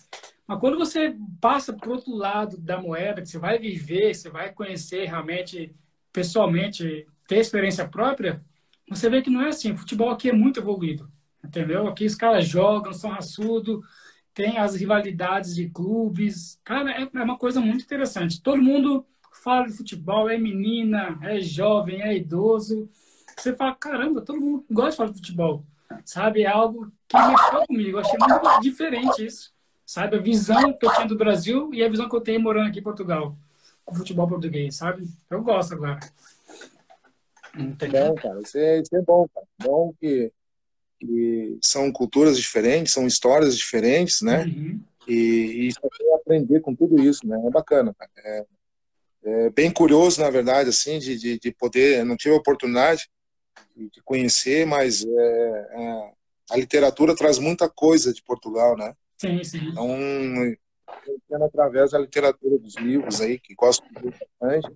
Mas 0.46 0.58
quando 0.58 0.76
você 0.76 1.16
passa 1.40 1.72
para 1.72 1.90
outro 1.90 2.14
lado 2.14 2.58
da 2.58 2.80
moeda, 2.80 3.22
que 3.22 3.28
você 3.28 3.38
vai 3.38 3.58
viver, 3.58 4.12
você 4.12 4.28
vai 4.28 4.52
conhecer 4.52 5.04
realmente, 5.04 5.72
pessoalmente, 6.12 7.06
ter 7.28 7.38
experiência 7.38 7.86
própria, 7.86 8.42
você 8.88 9.08
vê 9.08 9.22
que 9.22 9.30
não 9.30 9.42
é 9.42 9.48
assim. 9.48 9.72
O 9.72 9.76
futebol 9.76 10.10
aqui 10.10 10.28
é 10.28 10.32
muito 10.32 10.60
evoluído, 10.60 11.10
entendeu? 11.44 11.86
Aqui 11.86 12.04
os 12.04 12.14
caras 12.14 12.46
jogam, 12.46 12.92
são 12.92 13.10
raçudos, 13.10 13.80
tem 14.34 14.58
as 14.58 14.74
rivalidades 14.74 15.54
de 15.54 15.68
clubes. 15.70 16.60
Cara, 16.64 16.90
é, 16.90 17.08
é 17.12 17.22
uma 17.22 17.38
coisa 17.38 17.60
muito 17.60 17.84
interessante. 17.84 18.42
Todo 18.42 18.62
mundo 18.62 19.06
fala 19.42 19.66
de 19.66 19.76
futebol, 19.76 20.28
é 20.28 20.36
menina, 20.36 21.18
é 21.22 21.40
jovem, 21.40 22.02
é 22.02 22.16
idoso. 22.16 22.88
Você 23.36 23.54
fala, 23.54 23.74
caramba, 23.74 24.20
todo 24.20 24.40
mundo 24.40 24.64
gosta 24.70 24.90
de 24.90 24.96
falar 24.96 25.10
de 25.10 25.16
futebol. 25.16 25.64
Sabe? 26.04 26.42
É 26.42 26.48
algo 26.48 26.90
que 27.08 27.16
mexeu 27.16 27.66
comigo. 27.66 27.98
Eu 27.98 28.00
achei 28.00 28.18
muito 28.18 28.60
diferente 28.60 29.24
isso. 29.24 29.52
Sabe? 29.84 30.16
A 30.16 30.20
visão 30.20 30.72
que 30.72 30.86
eu 30.86 30.92
tinha 30.94 31.06
do 31.06 31.16
Brasil 31.16 31.70
e 31.72 31.84
a 31.84 31.88
visão 31.88 32.08
que 32.08 32.16
eu 32.16 32.20
tenho 32.20 32.40
morando 32.40 32.68
aqui 32.68 32.80
em 32.80 32.82
Portugal. 32.82 33.36
Com 33.84 33.94
o 33.94 33.98
futebol 33.98 34.26
português, 34.26 34.76
sabe? 34.76 35.06
Eu 35.28 35.42
gosto 35.42 35.74
agora. 35.74 36.00
Entendeu? 37.56 38.08
Bom, 38.08 38.14
cara. 38.14 38.40
Isso 38.40 38.58
é, 38.58 38.80
isso 38.80 38.96
é 38.96 39.02
bom, 39.02 39.28
cara. 39.32 39.46
Bom 39.62 39.92
que 40.00 40.32
que 40.98 41.58
são 41.62 41.92
culturas 41.92 42.38
diferentes, 42.38 42.92
são 42.92 43.06
histórias 43.06 43.56
diferentes, 43.56 44.22
né? 44.22 44.44
Uhum. 44.44 44.80
E, 45.06 45.68
e 45.68 46.14
aprender 46.14 46.60
com 46.60 46.74
tudo 46.74 47.00
isso, 47.02 47.26
né? 47.26 47.40
É 47.46 47.50
bacana, 47.50 47.94
é, 48.18 48.46
é, 49.24 49.50
bem 49.50 49.70
curioso, 49.70 50.20
na 50.20 50.30
verdade, 50.30 50.70
assim, 50.70 50.98
de, 50.98 51.18
de, 51.18 51.38
de 51.38 51.52
poder. 51.52 52.04
Não 52.04 52.16
tive 52.16 52.34
a 52.34 52.38
oportunidade 52.38 53.08
de 53.76 54.00
conhecer, 54.02 54.66
mas 54.66 55.04
é, 55.04 55.68
é, 55.72 56.12
a 56.50 56.56
literatura 56.56 57.14
traz 57.14 57.38
muita 57.38 57.68
coisa 57.68 58.12
de 58.12 58.22
Portugal, 58.22 58.76
né? 58.76 58.94
Sim, 59.18 59.42
sim. 59.44 59.68
Então, 59.68 61.44
através 61.44 61.90
da 61.90 61.98
literatura 61.98 62.58
dos 62.58 62.76
livros 62.76 63.20
aí, 63.20 63.38
que 63.38 63.54
gosto 63.54 63.84
bastante, 63.92 64.70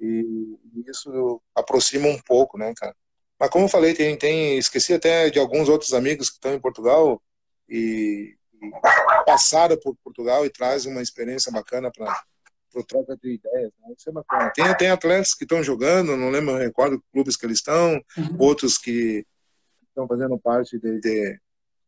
e 0.00 0.58
isso 0.88 1.40
aproxima 1.54 2.08
um 2.08 2.18
pouco, 2.18 2.56
né, 2.56 2.72
cara? 2.76 2.94
Mas 3.38 3.50
como 3.50 3.64
eu 3.64 3.68
falei, 3.68 3.94
tem, 3.94 4.16
tem 4.16 4.58
esqueci 4.58 4.94
até 4.94 5.30
de 5.30 5.38
alguns 5.38 5.68
outros 5.68 5.94
amigos 5.94 6.28
que 6.28 6.36
estão 6.36 6.54
em 6.54 6.60
Portugal 6.60 7.22
e, 7.68 8.36
e 8.60 8.70
passaram 9.24 9.78
por 9.78 9.96
Portugal 10.04 10.44
e 10.44 10.50
trazem 10.50 10.92
uma 10.92 11.02
experiência 11.02 11.50
bacana 11.50 11.90
para 11.90 12.22
o 12.74 12.84
troca 12.84 13.16
de 13.16 13.34
ideias. 13.34 13.72
Né? 13.80 13.94
Isso 13.96 14.10
é 14.10 14.12
bacana. 14.12 14.52
Tem, 14.54 14.76
tem 14.76 14.90
atletas 14.90 15.34
que 15.34 15.44
estão 15.44 15.62
jogando, 15.62 16.16
não 16.16 16.30
lembro, 16.30 16.52
não 16.52 16.60
recordo 16.60 17.02
clubes 17.12 17.36
que 17.36 17.46
eles 17.46 17.58
estão, 17.58 17.94
uhum. 18.16 18.36
outros 18.38 18.76
que 18.76 19.24
estão 19.88 20.06
fazendo 20.06 20.38
parte 20.38 20.78
de, 20.78 21.00
de 21.00 21.40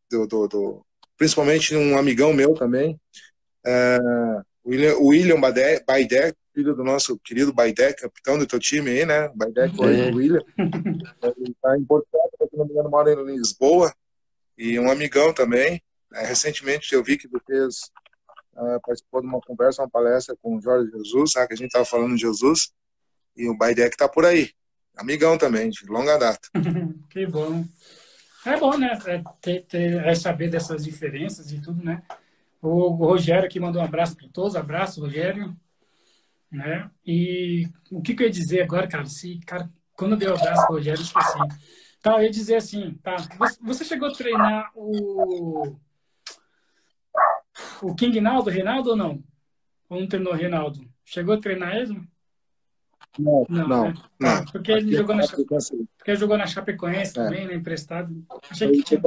do, 0.09 0.27
do, 0.27 0.47
do, 0.47 0.85
principalmente 1.17 1.75
um 1.75 1.97
amigão 1.97 2.33
meu 2.33 2.53
também, 2.53 2.99
uh, 3.65 4.43
William, 4.65 4.97
William 4.97 5.39
Baidé, 5.39 6.33
filho 6.53 6.75
do 6.75 6.83
nosso 6.83 7.17
querido 7.19 7.53
Baidé, 7.53 7.93
capitão 7.93 8.37
do 8.37 8.45
teu 8.45 8.59
time 8.59 8.89
aí, 8.89 9.05
né? 9.05 9.29
Baidé, 9.35 9.69
que 9.69 9.83
é 9.83 10.11
o 10.11 10.15
William. 10.15 10.43
Ele 10.57 11.51
está 11.51 11.77
em 11.77 11.83
Portugal, 11.83 12.29
se 12.37 12.57
não 12.57 12.65
me 12.65 12.71
engano, 12.71 12.89
mora 12.89 13.11
em 13.11 13.37
Lisboa. 13.37 13.93
E 14.57 14.79
um 14.79 14.91
amigão 14.91 15.33
também. 15.33 15.81
É, 16.13 16.25
recentemente 16.25 16.93
eu 16.93 17.03
vi 17.03 17.17
que 17.17 17.27
você 17.27 17.43
fez, 17.47 17.91
uh, 18.55 18.79
participou 18.85 19.21
de 19.21 19.27
uma 19.27 19.41
conversa, 19.41 19.81
uma 19.81 19.89
palestra 19.89 20.35
com 20.41 20.55
o 20.55 20.61
Jorge 20.61 20.91
Jesus, 20.91 21.31
sabe? 21.31 21.47
Que 21.47 21.53
a 21.53 21.57
gente 21.57 21.67
estava 21.67 21.85
falando 21.85 22.15
de 22.15 22.21
Jesus. 22.21 22.71
E 23.35 23.49
o 23.49 23.57
Baidé 23.57 23.89
que 23.89 23.95
está 23.95 24.07
por 24.07 24.25
aí. 24.25 24.51
Amigão 24.95 25.37
também, 25.39 25.71
de 25.71 25.85
longa 25.87 26.17
data. 26.17 26.47
que 27.09 27.25
bom. 27.25 27.65
É 28.45 28.59
bom, 28.59 28.77
né? 28.77 28.99
É, 29.07 29.23
ter, 29.41 29.65
ter, 29.65 30.05
é 30.05 30.13
saber 30.13 30.49
dessas 30.49 30.83
diferenças 30.83 31.51
e 31.51 31.59
tudo, 31.59 31.83
né? 31.83 32.03
O 32.61 32.89
Rogério 32.89 33.45
aqui 33.45 33.59
mandou 33.59 33.81
um 33.81 33.85
abraço 33.85 34.15
para 34.15 34.27
todos. 34.29 34.55
Abraço, 34.55 35.01
Rogério. 35.01 35.55
Né? 36.53 36.89
E 37.05 37.67
o 37.91 38.01
que, 38.01 38.13
que 38.13 38.23
eu 38.23 38.27
ia 38.27 38.31
dizer 38.31 38.61
agora, 38.61 38.87
cara? 38.87 39.05
Se, 39.05 39.39
cara 39.39 39.69
quando 39.95 40.13
eu 40.13 40.17
dei 40.17 40.27
o 40.27 40.35
abraço 40.35 40.65
pro 40.65 40.75
Rogério, 40.75 40.99
eu 40.99 41.03
esqueci. 41.03 41.37
Tá, 42.01 42.17
eu 42.17 42.23
ia 42.23 42.29
dizer 42.29 42.55
assim, 42.55 42.93
tá? 43.01 43.15
Você 43.61 43.85
chegou 43.85 44.09
a 44.09 44.13
treinar 44.13 44.71
o. 44.75 45.75
O 47.81 47.95
King 47.95 48.19
Naldo, 48.19 48.49
Reinaldo 48.49 48.91
ou 48.91 48.95
não? 48.95 49.23
Ou 49.89 49.99
não 49.99 50.07
treinou 50.07 50.33
o 50.33 50.35
Reinaldo? 50.35 50.79
Chegou 51.05 51.35
a 51.35 51.39
treinar 51.39 51.75
ele? 51.75 52.01
Não, 53.17 53.45
não. 53.47 53.67
não, 53.67 53.83
né? 53.87 53.93
não. 54.19 54.45
Porque 54.45 54.71
ele 54.71 54.95
jogou 54.95 55.15
na, 55.15 55.23
porque 55.27 56.11
ele 56.11 56.17
jogou 56.17 56.37
na 56.37 56.47
Chapecoense 56.47 57.11
é. 57.11 57.23
também, 57.23 57.47
né? 57.47 57.53
Emprestado. 57.53 58.25
Achei 58.49 58.71
que 58.71 58.83
tinha. 58.83 59.01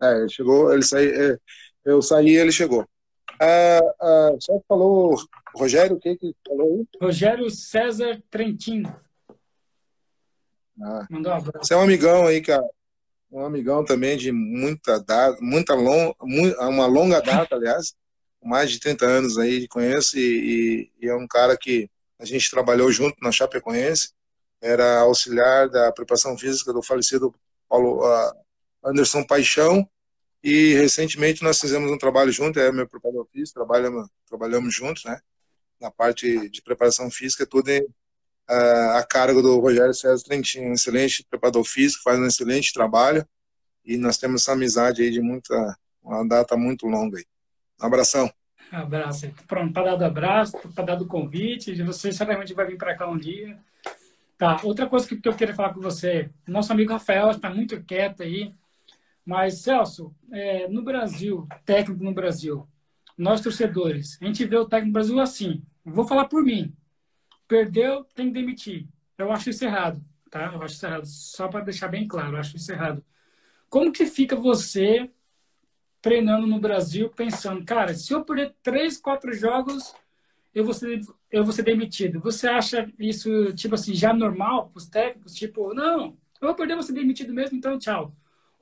É, 0.00 0.18
ele 0.18 0.28
chegou, 0.28 0.72
ele 0.72 0.82
saiu, 0.82 1.32
é, 1.32 1.38
eu 1.84 2.00
saí 2.00 2.30
e 2.30 2.36
ele 2.36 2.52
chegou. 2.52 2.88
Ah, 3.44 3.94
ah, 4.00 4.36
só 4.38 4.60
falou, 4.68 5.16
Rogério, 5.56 5.96
o 5.96 5.98
que 5.98 6.14
que 6.16 6.32
falou? 6.46 6.86
Rogério 7.00 7.50
César 7.50 8.22
Trentin. 8.30 8.84
Ah, 10.80 11.06
Mandou 11.10 11.32
um 11.32 11.36
abraço. 11.36 11.66
Você 11.66 11.74
é 11.74 11.76
um 11.76 11.82
amigão 11.82 12.24
aí, 12.24 12.40
cara. 12.40 12.64
Um 13.32 13.44
amigão 13.44 13.84
também 13.84 14.16
de 14.16 14.30
muita 14.30 15.00
data, 15.00 15.36
muita 15.40 15.74
long, 15.74 16.14
uma 16.20 16.86
longa 16.86 17.20
data, 17.20 17.56
aliás, 17.56 17.96
mais 18.40 18.70
de 18.70 18.78
30 18.78 19.06
anos 19.06 19.38
aí 19.38 19.66
conheço 19.66 20.16
e, 20.16 20.90
e, 21.00 21.06
e 21.06 21.08
é 21.08 21.14
um 21.16 21.26
cara 21.26 21.56
que 21.56 21.90
a 22.20 22.24
gente 22.24 22.48
trabalhou 22.48 22.92
junto 22.92 23.16
na 23.20 23.32
Chapecoense, 23.32 24.12
era 24.60 25.00
auxiliar 25.00 25.68
da 25.68 25.90
preparação 25.90 26.38
física 26.38 26.72
do 26.72 26.82
falecido 26.82 27.34
Paulo 27.68 28.06
uh, 28.06 28.32
Anderson 28.84 29.24
Paixão 29.24 29.88
e 30.42 30.74
recentemente 30.74 31.42
nós 31.42 31.60
fizemos 31.60 31.90
um 31.90 31.98
trabalho 31.98 32.32
junto, 32.32 32.58
é 32.58 32.72
meu 32.72 32.88
preparador 32.88 33.26
físico, 33.32 33.54
trabalhamos, 33.54 34.08
trabalhamos 34.26 34.74
juntos, 34.74 35.04
né? 35.04 35.20
Na 35.80 35.90
parte 35.90 36.48
de 36.48 36.62
preparação 36.62 37.10
física, 37.10 37.46
tudo 37.46 37.68
em, 37.68 37.82
uh, 37.82 38.96
a 38.96 39.06
cargo 39.08 39.40
do 39.40 39.60
Rogério 39.60 39.94
César 39.94 40.24
Trentin, 40.24 40.60
um 40.60 40.72
excelente 40.72 41.24
preparador 41.28 41.64
físico, 41.64 42.02
faz 42.02 42.18
um 42.18 42.26
excelente 42.26 42.72
trabalho 42.72 43.26
e 43.84 43.96
nós 43.96 44.18
temos 44.18 44.42
essa 44.42 44.52
amizade 44.52 45.02
aí 45.02 45.10
de 45.10 45.20
muita, 45.20 45.76
uma 46.02 46.26
data 46.26 46.56
muito 46.56 46.86
longa 46.86 47.18
aí. 47.18 47.24
Um 47.80 47.86
abração. 47.86 48.32
Abraço. 48.70 49.30
Pronto, 49.46 49.72
para 49.72 49.90
dar 49.90 49.96
do 49.96 50.04
abraço, 50.04 50.58
para 50.74 50.84
dar 50.84 50.94
do 50.94 51.06
convite, 51.06 51.80
você 51.82 52.10
certamente 52.12 52.54
vai 52.54 52.66
vir 52.66 52.78
para 52.78 52.96
cá 52.96 53.08
um 53.08 53.18
dia. 53.18 53.58
Tá, 54.38 54.60
outra 54.64 54.86
coisa 54.86 55.06
que 55.06 55.28
eu 55.28 55.34
queria 55.34 55.54
falar 55.54 55.74
com 55.74 55.80
você, 55.80 56.30
nosso 56.48 56.72
amigo 56.72 56.92
Rafael 56.92 57.30
está 57.30 57.50
muito 57.50 57.80
quieto 57.82 58.22
aí, 58.22 58.52
mas, 59.24 59.60
Celso, 59.60 60.14
é, 60.30 60.68
no 60.68 60.82
Brasil, 60.82 61.46
técnico 61.64 62.02
no 62.02 62.12
Brasil, 62.12 62.66
nós 63.16 63.40
torcedores, 63.40 64.18
a 64.20 64.24
gente 64.24 64.44
vê 64.44 64.56
o 64.56 64.66
técnico 64.66 64.88
no 64.88 64.92
Brasil 64.92 65.20
assim. 65.20 65.62
Vou 65.84 66.06
falar 66.06 66.26
por 66.26 66.42
mim. 66.42 66.74
Perdeu, 67.46 68.04
tem 68.14 68.28
que 68.28 68.34
demitir. 68.34 68.88
Eu 69.18 69.30
acho 69.30 69.50
isso 69.50 69.64
errado, 69.64 70.02
tá? 70.30 70.52
Eu 70.52 70.62
acho 70.62 70.74
isso 70.74 70.86
errado. 70.86 71.06
Só 71.06 71.48
para 71.48 71.64
deixar 71.64 71.88
bem 71.88 72.06
claro, 72.06 72.34
eu 72.34 72.40
acho 72.40 72.56
isso 72.56 72.72
errado. 72.72 73.04
Como 73.68 73.92
que 73.92 74.06
fica 74.06 74.34
você 74.34 75.10
treinando 76.00 76.46
no 76.46 76.58
Brasil, 76.58 77.08
pensando, 77.10 77.64
cara, 77.64 77.94
se 77.94 78.12
eu 78.12 78.24
perder 78.24 78.54
três, 78.62 78.98
quatro 78.98 79.32
jogos, 79.32 79.94
eu 80.52 80.64
vou 80.64 80.74
ser, 80.74 81.00
eu 81.30 81.44
vou 81.44 81.52
ser 81.52 81.62
demitido. 81.62 82.20
Você 82.20 82.48
acha 82.48 82.90
isso, 82.98 83.54
tipo 83.54 83.76
assim, 83.76 83.94
já 83.94 84.12
normal 84.12 84.68
para 84.68 84.78
os 84.78 84.88
técnicos? 84.88 85.34
Tipo, 85.34 85.72
não, 85.72 86.16
eu 86.40 86.48
vou 86.48 86.54
perder, 86.54 86.74
vou 86.74 86.82
ser 86.82 86.92
demitido 86.92 87.32
mesmo, 87.32 87.56
então 87.56 87.78
tchau. 87.78 88.12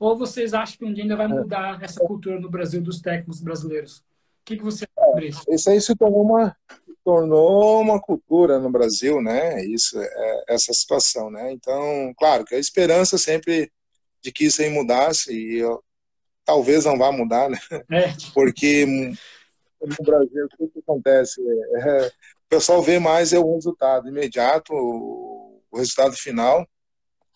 Ou 0.01 0.17
vocês 0.17 0.51
acham 0.51 0.79
que 0.79 0.85
um 0.85 0.91
dia 0.91 1.03
ainda 1.03 1.15
vai 1.15 1.27
é. 1.27 1.29
mudar 1.29 1.79
essa 1.83 2.03
cultura 2.03 2.39
no 2.39 2.49
Brasil 2.49 2.81
dos 2.81 2.99
técnicos 2.99 3.39
brasileiros? 3.39 3.97
O 3.99 4.03
que, 4.45 4.57
que 4.57 4.63
você 4.63 4.83
acha 4.97 5.07
sobre 5.07 5.27
isso? 5.27 5.43
Isso 5.47 5.69
aí 5.69 5.79
se 5.79 5.95
tornou 5.95 6.23
uma, 6.23 6.57
tornou 7.03 7.79
uma 7.79 8.01
cultura 8.01 8.57
no 8.57 8.71
Brasil, 8.71 9.21
né? 9.21 9.63
Isso, 9.63 10.01
é, 10.01 10.43
essa 10.49 10.73
situação, 10.73 11.29
né? 11.29 11.51
Então, 11.51 12.11
claro 12.17 12.43
que 12.43 12.55
a 12.55 12.57
esperança 12.57 13.15
sempre 13.15 13.71
de 14.23 14.31
que 14.31 14.45
isso 14.45 14.63
aí 14.63 14.71
mudasse 14.71 15.31
e 15.31 15.59
eu, 15.59 15.83
talvez 16.43 16.83
não 16.83 16.97
vá 16.97 17.11
mudar, 17.11 17.47
né? 17.47 17.59
É. 17.91 18.11
Porque 18.33 18.87
no 18.87 20.03
Brasil 20.03 20.47
o 20.57 20.67
que 20.67 20.79
acontece? 20.79 21.39
É, 21.75 22.07
o 22.07 22.49
pessoal 22.49 22.81
vê 22.81 22.97
mais 22.97 23.33
é 23.33 23.37
o 23.37 23.53
resultado 23.53 24.09
imediato, 24.09 24.73
o 24.73 25.77
resultado 25.77 26.13
final 26.13 26.67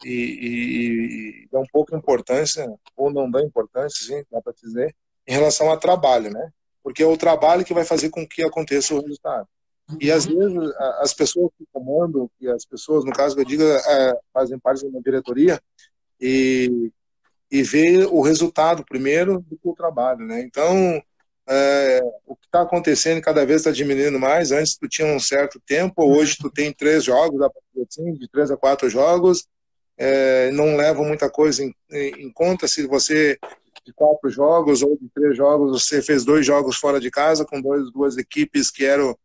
e, 0.04 0.10
e, 0.10 1.44
e 1.44 1.48
dá 1.52 1.60
um 1.60 1.66
pouco 1.72 1.92
de 1.92 1.98
importância, 1.98 2.68
ou 2.96 3.12
não 3.12 3.30
dá 3.30 3.42
importância, 3.42 4.06
sim, 4.06 4.24
dá 4.32 4.42
para 4.42 4.54
dizer, 4.54 4.96
em 5.28 5.34
relação 5.34 5.70
ao 5.70 5.80
trabalho, 5.80 6.32
né? 6.32 6.52
Porque 6.84 7.04
é 7.04 7.08
o 7.08 7.18
trabalho 7.18 7.66
que 7.66 7.74
vai 7.74 7.84
fazer 7.84 8.10
com 8.10 8.28
que 8.28 8.44
aconteça 8.44 8.94
o 8.94 9.02
resultado. 9.02 9.48
E 10.00 10.12
às 10.12 10.26
vezes 10.26 10.58
as 11.00 11.14
pessoas 11.14 11.52
que 11.58 11.66
comandam, 11.72 12.30
e 12.42 12.48
as 12.48 12.66
pessoas, 12.66 13.06
no 13.06 13.12
caso 13.12 13.36
que 13.36 13.42
eu 13.42 13.46
digo, 13.46 13.64
é, 13.64 14.20
fazem 14.34 14.60
parte 14.60 14.82
de 14.82 14.88
uma 14.88 15.02
diretoria, 15.02 15.60
e 16.20 16.92
e 17.52 17.64
ver 17.64 18.08
o 18.08 18.22
resultado 18.22 18.84
primeiro 18.84 19.40
do 19.40 19.58
que 19.58 19.68
o 19.68 19.76
trabalho, 19.76 20.26
né? 20.26 20.42
Então, 20.42 21.02
é, 21.48 22.02
o 22.26 22.36
que 22.36 22.46
está 22.48 22.62
acontecendo 22.62 23.22
cada 23.22 23.46
vez 23.46 23.62
está 23.62 23.72
diminuindo 23.72 24.20
mais. 24.20 24.52
Antes 24.52 24.78
tu 24.78 24.88
tinha 24.88 25.08
um 25.08 25.20
certo 25.20 25.60
tempo, 25.66 26.04
hoje 26.04 26.38
tu 26.40 26.50
tem 26.50 26.74
três 26.74 27.04
jogos, 27.04 27.40
assim, 27.88 28.14
de 28.14 28.28
três 28.30 28.50
a 28.52 28.58
quatro 28.58 28.90
jogos, 28.90 29.48
é, 29.98 30.52
não 30.52 30.76
leva 30.76 31.04
muita 31.04 31.30
coisa 31.30 31.64
em, 31.64 31.74
em, 31.92 32.32
conta 32.32 32.68
se 32.68 32.86
você 32.86 33.38
de 33.86 33.94
quatro 33.94 34.30
jogos 34.30 34.82
ou 34.82 34.98
de 34.98 35.08
três 35.14 35.38
jogos 35.38 35.84
você 35.84 36.02
fez 36.02 36.26
dois 36.26 36.46
jogos 36.46 36.76
fora 36.76 37.00
de 37.00 37.12
casa 37.12 37.46
com 37.46 37.62
dois, 37.62 37.92
duas 37.92 38.18
equipes 38.18 38.72
que 38.72 38.84
eram 38.84 39.18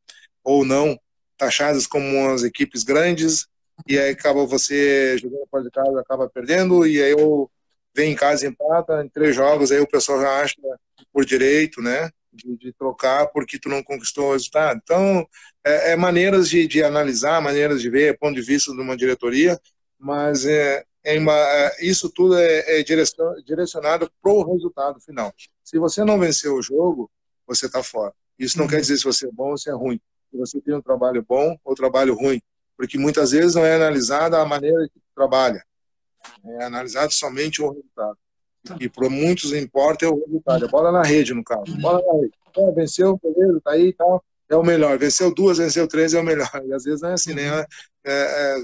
ou 0.44 0.64
não 0.64 0.98
taxadas 1.36 1.86
como 1.86 2.30
as 2.30 2.42
equipes 2.42 2.84
grandes 2.84 3.46
e 3.88 3.98
aí 3.98 4.10
acaba 4.10 4.44
você 4.46 5.16
jogando 5.18 5.46
fora 5.50 5.64
de 5.64 5.70
casa 5.70 6.00
acaba 6.00 6.28
perdendo 6.28 6.86
e 6.86 7.02
aí 7.02 7.12
eu 7.12 7.50
vem 7.94 8.12
em 8.12 8.16
casa 8.16 8.46
empata 8.46 9.02
em 9.04 9.08
três 9.08 9.34
jogos 9.34 9.72
aí 9.72 9.80
o 9.80 9.88
pessoal 9.88 10.20
já 10.20 10.40
acha 10.40 10.56
por 11.12 11.24
direito 11.24 11.80
né 11.80 12.10
de, 12.32 12.56
de 12.56 12.72
trocar 12.72 13.26
porque 13.28 13.58
tu 13.58 13.68
não 13.68 13.82
conquistou 13.82 14.28
o 14.28 14.32
resultado. 14.32 14.80
Então 14.82 15.26
é, 15.64 15.92
é 15.92 15.96
maneiras 15.96 16.48
de, 16.48 16.66
de 16.66 16.82
analisar 16.82 17.40
maneiras 17.40 17.82
de 17.82 17.90
ver 17.90 18.18
ponto 18.18 18.34
de 18.34 18.42
vista 18.42 18.72
de 18.72 18.80
uma 18.80 18.96
diretoria 18.96 19.58
mas 20.00 20.46
é, 20.46 20.84
é 21.04 21.18
uma, 21.18 21.32
é, 21.32 21.84
isso 21.84 22.10
tudo 22.10 22.36
é, 22.38 22.80
é 22.80 22.82
direcionado 22.82 24.10
para 24.22 24.32
o 24.32 24.52
resultado 24.52 25.00
final. 25.00 25.32
Se 25.62 25.78
você 25.78 26.04
não 26.04 26.18
venceu 26.18 26.54
o 26.54 26.62
jogo, 26.62 27.10
você 27.46 27.66
está 27.66 27.82
fora. 27.82 28.12
Isso 28.38 28.56
não 28.56 28.64
uhum. 28.64 28.70
quer 28.70 28.80
dizer 28.80 28.96
se 28.96 29.04
você 29.04 29.28
é 29.28 29.30
bom 29.30 29.50
ou 29.50 29.58
se 29.58 29.68
é 29.68 29.72
ruim. 29.72 30.00
Se 30.30 30.38
você 30.38 30.60
tem 30.60 30.74
um 30.74 30.80
trabalho 30.80 31.24
bom 31.28 31.56
ou 31.64 31.74
trabalho 31.74 32.14
ruim, 32.14 32.40
porque 32.76 32.96
muitas 32.96 33.32
vezes 33.32 33.54
não 33.54 33.64
é 33.64 33.74
analisada 33.74 34.40
a 34.40 34.46
maneira 34.46 34.88
que 34.88 35.00
trabalha, 35.14 35.62
é 36.44 36.64
analisado 36.64 37.12
somente 37.12 37.60
o 37.60 37.68
resultado. 37.68 38.16
E 38.78 38.88
para 38.88 39.08
muitos 39.08 39.52
importa 39.52 40.04
é 40.04 40.08
o 40.08 40.22
resultado. 40.24 40.64
A 40.64 40.68
bola 40.68 40.92
na 40.92 41.02
rede, 41.02 41.34
no 41.34 41.42
caso. 41.42 41.76
Bola 41.78 42.02
na 42.06 42.20
rede. 42.20 42.34
É, 42.56 42.72
venceu, 42.72 43.18
beleza, 43.22 43.60
tá 43.62 43.72
aí 43.72 43.88
e 43.88 43.92
tal. 43.92 44.22
É 44.48 44.56
o 44.56 44.62
melhor. 44.62 44.98
Venceu 44.98 45.32
duas, 45.32 45.58
venceu 45.58 45.86
três, 45.86 46.14
é 46.14 46.20
o 46.20 46.24
melhor. 46.24 46.50
E 46.66 46.72
às 46.72 46.84
vezes 46.84 47.00
não 47.00 47.10
é 47.10 47.12
assim, 47.14 47.34
né? 47.34 47.64
É, 48.04 48.12
é, 48.12 48.62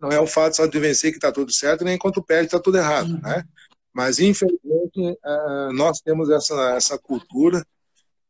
não 0.00 0.10
é 0.10 0.18
o 0.18 0.26
fato 0.26 0.56
só 0.56 0.66
de 0.66 0.78
vencer 0.78 1.10
que 1.10 1.18
está 1.18 1.30
tudo 1.30 1.52
certo, 1.52 1.84
nem 1.84 1.98
quando 1.98 2.22
perde 2.22 2.46
está 2.46 2.58
tudo 2.58 2.78
errado, 2.78 3.10
uhum. 3.10 3.20
né? 3.20 3.44
Mas, 3.92 4.18
infelizmente, 4.18 4.98
uh, 4.98 5.72
nós 5.72 6.00
temos 6.00 6.30
essa, 6.30 6.76
essa 6.76 6.98
cultura 6.98 7.64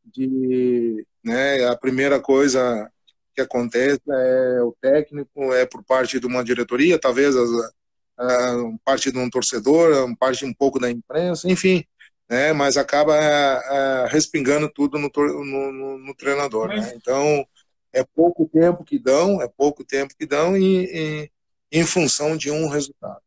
de, 0.04 1.06
né, 1.22 1.66
a 1.68 1.76
primeira 1.76 2.18
coisa 2.18 2.90
que 3.34 3.40
acontece 3.40 4.00
é 4.08 4.62
o 4.62 4.74
técnico, 4.80 5.52
é 5.52 5.66
por 5.66 5.84
parte 5.84 6.18
de 6.18 6.26
uma 6.26 6.42
diretoria, 6.42 6.98
talvez 6.98 7.36
as, 7.36 7.48
uh, 7.50 8.78
parte 8.84 9.12
de 9.12 9.18
um 9.18 9.30
torcedor, 9.30 10.16
parte 10.16 10.44
um 10.44 10.54
pouco 10.54 10.80
da 10.80 10.90
imprensa, 10.90 11.48
enfim, 11.48 11.84
né, 12.28 12.52
mas 12.52 12.76
acaba 12.76 13.14
uh, 13.14 14.08
respingando 14.08 14.68
tudo 14.72 14.98
no, 14.98 15.10
no, 15.14 15.72
no, 15.72 15.98
no 15.98 16.14
treinador, 16.14 16.68
né? 16.68 16.76
mas... 16.76 16.86
né? 16.86 16.92
Então, 16.96 17.46
é 17.92 18.04
pouco 18.04 18.48
tempo 18.48 18.84
que 18.84 18.98
dão, 18.98 19.42
é 19.42 19.48
pouco 19.48 19.84
tempo 19.84 20.14
que 20.16 20.24
dão 20.24 20.56
e, 20.56 20.84
e 20.84 21.30
em 21.72 21.84
função 21.84 22.36
de 22.36 22.50
um 22.50 22.68
resultado. 22.68 23.20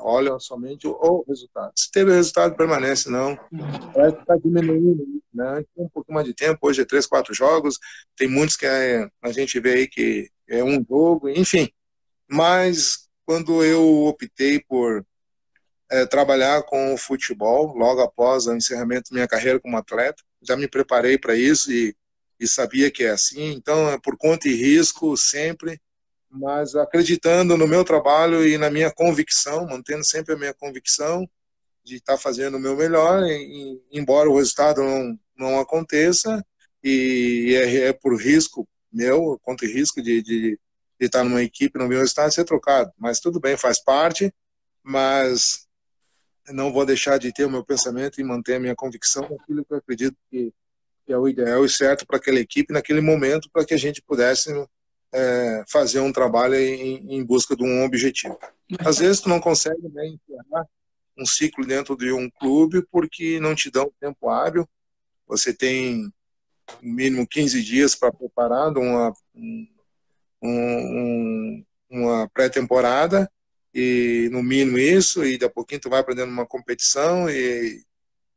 Olha 0.00 0.38
somente 0.38 0.86
o, 0.86 1.24
resultado. 1.28 1.72
Se 1.76 1.90
teve 1.90 2.12
resultado, 2.12 2.56
permanece, 2.56 3.10
não. 3.10 3.36
Parece 3.92 4.16
que 4.16 4.22
está 4.22 4.36
diminuindo. 4.36 5.06
Né? 5.32 5.64
Um 5.76 5.88
pouco 5.88 6.12
mais 6.12 6.26
de 6.26 6.34
tempo, 6.34 6.58
hoje 6.62 6.82
é 6.82 6.84
três, 6.84 7.06
quatro 7.06 7.34
jogos. 7.34 7.78
Tem 8.16 8.28
muitos 8.28 8.56
que 8.56 8.66
é, 8.66 9.08
a 9.22 9.32
gente 9.32 9.60
vê 9.60 9.74
aí 9.74 9.88
que 9.88 10.30
é 10.48 10.64
um 10.64 10.84
jogo, 10.88 11.28
enfim. 11.28 11.68
Mas 12.28 13.08
quando 13.26 13.62
eu 13.62 14.06
optei 14.06 14.60
por 14.60 15.04
é, 15.90 16.06
trabalhar 16.06 16.62
com 16.62 16.94
o 16.94 16.98
futebol, 16.98 17.76
logo 17.76 18.00
após 18.00 18.46
o 18.46 18.54
encerramento 18.54 19.10
da 19.10 19.14
minha 19.14 19.28
carreira 19.28 19.60
como 19.60 19.76
atleta, 19.76 20.22
já 20.42 20.56
me 20.56 20.66
preparei 20.66 21.18
para 21.18 21.36
isso 21.36 21.70
e, 21.70 21.94
e 22.38 22.48
sabia 22.48 22.90
que 22.90 23.04
é 23.04 23.10
assim. 23.10 23.52
Então, 23.52 23.90
é 23.90 23.98
por 23.98 24.16
conta 24.16 24.48
e 24.48 24.54
risco, 24.54 25.16
sempre 25.16 25.80
mas 26.30 26.76
acreditando 26.76 27.56
no 27.56 27.66
meu 27.66 27.84
trabalho 27.84 28.46
e 28.46 28.56
na 28.56 28.70
minha 28.70 28.90
convicção, 28.90 29.66
mantendo 29.66 30.04
sempre 30.04 30.34
a 30.34 30.38
minha 30.38 30.54
convicção 30.54 31.28
de 31.84 31.96
estar 31.96 32.16
fazendo 32.16 32.56
o 32.56 32.60
meu 32.60 32.76
melhor, 32.76 33.22
e, 33.24 33.82
embora 33.90 34.30
o 34.30 34.36
resultado 34.36 34.82
não, 34.82 35.18
não 35.36 35.60
aconteça, 35.60 36.44
e 36.82 37.54
é, 37.56 37.88
é 37.88 37.92
por 37.92 38.16
risco 38.16 38.66
meu, 38.92 39.38
contra 39.42 39.66
risco 39.66 40.02
de, 40.02 40.22
de, 40.22 40.40
de, 40.40 40.58
estar 41.00 41.24
numa 41.24 41.42
equipe, 41.42 41.78
no 41.78 41.88
meu 41.88 41.98
resultado, 41.98 42.32
ser 42.32 42.44
trocado. 42.44 42.92
Mas 42.98 43.20
tudo 43.20 43.40
bem, 43.40 43.56
faz 43.56 43.82
parte, 43.82 44.32
mas 44.82 45.66
não 46.48 46.72
vou 46.72 46.84
deixar 46.84 47.18
de 47.18 47.32
ter 47.32 47.44
o 47.44 47.50
meu 47.50 47.64
pensamento 47.64 48.20
e 48.20 48.24
manter 48.24 48.54
a 48.54 48.60
minha 48.60 48.74
convicção 48.74 49.22
naquilo 49.22 49.64
que 49.64 49.72
eu 49.72 49.78
acredito 49.78 50.16
que, 50.28 50.52
que 51.06 51.12
é 51.12 51.18
o 51.18 51.28
ideal 51.28 51.64
e 51.64 51.68
certo 51.68 52.06
para 52.06 52.16
aquela 52.16 52.40
equipe 52.40 52.72
naquele 52.72 53.00
momento, 53.00 53.48
para 53.52 53.64
que 53.64 53.74
a 53.74 53.78
gente 53.78 54.02
pudesse 54.02 54.52
é, 55.12 55.64
fazer 55.68 56.00
um 56.00 56.12
trabalho 56.12 56.54
em, 56.54 57.16
em, 57.16 57.24
busca 57.24 57.56
de 57.56 57.64
um 57.64 57.84
objetivo. 57.84 58.38
Às 58.78 58.98
vezes 58.98 59.20
tu 59.20 59.28
não 59.28 59.40
consegue 59.40 59.88
né, 59.88 60.06
encerrar 60.06 60.66
um 61.18 61.26
ciclo 61.26 61.66
dentro 61.66 61.96
de 61.96 62.12
um 62.12 62.30
clube 62.30 62.86
porque 62.90 63.40
não 63.40 63.54
te 63.54 63.70
dão 63.70 63.92
tempo 64.00 64.28
hábil. 64.28 64.68
Você 65.26 65.52
tem 65.52 66.12
no 66.82 66.92
mínimo 66.92 67.26
15 67.26 67.62
dias 67.62 67.94
para 67.94 68.12
preparar 68.12 68.76
uma, 68.76 69.12
um, 69.34 69.66
um, 70.42 71.64
uma 71.90 72.28
pré-temporada 72.28 73.30
e 73.74 74.28
no 74.32 74.42
mínimo 74.42 74.78
isso, 74.78 75.24
e 75.24 75.32
daqui 75.32 75.44
a 75.44 75.50
pouquinho 75.50 75.80
tu 75.80 75.90
vai 75.90 76.00
aprendendo 76.00 76.30
uma 76.30 76.46
competição 76.46 77.28
e, 77.30 77.82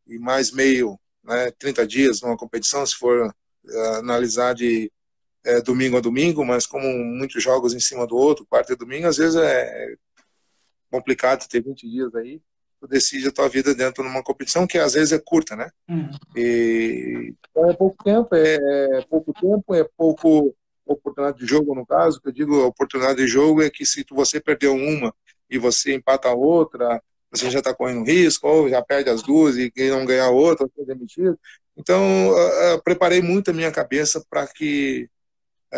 e 0.08 0.20
mais 0.20 0.52
meio, 0.52 1.00
né, 1.24 1.52
30 1.58 1.88
dias 1.88 2.22
numa 2.22 2.38
competição, 2.38 2.86
se 2.86 2.96
for 2.96 3.28
uh, 3.28 3.80
analisar 3.96 4.54
de 4.54 4.92
é, 5.46 5.62
domingo 5.62 5.98
a 5.98 6.02
domingo, 6.02 6.46
mas 6.46 6.66
como 6.66 6.88
muitos 6.88 7.42
jogos 7.42 7.74
em 7.74 7.80
cima 7.80 8.08
do 8.08 8.16
outro, 8.16 8.46
quarta 8.46 8.74
e 8.74 8.78
domingo, 8.78 9.08
às 9.08 9.18
vezes 9.18 9.36
é 9.36 9.96
complicado 10.90 11.48
ter 11.48 11.62
20 11.62 11.90
dias 11.90 12.14
aí, 12.16 12.42
tu 12.80 12.88
decide 12.88 13.28
a 13.28 13.32
tua 13.32 13.50
vida 13.50 13.74
dentro 13.74 14.04
de 14.04 14.10
uma 14.10 14.24
competição 14.24 14.68
que 14.68 14.78
às 14.78 14.94
vezes 14.94 15.12
é 15.12 15.20
curta, 15.20 15.56
né? 15.56 15.72
Uhum. 15.90 16.10
E, 16.36 17.34
então 17.50 17.70
é 17.70 17.74
pouco 17.74 18.04
tempo, 18.04 18.36
é, 18.36 18.56
é, 18.56 19.02
pouco 19.10 19.34
tempo, 19.34 19.74
é 19.74 19.84
pouco 19.98 20.54
oportunidade 20.86 21.40
de 21.40 21.46
jogo 21.46 21.74
no 21.74 21.86
caso, 21.86 22.22
que 22.22 22.28
eu 22.28 22.32
digo 22.34 22.66
oportunidade 22.66 23.18
de 23.18 23.28
jogo 23.28 23.62
é 23.62 23.70
que 23.70 23.86
se 23.86 24.04
tu, 24.04 24.14
você 24.14 24.40
perdeu 24.40 24.76
uma 24.76 25.14
e 25.50 25.58
você 25.58 25.94
empata 25.94 26.28
a 26.28 26.34
outra, 26.34 27.02
você 27.32 27.50
já 27.50 27.60
está 27.60 27.74
correndo 27.74 28.06
risco, 28.06 28.48
ou 28.48 28.70
já 28.70 28.82
perde 28.82 29.10
as 29.10 29.24
duas 29.24 29.56
e 29.58 29.72
não 29.90 30.06
ganhar 30.06 30.30
outra, 30.30 30.70
ser 30.76 30.86
demitido. 30.86 31.40
Então, 31.76 32.30
uh, 32.30 32.76
uh, 32.76 32.84
preparei 32.84 33.22
muito 33.22 33.50
a 33.50 33.54
minha 33.54 33.72
cabeça 33.72 34.24
para 34.30 34.46
que 34.46 35.10
é, 35.10 35.10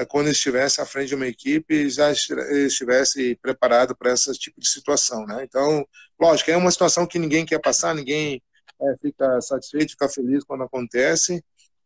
quando 0.03 0.30
estivesse 0.30 0.81
à 0.81 0.85
frente 0.85 1.09
de 1.09 1.15
uma 1.15 1.27
equipe, 1.27 1.89
já 1.89 2.11
estivesse 2.11 3.35
preparado 3.41 3.95
para 3.95 4.11
esse 4.11 4.34
tipo 4.34 4.59
de 4.59 4.67
situação, 4.67 5.26
né? 5.26 5.43
Então, 5.43 5.88
lógico, 6.19 6.51
é 6.51 6.57
uma 6.57 6.72
situação 6.72 7.07
que 7.07 7.19
ninguém 7.19 7.45
quer 7.45 7.59
passar, 7.59 7.95
ninguém 7.95 8.41
é, 8.81 8.95
fica 9.01 9.39
satisfeito, 9.41 9.91
fica 9.91 10.09
feliz 10.09 10.43
quando 10.43 10.63
acontece, 10.63 11.43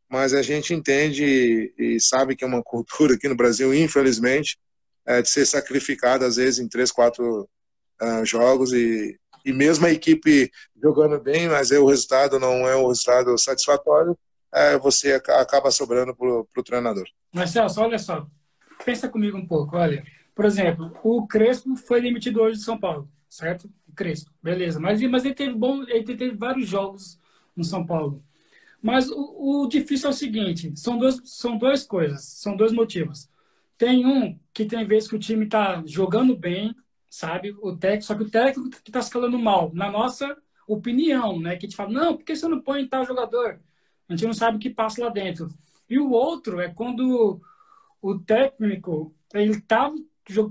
mas 0.10 0.34
a 0.34 0.42
gente 0.42 0.74
entende 0.74 1.74
e 1.78 2.00
sabe 2.00 2.36
que 2.36 2.44
é 2.44 2.48
uma 2.48 2.64
cultura 2.64 3.14
aqui 3.14 3.28
no 3.28 3.36
Brasil, 3.36 3.74
infelizmente, 3.74 4.58
é, 5.06 5.22
de 5.22 5.30
ser 5.30 5.46
sacrificada 5.46 6.26
às 6.26 6.38
vezes 6.38 6.60
em 6.60 6.68
três, 6.68 6.92
quatro 6.92 7.48
uh, 8.02 8.26
jogos 8.26 8.74
e, 8.74 9.20
e 9.46 9.54
mesmo 9.54 9.86
a 9.86 9.92
equipe 9.92 10.52
jogando 10.82 11.20
bem, 11.20 11.48
mas 11.48 11.72
o 11.72 11.86
resultado 11.86 12.40
não 12.40 12.68
é 12.68 12.76
um 12.76 12.88
resultado 12.88 13.38
satisfatório, 13.38 14.18
é, 14.18 14.18
você 14.82 15.14
acaba 15.14 15.72
sobrando 15.72 16.16
para 16.16 16.28
o 16.28 16.64
treinador. 16.64 17.08
Mas 17.34 17.52
Celso, 17.52 17.82
olha 17.82 18.00
só, 18.00 18.28
pensa 18.84 19.08
comigo 19.08 19.38
um 19.38 19.46
pouco, 19.46 19.78
olha. 19.78 20.04
Por 20.36 20.46
exemplo, 20.46 20.98
o 21.04 21.28
Crespo 21.28 21.76
foi 21.76 22.02
demitido 22.02 22.42
hoje 22.42 22.60
de 22.60 22.64
São 22.64 22.80
Paulo, 22.80 23.10
certo? 23.28 23.70
Crespo, 23.96 24.32
beleza. 24.42 24.80
Mas, 24.80 25.02
mas 25.02 25.26
ele 25.26 25.36
teve 25.36 25.54
bom, 25.54 25.84
ele 25.84 26.04
teve 26.04 26.32
vários 26.32 26.68
jogos 26.68 27.20
no 27.56 27.64
São 27.64 27.86
Paulo. 27.86 28.24
Mas 28.82 29.10
o, 29.10 29.64
o 29.64 29.68
difícil 29.68 30.08
é 30.08 30.12
o 30.12 30.16
seguinte: 30.16 30.72
são, 30.78 30.98
dois, 30.98 31.20
são 31.26 31.58
duas 31.58 31.84
coisas, 31.84 32.24
são 32.24 32.56
dois 32.56 32.72
motivos. 32.72 33.30
Tem 33.78 34.06
um 34.06 34.40
que 34.54 34.66
tem 34.66 34.86
vezes 34.86 35.10
que 35.10 35.16
o 35.16 35.20
time 35.20 35.46
está 35.46 35.84
jogando 35.86 36.36
bem, 36.36 36.74
sabe? 37.10 37.52
O 37.62 37.76
técnico, 37.76 38.06
só 38.06 38.16
que 38.16 38.24
o 38.24 38.30
técnico 38.30 38.70
está 38.86 39.00
escalando 39.00 39.38
mal, 39.38 39.72
na 39.74 39.92
nossa 39.92 40.38
opinião, 40.68 41.40
né? 41.40 41.58
Que 41.58 41.66
a 41.66 41.70
gente 41.70 41.76
fala, 41.76 41.90
não, 41.90 42.16
por 42.16 42.24
que 42.24 42.36
você 42.36 42.48
não 42.48 42.62
põe 42.62 42.88
tal 42.88 43.06
jogador? 43.06 43.60
A 44.10 44.14
gente 44.14 44.26
não 44.26 44.34
sabe 44.34 44.58
o 44.58 44.60
que 44.60 44.70
passa 44.70 45.04
lá 45.04 45.10
dentro. 45.10 45.50
E 45.88 46.00
o 46.00 46.12
outro 46.12 46.60
é 46.60 46.68
quando 46.68 47.40
o 48.02 48.20
técnico 48.20 49.14
ele 49.34 49.52
está 49.52 49.92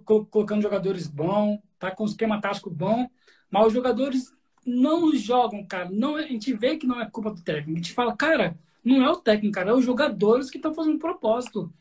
colocando 0.04 0.62
jogadores 0.62 1.08
bons, 1.08 1.58
tá 1.78 1.90
com 1.90 2.04
um 2.04 2.06
esquema 2.06 2.40
tático 2.40 2.70
bom, 2.70 3.08
mas 3.50 3.66
os 3.66 3.72
jogadores 3.72 4.32
não 4.64 5.14
jogam, 5.14 5.64
cara. 5.66 5.88
Não, 5.90 6.16
a 6.16 6.22
gente 6.22 6.52
vê 6.52 6.76
que 6.76 6.86
não 6.86 7.00
é 7.00 7.10
culpa 7.10 7.30
do 7.30 7.42
técnico. 7.42 7.72
A 7.72 7.82
gente 7.82 7.92
fala, 7.92 8.16
cara, 8.16 8.58
não 8.84 9.02
é 9.02 9.10
o 9.10 9.16
técnico, 9.16 9.54
cara, 9.54 9.70
é 9.70 9.74
os 9.74 9.84
jogadores 9.84 10.50
que 10.50 10.58
estão 10.58 10.74
fazendo 10.74 10.98
propósito. 10.98 11.72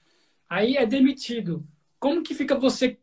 Aí 0.50 0.78
é 0.78 0.86
demitido. 0.86 1.68
Como 2.00 2.24
que 2.24 2.34
fica 2.34 2.56
você 2.56 3.00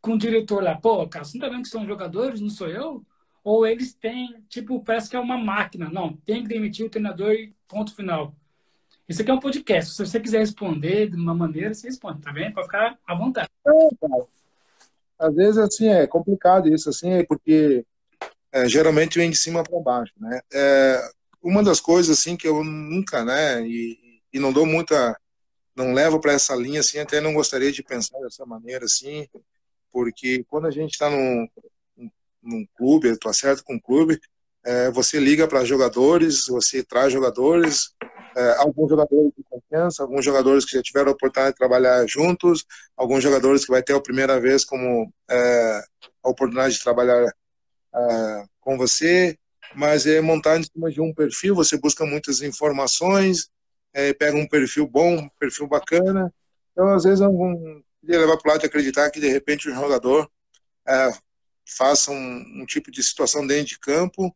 com 0.00 0.12
o 0.14 0.18
diretor 0.18 0.62
lá? 0.62 0.74
Pô, 0.76 1.06
cara, 1.08 1.24
você 1.24 1.38
não 1.38 1.46
tá 1.46 1.52
vendo 1.52 1.62
que 1.62 1.68
são 1.68 1.86
jogadores, 1.86 2.40
não 2.40 2.50
sou 2.50 2.68
eu? 2.68 3.04
Ou 3.46 3.64
eles 3.64 3.94
têm, 3.94 4.44
tipo, 4.48 4.82
parece 4.82 5.08
que 5.08 5.14
é 5.14 5.20
uma 5.20 5.38
máquina. 5.38 5.88
Não, 5.88 6.14
tem 6.26 6.42
que 6.42 6.48
demitir 6.48 6.84
o 6.84 6.90
treinador 6.90 7.30
e 7.30 7.54
ponto 7.68 7.94
final. 7.94 8.34
Isso 9.08 9.22
aqui 9.22 9.30
é 9.30 9.34
um 9.34 9.38
podcast. 9.38 9.94
Se 9.94 10.04
você 10.04 10.18
quiser 10.18 10.40
responder 10.40 11.08
de 11.10 11.16
uma 11.16 11.32
maneira, 11.32 11.72
você 11.72 11.86
responde, 11.86 12.22
tá 12.22 12.32
bem? 12.32 12.52
Pode 12.52 12.66
ficar 12.66 12.98
à 13.06 13.14
vontade. 13.14 13.48
É. 13.64 14.26
Às 15.16 15.32
vezes, 15.32 15.58
assim, 15.58 15.86
é 15.86 16.08
complicado 16.08 16.68
isso, 16.68 16.88
assim, 16.88 17.12
é 17.12 17.24
porque 17.24 17.86
é, 18.50 18.68
geralmente 18.68 19.16
vem 19.16 19.30
de 19.30 19.36
cima 19.36 19.62
para 19.62 19.78
baixo, 19.78 20.12
né? 20.18 20.40
É, 20.52 21.08
uma 21.40 21.62
das 21.62 21.80
coisas, 21.80 22.18
assim, 22.18 22.36
que 22.36 22.48
eu 22.48 22.64
nunca, 22.64 23.24
né, 23.24 23.64
e, 23.64 24.20
e 24.32 24.40
não 24.40 24.52
dou 24.52 24.66
muita, 24.66 25.16
não 25.76 25.92
levo 25.92 26.18
para 26.20 26.32
essa 26.32 26.56
linha, 26.56 26.80
assim, 26.80 26.98
até 26.98 27.20
não 27.20 27.32
gostaria 27.32 27.70
de 27.70 27.84
pensar 27.84 28.18
dessa 28.18 28.44
maneira, 28.44 28.86
assim, 28.86 29.28
porque 29.92 30.44
quando 30.48 30.66
a 30.66 30.70
gente 30.72 30.94
está 30.94 31.08
num, 31.08 31.46
num 32.46 32.66
clube, 32.76 33.08
estou 33.08 33.32
certo 33.32 33.64
com 33.64 33.76
o 33.76 33.80
clube, 33.80 34.18
é, 34.64 34.90
você 34.90 35.20
liga 35.20 35.46
para 35.46 35.64
jogadores, 35.64 36.46
você 36.48 36.82
traz 36.82 37.12
jogadores, 37.12 37.94
é, 38.36 38.56
alguns 38.58 38.90
jogadores 38.90 39.32
de 39.36 39.44
confiança, 39.44 40.02
alguns 40.02 40.24
jogadores 40.24 40.64
que 40.64 40.76
já 40.76 40.82
tiveram 40.82 41.10
a 41.10 41.12
oportunidade 41.12 41.54
de 41.54 41.58
trabalhar 41.58 42.04
juntos, 42.08 42.64
alguns 42.96 43.22
jogadores 43.22 43.64
que 43.64 43.70
vai 43.70 43.82
ter 43.82 43.94
a 43.94 44.00
primeira 44.00 44.40
vez 44.40 44.64
como 44.64 45.12
é, 45.30 45.82
a 46.22 46.28
oportunidade 46.28 46.74
de 46.74 46.82
trabalhar 46.82 47.32
é, 47.94 48.44
com 48.60 48.76
você, 48.76 49.38
mas 49.74 50.04
é 50.04 50.20
montar 50.20 50.58
em 50.58 50.64
cima 50.64 50.90
de 50.90 51.00
um 51.00 51.14
perfil, 51.14 51.54
você 51.54 51.78
busca 51.78 52.04
muitas 52.04 52.42
informações, 52.42 53.48
é, 53.94 54.12
pega 54.12 54.36
um 54.36 54.48
perfil 54.48 54.86
bom, 54.86 55.14
um 55.14 55.28
perfil 55.38 55.68
bacana, 55.68 56.32
então 56.72 56.88
às 56.88 57.04
vezes 57.04 57.20
eu 57.20 57.32
não 57.32 57.82
queria 58.00 58.20
levar 58.20 58.36
para 58.36 58.48
o 58.48 58.52
lado 58.52 58.60
de 58.60 58.66
acreditar 58.66 59.10
que 59.10 59.20
de 59.20 59.28
repente 59.28 59.68
o 59.68 59.74
jogador 59.74 60.28
é, 60.86 61.10
faça 61.66 62.10
um, 62.10 62.62
um 62.62 62.66
tipo 62.66 62.90
de 62.90 63.02
situação 63.02 63.46
dentro 63.46 63.66
de 63.66 63.78
campo 63.78 64.34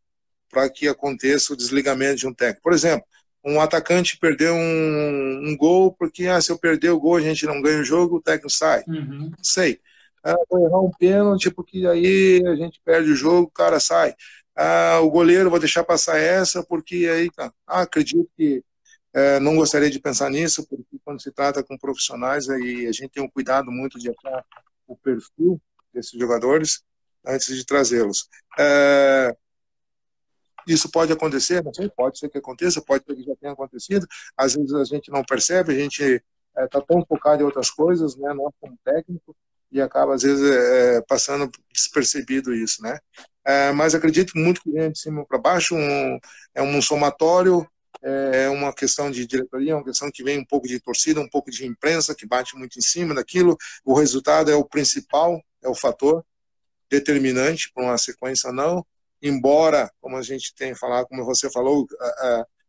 para 0.51 0.69
que 0.69 0.89
aconteça 0.89 1.52
o 1.52 1.57
desligamento 1.57 2.16
de 2.16 2.27
um 2.27 2.35
técnico. 2.35 2.62
Por 2.62 2.73
exemplo, 2.73 3.07
um 3.44 3.61
atacante 3.61 4.19
perdeu 4.19 4.55
um, 4.55 5.48
um, 5.48 5.57
gol 5.57 5.93
porque 5.93 6.27
ah, 6.27 6.40
se 6.40 6.51
eu 6.51 6.59
perder 6.59 6.90
o 6.90 7.01
gol 7.01 7.16
a 7.16 7.20
gente 7.20 7.47
não 7.47 7.62
ganha 7.62 7.81
o 7.81 7.85
jogo, 7.85 8.16
o 8.16 8.23
técnico 8.23 8.51
sai. 8.51 8.82
Uhum. 8.86 9.31
Sei. 9.43 9.81
Ah, 10.23 10.35
vou 10.51 10.66
errar 10.66 10.81
um 10.81 10.90
pênalti 10.90 11.51
porque 11.51 11.86
aí 11.86 12.43
a 12.47 12.55
gente 12.57 12.81
perde 12.85 13.11
o 13.11 13.16
jogo, 13.16 13.47
o 13.47 13.51
cara 13.51 13.81
sai. 13.81 14.15
Ah, 14.55 15.01
o 15.01 15.11
goleiro 15.11 15.48
vou 15.48 15.59
deixar 15.59 15.85
passar 15.85 16.19
essa 16.19 16.62
porque 16.62 17.09
aí 17.11 17.31
tá. 17.31 17.52
ah, 17.66 17.82
acredito 17.82 18.28
que 18.36 18.62
é, 19.12 19.40
não 19.40 19.57
gostaria 19.57 19.90
de 19.90 19.98
pensar 19.98 20.31
nisso 20.31 20.66
porque 20.69 20.98
quando 21.05 21.23
se 21.23 21.32
trata 21.32 21.65
com 21.65 21.78
profissionais 21.78 22.48
aí 22.48 22.86
a 22.86 22.93
gente 22.93 23.09
tem 23.09 23.23
um 23.23 23.28
cuidado 23.28 23.70
muito 23.70 23.98
de 23.98 24.11
achar 24.11 24.44
o 24.86 24.97
perfil 24.97 25.61
desses 25.93 26.19
jogadores 26.19 26.82
antes 27.27 27.55
de 27.55 27.65
trazê-los. 27.65 28.29
É, 28.59 29.35
isso 30.67 30.91
pode 30.91 31.13
acontecer, 31.13 31.63
não 31.65 31.73
sei, 31.73 31.89
pode 31.89 32.19
ser 32.19 32.29
que 32.29 32.39
aconteça, 32.39 32.81
pode 32.81 33.05
ser 33.05 33.15
que 33.15 33.23
já 33.23 33.35
tenha 33.37 33.53
acontecido. 33.53 34.07
Às 34.37 34.55
vezes 34.55 34.73
a 34.73 34.85
gente 34.85 35.11
não 35.11 35.25
percebe, 35.25 35.73
a 35.73 35.79
gente 35.79 36.03
está 36.03 36.79
é, 36.79 36.83
tão 36.83 37.05
focado 37.07 37.43
em 37.43 37.47
outras 37.47 37.71
coisas, 37.71 38.17
né, 38.17 38.33
nós 38.33 38.53
como 38.61 38.79
técnico, 38.85 39.37
e 39.73 39.81
acaba 39.81 40.15
às 40.15 40.23
vezes 40.23 40.45
é, 40.51 41.01
passando 41.03 41.51
despercebido 41.73 42.53
isso, 42.53 42.83
né? 42.83 42.99
É, 43.45 43.73
mas 43.73 43.95
acredito 43.95 44.37
muito 44.37 44.61
que 44.63 44.71
vem 44.71 44.91
de 44.91 44.99
cima 44.99 45.25
para 45.25 45.39
baixo, 45.39 45.75
um, 45.75 46.19
é 46.55 46.63
um 46.63 46.83
somatório, 46.83 47.67
é 48.03 48.49
uma 48.49 48.73
questão 48.73 49.11
de 49.11 49.27
diretoria, 49.27 49.77
uma 49.77 49.85
questão 49.85 50.11
que 50.13 50.25
vem 50.25 50.39
um 50.39 50.45
pouco 50.45 50.67
de 50.67 50.81
torcida, 50.81 51.21
um 51.21 51.29
pouco 51.29 51.51
de 51.51 51.67
imprensa 51.67 52.15
que 52.15 52.27
bate 52.27 52.57
muito 52.57 52.79
em 52.79 52.83
cima 52.83 53.15
daquilo. 53.15 53.57
O 53.85 53.95
resultado 53.95 54.51
é 54.51 54.55
o 54.55 54.65
principal, 54.65 55.41
é 55.63 55.69
o 55.69 55.75
fator 55.75 56.25
determinante 56.91 57.71
para 57.73 57.85
uma 57.85 57.99
sequência 57.99 58.53
não 58.53 58.85
embora, 59.23 59.91
como 60.01 60.17
a 60.17 60.23
gente 60.23 60.55
tem 60.55 60.75
falado, 60.75 61.07
como 61.07 61.25
você 61.25 61.51
falou, 61.51 61.87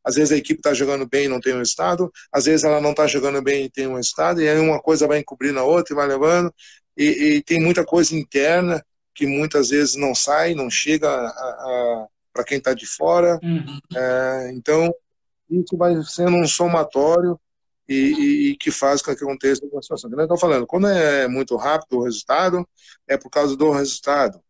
às 0.04 0.16
vezes 0.16 0.32
a 0.32 0.38
equipe 0.38 0.60
está 0.60 0.74
jogando 0.74 1.08
bem 1.08 1.26
e 1.26 1.30
não 1.30 1.40
tem 1.40 1.56
um 1.56 1.62
estado, 1.62 2.12
às 2.32 2.46
vezes 2.46 2.64
ela 2.64 2.82
não 2.82 2.92
está 2.92 3.08
jogando 3.08 3.42
bem 3.42 3.66
e 3.66 3.70
tem 3.70 3.88
um 3.88 4.00
estado, 4.00 4.42
e 4.42 4.50
aí 4.50 4.60
uma 4.60 4.82
coisa 4.82 5.08
vai 5.08 5.20
encobrindo 5.20 5.60
a 5.60 5.64
outra 5.64 5.94
e 5.94 5.96
vai 5.96 6.08
levando, 6.08 6.54
e, 6.98 7.06
e 7.36 7.42
tem 7.44 7.62
muita 7.62 7.86
coisa 7.86 8.16
interna 8.16 8.84
que 9.14 9.26
muitas 9.26 9.70
vezes 9.70 9.96
não 9.96 10.14
sai, 10.14 10.54
não 10.54 10.70
chega 10.70 11.10
para 12.34 12.44
quem 12.44 12.58
está 12.58 12.74
de 12.74 12.86
fora. 12.86 13.40
Uhum. 13.44 13.80
É, 13.94 14.52
então, 14.54 14.94
isso 15.50 15.78
vai 15.78 16.02
sendo 16.04 16.38
um 16.38 16.48
somatório 16.48 17.40
e, 17.92 17.94
e, 17.94 18.52
e, 18.52 18.56
que 18.56 18.72
faz 18.72 19.02
com 19.02 19.14
que 19.14 19.24
aconteça 19.24 19.66
uma 19.66 19.82
situação. 19.82 20.10
Que 20.10 20.16
nós 20.16 20.40
falando, 20.40 20.66
quando 20.66 20.88
é 20.88 21.28
muito 21.28 21.58
rápido 21.58 21.98
o 21.98 22.04
resultado, 22.04 22.66
é 23.08 23.18
por 23.18 23.30
causa 23.30 23.56
do 23.58 23.70
resultado. 23.72 24.42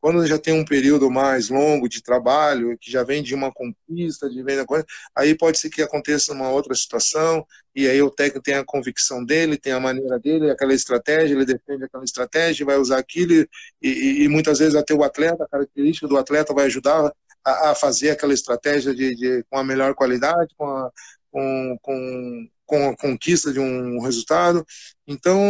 Quando 0.00 0.26
já 0.26 0.38
tem 0.38 0.54
um 0.54 0.64
período 0.64 1.10
mais 1.10 1.48
longo 1.48 1.88
de 1.88 2.02
trabalho, 2.02 2.78
que 2.78 2.90
já 2.90 3.02
vem 3.02 3.22
de 3.22 3.34
uma 3.34 3.52
conquista, 3.52 4.30
de 4.30 4.42
venda 4.42 4.64
coisa, 4.64 4.86
aí 5.14 5.34
pode 5.34 5.58
ser 5.58 5.68
que 5.68 5.82
aconteça 5.82 6.32
uma 6.32 6.48
outra 6.48 6.74
situação, 6.74 7.44
e 7.74 7.88
aí 7.88 8.00
o 8.00 8.10
técnico 8.10 8.42
tem 8.42 8.54
a 8.54 8.64
convicção 8.64 9.24
dele, 9.24 9.58
tem 9.58 9.72
a 9.72 9.80
maneira 9.80 10.18
dele, 10.18 10.50
aquela 10.50 10.72
estratégia, 10.72 11.34
ele 11.34 11.44
defende 11.44 11.84
aquela 11.84 12.04
estratégia, 12.04 12.64
vai 12.64 12.76
usar 12.76 12.98
aquilo, 12.98 13.32
e, 13.32 13.48
e, 13.82 14.24
e 14.24 14.28
muitas 14.28 14.58
vezes 14.58 14.74
até 14.74 14.94
o 14.94 15.02
atleta, 15.02 15.44
a 15.44 15.48
característica 15.48 16.06
do 16.06 16.16
atleta 16.16 16.54
vai 16.54 16.66
ajudar 16.66 17.12
a, 17.44 17.70
a 17.70 17.74
fazer 17.74 18.10
aquela 18.10 18.34
estratégia 18.34 18.94
de, 18.94 19.14
de, 19.14 19.44
com 19.50 19.58
a 19.58 19.64
melhor 19.64 19.94
qualidade, 19.94 20.54
com 20.56 20.68
a, 20.68 20.90
com, 21.30 21.78
com, 21.82 22.48
com 22.66 22.88
a 22.88 22.96
conquista 22.96 23.52
de 23.52 23.60
um 23.60 24.00
resultado. 24.00 24.66
Então, 25.06 25.40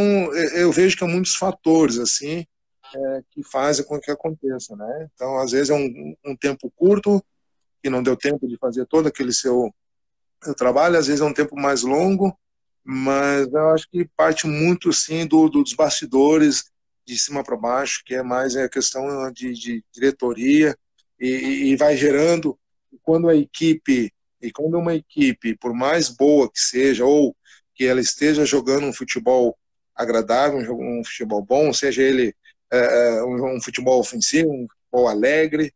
eu 0.55 0.71
vejo 0.71 0.97
que 0.97 1.05
há 1.05 1.09
muitos 1.09 1.35
fatores, 1.35 1.99
assim, 1.99 2.47
é, 2.95 3.23
que 3.31 3.43
fazem 3.43 3.85
com 3.85 3.99
que 3.99 4.11
aconteça, 4.11 4.77
né? 4.77 5.09
Então, 5.15 5.39
às 5.39 5.51
vezes 5.51 5.71
é 5.71 5.75
um, 5.75 6.15
um, 6.25 6.37
tempo 6.37 6.71
curto, 6.77 7.23
que 7.83 7.91
não 7.91 8.03
deu 8.03 8.17
tempo 8.17 8.47
de 8.47 8.57
fazer 8.59 8.87
todo 8.87 9.09
aquele 9.09 9.33
seu, 9.33 9.73
seu, 10.43 10.55
trabalho, 10.55 10.99
às 10.99 11.07
vezes 11.07 11.21
é 11.21 11.25
um 11.25 11.35
tempo 11.35 11.57
mais 11.57 11.83
longo, 11.83 12.37
mas 12.85 13.53
eu 13.53 13.71
acho 13.71 13.89
que 13.91 14.09
parte 14.17 14.47
muito, 14.47 14.93
sim, 14.93 15.27
do, 15.27 15.49
dos 15.49 15.73
bastidores, 15.73 16.71
de 17.05 17.19
cima 17.19 17.43
para 17.43 17.57
baixo, 17.57 18.03
que 18.05 18.15
é 18.15 18.23
mais 18.23 18.57
a 18.57 18.69
questão 18.69 19.33
de, 19.33 19.53
de 19.53 19.85
diretoria, 19.93 20.77
e, 21.19 21.71
e 21.71 21.77
vai 21.77 21.97
gerando, 21.97 22.59
quando 23.03 23.29
a 23.29 23.37
equipe, 23.37 24.13
e 24.47 24.53
quando 24.53 24.79
uma 24.79 24.95
equipe, 24.95 25.57
por 25.57 25.73
mais 25.75 26.09
boa 26.09 26.51
que 26.51 26.61
seja, 26.61 27.05
ou 27.05 27.37
que 27.75 27.85
ela 27.85 28.01
esteja 28.01 28.45
jogando 28.45 28.87
um 28.87 28.93
futebol 28.93 29.57
agradável, 29.95 30.61
um 30.79 31.03
futebol 31.05 31.43
bom, 31.43 31.73
seja 31.73 32.03
ele 32.03 32.35
é, 32.73 32.79
é, 33.19 33.25
um, 33.25 33.61
futebol 33.61 33.99
ofensivo, 33.99 34.51
um 34.51 34.67
futebol 34.69 35.09
alegre. 35.09 35.73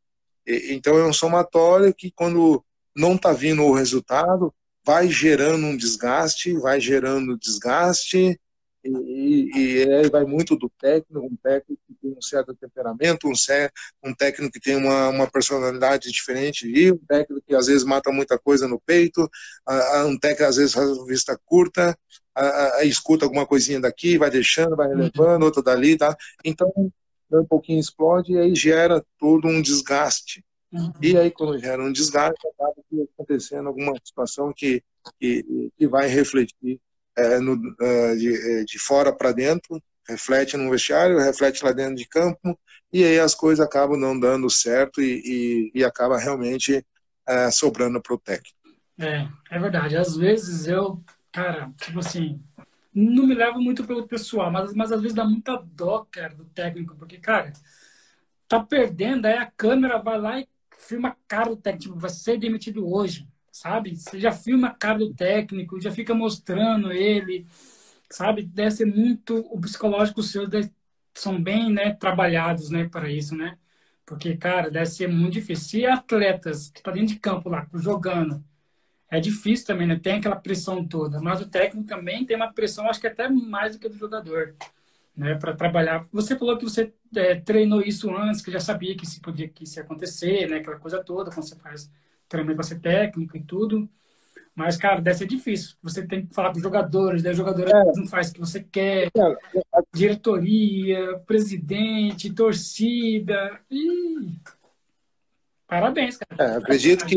E, 0.47 0.73
então 0.75 0.99
é 0.99 1.07
um 1.07 1.13
somatório 1.13 1.95
que 1.95 2.11
quando 2.11 2.65
não 2.97 3.15
está 3.15 3.33
vindo 3.33 3.63
o 3.63 3.75
resultado, 3.75 4.53
vai 4.85 5.09
gerando 5.09 5.67
um 5.67 5.77
desgaste, 5.77 6.55
vai 6.55 6.81
gerando 6.81 7.39
desgaste, 7.39 8.39
e, 8.83 9.51
e, 9.55 9.83
e 9.83 10.09
vai 10.09 10.25
muito 10.25 10.57
do 10.57 10.71
técnico, 10.71 11.27
um 11.27 11.37
técnico 11.37 11.83
tem 12.01 12.11
um 12.11 12.23
certo 12.23 12.55
temperamento, 12.55 13.29
um, 13.29 13.35
certo, 13.35 13.75
um 14.03 14.15
técnico 14.15 14.53
que 14.53 14.61
tem 14.61 14.77
uma, 14.77 15.09
uma 15.09 15.31
personalidade 15.31 16.11
diferente, 16.11 16.67
e 16.67 16.93
um 16.93 16.99
técnico 16.99 17.43
que 17.47 17.55
às 17.55 17.67
vezes 17.67 17.85
mata 17.85 18.11
muita 18.11 18.39
coisa 18.39 18.67
no 18.67 18.81
peito, 18.81 19.29
um 20.07 20.19
técnico 20.19 20.45
às 20.45 20.57
vezes 20.57 20.73
faz 20.73 21.05
vista 21.07 21.39
curta, 21.45 21.97
a, 22.35 22.77
a, 22.77 22.85
escuta 22.85 23.25
alguma 23.25 23.47
coisinha 23.47 23.81
daqui, 23.81 24.17
vai 24.17 24.31
deixando, 24.31 24.77
vai 24.77 24.89
relevando, 24.89 25.45
outra 25.45 25.63
dali, 25.63 25.97
tá? 25.97 26.17
Então, 26.45 26.73
um 27.33 27.45
pouquinho 27.45 27.79
explode 27.79 28.33
e 28.33 28.39
aí 28.39 28.55
gera 28.55 29.05
todo 29.19 29.47
um 29.47 29.61
desgaste. 29.61 30.45
Uhum. 30.73 30.93
E 31.03 31.17
aí, 31.17 31.31
quando 31.31 31.59
gera 31.59 31.83
um 31.83 31.93
desgaste, 31.93 32.47
acaba 32.47 32.75
acontecendo 33.15 33.69
alguma 33.69 33.95
situação 34.05 34.53
que, 34.55 34.83
que, 35.19 35.71
que 35.77 35.87
vai 35.87 36.09
refletir 36.09 36.81
é, 37.17 37.39
no, 37.39 37.61
é, 37.81 38.15
de, 38.15 38.35
é, 38.35 38.65
de 38.65 38.79
fora 38.79 39.13
para 39.13 39.33
dentro, 39.33 39.83
reflete 40.11 40.57
no 40.57 40.71
vestiário, 40.71 41.19
reflete 41.19 41.65
lá 41.65 41.73
dentro 41.73 41.95
de 41.95 42.07
campo, 42.07 42.59
e 42.93 43.05
aí 43.05 43.19
as 43.19 43.35
coisas 43.35 43.65
acabam 43.65 43.99
não 43.99 44.19
dando 44.19 44.51
certo 44.51 45.01
e, 45.01 45.71
e, 45.75 45.81
e 45.81 45.85
acaba 45.85 46.19
realmente 46.19 46.85
é, 47.27 47.51
sobrando 47.51 48.03
para 48.03 48.15
o 48.15 48.19
técnico. 48.19 48.59
É, 48.99 49.29
é 49.51 49.59
verdade. 49.59 49.97
Às 49.97 50.17
vezes 50.17 50.67
eu 50.67 51.03
cara, 51.33 51.73
tipo 51.81 51.99
assim, 51.99 52.43
não 52.95 53.27
me 53.27 53.35
leva 53.35 53.59
muito 53.59 53.85
pelo 53.87 54.07
pessoal, 54.07 54.51
mas, 54.51 54.75
mas 54.75 54.93
às 54.93 55.01
vezes 55.01 55.15
dá 55.15 55.25
muita 55.25 55.57
dó, 55.57 56.07
cara, 56.11 56.35
do 56.35 56.45
técnico, 56.45 56.97
porque, 56.97 57.19
cara, 57.19 57.53
tá 58.49 58.61
perdendo, 58.63 59.27
aí 59.27 59.35
a 59.39 59.47
câmera 59.47 59.99
vai 59.99 60.21
lá 60.21 60.41
e 60.41 60.49
filma 60.77 61.11
a 61.11 61.17
cara 61.29 61.51
do 61.51 61.57
técnico, 61.57 61.89
tipo, 61.91 61.99
vai 62.01 62.11
ser 62.11 62.39
demitido 62.39 62.91
hoje, 62.91 63.29
sabe? 63.51 63.97
Você 63.97 64.19
já 64.19 64.33
filma 64.33 64.69
a 64.69 64.75
cara 64.75 64.99
do 64.99 65.15
técnico, 65.15 65.81
já 65.81 65.93
fica 65.93 66.15
mostrando 66.15 66.93
ele, 66.93 67.47
sabe? 68.11 68.45
Deve 68.45 68.73
ser 68.73 68.87
muito, 68.87 69.39
o 69.39 69.61
psicológico 69.61 70.23
seu 70.23 70.49
deve, 70.49 70.73
são 71.15 71.43
bem, 71.43 71.73
né, 71.73 71.95
trabalhados, 71.95 72.71
né, 72.71 72.89
para 72.89 73.11
isso, 73.11 73.37
né? 73.37 73.59
Porque, 74.07 74.37
cara, 74.37 74.71
deve 74.71 74.87
ser 74.87 75.09
muito 75.09 75.35
difícil. 75.35 75.81
E 75.81 75.87
atletas 75.87 76.71
que 76.71 76.83
tá 76.83 76.91
dentro 76.93 77.15
de 77.15 77.21
campo 77.21 77.49
lá, 77.49 77.69
jogando, 77.75 78.45
é 79.11 79.21
difícil 79.21 79.67
também, 79.67 79.87
né? 79.87 79.99
Tem 79.99 80.15
aquela 80.19 80.37
pressão 80.37 80.87
toda, 80.87 81.21
mas 81.21 81.41
o 81.41 81.49
técnico 81.49 81.87
também 81.89 82.25
tem 82.27 82.37
uma 82.37 82.53
pressão, 82.53 82.89
acho 82.89 83.01
que 83.01 83.07
até 83.07 83.29
mais 83.29 83.75
do 83.75 83.81
que 83.81 83.89
do 83.89 83.97
jogador. 83.99 84.57
né, 85.17 85.35
para 85.35 85.55
trabalhar. 85.57 86.07
Você 86.13 86.39
falou 86.39 86.57
que 86.59 86.65
você 86.65 86.93
é, 87.17 87.35
treinou 87.41 87.83
isso 87.83 88.11
antes, 88.15 88.41
que 88.43 88.51
já 88.51 88.61
sabia 88.61 88.97
que 88.97 89.05
isso 89.05 89.21
podia 89.21 89.49
que 89.49 89.65
isso 89.65 89.79
ia 89.79 89.83
acontecer, 89.85 90.49
né, 90.49 90.59
aquela 90.59 90.79
coisa 90.79 91.03
toda, 91.03 91.31
quando 91.31 91.47
você 91.49 91.57
faz 91.57 91.91
treinamento 92.29 92.57
para 92.57 92.65
ser 92.67 92.81
técnico 92.81 93.37
e 93.37 93.43
tudo. 93.45 93.89
Mas, 94.61 94.77
cara, 94.77 95.01
deve 95.01 95.17
ser 95.17 95.27
difícil. 95.27 95.75
Você 95.83 96.07
tem 96.07 96.27
que 96.27 96.35
falar 96.35 96.51
com 96.51 96.59
os 96.59 96.63
jogadores, 96.63 97.23
daí 97.23 97.33
o 97.33 97.37
jogador 97.37 97.67
é. 97.67 97.93
não 97.97 98.07
faz 98.07 98.29
o 98.29 98.35
que 98.35 98.41
você 98.41 98.63
quer. 98.63 99.07
É. 99.07 99.81
Diretoria, 99.91 101.19
presidente, 101.27 102.31
torcida. 102.31 103.59
Ih, 103.71 104.39
parabéns, 105.67 106.19
cara. 106.19 106.53
É, 106.53 106.57
acredito 106.59 107.07
que 107.07 107.17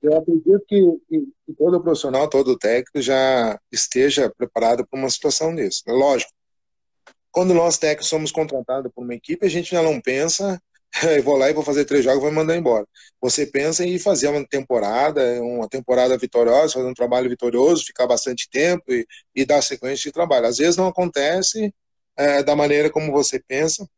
eu 0.00 0.16
acredito 0.16 0.64
que, 0.68 0.98
que, 1.08 1.54
todo 1.58 1.82
profissional, 1.82 2.30
todo 2.30 2.56
técnico 2.56 3.02
já 3.02 3.58
esteja 3.72 4.30
preparado 4.30 4.86
para 4.86 5.00
uma 5.00 5.10
situação 5.10 5.52
dessa. 5.52 5.82
É 5.88 5.92
lógico, 5.92 6.30
quando 7.32 7.52
nós 7.52 7.78
técnicos 7.78 8.06
somos 8.06 8.30
contratados 8.30 8.92
por 8.94 9.02
uma 9.02 9.14
equipe, 9.16 9.44
a 9.44 9.50
gente 9.50 9.72
já 9.72 9.82
não 9.82 10.00
pensa 10.00 10.62
eu 11.16 11.22
vou 11.22 11.36
lá 11.36 11.50
e 11.50 11.52
vou 11.52 11.64
fazer 11.64 11.84
três 11.84 12.04
jogos 12.04 12.20
e 12.20 12.22
vou 12.22 12.32
mandar 12.32 12.56
embora. 12.56 12.86
Você 13.20 13.46
pensa 13.46 13.84
em 13.84 13.98
fazer 13.98 14.28
uma 14.28 14.46
temporada, 14.46 15.42
uma 15.42 15.68
temporada 15.68 16.16
vitoriosa, 16.16 16.74
fazer 16.74 16.86
um 16.86 16.94
trabalho 16.94 17.28
vitorioso, 17.28 17.84
ficar 17.84 18.06
bastante 18.06 18.48
tempo 18.48 18.84
e, 18.92 19.06
e 19.34 19.44
dar 19.44 19.62
sequência 19.62 20.04
de 20.04 20.12
trabalho. 20.12 20.46
Às 20.46 20.58
vezes 20.58 20.76
não 20.76 20.86
acontece 20.86 21.72
é, 22.16 22.42
da 22.42 22.54
maneira 22.54 22.90
como 22.90 23.10
você 23.10 23.40
pensa, 23.40 23.88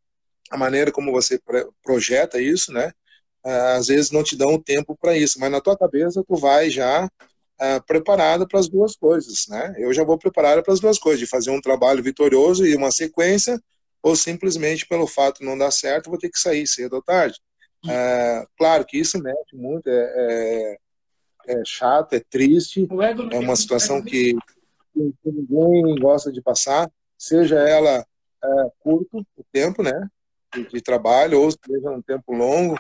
a 0.50 0.56
maneira 0.56 0.90
como 0.90 1.12
você 1.12 1.38
projeta 1.82 2.40
isso, 2.40 2.72
né? 2.72 2.92
É, 3.44 3.50
às 3.76 3.88
vezes 3.88 4.10
não 4.10 4.22
te 4.22 4.36
dão 4.36 4.54
o 4.54 4.62
tempo 4.62 4.96
para 5.00 5.16
isso, 5.16 5.38
mas 5.38 5.50
na 5.50 5.60
tua 5.60 5.76
cabeça 5.76 6.24
tu 6.26 6.36
vai 6.36 6.70
já 6.70 7.08
é, 7.60 7.80
preparado 7.80 8.46
para 8.48 8.58
as 8.58 8.68
duas 8.68 8.96
coisas, 8.96 9.46
né? 9.48 9.74
Eu 9.78 9.92
já 9.92 10.02
vou 10.04 10.18
preparado 10.18 10.62
para 10.62 10.72
as 10.72 10.80
duas 10.80 10.98
coisas, 10.98 11.20
de 11.20 11.26
fazer 11.26 11.50
um 11.50 11.60
trabalho 11.60 12.02
vitorioso 12.02 12.66
e 12.66 12.74
uma 12.74 12.90
sequência 12.90 13.60
ou 14.06 14.14
simplesmente 14.14 14.86
pelo 14.86 15.04
fato 15.04 15.40
de 15.40 15.44
não 15.44 15.58
dar 15.58 15.72
certo, 15.72 16.10
vou 16.10 16.18
ter 16.18 16.30
que 16.30 16.38
sair 16.38 16.64
cedo 16.64 16.94
ou 16.94 17.02
tarde. 17.02 17.40
É, 17.88 18.46
claro 18.56 18.86
que 18.86 18.96
isso 18.96 19.20
mexe 19.20 19.56
muito, 19.56 19.88
é, 19.88 20.76
é, 21.48 21.52
é 21.58 21.62
chato, 21.64 22.12
é 22.12 22.20
triste, 22.20 22.86
é 23.32 23.38
uma 23.40 23.56
situação 23.56 24.00
que, 24.00 24.32
que, 24.94 25.12
ninguém 25.24 25.96
gosta 25.96 26.30
de 26.30 26.40
passar, 26.40 26.88
seja 27.18 27.56
ela 27.56 28.06
é, 28.44 28.48
curto 28.78 29.26
o 29.36 29.44
tempo, 29.52 29.82
né, 29.82 30.08
de, 30.54 30.68
de, 30.68 30.80
trabalho, 30.80 31.42
ou 31.42 31.50
seja 31.50 31.90
um 31.90 32.00
tempo 32.00 32.32
longo, 32.32 32.78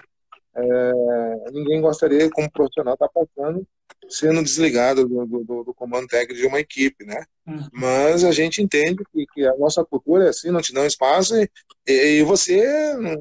é, 0.54 1.50
ninguém 1.50 1.80
gostaria, 1.80 2.30
como 2.30 2.48
profissional, 2.52 2.94
estar 2.94 3.08
tá 3.08 3.12
passando 3.12 3.66
sendo 4.08 4.42
desligado 4.42 5.08
do, 5.08 5.26
do, 5.26 5.64
do, 5.64 5.74
comando 5.74 6.06
técnico 6.06 6.40
de 6.40 6.46
uma 6.46 6.60
equipe, 6.60 7.04
né? 7.04 7.24
Uhum. 7.46 7.68
Mas 7.72 8.24
a 8.24 8.32
gente 8.32 8.62
entende 8.62 9.02
que, 9.12 9.26
que, 9.26 9.46
a 9.46 9.56
nossa 9.56 9.84
cultura 9.84 10.26
é 10.26 10.28
assim, 10.28 10.50
não 10.50 10.60
te 10.60 10.72
dá 10.72 10.82
um 10.82 10.86
espaço 10.86 11.34
e, 11.36 11.48
e 11.86 12.22
você 12.22 12.94
não, 12.94 13.16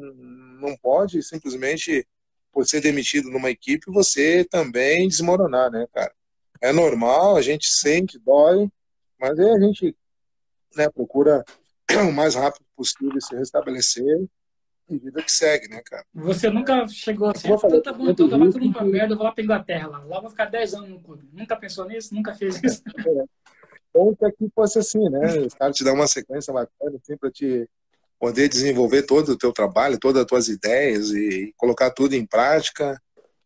não 0.69 0.77
pode 0.77 1.21
simplesmente, 1.23 2.07
por 2.51 2.65
ser 2.65 2.81
demitido 2.81 3.29
numa 3.29 3.49
equipe, 3.49 3.91
você 3.91 4.45
também 4.45 5.07
desmoronar, 5.07 5.71
né, 5.71 5.85
cara? 5.93 6.13
É 6.61 6.71
normal, 6.71 7.35
a 7.35 7.41
gente 7.41 7.67
sente, 7.67 8.19
dói, 8.19 8.69
mas 9.19 9.37
aí 9.39 9.49
a 9.49 9.59
gente 9.59 9.95
né, 10.75 10.89
procura 10.89 11.43
o 12.07 12.11
mais 12.11 12.35
rápido 12.35 12.65
possível 12.75 13.19
se 13.21 13.35
restabelecer 13.35 14.27
vida 14.89 15.23
que 15.23 15.31
segue, 15.31 15.67
né, 15.67 15.81
cara? 15.83 16.05
Você 16.13 16.49
nunca 16.49 16.87
chegou 16.87 17.29
assim, 17.29 17.47
vou 17.47 17.57
fazer, 17.57 17.81
tá 17.81 17.91
bom, 17.91 18.09
então 18.09 18.29
tá 18.29 18.37
tudo 18.37 18.71
pra 18.71 18.83
merda, 18.83 19.13
eu 19.13 19.17
vou 19.17 19.25
lá 19.25 19.31
pra 19.31 19.43
Inglaterra 19.43 19.87
lá. 19.87 20.03
Lá 20.03 20.19
vou 20.19 20.29
ficar 20.29 20.45
10 20.45 20.73
anos 20.75 20.89
no 20.89 20.99
clube. 20.99 21.27
Nunca 21.33 21.55
pensou 21.55 21.85
nisso? 21.85 22.13
Nunca 22.13 22.35
fez 22.35 22.61
isso? 22.63 22.83
É. 23.07 23.25
Bom 23.93 24.13
que 24.13 24.25
aqui 24.25 24.51
fosse 24.53 24.77
assim, 24.77 25.09
né? 25.09 25.39
Os 25.39 25.53
caras 25.53 25.73
te 25.73 25.81
dão 25.81 25.93
uma 25.93 26.05
sequência 26.05 26.51
bacana, 26.51 26.99
assim, 27.01 27.15
pra 27.15 27.31
te 27.31 27.65
poder 28.19 28.49
desenvolver 28.49 29.03
todo 29.03 29.29
o 29.29 29.37
teu 29.37 29.53
trabalho, 29.53 29.97
todas 29.97 30.21
as 30.21 30.27
tuas 30.27 30.47
ideias 30.49 31.11
e 31.11 31.53
colocar 31.55 31.91
tudo 31.91 32.13
em 32.13 32.25
prática. 32.25 33.01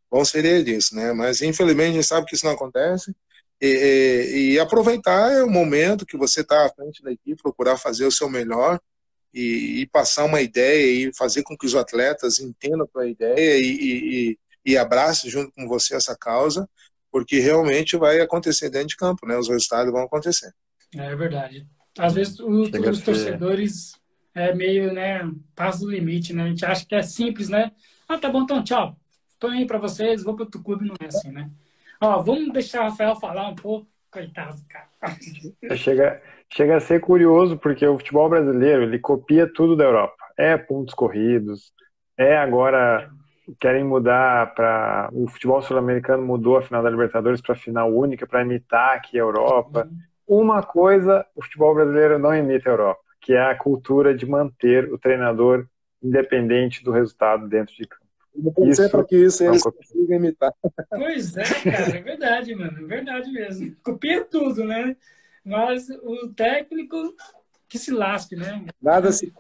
Bom 0.10 0.26
seria 0.26 0.64
disso, 0.64 0.96
né? 0.96 1.14
Mas 1.14 1.42
infelizmente 1.44 1.92
a 1.92 1.94
gente 1.94 2.08
sabe 2.08 2.26
que 2.26 2.36
isso 2.36 2.46
não 2.46 2.54
acontece. 2.54 3.16
E, 3.62 3.68
e, 3.68 4.54
e 4.54 4.60
aproveitar 4.60 5.44
o 5.44 5.50
momento 5.50 6.06
que 6.06 6.18
você 6.18 6.42
está 6.42 6.66
à 6.66 6.70
frente 6.70 7.04
da 7.04 7.12
equipe, 7.12 7.44
procurar 7.44 7.78
fazer 7.78 8.06
o 8.06 8.12
seu 8.12 8.30
melhor 8.30 8.80
e, 9.34 9.82
e, 9.82 9.88
passar 9.88 10.26
uma 10.26 10.42
ideia 10.42 11.08
e 11.08 11.16
fazer 11.16 11.44
com 11.44 11.58
que 11.58 11.66
os 11.66 11.76
atletas 11.76 12.40
entendam 12.40 12.84
a 12.84 12.88
tua 12.88 13.08
ideia 13.08 13.60
e, 13.60 14.34
e, 14.34 14.40
e 14.66 14.78
abracem 14.78 15.30
junto 15.30 15.52
com 15.52 15.68
você 15.68 15.96
essa 15.96 16.18
causa, 16.18 16.68
porque 17.12 17.40
realmente 17.40 17.98
vai 17.98 18.20
acontecer 18.20 18.70
dentro 18.70 18.90
de 18.90 18.98
campo, 18.98 19.28
né? 19.28 19.38
Os 19.38 19.48
resultados 19.48 19.92
vão 19.92 20.04
acontecer. 20.04 20.54
É 20.96 21.16
verdade. 21.16 21.68
Às 21.98 22.14
vezes 22.14 22.40
o, 22.40 22.62
os 22.62 23.02
torcedores 23.02 23.94
é 24.34 24.54
meio, 24.54 24.94
né, 24.94 25.22
passa 25.56 25.80
do 25.80 25.92
limite, 25.92 26.34
né? 26.34 26.44
A 26.44 26.48
gente 26.48 26.66
acha 26.66 26.86
que 26.86 26.96
é 26.96 27.02
simples, 27.02 27.50
né? 27.50 27.72
Ah, 28.08 28.18
tá 28.18 28.30
bom, 28.30 28.44
então 28.44 28.64
tchau. 28.64 28.98
Tô 29.38 29.48
aí 29.48 29.66
para 29.66 29.78
vocês, 29.78 30.24
vou 30.24 30.36
para 30.36 30.46
outro 30.46 30.64
clube, 30.64 30.86
não 30.86 30.96
é 31.00 31.06
assim, 31.06 31.32
né? 31.32 31.50
Ó, 32.02 32.22
vamos 32.22 32.52
deixar 32.54 32.82
o 32.82 32.90
Rafael 32.90 33.16
falar 33.16 33.50
um 33.50 33.56
pouco. 33.56 33.88
Coitado, 34.12 34.56
cara. 34.68 35.76
Chega, 35.76 36.22
chega 36.50 36.78
a 36.78 36.80
ser 36.80 37.00
curioso, 37.00 37.58
porque 37.58 37.86
o 37.86 37.98
futebol 37.98 38.30
brasileiro, 38.30 38.84
ele 38.84 39.00
copia 39.00 39.52
tudo 39.52 39.76
da 39.76 39.84
Europa. 39.84 40.18
É 40.38 40.58
pontos 40.58 40.94
corridos, 40.94 41.72
é 42.18 42.38
agora 42.38 43.10
querem 43.60 43.84
mudar 43.84 44.54
para 44.54 45.10
o 45.12 45.28
futebol 45.28 45.62
sul-americano 45.62 46.24
mudou 46.24 46.58
a 46.58 46.62
final 46.62 46.84
da 46.84 46.90
Libertadores 46.90 47.42
para 47.42 47.56
final 47.56 47.92
única 47.92 48.28
para 48.28 48.44
imitar 48.44 48.96
aqui 48.96 49.18
a 49.18 49.22
Europa. 49.22 49.88
Uhum. 50.28 50.42
Uma 50.42 50.62
coisa 50.62 51.26
o 51.36 51.44
futebol 51.44 51.74
brasileiro 51.74 52.20
não 52.20 52.36
imita 52.36 52.70
a 52.70 52.74
Europa, 52.74 53.02
que 53.20 53.34
é 53.34 53.42
a 53.42 53.56
cultura 53.56 54.14
de 54.14 54.26
manter 54.26 54.92
o 54.92 54.98
treinador 54.98 55.66
independente 56.02 56.84
do 56.84 56.92
resultado 56.92 57.48
dentro 57.48 57.76
de 57.76 57.88
campo. 57.88 58.09
Não 58.36 58.54
pode 58.54 58.76
ser 58.76 58.90
para 58.90 59.04
que 59.04 59.18
isso 59.18 59.44
eles 59.44 59.62
consigam 59.62 60.18
imitar. 60.18 60.54
Pois 60.90 61.36
é, 61.36 61.44
cara, 61.44 61.98
é 61.98 62.02
verdade, 62.02 62.56
mano, 62.56 62.80
é 62.80 62.86
verdade 62.86 63.32
mesmo. 63.32 63.76
Copia 63.84 64.24
tudo, 64.24 64.64
né? 64.64 64.96
Mas 65.44 65.90
o 65.90 66.34
técnico 66.34 67.16
que 67.68 67.78
se 67.78 67.92
lasque, 67.92 68.36
né? 68.36 68.66
Nada 68.82 69.12
se, 69.12 69.34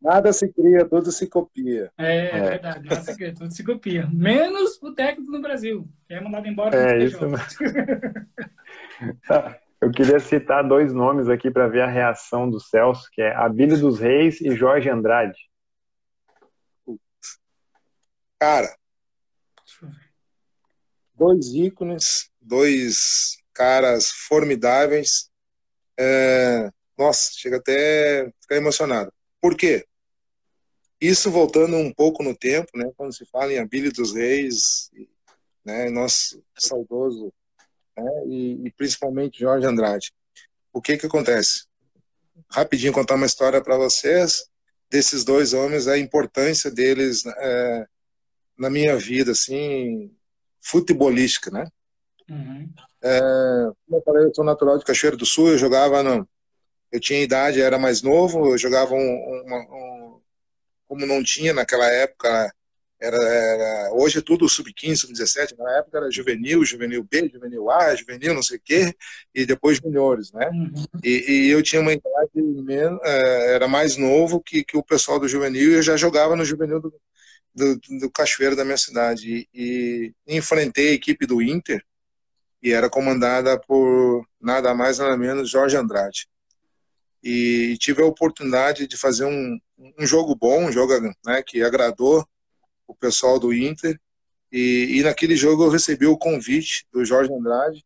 nada 0.00 0.32
se 0.32 0.52
cria, 0.52 0.84
tudo 0.84 1.12
se 1.12 1.26
copia. 1.26 1.90
É, 1.98 2.36
é. 2.36 2.50
verdade, 2.50 2.88
nada 2.88 3.02
se 3.02 3.16
cria, 3.16 3.34
tudo 3.34 3.50
se 3.50 3.64
copia. 3.64 4.08
Menos 4.12 4.80
o 4.82 4.92
técnico 4.92 5.30
no 5.30 5.40
Brasil, 5.40 5.88
que 6.06 6.14
é 6.14 6.20
mandado 6.20 6.46
embora. 6.46 6.76
É, 6.76 7.04
isso. 7.04 7.18
Eu 9.80 9.90
queria 9.90 10.20
citar 10.20 10.66
dois 10.66 10.92
nomes 10.92 11.28
aqui 11.28 11.50
para 11.50 11.66
ver 11.66 11.82
a 11.82 11.88
reação 11.88 12.48
do 12.48 12.60
Celso, 12.60 13.08
que 13.12 13.20
é 13.20 13.34
Abílio 13.34 13.76
dos 13.76 13.98
Reis 13.98 14.40
e 14.40 14.54
Jorge 14.54 14.88
Andrade. 14.88 15.36
Cara, 18.42 18.76
dois 21.14 21.54
ícones, 21.54 22.28
dois 22.40 23.38
caras 23.54 24.10
formidáveis 24.10 25.30
é, 25.96 26.68
nossa, 26.98 27.30
chega 27.34 27.58
até 27.58 28.32
ficar 28.40 28.56
emocionado. 28.56 29.12
Por 29.40 29.56
quê? 29.56 29.86
Isso 31.00 31.30
voltando 31.30 31.76
um 31.76 31.94
pouco 31.94 32.24
no 32.24 32.36
tempo, 32.36 32.68
né, 32.74 32.90
quando 32.96 33.12
se 33.12 33.24
fala 33.26 33.52
em 33.52 33.60
Abílio 33.60 33.92
dos 33.92 34.12
Reis, 34.12 34.90
né, 35.64 35.88
nosso 35.88 36.42
saudoso, 36.58 37.32
né, 37.96 38.10
e, 38.26 38.66
e, 38.66 38.72
principalmente 38.72 39.38
Jorge 39.38 39.68
Andrade. 39.68 40.12
O 40.72 40.82
que 40.82 40.96
que 40.96 41.06
acontece? 41.06 41.66
Rapidinho 42.50 42.92
contar 42.92 43.14
uma 43.14 43.26
história 43.26 43.62
para 43.62 43.76
vocês 43.76 44.50
desses 44.90 45.22
dois 45.22 45.52
homens, 45.52 45.86
a 45.86 45.96
importância 45.96 46.72
deles 46.72 47.22
é, 47.24 47.86
na 48.58 48.70
minha 48.70 48.96
vida, 48.96 49.32
assim, 49.32 50.10
futebolística, 50.60 51.50
né? 51.50 51.66
Uhum. 52.28 52.72
É, 53.02 53.20
como 53.86 53.98
eu 53.98 54.02
falei, 54.02 54.24
eu 54.24 54.34
sou 54.34 54.44
natural 54.44 54.78
de 54.78 54.84
Cachoeiro 54.84 55.16
do 55.16 55.26
Sul, 55.26 55.50
eu 55.50 55.58
jogava, 55.58 56.02
não, 56.02 56.26
eu 56.90 57.00
tinha 57.00 57.22
idade, 57.22 57.60
era 57.60 57.78
mais 57.78 58.02
novo, 58.02 58.52
eu 58.52 58.58
jogava 58.58 58.94
um, 58.94 58.98
um, 58.98 59.54
um 59.56 60.20
como 60.86 61.06
não 61.06 61.22
tinha 61.22 61.52
naquela 61.54 61.86
época, 61.86 62.52
era, 63.00 63.16
era 63.16 63.92
hoje 63.94 64.18
é 64.18 64.22
tudo 64.22 64.48
sub-15, 64.48 64.96
sub-17, 64.96 65.56
na 65.58 65.78
época 65.78 65.98
era 65.98 66.10
juvenil, 66.10 66.64
juvenil 66.64 67.02
B, 67.02 67.28
juvenil 67.32 67.68
A, 67.68 67.96
juvenil 67.96 68.34
não 68.34 68.42
sei 68.42 68.58
o 68.58 68.62
quê, 68.64 68.94
e 69.34 69.44
depois 69.44 69.78
juniores, 69.78 70.30
né? 70.32 70.48
Uhum. 70.50 70.72
E, 71.02 71.24
e, 71.28 71.50
eu 71.50 71.62
tinha 71.62 71.82
uma 71.82 71.92
idade, 71.92 72.30
é, 73.02 73.54
era 73.54 73.66
mais 73.66 73.96
novo 73.96 74.40
que, 74.40 74.62
que 74.62 74.76
o 74.76 74.84
pessoal 74.84 75.18
do 75.18 75.26
juvenil, 75.26 75.72
e 75.72 75.74
eu 75.74 75.82
já 75.82 75.96
jogava 75.96 76.36
no 76.36 76.44
juvenil 76.44 76.78
do, 76.78 76.94
do, 77.54 77.78
do 78.00 78.10
Cachoeiro 78.10 78.56
da 78.56 78.64
minha 78.64 78.76
cidade, 78.76 79.48
e, 79.52 80.14
e 80.26 80.36
enfrentei 80.36 80.90
a 80.90 80.94
equipe 80.94 81.26
do 81.26 81.42
Inter, 81.42 81.84
e 82.62 82.72
era 82.72 82.88
comandada 82.88 83.58
por 83.58 84.26
nada 84.40 84.74
mais 84.74 84.98
nada 84.98 85.16
menos 85.16 85.50
Jorge 85.50 85.76
Andrade. 85.76 86.28
E 87.22 87.76
tive 87.78 88.02
a 88.02 88.06
oportunidade 88.06 88.86
de 88.86 88.96
fazer 88.96 89.24
um, 89.24 89.58
um 89.98 90.06
jogo 90.06 90.34
bom, 90.34 90.66
um 90.66 90.72
jogo 90.72 90.92
né, 91.24 91.42
que 91.42 91.62
agradou 91.62 92.26
o 92.86 92.94
pessoal 92.94 93.38
do 93.38 93.52
Inter. 93.52 93.98
E, 94.50 94.98
e 94.98 95.02
naquele 95.02 95.36
jogo 95.36 95.64
eu 95.64 95.70
recebi 95.70 96.06
o 96.06 96.18
convite 96.18 96.86
do 96.92 97.04
Jorge 97.04 97.32
Andrade 97.32 97.84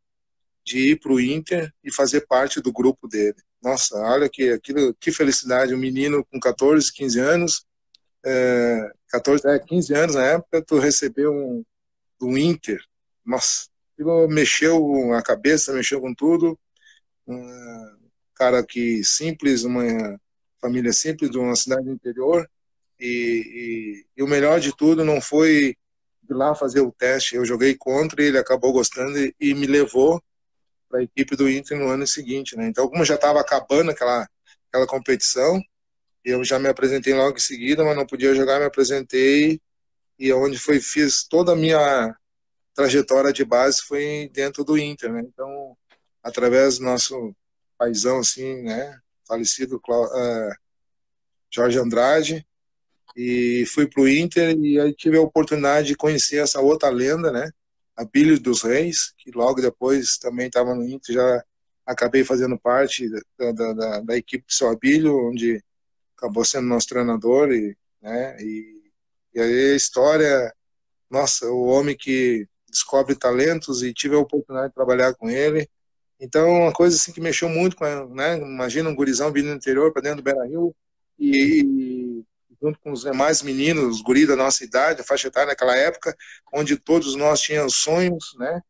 de 0.64 0.90
ir 0.90 1.01
para 1.01 1.12
o 1.12 1.20
Inter 1.20 1.72
e 1.82 1.93
fazer 1.93 2.26
parte 2.26 2.60
do 2.60 2.72
grupo 2.72 3.06
dele. 3.06 3.36
nossa, 3.62 3.97
olha 3.98 4.28
que, 4.28 4.51
aquilo, 4.51 4.93
que 4.94 5.12
felicidade, 5.12 5.72
um 5.72 5.78
menino 5.78 6.24
com 6.24 6.40
14, 6.40 6.93
15 6.93 7.20
anos, 7.20 7.64
é, 8.24 8.90
14, 9.08 9.48
é, 9.48 9.58
15 9.58 9.94
anos 9.94 10.14
na 10.16 10.24
época, 10.24 10.62
tu 10.62 10.78
recebeu 10.78 11.32
um, 11.32 11.64
do 12.18 12.36
Inter, 12.36 12.80
nossa, 13.24 13.68
aquilo 13.92 14.28
mexeu 14.28 15.12
a 15.14 15.22
cabeça, 15.22 15.72
mexeu 15.72 16.00
com 16.00 16.14
tudo, 16.14 16.58
um 17.26 17.96
cara 18.34 18.64
que 18.64 19.02
simples, 19.04 19.64
uma 19.64 20.20
família 20.60 20.92
simples, 20.92 21.30
de 21.30 21.38
uma 21.38 21.56
cidade 21.56 21.84
do 21.84 21.92
interior, 21.92 22.48
e, 22.98 24.04
e, 24.16 24.20
e 24.20 24.22
o 24.22 24.28
melhor 24.28 24.60
de 24.60 24.74
tudo 24.74 25.04
não 25.04 25.20
foi 25.20 25.76
de 26.22 26.34
lá 26.34 26.54
fazer 26.54 26.80
o 26.80 26.92
teste, 26.92 27.36
eu 27.36 27.44
joguei 27.44 27.76
contra, 27.76 28.22
ele 28.22 28.38
acabou 28.38 28.72
gostando 28.72 29.16
e, 29.18 29.34
e 29.38 29.54
me 29.54 29.66
levou 29.66 30.22
para 30.88 31.00
a 31.00 31.02
equipe 31.02 31.36
do 31.36 31.48
Inter 31.48 31.78
no 31.78 31.88
ano 31.88 32.06
seguinte, 32.06 32.56
né? 32.56 32.66
Então, 32.66 32.88
como 32.88 33.04
já 33.04 33.14
estava 33.14 33.40
acabando 33.40 33.90
aquela 33.90 34.26
aquela 34.68 34.86
competição, 34.86 35.60
eu 36.27 36.43
já 36.44 36.59
me 36.59 36.69
apresentei 36.69 37.15
logo 37.15 37.36
em 37.36 37.40
seguida, 37.40 37.85
mas 37.85 37.97
não 37.97 38.05
podia 38.05 38.35
jogar, 38.35 38.59
me 38.59 38.66
apresentei 38.66 39.61
e 40.19 40.32
onde 40.32 40.59
foi 40.59 40.81
fiz 40.81 41.24
toda 41.24 41.53
a 41.53 41.57
minha 41.57 42.16
trajetória 42.74 43.32
de 43.32 43.44
base 43.44 43.81
foi 43.82 44.28
dentro 44.32 44.65
do 44.65 44.77
Inter, 44.77 45.12
né? 45.12 45.23
Então, 45.24 45.77
através 46.23 46.78
do 46.78 46.85
nosso 46.85 47.32
paizão 47.78 48.19
assim, 48.19 48.62
né, 48.62 48.98
falecido 49.27 49.77
uh, 49.77 50.53
Jorge 51.48 51.78
Andrade, 51.78 52.44
e 53.16 53.65
fui 53.66 53.86
para 53.89 54.03
o 54.03 54.09
Inter 54.09 54.59
e 54.59 54.81
aí 54.81 54.93
tive 54.93 55.16
a 55.16 55.23
oportunidade 55.23 55.89
de 55.89 55.97
conhecer 55.97 56.39
essa 56.39 56.61
outra 56.61 56.90
lenda, 56.90 57.31
né? 57.31 57.51
Abílio 57.97 58.39
dos 58.40 58.62
Reis, 58.62 59.15
que 59.16 59.31
logo 59.31 59.62
depois 59.62 60.19
também 60.19 60.48
estava 60.48 60.74
no 60.74 60.82
Inter, 60.86 61.15
já 61.15 61.44
acabei 61.86 62.24
fazendo 62.24 62.59
parte 62.59 63.09
da, 63.39 63.53
da, 63.53 63.73
da, 63.73 64.01
da 64.01 64.16
equipe 64.16 64.44
do 64.44 64.53
seu 64.53 64.69
Abílio, 64.69 65.31
onde 65.31 65.62
acabou 66.16 66.44
sendo 66.44 66.66
nosso 66.66 66.88
treinador 66.88 67.52
e, 67.52 67.76
né? 68.01 68.36
E, 68.40 68.90
e 69.34 69.40
aí 69.40 69.72
a 69.72 69.76
história, 69.76 70.55
nossa, 71.10 71.47
o 71.47 71.64
homem 71.66 71.97
que 71.97 72.48
descobre 72.68 73.14
talentos 73.14 73.82
e 73.82 73.93
tive 73.93 74.16
a 74.16 74.20
oportunidade 74.20 74.70
de 74.70 74.74
trabalhar 74.74 75.14
com 75.14 75.30
ele. 75.30 75.68
Então, 76.18 76.48
uma 76.48 76.72
coisa 76.72 76.97
assim 76.97 77.12
que 77.12 77.20
mexeu 77.20 77.48
muito 77.48 77.76
com, 77.76 77.84
né? 78.14 78.38
Imagina 78.38 78.88
um 78.88 78.94
gurizão 78.94 79.32
vindo 79.32 79.48
do 79.48 79.55
interior 79.55 79.93
para 79.93 80.02
dentro 80.02 80.18
do 80.18 80.22
Beira 80.22 80.47
Rio 80.47 80.74
e, 81.18 82.24
junto 82.60 82.78
com 82.80 82.93
os 82.93 83.02
demais 83.02 83.43
meninos, 83.43 83.97
os 83.97 84.02
guris 84.02 84.26
da 84.26 84.36
nossa 84.36 84.64
idade, 84.64 85.01
a 85.01 85.05
faixa 85.05 85.28
etária 85.28 85.48
naquela 85.48 85.76
época, 85.76 86.16
onde 86.52 86.76
todos 86.76 87.14
nós 87.14 87.40
tínhamos 87.40 87.76
sonhos, 87.76 88.34
né? 88.38 88.60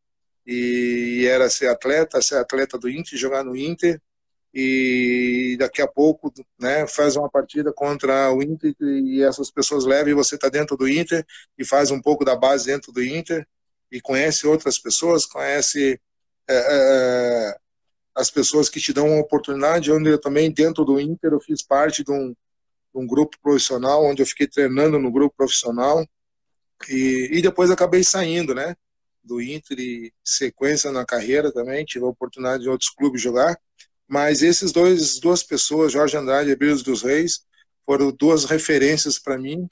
E 0.45 1.25
era 1.29 1.49
ser 1.49 1.67
atleta, 1.67 2.21
ser 2.21 2.35
atleta 2.35 2.77
do 2.77 2.89
Inter, 2.89 3.17
jogar 3.17 3.43
no 3.43 3.55
Inter, 3.55 4.01
e 4.59 5.55
daqui 5.55 5.83
a 5.83 5.87
pouco, 5.87 6.33
né, 6.59 6.87
faz 6.87 7.15
uma 7.15 7.29
partida 7.29 7.71
contra 7.71 8.33
o 8.33 8.41
Inter 8.41 8.73
e 8.79 9.21
essas 9.21 9.51
pessoas 9.51 9.85
levam 9.85 10.09
e 10.09 10.15
você 10.15 10.33
está 10.33 10.49
dentro 10.49 10.75
do 10.75 10.89
Inter 10.89 11.23
e 11.55 11.63
faz 11.63 11.91
um 11.91 12.01
pouco 12.01 12.25
da 12.25 12.35
base 12.35 12.65
dentro 12.65 12.91
do 12.91 13.03
Inter 13.03 13.47
e 13.91 14.01
conhece 14.01 14.47
outras 14.47 14.79
pessoas, 14.79 15.27
conhece 15.27 16.01
é, 16.49 16.55
é, 16.55 17.57
as 18.15 18.31
pessoas 18.31 18.67
que 18.67 18.79
te 18.79 18.91
dão 18.91 19.09
uma 19.09 19.21
oportunidade, 19.21 19.91
onde 19.91 20.09
eu 20.09 20.19
também 20.19 20.49
dentro 20.49 20.83
do 20.83 20.99
Inter 20.99 21.33
eu 21.33 21.39
fiz 21.39 21.61
parte 21.61 22.03
de 22.03 22.11
um, 22.11 22.35
um 22.95 23.05
grupo 23.05 23.37
profissional, 23.39 24.03
onde 24.03 24.23
eu 24.23 24.25
fiquei 24.25 24.47
treinando 24.47 24.97
no 24.97 25.11
grupo 25.11 25.35
profissional. 25.37 26.03
E, 26.89 27.29
e 27.31 27.41
depois 27.43 27.69
acabei 27.69 28.03
saindo, 28.03 28.55
né? 28.55 28.75
Do 29.23 29.39
Inter 29.39 29.79
e 29.79 30.11
sequência 30.23 30.91
na 30.91 31.05
carreira 31.05 31.51
também, 31.51 31.85
tive 31.85 32.05
a 32.05 32.09
oportunidade 32.09 32.63
de 32.63 32.69
outros 32.69 32.89
clubes 32.89 33.21
jogar, 33.21 33.55
mas 34.07 34.41
esses 34.41 34.71
dois, 34.71 35.19
duas 35.19 35.43
pessoas, 35.43 35.91
Jorge 35.91 36.15
Andrade 36.15 36.49
e 36.49 36.55
Brilhos 36.55 36.81
dos 36.81 37.01
Reis, 37.01 37.41
foram 37.85 38.11
duas 38.11 38.45
referências 38.45 39.19
para 39.19 39.37
mim, 39.37 39.67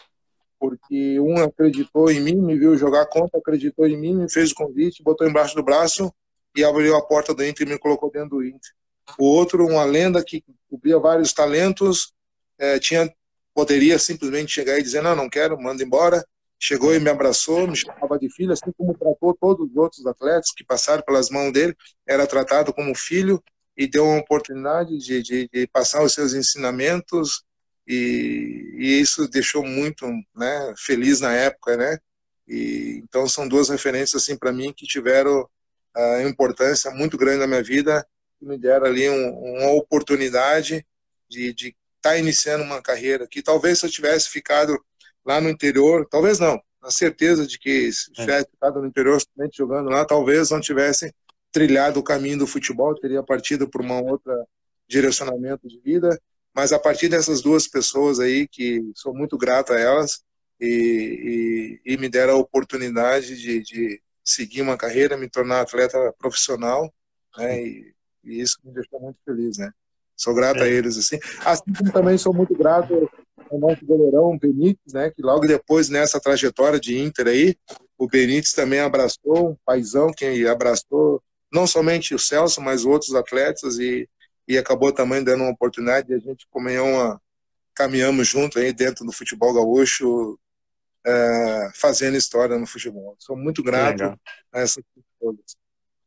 porque 0.60 1.20
um 1.20 1.38
acreditou 1.38 2.12
em 2.12 2.20
mim, 2.20 2.36
me 2.36 2.58
viu 2.58 2.78
jogar 2.78 3.06
contra, 3.08 3.40
acreditou 3.40 3.88
em 3.88 3.98
mim, 3.98 4.16
me 4.16 4.32
fez 4.32 4.52
o 4.52 4.56
convite, 4.56 5.04
botou 5.04 5.28
embaixo 5.28 5.56
do 5.56 5.64
braço 5.64 6.14
e 6.56 6.64
abriu 6.64 6.96
a 6.96 7.06
porta 7.06 7.34
do 7.34 7.46
Inter 7.46 7.68
e 7.68 7.70
me 7.72 7.80
colocou 7.80 8.12
dentro 8.12 8.38
do 8.38 8.44
Inter. 8.44 8.72
O 9.20 9.26
outro, 9.26 9.66
uma 9.68 9.84
lenda 9.84 10.24
que 10.24 10.44
cobria 10.70 10.98
vários 10.98 11.34
talentos, 11.34 12.14
é, 12.58 12.80
tinha 12.80 13.14
poderia 13.54 13.98
simplesmente 13.98 14.52
chegar 14.52 14.78
e 14.78 14.84
dizer 14.84 15.02
não, 15.02 15.16
não 15.16 15.30
quero, 15.30 15.60
manda 15.60 15.82
embora. 15.82 16.24
Chegou 16.60 16.94
e 16.94 17.00
me 17.00 17.10
abraçou, 17.10 17.68
me 17.68 17.76
chamava 17.76 18.18
de 18.20 18.30
filho, 18.30 18.52
assim 18.52 18.72
como 18.78 18.98
tratou 18.98 19.34
todos 19.40 19.70
os 19.70 19.76
outros 19.78 20.06
atletas 20.06 20.52
que 20.52 20.64
passaram 20.64 21.04
pelas 21.04 21.30
mãos 21.30 21.52
dele, 21.52 21.76
era 22.06 22.28
tratado 22.28 22.74
como 22.74 22.96
filho 22.96 23.42
e 23.78 23.88
deu 23.88 24.06
uma 24.06 24.20
oportunidade 24.20 24.98
de, 24.98 25.22
de, 25.22 25.50
de 25.52 25.68
passar 25.68 26.04
os 26.04 26.14
seus 26.14 26.34
ensinamentos 26.34 27.44
e, 27.88 28.74
e, 28.78 29.00
isso 29.00 29.28
deixou 29.28 29.64
muito 29.64 30.08
né, 30.36 30.74
feliz 30.78 31.20
na 31.20 31.34
época, 31.34 31.78
né? 31.78 32.00
E, 32.48 33.02
então 33.04 33.28
são 33.28 33.48
duas 33.48 33.70
referências 33.70 34.24
assim 34.24 34.38
para 34.38 34.52
mim 34.52 34.74
que 34.74 34.86
tiveram 34.86 35.48
a 35.96 36.24
importância 36.24 36.92
muito 36.92 37.18
grande 37.18 37.40
na 37.40 37.48
minha 37.48 37.64
vida, 37.64 38.06
que 38.40 38.46
me 38.46 38.58
deram 38.58 38.86
ali 38.86 39.10
um, 39.10 39.30
uma 39.58 39.72
oportunidade 39.72 40.86
de, 41.30 41.54
de 41.54 41.76
está 41.98 42.18
iniciando 42.18 42.64
uma 42.64 42.82
carreira 42.82 43.28
que 43.28 43.42
talvez 43.42 43.80
se 43.80 43.86
eu 43.88 43.90
tivesse 43.90 44.30
ficado 44.30 44.78
lá 45.26 45.42
no 45.42 45.50
interior, 45.50 46.08
talvez 46.08 46.38
não, 46.38 46.62
a 46.84 46.92
certeza 46.92 47.48
de 47.48 47.58
que 47.58 47.92
se 47.92 48.12
é. 48.12 48.22
tivesse 48.22 48.48
ficado 48.52 48.80
no 48.80 48.88
interior 48.88 49.20
jogando 49.52 49.90
lá, 49.90 50.06
talvez 50.06 50.52
não 50.52 50.62
tivesse 50.62 51.12
trilhado 51.56 52.02
o 52.02 52.04
caminho 52.04 52.40
do 52.40 52.46
futebol, 52.46 52.94
teria 53.00 53.24
partido 53.24 53.66
por 53.66 53.80
uma 53.80 54.02
outra 54.02 54.46
direcionamento 54.90 55.70
de 55.70 55.80
vida, 55.80 56.22
mas 56.54 56.74
a 56.74 56.78
partir 56.78 57.08
dessas 57.08 57.42
duas 57.42 57.66
pessoas 57.66 58.20
aí, 58.20 58.46
que 58.46 58.92
sou 58.94 59.16
muito 59.16 59.38
grato 59.38 59.72
a 59.72 59.80
elas, 59.80 60.22
e, 60.60 61.80
e, 61.86 61.94
e 61.94 61.98
me 61.98 62.10
deram 62.10 62.34
a 62.34 62.38
oportunidade 62.40 63.38
de, 63.38 63.62
de, 63.62 64.02
seguir 64.22 64.62
uma 64.64 64.76
carreira, 64.76 65.16
me 65.16 65.30
tornar 65.30 65.62
atleta 65.62 66.14
profissional, 66.20 66.94
né, 67.38 67.64
e, 67.64 67.94
e 68.26 68.42
isso 68.42 68.58
me 68.62 68.74
deixou 68.74 69.00
muito 69.00 69.18
feliz, 69.24 69.58
né. 69.58 69.72
Sou 70.18 70.36
grato 70.36 70.60
é. 70.60 70.64
a 70.64 70.68
eles, 70.68 70.98
assim. 70.98 71.18
Assim 71.46 71.74
como 71.74 71.92
também 71.94 72.18
sou 72.18 72.34
muito 72.34 72.54
grato 72.54 73.10
ao 73.50 73.60
nosso 73.60 73.86
goleirão 73.86 74.38
Benítez, 74.38 74.94
né? 74.94 75.10
Que 75.10 75.22
logo 75.22 75.46
depois, 75.46 75.90
nessa 75.90 76.20
trajetória 76.20 76.80
de 76.80 76.98
Inter 76.98 77.28
aí, 77.28 77.56
o 77.98 78.08
Benítez 78.08 78.54
também 78.54 78.80
abraçou, 78.80 79.52
um 79.52 79.58
paizão 79.66 80.12
que 80.12 80.48
abraçou 80.48 81.22
não 81.56 81.66
somente 81.66 82.14
o 82.14 82.20
Celso, 82.20 82.62
mas 82.62 82.86
outros 82.86 83.16
atletas 83.16 83.80
e, 83.80 84.08
e 84.48 84.58
acabou 84.58 84.92
também 84.92 85.24
dando 85.24 85.44
uma 85.44 85.54
oportunidade 85.54 86.08
de 86.08 86.14
a 86.14 86.20
gente 86.20 86.46
comer 86.52 86.80
uma 86.82 87.20
caminhamos 87.74 88.28
junto 88.28 88.60
aí 88.60 88.72
dentro 88.72 89.06
do 89.06 89.12
futebol 89.12 89.54
gaúcho, 89.54 90.40
é, 91.06 91.70
fazendo 91.76 92.16
história 92.16 92.58
no 92.58 92.66
futebol. 92.66 93.16
Sou 93.20 93.36
muito 93.36 93.62
grato 93.62 94.04
a 94.54 94.60
essas 94.60 94.84
pessoas. 94.94 95.38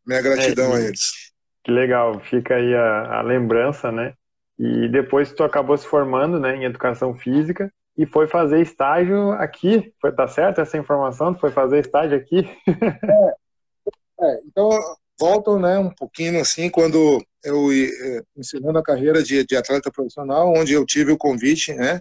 Minha 0.06 0.22
gratidão 0.22 0.74
é, 0.74 0.76
a 0.76 0.80
eles. 0.80 1.32
Que 1.62 1.70
legal, 1.70 2.20
fica 2.20 2.54
aí 2.54 2.74
a, 2.74 3.18
a 3.18 3.22
lembrança, 3.22 3.92
né? 3.92 4.14
E 4.58 4.88
depois 4.88 5.32
tu 5.32 5.44
acabou 5.44 5.76
se 5.76 5.86
formando, 5.86 6.40
né, 6.40 6.56
em 6.56 6.64
educação 6.64 7.14
física 7.14 7.70
e 7.96 8.06
foi 8.06 8.26
fazer 8.26 8.60
estágio 8.60 9.32
aqui. 9.32 9.92
Foi, 10.00 10.10
tá 10.12 10.26
certo 10.26 10.60
essa 10.60 10.78
informação? 10.78 11.34
Tu 11.34 11.40
foi 11.40 11.50
fazer 11.50 11.78
estágio 11.78 12.16
aqui? 12.16 12.48
é, 12.68 14.24
é, 14.24 14.40
então, 14.46 14.70
voltam, 15.18 15.58
né, 15.58 15.78
um 15.78 15.90
pouquinho 15.90 16.40
assim, 16.40 16.70
quando 16.70 17.24
eu 17.44 17.72
é, 17.72 18.22
ensinando 18.36 18.78
a 18.78 18.82
carreira 18.82 19.22
de, 19.22 19.44
de 19.44 19.56
atleta 19.56 19.90
profissional, 19.90 20.52
onde 20.56 20.72
eu 20.72 20.84
tive 20.84 21.12
o 21.12 21.18
convite, 21.18 21.72
né, 21.74 22.00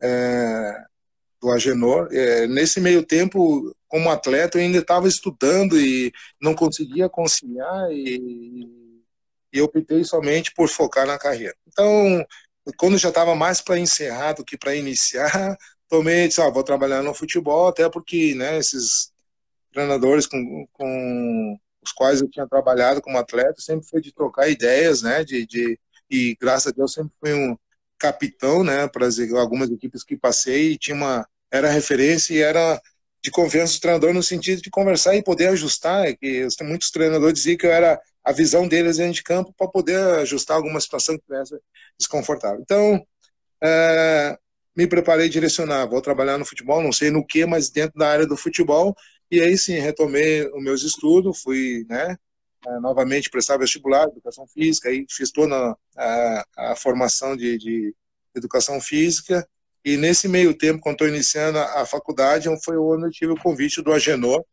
é, 0.00 0.84
do 1.40 1.50
Agenor. 1.50 2.08
É, 2.12 2.46
nesse 2.46 2.80
meio 2.80 3.04
tempo, 3.04 3.74
como 3.86 4.10
atleta, 4.10 4.58
eu 4.58 4.62
ainda 4.62 4.78
estava 4.78 5.08
estudando 5.08 5.78
e 5.78 6.12
não 6.40 6.54
conseguia 6.54 7.08
conciliar 7.08 7.90
e 7.90 8.88
e 9.52 9.60
optei 9.60 10.04
somente 10.04 10.52
por 10.54 10.68
focar 10.68 11.06
na 11.06 11.18
carreira. 11.18 11.54
Então, 11.66 12.24
quando 12.76 12.98
já 12.98 13.08
estava 13.08 13.34
mais 13.34 13.60
para 13.60 13.78
encerrar 13.78 14.34
do 14.34 14.44
que 14.44 14.56
para 14.56 14.74
iniciar, 14.74 15.30
tomei, 15.88 16.28
disse, 16.28 16.40
ah, 16.40 16.50
vou 16.50 16.62
trabalhar 16.62 17.02
no 17.02 17.14
futebol, 17.14 17.68
até 17.68 17.88
porque, 17.88 18.34
né, 18.34 18.58
esses 18.58 19.12
treinadores 19.72 20.26
com, 20.26 20.66
com 20.72 21.58
os 21.82 21.92
quais 21.92 22.20
eu 22.20 22.28
tinha 22.28 22.46
trabalhado 22.46 23.00
como 23.00 23.18
atleta, 23.18 23.60
sempre 23.60 23.86
foi 23.88 24.00
de 24.00 24.12
trocar 24.12 24.48
ideias, 24.48 25.02
né, 25.02 25.24
de, 25.24 25.46
de 25.46 25.78
e 26.10 26.36
graças 26.40 26.68
a 26.68 26.74
Deus 26.74 26.92
sempre 26.92 27.12
fui 27.20 27.34
um 27.34 27.56
capitão, 27.98 28.64
né, 28.64 28.88
para 28.88 29.06
algumas 29.38 29.70
equipes 29.70 30.04
que 30.04 30.16
passei, 30.16 30.72
e 30.72 30.78
tinha 30.78 30.96
uma, 30.96 31.26
era 31.50 31.68
referência 31.68 32.34
e 32.34 32.38
era 32.38 32.80
de 33.22 33.30
confiança 33.30 33.74
do 33.74 33.80
treinador 33.80 34.14
no 34.14 34.22
sentido 34.22 34.62
de 34.62 34.70
conversar 34.70 35.16
e 35.16 35.22
poder 35.22 35.48
ajustar, 35.48 36.16
que 36.16 36.46
muitos 36.62 36.90
treinadores 36.90 37.34
diziam 37.34 37.56
que 37.56 37.66
eu 37.66 37.72
era 37.72 38.00
a 38.24 38.32
visão 38.32 38.68
deles 38.68 38.98
dentro 38.98 39.14
de 39.14 39.22
campo 39.22 39.52
para 39.56 39.68
poder 39.68 39.98
ajustar 40.20 40.56
alguma 40.56 40.80
situação 40.80 41.16
que 41.16 41.24
tivesse 41.24 41.58
desconfortável. 41.98 42.60
Então, 42.60 43.04
é, 43.62 44.38
me 44.76 44.86
preparei 44.86 45.28
direcionar, 45.28 45.86
vou 45.86 46.00
trabalhar 46.00 46.38
no 46.38 46.44
futebol, 46.44 46.82
não 46.82 46.92
sei 46.92 47.10
no 47.10 47.26
que, 47.26 47.44
mas 47.44 47.70
dentro 47.70 47.98
da 47.98 48.08
área 48.08 48.26
do 48.26 48.36
futebol, 48.36 48.94
e 49.30 49.40
aí 49.40 49.56
sim, 49.58 49.74
retomei 49.74 50.46
os 50.48 50.62
meus 50.62 50.82
estudos, 50.82 51.42
fui, 51.42 51.84
né, 51.88 52.16
é, 52.66 52.80
novamente 52.80 53.30
prestar 53.30 53.56
vestibular, 53.56 54.08
educação 54.08 54.46
física, 54.46 54.88
aí 54.88 55.06
fiz 55.08 55.30
toda 55.30 55.76
a, 55.96 56.44
a, 56.56 56.76
formação 56.76 57.36
de, 57.36 57.56
de, 57.58 57.94
educação 58.34 58.80
física, 58.80 59.48
e 59.84 59.96
nesse 59.96 60.28
meio 60.28 60.56
tempo, 60.56 60.80
quando 60.80 60.94
estou 60.94 61.08
iniciando 61.08 61.58
a, 61.58 61.84
faculdade, 61.86 62.48
foi 62.64 62.76
onde 62.76 63.06
eu 63.06 63.10
tive 63.10 63.32
o 63.32 63.40
convite 63.40 63.82
do 63.82 63.92
Agenor 63.92 64.44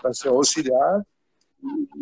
para 0.00 0.12
ser 0.12 0.28
auxiliar, 0.28 1.02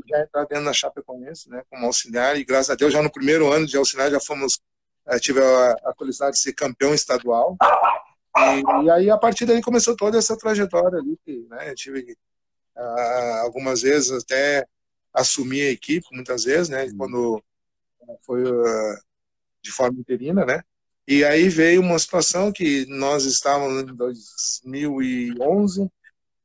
já 0.08 0.22
entrar 0.22 0.44
dentro 0.46 0.64
da 0.64 0.72
Chapecoense, 0.72 1.48
né, 1.48 1.62
como 1.70 1.86
auxiliar, 1.86 2.36
e 2.36 2.44
graças 2.44 2.70
a 2.70 2.74
Deus, 2.74 2.92
já 2.92 3.02
no 3.02 3.12
primeiro 3.12 3.50
ano 3.52 3.66
de 3.66 3.76
auxiliar, 3.76 4.10
já 4.10 4.20
fomos, 4.20 4.60
é, 5.06 5.18
tive 5.18 5.40
a, 5.40 5.72
a 5.84 5.94
felicidade 5.98 6.32
de 6.32 6.40
ser 6.40 6.52
campeão 6.52 6.94
estadual, 6.94 7.56
e, 8.36 8.84
e, 8.84 8.90
aí, 8.90 9.10
a 9.10 9.18
partir 9.18 9.46
daí, 9.46 9.60
começou 9.60 9.96
toda 9.96 10.18
essa 10.18 10.36
trajetória 10.36 10.98
ali, 10.98 11.18
que, 11.24 11.46
né, 11.50 11.70
eu 11.70 11.74
tive 11.74 12.16
uh, 12.76 13.40
algumas 13.42 13.82
vezes 13.82 14.10
até 14.12 14.66
assumir 15.12 15.62
a 15.62 15.70
equipe, 15.70 16.06
muitas 16.12 16.44
vezes, 16.44 16.68
né, 16.68 16.88
quando 16.96 17.42
foi 18.22 18.42
uh, 18.44 18.98
de 19.62 19.72
forma 19.72 19.98
interina, 19.98 20.44
né, 20.44 20.62
e 21.06 21.24
aí 21.24 21.48
veio 21.48 21.80
uma 21.80 21.98
situação 21.98 22.52
que 22.52 22.86
nós 22.86 23.24
estávamos 23.24 23.82
em 23.82 23.96
2011, 23.96 25.90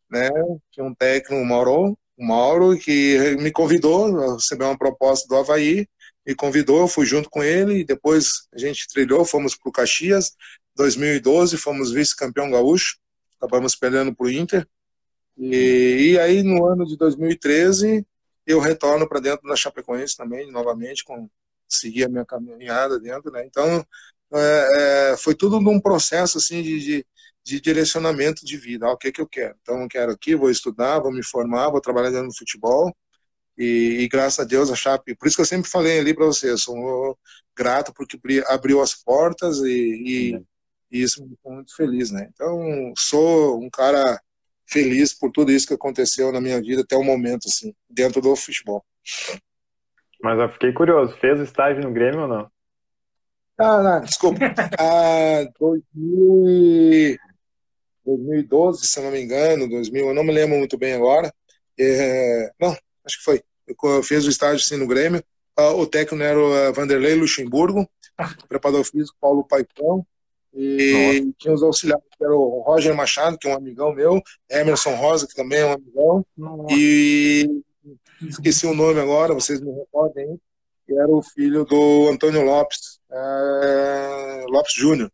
né, 0.09 0.29
tinha 0.71 0.85
um 0.85 0.93
técnico, 0.93 1.35
o 1.35 1.45
Mauro, 1.45 1.97
o 2.17 2.25
Mauro, 2.25 2.77
que 2.77 3.35
me 3.39 3.51
convidou, 3.51 4.33
recebeu 4.33 4.67
uma 4.67 4.77
proposta 4.77 5.27
do 5.27 5.35
Havaí, 5.35 5.87
me 6.25 6.33
convidou, 6.33 6.79
eu 6.79 6.87
fui 6.87 7.05
junto 7.05 7.29
com 7.29 7.43
ele, 7.43 7.79
e 7.79 7.85
depois 7.85 8.47
a 8.51 8.57
gente 8.57 8.87
trilhou, 8.87 9.23
fomos 9.23 9.55
para 9.55 9.69
o 9.69 9.71
Caxias, 9.71 10.31
2012 10.75 11.57
fomos 11.57 11.91
vice-campeão 11.91 12.51
gaúcho, 12.51 12.97
acabamos 13.37 13.75
perdendo 13.75 14.13
para 14.13 14.25
o 14.25 14.29
Inter. 14.29 14.67
E, 15.37 16.11
e, 16.11 16.19
aí 16.19 16.43
no 16.43 16.65
ano 16.65 16.85
de 16.85 16.97
2013 16.97 18.05
eu 18.45 18.59
retorno 18.59 19.07
para 19.07 19.19
dentro 19.19 19.47
da 19.49 19.55
Chapecoense 19.55 20.15
também, 20.15 20.49
novamente, 20.51 21.03
com 21.03 21.29
seguir 21.67 22.05
a 22.05 22.09
minha 22.09 22.25
caminhada 22.25 22.99
dentro, 22.99 23.31
né? 23.31 23.45
Então 23.45 23.85
é, 24.33 25.11
é, 25.13 25.17
foi 25.17 25.35
tudo 25.35 25.59
num 25.59 25.79
processo 25.79 26.37
assim 26.37 26.61
de, 26.61 26.79
de, 26.79 27.07
de 27.43 27.61
direcionamento 27.61 28.45
de 28.45 28.57
vida. 28.57 28.87
Ah, 28.87 28.93
o 28.93 28.97
que 28.97 29.11
que 29.11 29.21
eu 29.21 29.27
quero? 29.27 29.55
Então 29.61 29.81
eu 29.81 29.87
quero 29.87 30.11
aqui, 30.11 30.35
vou 30.35 30.49
estudar, 30.49 30.99
vou 30.99 31.11
me 31.11 31.23
formar, 31.23 31.69
vou 31.69 31.81
trabalhar 31.81 32.11
dentro 32.11 32.29
do 32.29 32.37
futebol. 32.37 32.95
E, 33.57 34.01
e, 34.01 34.07
graças 34.09 34.39
a 34.39 34.43
Deus 34.43 34.69
a 34.69 34.75
Chape, 34.75 35.15
por 35.15 35.27
isso 35.27 35.37
que 35.37 35.41
eu 35.41 35.45
sempre 35.45 35.69
falei 35.69 35.99
ali 35.99 36.13
para 36.13 36.25
vocês, 36.25 36.61
sou 36.63 37.17
grato 37.55 37.93
porque 37.93 38.19
abriu 38.47 38.81
as 38.81 38.93
portas 38.93 39.59
e, 39.59 40.33
e, 40.35 40.45
e 40.95 41.01
isso 41.01 41.25
me 41.25 41.37
muito 41.45 41.75
feliz, 41.75 42.09
né? 42.09 42.29
Então, 42.33 42.93
sou 42.97 43.61
um 43.61 43.69
cara 43.69 44.21
feliz 44.65 45.13
por 45.13 45.29
tudo 45.29 45.51
isso 45.51 45.67
que 45.67 45.73
aconteceu 45.73 46.31
na 46.31 46.39
minha 46.39 46.61
vida 46.61 46.83
até 46.83 46.95
o 46.95 47.03
momento, 47.03 47.47
assim, 47.47 47.73
dentro 47.89 48.21
do 48.21 48.33
futebol. 48.35 48.83
Mas 50.21 50.39
eu 50.39 50.49
fiquei 50.53 50.71
curioso, 50.71 51.15
fez 51.17 51.37
o 51.39 51.43
estágio 51.43 51.83
no 51.83 51.91
Grêmio 51.91 52.21
ou 52.21 52.27
não? 52.27 52.49
Ah, 53.57 53.81
não, 53.81 54.01
desculpa. 54.01 54.37
ah, 54.77 55.45
2000, 55.57 57.17
2012, 58.05 58.85
se 58.85 58.99
eu 58.99 59.03
não 59.05 59.11
me 59.11 59.21
engano, 59.21 59.69
2000, 59.69 60.09
eu 60.09 60.13
não 60.13 60.25
me 60.25 60.33
lembro 60.33 60.57
muito 60.57 60.77
bem 60.77 60.93
agora. 60.93 61.33
É, 61.79 62.51
não, 62.59 62.71
acho 63.05 63.17
que 63.17 63.23
foi. 63.23 63.41
Eu 63.65 64.03
fiz 64.03 64.25
o 64.25 64.29
estágio 64.29 64.59
sim 64.59 64.75
no 64.75 64.85
Grêmio. 64.85 65.23
Ah, 65.55 65.71
o 65.71 65.87
técnico 65.87 66.21
era 66.21 66.37
o 66.37 66.73
Vanderlei 66.73 67.15
Luxemburgo, 67.15 67.89
preparador 68.49 68.83
físico 68.83 69.15
Paulo 69.21 69.47
Paixão, 69.47 70.05
e 70.55 71.19
Nossa. 71.19 71.35
tinha 71.37 71.53
os 71.53 71.63
auxiliares, 71.63 72.05
que 72.17 72.23
era 72.23 72.33
o 72.33 72.61
Roger 72.61 72.95
Machado, 72.95 73.37
que 73.37 73.47
é 73.47 73.51
um 73.51 73.57
amigão 73.57 73.93
meu, 73.93 74.21
Emerson 74.49 74.95
Rosa, 74.95 75.27
que 75.27 75.35
também 75.35 75.59
é 75.59 75.65
um 75.65 75.73
amigão, 75.73 76.25
Nossa. 76.37 76.73
e 76.73 77.61
esqueci 78.21 78.65
o 78.65 78.73
nome 78.73 78.99
agora, 78.99 79.33
vocês 79.33 79.59
me 79.59 79.71
recordem, 79.71 80.39
que 80.87 80.93
era 80.97 81.09
o 81.09 81.21
filho 81.21 81.65
do 81.65 82.09
Antônio 82.09 82.41
Lopes, 82.41 82.99
é, 83.11 84.45
Lopes 84.47 84.73
Júnior, 84.73 85.11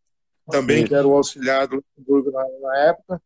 também, 0.49 0.85
que 0.85 0.93
era 0.93 1.07
o 1.07 1.15
auxiliar 1.15 1.67
do 1.67 1.77
Luxemburgo 1.77 2.31
na, 2.31 2.45
na 2.61 2.77
época. 2.89 3.21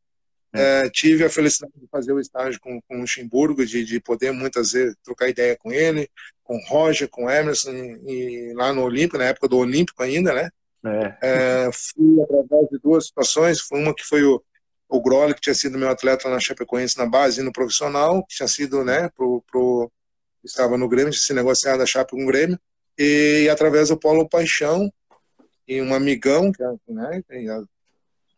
É. 0.54 0.86
É, 0.86 0.90
tive 0.90 1.26
a 1.26 1.30
felicidade 1.30 1.74
de 1.76 1.88
fazer 1.88 2.14
o 2.14 2.20
estágio 2.20 2.62
com, 2.62 2.80
com 2.88 2.96
o 2.96 3.02
Luxemburgo, 3.02 3.66
de, 3.66 3.84
de 3.84 4.00
poder 4.00 4.32
muitas 4.32 4.72
vezes 4.72 4.96
trocar 5.04 5.28
ideia 5.28 5.58
com 5.58 5.70
ele, 5.74 6.10
com 6.44 6.56
o 6.56 6.66
Roger, 6.68 7.10
com 7.10 7.26
o 7.26 7.30
Emerson, 7.30 7.72
e, 7.72 8.52
e 8.52 8.54
lá 8.54 8.72
no 8.72 8.84
Olímpico, 8.84 9.18
na 9.18 9.26
época 9.26 9.50
do 9.50 9.58
Olímpico 9.58 10.02
ainda, 10.02 10.34
né? 10.34 10.50
É. 10.86 11.18
É, 11.22 11.70
fui 11.72 12.22
através 12.22 12.70
de 12.70 12.80
duas 12.80 13.08
situações. 13.08 13.62
Foi 13.62 13.80
uma 13.80 13.94
que 13.94 14.04
foi 14.04 14.24
o, 14.24 14.42
o 14.90 15.02
Groli, 15.02 15.34
que 15.34 15.42
tinha 15.42 15.56
sido 15.56 15.78
meu 15.78 15.90
atleta 15.90 16.30
na 16.30 16.40
Chapecoense 16.40 16.98
na 16.98 17.06
base 17.06 17.42
e 17.42 17.44
no 17.44 17.52
profissional, 17.52 18.24
que 18.26 18.36
tinha 18.36 18.48
sido, 18.48 18.84
né, 18.84 19.10
pro, 19.10 19.44
pro, 19.52 19.92
estava 20.44 20.78
no 20.78 20.88
Grêmio, 20.88 21.12
tinha 21.12 21.22
se 21.22 21.34
negociado 21.34 21.82
a 21.82 21.86
Chape 21.86 22.12
com 22.12 22.24
o 22.24 22.28
Grêmio, 22.28 22.60
e, 22.98 23.44
e, 23.46 23.50
através 23.50 23.90
do 23.90 24.00
Paulo 24.00 24.30
Paixão, 24.30 24.92
e 25.68 25.82
um 25.82 25.94
amigão, 25.94 26.52
que, 26.52 26.64
é, 26.64 26.68
né, 26.88 27.24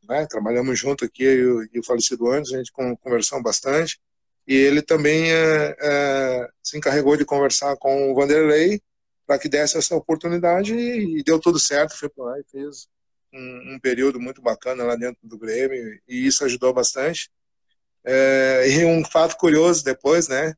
né, 0.07 0.25
trabalhamos 0.27 0.79
junto 0.79 1.05
aqui, 1.05 1.25
e 1.73 1.79
o 1.79 1.83
falecido 1.83 2.31
antes, 2.31 2.53
a 2.53 2.57
gente 2.57 2.71
conversou 2.71 3.41
bastante, 3.41 3.99
e 4.47 4.55
ele 4.55 4.81
também 4.81 5.31
é, 5.31 5.75
é, 5.79 6.49
se 6.63 6.77
encarregou 6.77 7.17
de 7.17 7.25
conversar 7.25 7.75
com 7.75 8.09
o 8.11 8.15
Vanderlei, 8.15 8.81
para 9.27 9.37
que 9.37 9.49
desse 9.49 9.77
essa 9.77 9.95
oportunidade 9.95 10.73
e, 10.73 11.21
deu 11.21 11.37
tudo 11.39 11.59
certo. 11.59 11.97
Foi 11.97 12.09
para 12.09 12.23
lá 12.23 12.39
e 12.39 12.43
fez 12.49 12.87
um, 13.33 13.75
um, 13.75 13.79
período 13.79 14.19
muito 14.19 14.41
bacana 14.41 14.85
lá 14.85 14.95
dentro 14.95 15.19
do 15.21 15.37
Grêmio 15.37 15.99
e 16.07 16.25
isso 16.25 16.45
ajudou 16.45 16.73
bastante. 16.73 17.29
É, 18.05 18.69
e 18.69 18.85
um 18.85 19.03
fato 19.03 19.35
curioso 19.35 19.83
depois, 19.83 20.29
né? 20.29 20.55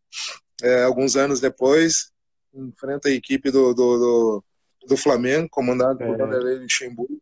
É, 0.62 0.84
alguns 0.84 1.16
anos 1.16 1.40
depois, 1.40 2.12
enfrenta 2.54 3.10
a 3.10 3.12
equipe 3.12 3.50
do, 3.50 3.74
do, 3.74 3.98
do, 3.98 4.44
do 4.88 4.98
Flamengo, 4.98 5.50
comandado 5.50 5.98
por 5.98 6.14
é. 6.14 6.18
Vanderlei 6.18 6.60
Luxemburgo. 6.60 7.20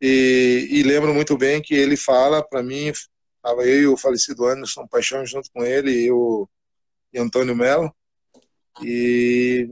E, 0.00 0.68
e 0.70 0.82
lembro 0.82 1.14
muito 1.14 1.36
bem 1.36 1.62
que 1.62 1.74
ele 1.74 1.96
fala 1.96 2.46
para 2.46 2.62
mim, 2.62 2.92
estava 3.36 3.64
eu 3.64 3.80
e 3.80 3.86
o 3.86 3.96
falecido 3.96 4.46
Anderson 4.46 4.86
Paixão 4.86 5.24
junto 5.24 5.50
com 5.50 5.64
ele 5.64 5.90
e 5.90 6.12
o 6.12 6.48
e 7.12 7.18
Antônio 7.18 7.56
Melo. 7.56 7.90
E 8.82 9.66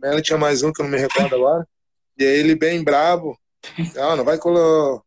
Melo 0.00 0.22
tinha 0.22 0.38
mais 0.38 0.62
um 0.62 0.72
que 0.72 0.80
eu 0.80 0.84
não 0.84 0.92
me 0.92 0.98
recordo 0.98 1.34
agora. 1.34 1.66
E 2.18 2.24
aí 2.24 2.38
ele 2.38 2.54
bem 2.54 2.82
bravo. 2.82 3.36
Ah, 3.96 4.16
não 4.16 4.24
vai 4.24 4.38
colocar 4.38 5.02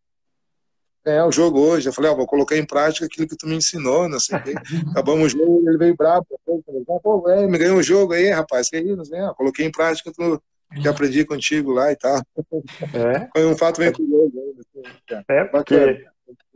ganhar 1.06 1.28
o 1.28 1.32
jogo 1.32 1.60
hoje. 1.60 1.88
Eu 1.88 1.94
falei, 1.94 2.12
ah, 2.12 2.16
vou 2.16 2.26
colocar 2.26 2.58
em 2.58 2.66
prática 2.66 3.06
aquilo 3.06 3.28
que 3.28 3.38
tu 3.38 3.48
me 3.48 3.56
ensinou, 3.56 4.10
não 4.10 4.20
sei 4.20 4.38
o 4.40 4.44
quê. 4.44 4.54
Acabamos 4.92 5.34
o 5.34 5.38
jogo, 5.38 5.70
ele 5.70 5.78
veio 5.78 5.96
bravo. 5.96 6.26
Pô, 7.04 7.30
é, 7.30 7.46
me 7.46 7.58
ganhou 7.58 7.78
o 7.78 7.84
jogo 7.84 8.14
aí, 8.14 8.30
rapaz, 8.32 8.70
que 8.70 8.78
isso, 8.78 9.12
né? 9.12 9.32
Coloquei 9.38 9.66
em 9.66 9.72
prática 9.72 10.12
tudo 10.12 10.42
que 10.82 10.88
aprendi 10.88 11.24
contigo 11.24 11.72
lá 11.72 11.92
e 11.92 11.96
tal. 11.96 12.18
É. 12.94 13.30
Foi 13.32 13.46
um 13.46 13.56
fato 13.56 13.80
bem 13.80 13.94
curioso. 13.94 14.34
Né? 15.12 15.24
É, 15.30 15.44
porque, 15.46 16.06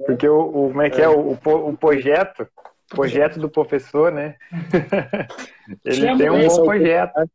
porque 0.05 0.27
o, 0.27 0.39
o, 0.41 0.69
como 0.69 0.81
é 0.81 0.89
que 0.89 0.99
é, 0.99 1.05
é 1.05 1.09
o, 1.09 1.31
o 1.31 1.77
projeto, 1.77 2.47
projeto 2.89 3.39
do 3.39 3.49
professor, 3.49 4.11
né? 4.11 4.35
ele 5.85 6.17
tem 6.17 6.29
um 6.31 6.47
bom 6.47 6.63
projeto. 6.65 7.29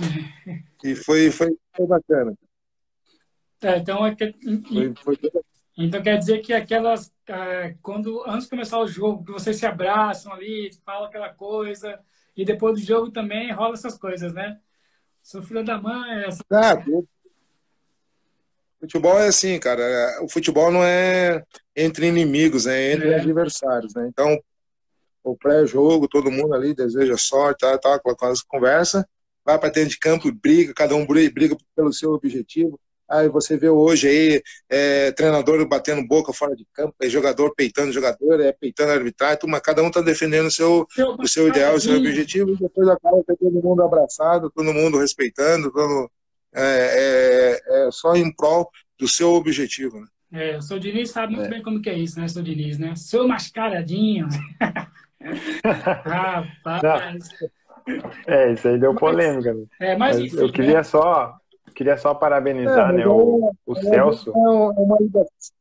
E 0.82 0.94
foi, 0.94 1.30
foi, 1.30 1.54
foi 1.76 1.86
bacana. 1.86 2.34
É, 3.62 3.76
então, 3.76 4.06
é 4.06 4.14
que, 4.14 4.32
foi, 5.02 5.16
foi... 5.16 5.18
então 5.76 6.02
quer 6.02 6.18
dizer 6.18 6.38
que 6.38 6.52
aquelas. 6.52 7.12
É, 7.26 7.74
quando 7.82 8.24
antes 8.26 8.44
de 8.44 8.50
começar 8.50 8.78
o 8.78 8.88
jogo, 8.88 9.24
que 9.24 9.32
vocês 9.32 9.58
se 9.58 9.66
abraçam 9.66 10.32
ali, 10.32 10.70
falam 10.84 11.06
aquela 11.06 11.28
coisa, 11.28 12.00
e 12.34 12.44
depois 12.44 12.80
do 12.80 12.86
jogo 12.86 13.10
também 13.10 13.52
rola 13.52 13.74
essas 13.74 13.98
coisas, 13.98 14.32
né? 14.32 14.58
Sou 15.20 15.42
filho 15.42 15.62
da 15.62 15.78
mãe. 15.78 16.24
Essa... 16.24 16.42
Ah, 16.50 16.82
futebol 18.80 19.18
é 19.18 19.26
assim, 19.26 19.60
cara. 19.60 19.82
O 20.22 20.28
futebol 20.28 20.72
não 20.72 20.82
é 20.82 21.44
entre 21.76 22.06
inimigos, 22.06 22.66
é 22.66 22.94
entre 22.94 23.10
é. 23.10 23.20
adversários, 23.20 23.94
né? 23.94 24.08
Então, 24.08 24.42
o 25.22 25.36
pré-jogo, 25.36 26.08
todo 26.08 26.30
mundo 26.30 26.54
ali 26.54 26.74
deseja 26.74 27.18
sorte, 27.18 27.60
tá, 27.60 27.76
tá, 27.76 27.96
aquela 27.96 28.16
conversa 28.48 29.06
vai 29.50 29.58
para 29.58 29.70
dentro 29.70 29.90
de 29.90 29.98
campo 29.98 30.28
e 30.28 30.32
briga, 30.32 30.72
cada 30.74 30.94
um 30.94 31.06
briga 31.06 31.56
pelo 31.74 31.92
seu 31.92 32.12
objetivo. 32.12 32.78
Aí 33.08 33.28
você 33.28 33.56
vê 33.56 33.68
hoje 33.68 34.08
aí 34.08 34.42
é, 34.68 35.10
treinador 35.10 35.66
batendo 35.66 36.06
boca 36.06 36.32
fora 36.32 36.54
de 36.54 36.64
campo, 36.72 36.94
é 37.02 37.08
jogador 37.08 37.52
peitando 37.56 37.92
jogador, 37.92 38.40
é 38.40 38.52
peitando 38.52 38.92
arbitragem, 38.92 39.38
tudo, 39.38 39.60
cara 39.60 39.82
um 39.82 39.88
está 39.88 40.00
defendendo 40.00 40.46
o 40.46 40.50
seu, 40.50 40.86
o 41.18 41.26
seu 41.26 41.48
ideal, 41.48 41.74
o 41.74 41.80
seu 41.80 41.98
objetivo, 41.98 42.50
e 42.52 42.56
depois 42.56 42.88
acaba 42.88 43.20
todo 43.26 43.62
mundo 43.62 43.82
abraçado, 43.82 44.48
todo 44.54 44.72
mundo 44.72 44.98
respeitando, 44.98 45.72
todo, 45.72 46.08
é, 46.54 47.58
é, 47.66 47.86
é 47.86 47.90
só 47.90 48.14
em 48.14 48.32
prol 48.32 48.70
do 48.96 49.08
seu 49.08 49.34
objetivo. 49.34 50.00
Né? 50.00 50.06
É, 50.32 50.56
o 50.56 50.62
seu 50.62 50.78
Diniz 50.78 51.10
sabe 51.10 51.34
muito 51.34 51.48
é. 51.48 51.50
bem 51.50 51.62
como 51.62 51.82
que 51.82 51.90
é 51.90 51.98
isso, 51.98 52.20
né, 52.20 52.28
seu 52.28 52.42
Diniz, 52.42 52.78
né? 52.78 52.94
Seu 52.94 53.26
mascaradinho. 53.26 54.28
Rapaz. 55.64 57.28
É, 58.26 58.52
isso 58.52 58.68
aí 58.68 58.78
deu 58.78 58.94
polêmica. 58.94 59.52
Né? 59.54 59.64
É, 59.80 59.96
mas, 59.96 60.16
mas 60.16 60.26
enfim, 60.26 60.40
eu 60.40 60.52
queria 60.52 60.76
né? 60.76 60.82
só 60.82 61.36
queria 61.74 61.96
só 61.96 62.14
parabenizar 62.14 62.90
é, 62.90 62.92
né, 62.92 63.06
o, 63.06 63.52
o 63.64 63.78
é, 63.78 63.80
Celso. 63.82 64.30
É 64.30 64.32
uma, 64.36 65.08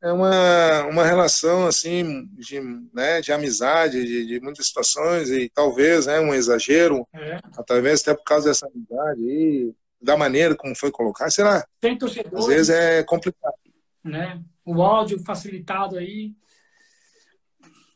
é 0.01 0.11
uma, 0.11 0.85
uma 0.87 1.05
relação 1.05 1.67
assim 1.67 2.27
de, 2.33 2.59
né, 2.93 3.21
de 3.21 3.31
amizade, 3.31 4.03
de, 4.03 4.25
de 4.25 4.41
muitas 4.41 4.67
situações, 4.67 5.29
e 5.29 5.49
talvez 5.49 6.07
né, 6.07 6.19
um 6.19 6.33
exagero, 6.33 7.07
é. 7.13 7.37
talvez 7.65 8.01
até 8.01 8.13
por 8.13 8.23
causa 8.23 8.49
dessa 8.49 8.67
amizade 8.67 9.21
e 9.21 9.73
da 10.01 10.17
maneira 10.17 10.55
como 10.55 10.75
foi 10.75 10.91
colocado, 10.91 11.31
será? 11.31 11.65
Tem 11.79 11.97
torcedores. 11.97 12.39
Às 12.39 12.47
vezes 12.47 12.69
é 12.69 13.03
complicado. 13.03 13.55
Né? 14.03 14.41
O 14.65 14.81
áudio 14.81 15.19
facilitado 15.23 15.97
aí 15.97 16.33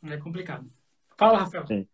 é 0.05 0.17
complicado. 0.17 0.65
Fala, 1.17 1.39
Rafael. 1.39 1.67
Sim. 1.67 1.87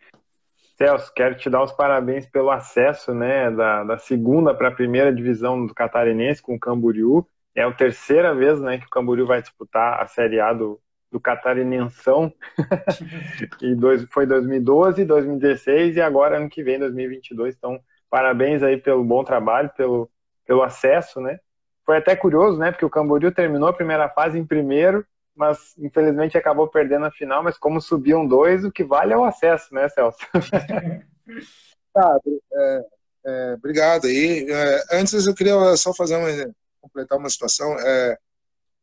Celso, 0.81 1.11
quero 1.13 1.35
te 1.35 1.49
dar 1.49 1.61
os 1.61 1.73
parabéns 1.73 2.25
pelo 2.25 2.49
acesso 2.49 3.13
né, 3.13 3.51
da, 3.51 3.83
da 3.83 3.97
segunda 3.97 4.55
para 4.55 4.69
a 4.69 4.73
primeira 4.73 5.13
divisão 5.13 5.65
do 5.65 5.73
Catarinense 5.73 6.41
com 6.41 6.55
o 6.55 6.59
Camboriú. 6.59 7.27
É 7.53 7.63
a 7.63 7.71
terceira 7.73 8.33
vez 8.33 8.61
né, 8.61 8.77
que 8.77 8.85
o 8.85 8.89
Camboriú 8.89 9.27
vai 9.27 9.41
disputar 9.41 10.01
a 10.01 10.07
Série 10.07 10.39
A 10.39 10.53
do, 10.53 10.79
do 11.11 11.19
Catarinensão. 11.19 12.33
e 13.61 13.75
dois, 13.75 14.05
foi 14.05 14.25
2012, 14.25 15.03
2016 15.03 15.97
e 15.97 16.01
agora 16.01 16.37
ano 16.37 16.49
que 16.49 16.63
vem, 16.63 16.79
2022. 16.79 17.55
Então, 17.57 17.77
parabéns 18.09 18.63
aí 18.63 18.77
pelo 18.77 19.03
bom 19.03 19.21
trabalho, 19.21 19.69
pelo, 19.75 20.09
pelo 20.45 20.63
acesso, 20.63 21.19
né? 21.19 21.41
Foi 21.85 21.97
até 21.97 22.15
curioso, 22.15 22.57
né? 22.57 22.71
Porque 22.71 22.85
o 22.85 22.89
Camboriú 22.89 23.33
terminou 23.33 23.67
a 23.67 23.73
primeira 23.73 24.07
fase 24.07 24.39
em 24.39 24.45
primeiro 24.45 25.05
mas 25.39 25.73
infelizmente 25.77 26.37
acabou 26.37 26.67
perdendo 26.67 27.05
a 27.05 27.11
final, 27.11 27.41
mas 27.41 27.57
como 27.57 27.79
subiam 27.79 28.27
dois, 28.27 28.65
o 28.65 28.71
que 28.71 28.83
vale 28.83 29.13
é 29.13 29.17
o 29.17 29.23
acesso, 29.23 29.73
né, 29.73 29.87
Celso? 29.87 30.19
tá, 31.93 32.19
é, 32.53 32.85
é, 33.25 33.53
obrigado 33.53 34.07
aí. 34.07 34.45
É, 34.51 34.83
antes 34.91 35.25
eu 35.25 35.33
queria 35.33 35.77
só 35.77 35.93
fazer 35.93 36.17
uma, 36.17 36.53
completar 36.81 37.17
uma 37.17 37.29
situação. 37.29 37.73
É, 37.79 38.17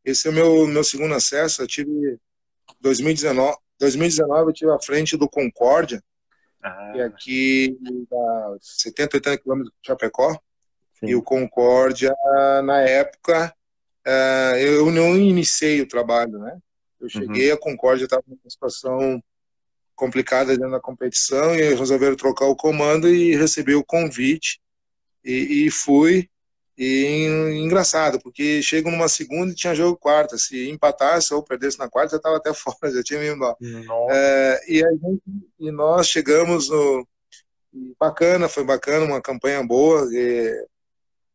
esse 0.03 0.29
é 0.29 0.31
o 0.31 0.33
meu, 0.33 0.67
meu 0.67 0.83
segundo 0.83 1.15
acesso, 1.15 1.61
eu 1.61 1.67
tive 1.67 2.19
2019, 2.81 3.59
2019 3.79 4.49
eu 4.49 4.55
tive 4.55 4.73
à 4.73 4.79
frente 4.81 5.15
do 5.15 5.29
Concórdia, 5.29 6.03
ah. 6.63 6.93
que 6.95 7.01
é 7.01 7.05
aqui 7.05 7.79
a 8.11 8.57
70, 8.63 9.19
80 9.19 9.39
quilômetros 9.43 9.75
de 9.75 9.87
Chapecó, 9.87 10.33
Sim. 11.01 11.09
e 11.09 11.15
o 11.15 11.23
Concórdia, 11.23 12.17
na 12.65 12.81
época, 12.81 13.55
uh, 14.07 14.57
eu 14.57 14.91
não 14.91 15.17
iniciei 15.17 15.81
o 15.81 15.89
trabalho, 15.89 16.39
né? 16.39 16.59
Eu 17.01 17.09
cheguei, 17.09 17.51
uhum. 17.51 17.55
a 17.55 17.61
Concórdia 17.61 18.05
estava 18.05 18.23
numa 18.27 18.49
situação 18.49 19.23
complicada 19.95 20.57
dentro 20.57 20.71
da 20.73 20.81
competição 20.81 21.55
e 21.55 21.75
resolveram 21.75 22.17
trocar 22.17 22.47
o 22.47 22.57
comando 22.57 23.09
e 23.09 23.35
recebi 23.35 23.75
o 23.75 23.85
convite 23.85 24.61
e, 25.25 25.67
e 25.67 25.71
fui. 25.71 26.29
E 26.79 27.57
engraçado, 27.65 28.21
porque 28.21 28.63
chego 28.63 28.91
numa 28.91 29.09
segunda 29.09 29.51
e 29.51 29.55
tinha 29.55 29.75
jogo 29.75 29.97
quarta. 29.97 30.37
Se 30.37 30.69
empatasse 30.69 31.33
ou 31.33 31.43
perdesse 31.43 31.79
na 31.79 31.89
quarta, 31.89 32.13
já 32.13 32.17
estava 32.19 32.37
até 32.37 32.53
fora, 32.55 32.93
já 32.93 33.03
tinha 33.03 33.19
me 33.19 33.29
embora. 33.29 33.57
É, 34.11 34.61
e, 34.69 34.79
gente, 34.81 35.23
e 35.59 35.71
nós 35.71 36.07
chegamos 36.07 36.69
no. 36.69 37.09
Bacana, 37.99 38.49
foi 38.49 38.65
bacana, 38.65 39.05
uma 39.07 39.23
campanha 39.23 39.63
boa. 39.67 40.07
E, 40.13 40.67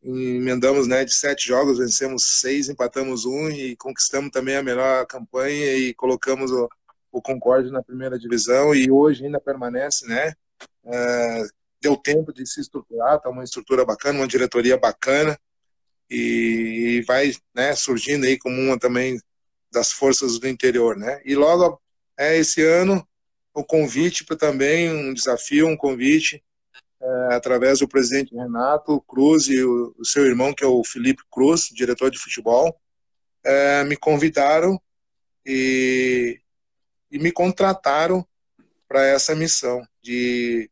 emendamos 0.03 0.87
né, 0.87 1.05
de 1.05 1.13
sete 1.13 1.47
jogos, 1.47 1.77
vencemos 1.77 2.39
seis, 2.39 2.69
empatamos 2.69 3.25
um 3.25 3.49
e 3.49 3.75
conquistamos 3.75 4.31
também 4.31 4.55
a 4.55 4.63
melhor 4.63 5.05
campanha 5.05 5.75
e 5.75 5.93
colocamos 5.93 6.51
o, 6.51 6.69
o 7.11 7.21
Concorde 7.21 7.71
na 7.71 7.83
primeira 7.83 8.17
divisão 8.17 8.73
e 8.73 8.89
hoje 8.89 9.25
ainda 9.25 9.39
permanece, 9.39 10.07
né? 10.07 10.33
É, 10.85 11.43
deu 11.79 11.95
tempo 11.95 12.33
de 12.33 12.45
se 12.47 12.61
estruturar, 12.61 13.19
tá 13.19 13.29
uma 13.29 13.43
estrutura 13.43 13.85
bacana, 13.85 14.19
uma 14.19 14.27
diretoria 14.27 14.77
bacana 14.77 15.37
e 16.09 17.03
vai 17.07 17.31
né, 17.53 17.75
surgindo 17.75 18.25
aí 18.25 18.37
como 18.37 18.59
uma 18.59 18.77
também 18.77 19.19
das 19.71 19.91
forças 19.91 20.39
do 20.39 20.47
interior, 20.47 20.97
né? 20.97 21.21
E 21.23 21.35
logo 21.35 21.79
é 22.17 22.37
esse 22.37 22.61
ano 22.61 23.07
o 23.53 23.63
convite 23.63 24.23
para 24.23 24.35
também 24.35 24.91
um 24.91 25.13
desafio, 25.13 25.67
um 25.67 25.77
convite 25.77 26.43
é, 27.01 27.33
através 27.33 27.79
do 27.79 27.87
presidente 27.87 28.35
Renato 28.35 29.01
Cruz 29.01 29.47
e 29.47 29.63
o, 29.63 29.93
seu 30.03 30.25
irmão, 30.25 30.53
que 30.53 30.63
é 30.63 30.67
o 30.67 30.83
Felipe 30.83 31.23
Cruz, 31.31 31.69
diretor 31.73 32.11
de 32.11 32.19
futebol, 32.19 32.79
é, 33.43 33.83
me 33.83 33.97
convidaram 33.97 34.79
e, 35.45 36.39
e 37.09 37.17
me 37.17 37.31
contrataram 37.31 38.25
para 38.87 39.05
essa 39.05 39.33
missão 39.33 39.83
de 40.03 40.69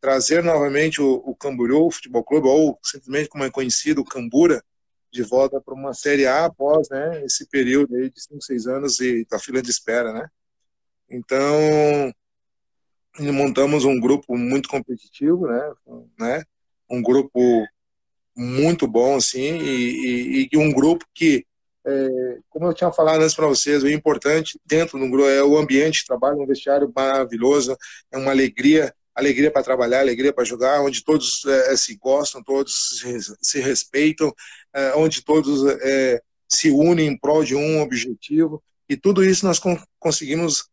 trazer 0.00 0.44
novamente 0.44 1.00
o, 1.00 1.14
o 1.24 1.34
Camboriú 1.34 1.86
o 1.86 1.90
Futebol 1.90 2.24
Clube, 2.24 2.48
ou 2.48 2.78
simplesmente 2.82 3.28
como 3.28 3.44
é 3.44 3.50
conhecido, 3.50 4.02
o 4.02 4.04
Cambura, 4.04 4.62
de 5.10 5.22
volta 5.22 5.60
para 5.60 5.74
uma 5.74 5.94
Série 5.94 6.26
A 6.26 6.44
após 6.44 6.88
né, 6.90 7.24
esse 7.24 7.48
período 7.48 7.96
aí 7.96 8.10
de 8.10 8.20
5, 8.20 8.42
6 8.42 8.66
anos 8.66 9.00
e 9.00 9.24
da 9.24 9.38
fila 9.38 9.62
de 9.62 9.70
espera, 9.70 10.12
né? 10.12 10.28
Então, 11.08 12.12
montamos 13.18 13.84
um 13.84 13.98
grupo 13.98 14.36
muito 14.36 14.68
competitivo, 14.68 15.46
né? 15.46 15.72
né? 16.18 16.44
Um 16.90 17.02
grupo 17.02 17.66
muito 18.36 18.86
bom, 18.86 19.16
assim, 19.16 19.58
e, 19.58 20.42
e, 20.44 20.48
e 20.52 20.56
um 20.56 20.72
grupo 20.72 21.04
que, 21.12 21.44
é, 21.84 22.38
como 22.48 22.66
eu 22.66 22.72
tinha 22.72 22.92
falado 22.92 23.20
antes 23.20 23.34
para 23.34 23.48
vocês, 23.48 23.82
o 23.82 23.88
importante 23.88 24.60
dentro 24.64 24.98
do 24.98 25.08
grupo 25.10 25.28
é 25.28 25.42
o 25.42 25.58
ambiente 25.58 26.00
de 26.00 26.06
trabalho, 26.06 26.40
um 26.40 26.46
vestiário 26.46 26.90
maravilhoso, 26.94 27.76
é 28.12 28.16
uma 28.16 28.30
alegria, 28.30 28.94
alegria 29.14 29.50
para 29.50 29.64
trabalhar, 29.64 30.00
alegria 30.00 30.32
para 30.32 30.44
jogar, 30.44 30.80
onde 30.82 31.02
todos 31.02 31.44
é, 31.46 31.76
se 31.76 31.96
gostam, 31.96 32.42
todos 32.42 33.00
se, 33.00 33.36
se 33.42 33.60
respeitam, 33.60 34.32
é, 34.72 34.94
onde 34.94 35.24
todos 35.24 35.66
é, 35.82 36.22
se 36.48 36.70
unem 36.70 37.08
em 37.08 37.18
prol 37.18 37.42
de 37.42 37.56
um 37.56 37.82
objetivo, 37.82 38.62
e 38.88 38.96
tudo 38.96 39.24
isso 39.24 39.44
nós 39.44 39.60
conseguimos 39.98 40.68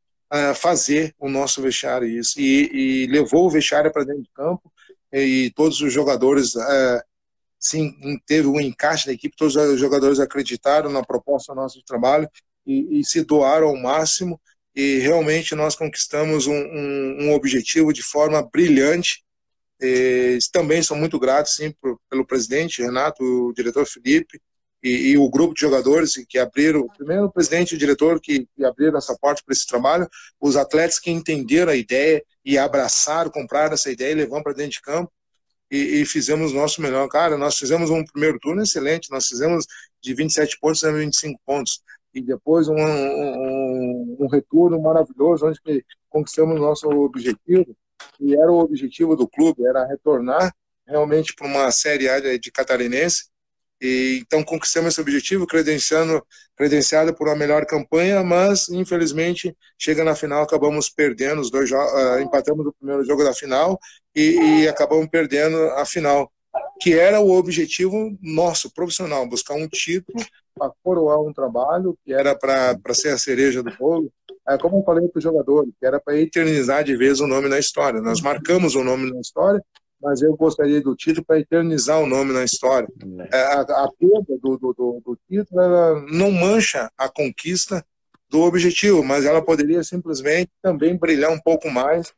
fazer 0.55 1.15
o 1.19 1.29
nosso 1.29 1.61
vestiário 1.61 2.07
isso. 2.07 2.39
E, 2.39 3.03
e 3.05 3.07
levou 3.07 3.45
o 3.45 3.49
vestiário 3.49 3.91
para 3.91 4.03
dentro 4.03 4.23
de 4.23 4.29
campo 4.33 4.71
e 5.11 5.51
todos 5.55 5.79
os 5.81 5.93
jogadores 5.93 6.55
uh, 6.55 7.01
sim 7.59 7.95
teve 8.25 8.47
um 8.47 8.59
encaixe 8.59 9.05
da 9.05 9.13
equipe 9.13 9.35
todos 9.35 9.55
os 9.55 9.79
jogadores 9.79 10.19
acreditaram 10.19 10.89
na 10.89 11.03
proposta 11.03 11.55
nossa 11.55 11.79
de 11.79 11.85
trabalho 11.85 12.29
e, 12.65 12.99
e 12.99 13.05
se 13.05 13.23
doaram 13.23 13.67
ao 13.67 13.77
máximo. 13.77 14.39
E 14.75 14.97
realmente 14.99 15.55
nós 15.55 15.75
conquistamos 15.75 16.47
um, 16.47 16.53
um, 16.53 17.17
um 17.21 17.33
objetivo 17.33 17.93
de 17.93 18.03
forma 18.03 18.41
brilhante. 18.43 19.23
E, 19.81 20.37
também 20.51 20.83
sou 20.83 20.97
muito 20.97 21.17
grato 21.17 21.49
sim 21.49 21.73
pelo 22.09 22.25
presidente 22.25 22.81
Renato 22.81 23.23
o 23.23 23.53
diretor 23.53 23.85
Felipe 23.85 24.41
e, 24.85 25.13
e, 25.13 25.17
o 25.17 25.27
grupo 25.27 25.55
de 25.55 25.61
jogadores 25.61 26.13
que 26.29 26.37
abriram, 26.37 26.87
primeiro 26.89 27.25
o 27.25 27.31
presidente 27.31 27.71
e 27.71 27.75
o 27.75 27.79
diretor 27.79 28.21
que, 28.21 28.47
que 28.55 28.63
abriram 28.63 28.99
essa 28.99 29.17
porta 29.19 29.41
para 29.43 29.51
esse 29.51 29.65
trabalho, 29.65 30.07
os 30.39 30.55
atletas 30.55 30.99
que 30.99 31.09
entenderam 31.09 31.71
a 31.71 31.75
ideia 31.75 32.23
e 32.45 32.55
abraçaram, 32.55 33.31
compraram 33.31 33.73
essa 33.73 33.89
ideia 33.89 34.11
e 34.11 34.15
levaram 34.15 34.43
para 34.43 34.53
dentro 34.53 34.73
de 34.73 34.81
campo 34.81 35.11
e, 35.71 36.01
e, 36.01 36.05
fizemos 36.05 36.51
o 36.51 36.55
nosso 36.55 36.83
melhor. 36.83 37.07
Cara, 37.07 37.35
nós 37.35 37.57
fizemos 37.57 37.89
um 37.89 38.05
primeiro 38.05 38.37
turno 38.39 38.61
excelente, 38.61 39.09
nós 39.09 39.25
fizemos 39.25 39.65
de 39.99 40.13
27 40.13 40.59
pontos 40.59 40.83
a 40.83 40.91
25 40.91 41.41
pontos 41.43 41.81
e 42.13 42.21
depois 42.21 42.67
um, 42.67 42.75
um, 42.75 44.17
um 44.19 44.27
retorno 44.27 44.79
maravilhoso 44.79 45.47
onde 45.47 45.59
conquistamos 46.07 46.59
nosso 46.59 46.87
objetivo 46.89 47.75
e 48.19 48.35
era 48.35 48.51
o 48.51 48.59
objetivo 48.59 49.15
do 49.15 49.27
clube, 49.27 49.65
era 49.65 49.83
retornar 49.83 50.53
realmente 50.87 51.33
para 51.33 51.47
uma 51.47 51.71
Série 51.71 52.07
A 52.07 52.19
de 52.37 52.51
catarinense 52.51 53.33
e, 53.81 54.21
então 54.25 54.43
conquistamos 54.43 54.93
esse 54.93 55.01
objetivo, 55.01 55.45
credenciando, 55.45 56.25
credenciado 56.55 57.13
por 57.13 57.27
uma 57.27 57.35
melhor 57.35 57.65
campanha, 57.65 58.23
mas 58.23 58.69
infelizmente 58.69 59.55
chega 59.77 60.03
na 60.03 60.15
final 60.15 60.43
acabamos 60.43 60.89
perdendo 60.89 61.41
os 61.41 61.51
dois 61.51 61.71
uh, 61.71 62.19
empatamos 62.21 62.65
o 62.65 62.73
primeiro 62.73 63.03
jogo 63.03 63.23
da 63.23 63.33
final 63.33 63.77
e, 64.15 64.61
e, 64.61 64.67
acabamos 64.67 65.07
perdendo 65.09 65.57
a 65.71 65.85
final, 65.85 66.31
que 66.81 66.97
era 66.97 67.19
o 67.19 67.31
objetivo 67.31 68.17
nosso 68.21 68.73
profissional, 68.73 69.27
buscar 69.27 69.55
um 69.55 69.67
título 69.67 70.23
para 70.57 70.71
coroar 70.81 71.19
um 71.19 71.33
trabalho 71.33 71.97
que 72.05 72.13
era 72.13 72.33
para 72.33 72.93
ser 72.93 73.09
a 73.09 73.17
cereja 73.17 73.61
do 73.61 73.75
bolo. 73.77 74.09
É, 74.47 74.57
como 74.57 74.77
eu 74.77 74.83
falei 74.83 75.07
para 75.07 75.17
os 75.17 75.23
jogadores, 75.23 75.71
que 75.79 75.85
era 75.85 75.99
para 75.99 76.17
eternizar 76.17 76.83
de 76.83 76.95
vez 76.95 77.19
o 77.19 77.27
nome 77.27 77.49
na 77.49 77.57
história. 77.57 77.99
Nós 77.99 78.21
marcamos 78.21 78.75
o 78.75 78.83
nome 78.83 79.11
na 79.11 79.19
história 79.19 79.61
mas 80.05 80.21
eu 80.21 80.37
gostaria 80.37 80.79
do 80.79 80.95
título 80.95 81.25
para 81.25 81.39
eternizar 81.39 81.99
o 81.99 82.05
nome 82.05 82.31
na 82.31 82.43
história. 82.43 82.87
É, 83.33 83.37
a, 83.37 83.61
a 83.61 83.91
perda 83.99 84.37
do, 84.39 84.55
do, 84.55 84.71
do, 84.71 85.01
do 85.03 85.19
título 85.27 85.59
não 86.11 86.31
mancha 86.31 86.91
a 86.95 87.09
conquista 87.09 87.83
do 88.29 88.41
objetivo, 88.41 89.03
mas 89.03 89.25
ela 89.25 89.43
poderia 89.43 89.83
simplesmente 89.83 90.51
também 90.61 90.95
brilhar 90.95 91.31
um 91.31 91.39
pouco 91.39 91.71
mais 91.71 92.13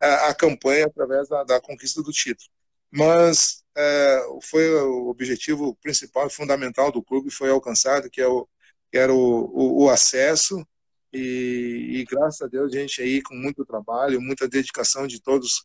a, 0.00 0.30
a 0.30 0.34
campanha 0.34 0.86
através 0.86 1.28
da, 1.28 1.44
da, 1.44 1.60
conquista 1.60 2.02
do 2.02 2.10
título. 2.10 2.50
Mas 2.90 3.62
é, 3.76 4.20
foi 4.42 4.68
o 4.74 5.06
objetivo 5.08 5.76
principal 5.76 6.26
e 6.26 6.32
fundamental 6.32 6.90
do 6.90 7.04
clube 7.04 7.30
foi 7.30 7.50
alcançado, 7.50 8.10
que, 8.10 8.20
é 8.20 8.26
o, 8.26 8.48
que 8.90 8.98
era 8.98 9.14
o, 9.14 9.16
o, 9.16 9.84
o 9.84 9.90
acesso 9.90 10.66
e, 11.12 12.00
e, 12.00 12.04
graças 12.04 12.42
a 12.42 12.48
Deus 12.48 12.74
a 12.74 12.78
gente 12.78 13.00
aí 13.00 13.22
com 13.22 13.34
muito 13.34 13.64
trabalho, 13.64 14.20
muita 14.20 14.48
dedicação 14.48 15.06
de 15.06 15.22
todos 15.22 15.64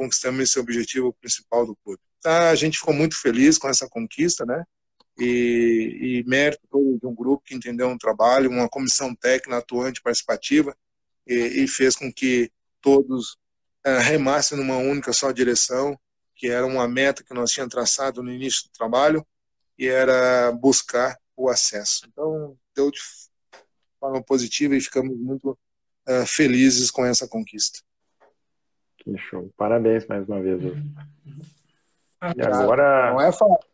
conquistamos 0.00 0.40
esse 0.40 0.58
objetivo 0.58 1.12
principal 1.12 1.66
do 1.66 1.76
clube. 1.76 2.00
Tá, 2.22 2.50
a 2.50 2.54
gente 2.54 2.78
ficou 2.78 2.94
muito 2.94 3.20
feliz 3.20 3.58
com 3.58 3.68
essa 3.68 3.88
conquista, 3.88 4.44
né? 4.44 4.64
e, 5.20 6.22
e 6.22 6.24
mérito 6.28 6.62
todo 6.70 6.98
de 6.98 7.06
um 7.06 7.14
grupo 7.14 7.44
que 7.44 7.54
entendeu 7.54 7.88
um 7.88 7.98
trabalho, 7.98 8.50
uma 8.50 8.68
comissão 8.68 9.14
técnica 9.14 9.58
atuante 9.58 10.02
participativa 10.02 10.76
e, 11.26 11.34
e 11.62 11.68
fez 11.68 11.94
com 11.94 12.12
que 12.12 12.50
todos 12.80 13.32
uh, 13.86 14.00
remassem 14.02 14.58
numa 14.58 14.78
única 14.78 15.12
só 15.12 15.30
direção, 15.30 15.98
que 16.34 16.48
era 16.48 16.66
uma 16.66 16.88
meta 16.88 17.22
que 17.22 17.34
nós 17.34 17.50
tínhamos 17.50 17.72
traçado 17.72 18.22
no 18.22 18.32
início 18.32 18.64
do 18.64 18.70
trabalho 18.70 19.24
e 19.78 19.86
era 19.86 20.50
buscar 20.52 21.18
o 21.36 21.48
acesso. 21.48 22.06
Então, 22.08 22.56
deu 22.74 22.90
de 22.90 23.00
forma 23.98 24.22
positiva 24.22 24.74
e 24.74 24.80
ficamos 24.80 25.16
muito 25.18 25.50
uh, 26.08 26.26
felizes 26.26 26.90
com 26.90 27.04
essa 27.04 27.28
conquista. 27.28 27.80
Que 29.00 29.16
show. 29.18 29.50
Parabéns 29.56 30.06
mais 30.06 30.28
uma 30.28 30.40
vez. 30.40 30.62
E 32.36 32.42
agora. 32.42 33.12
Não 33.12 33.20
é 33.20 33.32
fácil. 33.32 33.70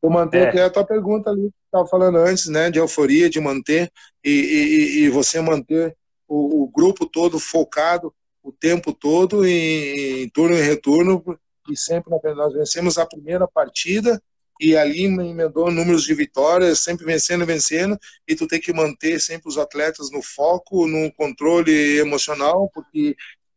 Vou 0.00 0.10
manter 0.10 0.54
é. 0.54 0.62
a 0.62 0.70
tua 0.70 0.84
pergunta 0.84 1.30
ali, 1.30 1.50
que 1.50 1.54
estava 1.64 1.86
falando 1.86 2.18
antes, 2.18 2.46
né? 2.46 2.70
De 2.70 2.78
euforia, 2.78 3.28
de 3.28 3.40
manter, 3.40 3.90
e, 4.22 4.30
e, 4.30 5.04
e 5.04 5.10
você 5.10 5.40
manter 5.40 5.96
o, 6.28 6.62
o, 6.62 6.68
grupo 6.68 7.06
todo 7.06 7.38
focado 7.38 8.14
o 8.42 8.52
tempo 8.52 8.92
todo 8.92 9.44
em, 9.44 10.22
em 10.22 10.28
turno 10.28 10.54
e 10.54 10.62
retorno, 10.62 11.24
e 11.68 11.76
sempre 11.76 12.12
nós 12.34 12.52
vencemos 12.52 12.96
a 12.98 13.04
primeira 13.04 13.48
partida 13.48 14.22
e 14.60 14.76
ali 14.76 15.04
emendou 15.04 15.70
números 15.70 16.04
de 16.04 16.14
vitórias, 16.14 16.78
sempre 16.78 17.04
vencendo, 17.04 17.44
vencendo, 17.44 17.98
e 18.26 18.34
tu 18.34 18.46
tem 18.46 18.60
que 18.60 18.72
manter 18.72 19.20
sempre 19.20 19.48
os 19.48 19.58
atletas 19.58 20.10
no 20.10 20.22
foco, 20.22 20.86
no 20.86 21.12
controle 21.12 21.98
emocional, 21.98 22.70
porque 22.72 23.16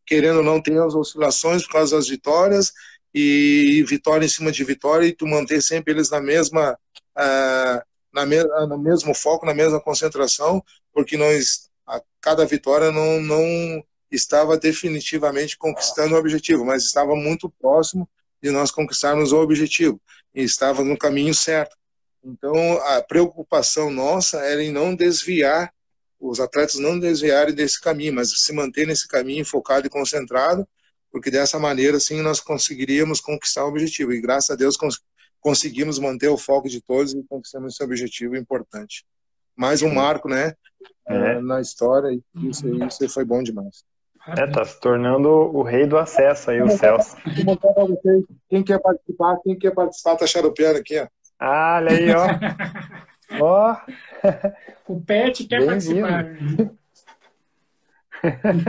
querendo 0.10 0.38
ou 0.38 0.44
não 0.44 0.60
tem 0.60 0.80
as 0.80 0.96
oscilações 0.96 1.64
por 1.64 1.74
causa 1.74 1.96
das 1.96 2.08
vitórias, 2.08 2.74
e 3.14 3.86
vitória 3.88 4.26
em 4.26 4.30
cima 4.30 4.52
de 4.52 4.64
vitória, 4.64 5.06
e 5.06 5.14
tu 5.14 5.28
manter 5.28 5.62
sempre 5.62 5.94
eles 5.94 6.10
na 6.10 6.20
mesma, 6.20 6.74
uh, 7.16 7.82
na 8.12 8.26
me, 8.26 8.44
no 8.68 8.78
mesmo 8.78 9.14
foco, 9.14 9.46
na 9.46 9.54
mesma 9.54 9.80
concentração, 9.80 10.64
porque 10.92 11.16
nós, 11.16 11.70
a 11.86 12.02
cada 12.20 12.44
vitória 12.44 12.92
não, 12.92 13.22
não 13.22 13.84
estava 14.12 14.58
definitivamente 14.58 15.56
conquistando 15.58 16.16
o 16.16 16.18
objetivo, 16.18 16.66
mas 16.66 16.84
estava 16.86 17.16
muito 17.16 17.48
próximo 17.62 18.10
de 18.42 18.50
nós 18.50 18.72
conquistarmos 18.72 19.32
o 19.32 19.40
objetivo 19.40 20.02
e 20.34 20.42
estava 20.42 20.84
no 20.84 20.98
caminho 20.98 21.36
certo. 21.36 21.78
Então, 22.24 22.56
a 22.82 23.02
preocupação 23.04 23.92
nossa 23.92 24.40
era 24.40 24.64
em 24.64 24.72
não 24.72 24.96
desviar, 24.96 25.72
os 26.20 26.40
atletas 26.40 26.76
não 26.76 27.00
desviarem 27.00 27.54
desse 27.54 27.80
caminho, 27.80 28.14
mas 28.14 28.32
se 28.42 28.54
manter 28.54 28.86
nesse 28.86 29.08
caminho 29.08 29.46
focado 29.46 29.88
e 29.88 29.90
concentrado, 29.90 30.68
porque 31.12 31.32
dessa 31.32 31.58
maneira, 31.58 32.00
sim, 32.00 32.22
nós 32.22 32.40
conseguiríamos 32.40 33.20
conquistar 33.22 33.66
o 33.66 33.70
objetivo. 33.70 34.14
E 34.14 34.22
graças 34.22 34.50
a 34.52 34.56
Deus 34.56 34.78
cons 34.78 35.02
conseguimos 35.40 35.98
manter 35.98 36.28
o 36.28 36.38
foco 36.38 36.68
de 36.68 36.82
todos 36.82 37.14
e 37.14 37.24
conquistamos 37.24 37.74
esse 37.74 37.84
objetivo 37.84 38.36
importante. 38.36 39.06
Mais 39.56 39.82
um 39.82 39.94
marco, 39.94 40.28
né, 40.28 40.54
é. 41.08 41.40
na 41.40 41.62
história, 41.62 42.12
e 42.12 42.50
isso, 42.50 42.68
isso 42.86 43.10
foi 43.10 43.24
bom 43.24 43.42
demais. 43.42 43.84
É, 44.38 44.46
tá 44.48 44.66
se 44.66 44.80
tornando 44.80 45.30
o 45.30 45.64
rei 45.64 45.88
do 45.88 45.98
acesso 45.98 46.52
aí, 46.52 46.62
o 46.62 46.70
Celso. 46.70 47.16
Quem 48.50 48.64
quer 48.64 48.80
participar, 48.80 49.38
quem 49.44 49.58
quer 49.58 49.74
participar, 49.74 50.18
tá 50.18 50.28
xaropeando 50.28 50.78
aqui, 50.78 51.00
ó. 51.00 51.08
Ah, 51.40 51.78
olha 51.82 51.98
aí, 51.98 52.12
ó. 52.12 52.26
ó. 53.40 53.78
O 54.88 55.02
Pet 55.02 55.46
quer 55.46 55.66
participar. 55.66 56.26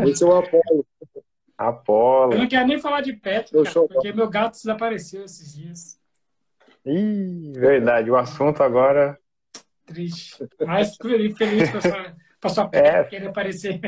Esse 0.07 0.23
é 0.23 0.27
o 0.27 0.37
Apolo. 0.37 0.87
Apolo. 1.57 2.33
Eu 2.33 2.39
não 2.39 2.49
quero 2.49 2.67
nem 2.67 2.79
falar 2.79 3.01
de 3.01 3.13
Pet, 3.13 3.53
cara, 3.53 3.89
porque 3.89 4.13
meu 4.13 4.29
gato 4.29 4.53
desapareceu 4.53 5.25
esses 5.25 5.55
dias. 5.55 6.01
Ih, 6.85 7.53
verdade. 7.55 8.11
O 8.11 8.17
assunto 8.17 8.63
agora. 8.63 9.19
Triste. 9.87 10.49
Mas 10.65 10.97
feliz 10.97 11.71
com 11.71 11.79
essa 11.79 12.15
Passou 12.41 12.65
a 12.65 12.71
é. 12.73 13.05
querer 13.05 13.29
aparecer. 13.29 13.79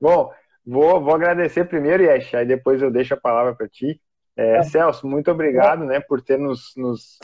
Bom, 0.00 0.32
vou, 0.64 1.02
vou 1.02 1.14
agradecer 1.14 1.66
primeiro, 1.66 2.04
Yesh, 2.04 2.34
aí 2.34 2.46
depois 2.46 2.80
eu 2.80 2.90
deixo 2.90 3.12
a 3.12 3.18
palavra 3.18 3.54
para 3.54 3.68
ti. 3.68 4.00
É, 4.34 4.56
é. 4.56 4.62
Celso, 4.62 5.06
muito 5.06 5.30
obrigado 5.30 5.84
né, 5.84 6.00
por 6.00 6.22
ter 6.22 6.38
nos, 6.38 6.72
nos 6.74 7.18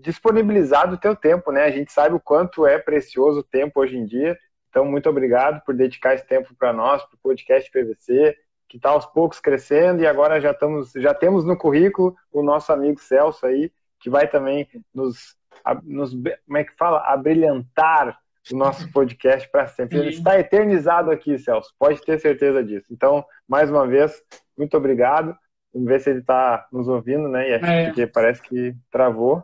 disponibilizado 0.00 0.94
o 0.94 0.98
teu 0.98 1.14
tempo. 1.14 1.52
Né? 1.52 1.64
A 1.64 1.70
gente 1.70 1.92
sabe 1.92 2.14
o 2.14 2.20
quanto 2.20 2.66
é 2.66 2.78
precioso 2.78 3.40
o 3.40 3.44
tempo 3.44 3.80
hoje 3.80 3.96
em 3.96 4.04
dia. 4.04 4.38
Então, 4.70 4.84
muito 4.84 5.08
obrigado 5.08 5.62
por 5.64 5.74
dedicar 5.74 6.14
esse 6.14 6.26
tempo 6.26 6.54
para 6.54 6.72
nós, 6.72 7.02
para 7.04 7.14
o 7.14 7.20
podcast 7.22 7.70
PVC, 7.70 8.36
que 8.68 8.78
está 8.78 8.90
aos 8.90 9.04
poucos 9.04 9.38
crescendo 9.38 10.02
e 10.02 10.06
agora 10.06 10.40
já, 10.40 10.52
estamos, 10.52 10.92
já 10.92 11.12
temos 11.12 11.44
no 11.44 11.56
currículo 11.56 12.16
o 12.32 12.42
nosso 12.42 12.72
amigo 12.72 12.98
Celso 12.98 13.44
aí, 13.44 13.70
que 14.00 14.08
vai 14.08 14.26
também 14.26 14.66
nos 14.94 15.36
nos, 15.84 16.12
como 16.12 16.58
é 16.58 16.64
que 16.64 16.74
fala? 16.76 17.00
Abrilhantar 17.00 18.18
o 18.50 18.56
nosso 18.56 18.90
podcast 18.90 19.48
para 19.50 19.66
sempre. 19.66 19.98
Ele 19.98 20.10
está 20.10 20.38
eternizado 20.38 21.10
aqui, 21.10 21.38
Celso, 21.38 21.72
pode 21.78 22.00
ter 22.02 22.18
certeza 22.18 22.62
disso. 22.62 22.86
Então, 22.90 23.24
mais 23.46 23.70
uma 23.70 23.86
vez, 23.86 24.22
muito 24.56 24.76
obrigado. 24.76 25.36
Vamos 25.72 25.88
ver 25.88 26.00
se 26.00 26.10
ele 26.10 26.20
está 26.20 26.66
nos 26.72 26.88
ouvindo, 26.88 27.28
né? 27.28 27.50
É. 27.50 27.86
Porque 27.86 28.06
parece 28.06 28.42
que 28.42 28.74
travou. 28.90 29.42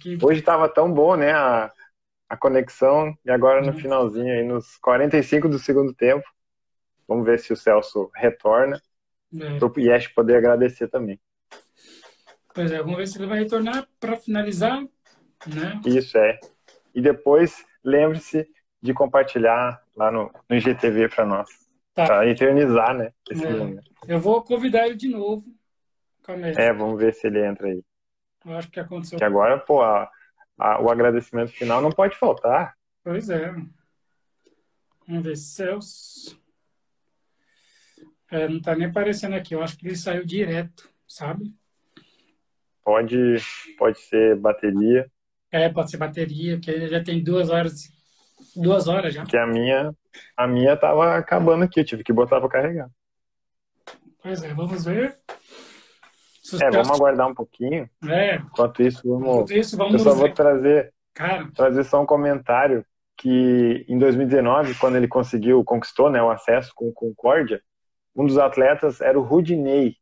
Que... 0.00 0.18
Hoje 0.22 0.40
estava 0.40 0.68
tão 0.68 0.92
bom, 0.92 1.16
né? 1.16 1.32
A, 1.32 1.72
a 2.28 2.36
conexão, 2.36 3.16
e 3.24 3.30
agora 3.30 3.60
no 3.60 3.72
uhum. 3.72 3.78
finalzinho, 3.78 4.32
aí, 4.32 4.44
nos 4.44 4.76
45 4.76 5.48
do 5.48 5.58
segundo 5.58 5.92
tempo. 5.92 6.24
Vamos 7.06 7.24
ver 7.24 7.38
se 7.38 7.52
o 7.52 7.56
Celso 7.56 8.10
retorna. 8.14 8.80
É. 9.34 9.58
Para 9.58 9.66
o 9.66 9.80
Yesh 9.80 10.08
poder 10.08 10.36
agradecer 10.36 10.88
também. 10.88 11.20
Pois 12.54 12.70
é, 12.70 12.78
vamos 12.78 12.96
ver 12.96 13.08
se 13.08 13.18
ele 13.18 13.26
vai 13.26 13.40
retornar 13.40 13.88
para 13.98 14.16
finalizar. 14.16 14.80
Né? 14.80 15.80
Isso 15.84 16.16
é. 16.16 16.38
E 16.94 17.02
depois, 17.02 17.64
lembre-se 17.82 18.48
de 18.80 18.94
compartilhar 18.94 19.82
lá 19.96 20.10
no, 20.10 20.30
no 20.48 20.56
IGTV 20.56 21.08
para 21.08 21.26
nós. 21.26 21.50
Tá. 21.92 22.06
Para 22.06 22.28
eternizar, 22.28 22.96
né? 22.96 23.12
Esse 23.30 23.44
é. 23.44 23.80
Eu 24.06 24.20
vou 24.20 24.42
convidar 24.42 24.86
ele 24.86 24.96
de 24.96 25.08
novo. 25.08 25.44
É, 26.56 26.72
vamos 26.72 26.98
ver 26.98 27.12
se 27.12 27.26
ele 27.26 27.44
entra 27.44 27.66
aí. 27.66 27.82
Eu 28.44 28.56
acho 28.56 28.70
que 28.70 28.80
aconteceu. 28.80 29.18
Que 29.18 29.24
agora, 29.24 29.58
pô, 29.58 29.82
a, 29.82 30.10
a, 30.58 30.80
o 30.80 30.90
agradecimento 30.90 31.52
final 31.52 31.80
não 31.80 31.90
pode 31.90 32.16
faltar. 32.16 32.76
Pois 33.02 33.30
é. 33.30 33.54
Vamos 35.06 35.24
ver, 35.24 35.36
Celso. 35.36 36.40
É, 38.30 38.48
não 38.48 38.60
tá 38.60 38.74
nem 38.74 38.88
aparecendo 38.88 39.34
aqui. 39.34 39.54
Eu 39.54 39.62
acho 39.62 39.76
que 39.76 39.86
ele 39.86 39.96
saiu 39.96 40.24
direto, 40.24 40.90
sabe? 41.06 41.54
Pode, 42.82 43.36
pode 43.78 43.98
ser 44.00 44.36
bateria. 44.36 45.10
É, 45.50 45.68
pode 45.68 45.90
ser 45.90 45.96
bateria, 45.96 46.58
que 46.58 46.88
já 46.88 47.02
tem 47.02 47.22
duas 47.22 47.48
horas. 47.48 47.88
Duas 48.56 48.88
horas 48.88 49.14
já. 49.14 49.24
Que 49.24 49.36
a 49.36 49.46
minha, 49.46 49.94
a 50.36 50.46
minha 50.46 50.76
tava 50.76 51.16
acabando 51.16 51.64
aqui, 51.64 51.80
eu 51.80 51.84
tive 51.84 52.02
que 52.02 52.12
botar 52.12 52.40
para 52.40 52.48
carregar. 52.48 52.90
Pois 54.22 54.42
é, 54.42 54.52
vamos 54.52 54.84
ver. 54.84 55.18
É, 56.60 56.70
vamos 56.70 56.90
aguardar 56.90 57.28
um 57.28 57.34
pouquinho. 57.34 57.88
É. 58.06 58.36
Enquanto 58.36 58.82
isso, 58.82 59.02
vamos. 59.08 59.28
Enquanto 59.28 59.52
isso, 59.52 59.76
vamos 59.76 59.94
eu 59.94 59.98
só 60.00 60.14
vou 60.14 60.28
trazer, 60.30 60.92
Cara. 61.14 61.48
trazer 61.54 61.84
só 61.84 62.02
um 62.02 62.06
comentário 62.06 62.84
que 63.16 63.84
em 63.88 63.98
2019, 63.98 64.74
quando 64.74 64.96
ele 64.96 65.08
conseguiu, 65.08 65.64
conquistou 65.64 66.10
né, 66.10 66.22
o 66.22 66.30
acesso 66.30 66.72
com 66.74 66.88
o 66.88 66.92
Concórdia, 66.92 67.62
um 68.14 68.26
dos 68.26 68.38
atletas 68.38 69.00
era 69.00 69.18
o 69.18 69.22
Rudinei. 69.22 69.96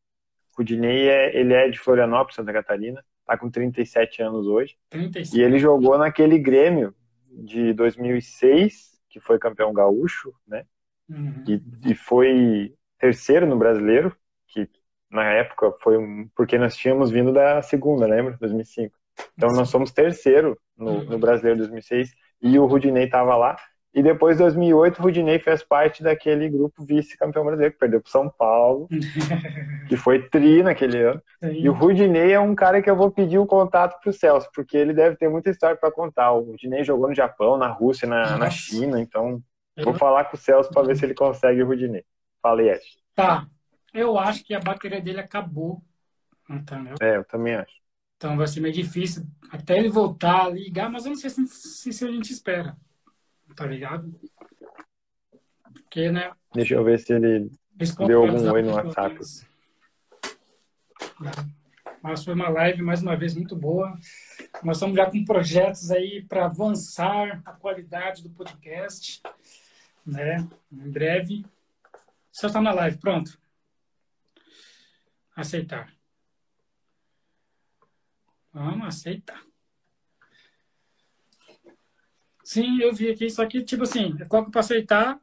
Rudinei 0.57 1.09
é, 1.09 1.37
ele 1.37 1.55
é 1.55 1.69
de 1.69 1.79
Florianópolis, 1.79 2.37
Santa 2.37 2.53
Catarina 2.53 3.03
tá 3.33 3.37
com 3.37 3.51
37 3.51 4.23
anos 4.23 4.47
hoje. 4.47 4.77
37. 4.91 5.39
E 5.39 5.43
ele 5.43 5.59
jogou 5.59 5.97
naquele 5.97 6.39
Grêmio 6.39 6.95
de 7.31 7.73
2006, 7.73 9.01
que 9.09 9.21
foi 9.21 9.39
campeão 9.39 9.73
gaúcho, 9.73 10.35
né? 10.47 10.65
Uhum. 11.09 11.45
E, 11.47 11.91
e, 11.91 11.95
foi 11.95 12.75
terceiro 12.99 13.47
no 13.47 13.57
brasileiro, 13.57 14.15
que 14.49 14.69
na 15.13 15.25
época 15.25 15.73
foi 15.81 15.99
um, 15.99 16.29
porque 16.35 16.57
nós 16.59 16.75
tínhamos 16.75 17.11
vindo 17.11 17.33
da 17.33 17.61
segunda, 17.63 18.07
lembra? 18.07 18.37
2005. 18.41 18.97
Então 19.37 19.51
nós 19.51 19.69
somos 19.69 19.91
terceiro 19.91 20.59
no, 20.77 21.05
no 21.05 21.19
brasileiro 21.19 21.59
2006 21.59 22.13
e 22.43 22.59
o 22.59 22.67
Rudinei 22.67 23.05
estava 23.05 23.37
lá. 23.37 23.57
E 23.95 24.03
depois, 24.03 24.37
em 24.37 24.43
2008, 24.43 24.99
o 24.99 25.03
Rudinei 25.03 25.39
fez 25.39 25.63
parte 25.63 26.03
daquele 26.03 26.49
grupo 26.49 26.83
vice-campeão 26.83 27.45
brasileiro, 27.45 27.75
que 27.75 27.79
perdeu 27.79 28.01
para 28.01 28.11
São 28.11 28.27
Paulo, 28.31 28.89
que 29.87 29.99
foi 29.99 30.31
tri 30.31 30.63
naquele 30.63 31.03
ano. 31.03 31.23
Sim. 31.45 31.53
E 31.61 31.69
o 31.69 31.75
Rudinei 31.75 32.33
é 32.33 32.41
um 32.41 32.55
cara 32.55 32.81
que 32.81 32.89
eu 32.89 32.97
vou 32.97 33.11
pedir 33.11 33.39
o 33.39 33.47
contato 33.47 34.01
para 34.01 34.09
o 34.09 34.13
Celso, 34.13 34.49
porque 34.55 34.79
ele 34.79 34.95
deve 34.95 35.17
ter 35.17 35.29
muita 35.29 35.51
história 35.51 35.77
para 35.77 35.93
contar. 35.93 36.33
O 36.33 36.41
Rudinei 36.41 36.83
jogou 36.85 37.07
no 37.07 37.15
Japão, 37.15 37.59
na 37.59 37.69
Rússia, 37.69 38.09
na, 38.09 38.39
na 38.39 38.49
China, 38.49 38.99
então 38.99 39.43
vou 39.85 39.93
falar 39.93 40.25
com 40.25 40.37
o 40.37 40.41
Celso 40.41 40.71
para 40.71 40.87
ver 40.87 40.97
se 40.97 41.05
ele 41.05 41.15
consegue 41.15 41.63
o 41.63 41.67
Rudinei. 41.67 42.03
Fala, 42.41 42.63
Yes. 42.63 42.83
Tá. 43.15 43.47
Eu 43.93 44.19
acho 44.19 44.45
que 44.45 44.55
a 44.55 44.61
bateria 44.61 45.01
dele 45.01 45.21
acabou, 45.21 45.83
entendeu? 46.49 46.97
É, 47.01 47.17
eu 47.17 47.25
também 47.25 47.55
acho. 47.55 47.81
Então 48.17 48.37
vai 48.37 48.47
ser 48.47 48.61
meio 48.61 48.75
difícil 48.75 49.27
até 49.51 49.77
ele 49.77 49.89
voltar 49.89 50.45
a 50.45 50.49
ligar, 50.49 50.89
mas 50.91 51.05
eu 51.05 51.11
não 51.11 51.17
sei 51.17 51.31
se, 51.31 51.93
se 51.93 52.05
a 52.05 52.11
gente 52.11 52.33
espera 52.33 52.77
tá 53.55 53.67
ligado? 53.67 54.13
Porque, 55.73 56.11
né? 56.11 56.33
Deixa 56.55 56.75
eu 56.75 56.85
ver 56.85 56.99
se 56.99 57.13
ele 57.13 57.51
deu 58.07 58.25
algum 58.25 58.53
oi 58.53 58.63
no 58.63 58.73
WhatsApp. 58.73 59.19
Mas 62.03 62.25
foi 62.25 62.35
uma 62.35 62.49
live, 62.49 62.83
mais 62.83 63.03
uma 63.03 63.17
vez, 63.17 63.35
muito 63.35 63.55
boa. 63.55 63.97
Nós 64.63 64.77
estamos 64.77 64.97
já 64.97 65.09
com 65.11 65.25
projetos 65.25 65.91
aí 65.91 66.25
para 66.25 66.47
avançar 66.47 67.41
a 67.45 67.53
qualidade 67.53 68.23
do 68.23 68.31
podcast. 68.31 69.23
Né? 70.05 70.49
Em 70.73 70.91
breve. 70.91 71.47
Só 72.31 72.49
está 72.49 72.61
na 72.61 72.73
live, 72.73 72.99
pronto. 72.99 73.39
Aceitar. 75.35 75.93
Vamos 78.53 78.87
aceitar. 78.87 79.43
Sim, 82.45 82.81
eu 82.81 82.95
vi 82.95 83.11
aqui, 83.11 83.31
só 83.31 83.47
que, 83.47 83.63
tipo 83.63 83.85
assim, 83.85 84.15
eu 84.19 84.29
coloco 84.29 84.51
para 84.51 84.61
aceitar, 84.61 85.19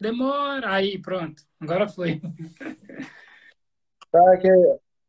demora, 0.00 0.72
aí 0.72 0.98
pronto, 0.98 1.42
agora 1.60 1.88
foi. 1.88 2.20
Tá, 4.10 4.36
que 4.38 4.48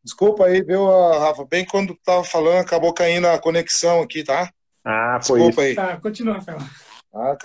Desculpa 0.06 0.46
aí, 0.46 0.62
viu, 0.62 0.86
Rafa? 0.86 1.46
Bem 1.46 1.66
quando 1.66 1.96
tava 1.96 2.24
falando, 2.24 2.60
acabou 2.60 2.94
caindo 2.94 3.26
a 3.28 3.40
conexão 3.40 4.04
aqui, 4.04 4.24
tá? 4.24 4.52
Ah, 4.84 5.20
foi 5.24 5.40
Desculpa 5.40 5.68
isso. 5.68 5.80
aí. 5.82 5.88
Tá, 5.88 6.00
continua, 6.00 6.36
Rafael. 6.36 6.60
Ah, 7.12 7.36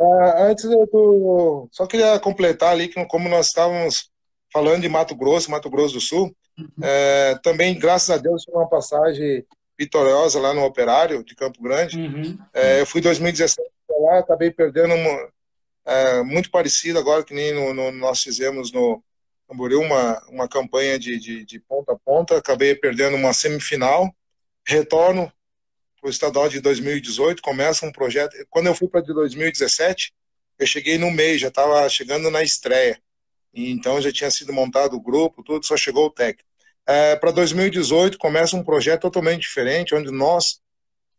ah, 0.00 0.46
antes 0.46 0.64
eu 0.64 1.68
só 1.70 1.86
queria 1.86 2.18
completar 2.20 2.70
ali 2.70 2.88
que 2.88 3.04
como 3.04 3.28
nós 3.28 3.48
estávamos 3.48 4.10
falando 4.52 4.82
de 4.82 4.88
Mato 4.88 5.14
Grosso, 5.14 5.50
Mato 5.50 5.70
Grosso 5.70 5.94
do 5.94 6.00
Sul, 6.00 6.34
uhum. 6.58 6.68
é, 6.82 7.38
também 7.42 7.78
graças 7.78 8.10
a 8.10 8.18
Deus 8.18 8.44
foi 8.44 8.54
uma 8.54 8.68
passagem 8.68 9.44
vitoriosa 9.78 10.38
lá 10.38 10.52
no 10.52 10.64
Operário 10.64 11.24
de 11.24 11.34
Campo 11.34 11.62
Grande. 11.62 11.98
Uhum. 11.98 12.38
É, 12.52 12.80
eu 12.80 12.86
fui 12.86 13.00
em 13.00 13.04
2017 13.04 13.68
lá, 14.00 14.18
acabei 14.18 14.50
perdendo 14.50 14.94
uma, 14.94 15.28
é, 15.84 16.22
muito 16.22 16.50
parecido 16.50 16.98
agora 16.98 17.24
que 17.24 17.34
nem 17.34 17.52
no, 17.52 17.74
no, 17.74 17.90
nós 17.92 18.22
fizemos 18.22 18.72
no 18.72 19.02
Camboriú 19.48 19.80
uma, 19.80 20.22
uma 20.28 20.48
campanha 20.48 20.98
de, 20.98 21.18
de, 21.18 21.44
de, 21.44 21.60
ponta 21.60 21.92
a 21.92 21.98
ponta, 21.98 22.38
acabei 22.38 22.74
perdendo 22.74 23.16
uma 23.16 23.32
semifinal, 23.32 24.14
retorno 24.66 25.30
para 26.00 26.08
o 26.08 26.10
estadual 26.10 26.48
de 26.48 26.60
2018, 26.60 27.42
começa 27.42 27.86
um 27.86 27.92
projeto. 27.92 28.34
Quando 28.48 28.66
eu 28.66 28.74
fui 28.74 28.88
para 28.88 29.00
de 29.00 29.12
2017, 29.12 30.12
eu 30.58 30.66
cheguei 30.66 30.98
no 30.98 31.10
mês, 31.10 31.40
já 31.40 31.48
estava 31.48 31.88
chegando 31.88 32.30
na 32.30 32.42
estreia. 32.42 33.00
Então 33.54 34.00
já 34.00 34.12
tinha 34.12 34.30
sido 34.30 34.52
montado 34.52 34.94
o 34.94 35.00
grupo, 35.00 35.42
tudo, 35.42 35.64
só 35.64 35.76
chegou 35.76 36.06
o 36.06 36.10
técnico. 36.10 36.48
É, 36.86 37.14
para 37.16 37.30
2018 37.30 38.18
começa 38.18 38.56
um 38.56 38.64
projeto 38.64 39.02
totalmente 39.02 39.42
diferente, 39.42 39.94
onde 39.94 40.10
nós 40.10 40.60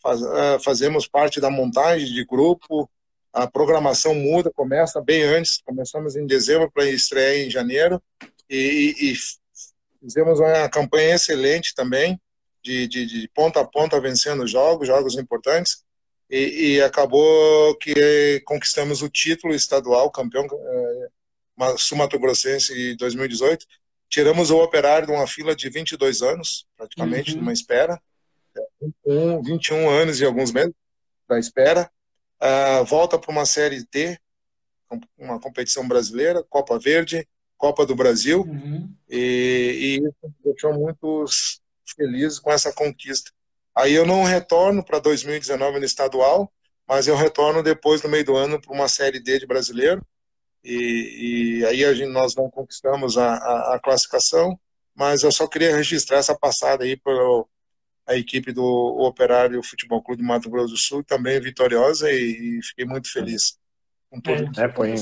faz, 0.01 0.22
é, 0.22 0.60
fazemos 0.60 1.07
parte 1.07 1.39
da 1.39 1.49
montagem 1.49 2.11
de 2.11 2.26
grupo, 2.26 2.89
a 3.31 3.47
programação 3.47 4.14
muda, 4.14 4.51
começa 4.51 5.01
bem 5.01 5.23
antes, 5.23 5.61
começamos 5.65 6.15
em 6.15 6.27
dezembro 6.27 6.69
para 6.72 6.85
estrear 6.85 7.34
em 7.35 7.49
janeiro. 7.49 8.01
E, 8.49 8.93
e, 8.99 9.14
fizemos 9.99 10.39
uma 10.39 10.69
campanha 10.69 11.15
excelente 11.15 11.73
também, 11.73 12.19
de, 12.61 12.88
de, 12.88 13.05
de, 13.05 13.27
ponta 13.30 13.61
a 13.61 13.65
ponta 13.65 13.99
vencendo 13.99 14.45
jogos, 14.45 14.88
jogos 14.88 15.18
importantes, 15.18 15.84
e, 16.30 16.76
e 16.76 16.81
acabou 16.81 17.76
que 17.77 18.41
conquistamos 18.45 19.01
o 19.01 19.10
título 19.10 19.55
estadual, 19.55 20.11
campeão 20.11 20.45
é, 21.60 21.78
sul-mato-grossense 21.78 22.96
2018, 22.96 23.66
tiramos 24.10 24.52
o 24.52 24.58
operário 24.58 25.08
de 25.08 25.14
uma 25.14 25.28
fila 25.28 25.56
de 25.56 25.70
22 25.70 26.22
anos, 26.22 26.66
praticamente, 26.78 27.32
uhum. 27.32 27.38
de 27.38 27.42
uma 27.42 27.54
espera, 27.54 28.02
21, 28.82 29.42
21 29.44 29.90
anos 29.90 30.20
e 30.20 30.26
alguns 30.26 30.52
meses 30.52 30.74
da 31.28 31.40
espera, 31.40 31.90
Uh, 32.44 32.84
volta 32.84 33.18
para 33.18 33.32
uma 33.32 33.46
Série 33.46 33.86
T, 33.86 34.20
uma 35.18 35.40
competição 35.40 35.88
brasileira, 35.88 36.44
Copa 36.44 36.78
Verde, 36.78 37.26
Copa 37.56 37.86
do 37.86 37.96
Brasil, 37.96 38.42
uhum. 38.42 38.94
e, 39.10 39.18
e 39.18 39.96
isso 39.96 40.18
me 40.24 40.52
deixou 40.52 40.74
muito 40.74 41.24
feliz 41.96 42.40
com 42.40 42.52
essa 42.52 42.74
conquista. 42.74 43.32
Aí 43.74 43.94
eu 43.94 44.06
não 44.06 44.26
retorno 44.26 44.84
para 44.84 45.00
2019 45.00 45.80
no 45.80 45.86
estadual, 45.86 46.52
mas 46.86 47.08
eu 47.08 47.16
retorno 47.16 47.64
depois, 47.64 48.04
no 48.04 48.10
meio 48.10 48.26
do 48.26 48.36
ano, 48.36 48.60
para 48.60 48.74
uma 48.74 48.90
Série 48.90 49.22
D 49.22 49.40
de 49.40 49.48
brasileiro, 49.48 50.06
e, 50.64 51.60
e 51.60 51.65
aí 51.65 51.95
gente, 51.95 52.11
nós 52.11 52.35
não 52.35 52.49
conquistamos 52.49 53.18
a, 53.18 53.35
a, 53.35 53.76
a, 53.76 53.80
classificação, 53.80 54.57
mas 54.95 55.23
eu 55.23 55.31
só 55.31 55.48
queria 55.48 55.76
registrar 55.76 56.18
essa 56.18 56.38
passada 56.38 56.84
aí 56.84 56.95
pelo, 56.95 57.48
a 58.07 58.15
equipe 58.15 58.52
do 58.52 58.64
Operário 58.64 59.64
Futebol 59.64 60.02
Clube 60.02 60.22
de 60.22 60.27
Mato 60.27 60.49
Grosso 60.49 60.73
do 60.73 60.77
Sul, 60.77 61.03
também 61.03 61.40
vitoriosa 61.40 62.11
e, 62.11 62.60
e 62.60 62.64
fiquei 62.64 62.85
muito 62.85 63.11
feliz 63.11 63.57
com 64.10 64.22
tudo 64.22 64.44
é, 64.60 64.68
que 64.68 64.76
foi, 64.76 64.95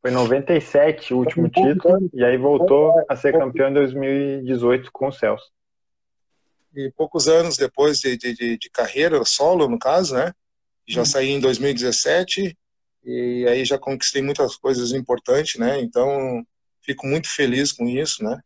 foi 0.00 0.10
97 0.10 1.14
o 1.14 1.18
último 1.18 1.48
título, 1.48 2.10
e 2.12 2.24
aí 2.24 2.36
voltou 2.36 2.92
a 3.08 3.16
ser 3.16 3.32
campeão 3.32 3.70
em 3.70 3.74
2018 3.74 4.90
com 4.92 5.08
o 5.08 5.12
Celso. 5.12 5.50
E 6.74 6.90
poucos 6.96 7.28
anos 7.28 7.56
depois 7.56 8.00
de, 8.00 8.16
de, 8.16 8.58
de, 8.58 8.70
carreira, 8.70 9.24
solo 9.24 9.68
no 9.68 9.78
caso, 9.78 10.14
né? 10.14 10.32
Já 10.88 11.02
hum. 11.02 11.04
saí 11.04 11.30
em 11.30 11.40
2017 11.40 12.56
e 13.04 13.46
aí 13.46 13.64
já 13.64 13.78
conquistei 13.78 14.22
muitas 14.22 14.56
coisas 14.56 14.92
importantes, 14.92 15.58
né? 15.58 15.80
Então 15.80 16.44
fico 16.80 17.06
muito 17.06 17.28
feliz 17.28 17.72
com 17.72 17.86
isso, 17.86 18.24
né? 18.24 18.40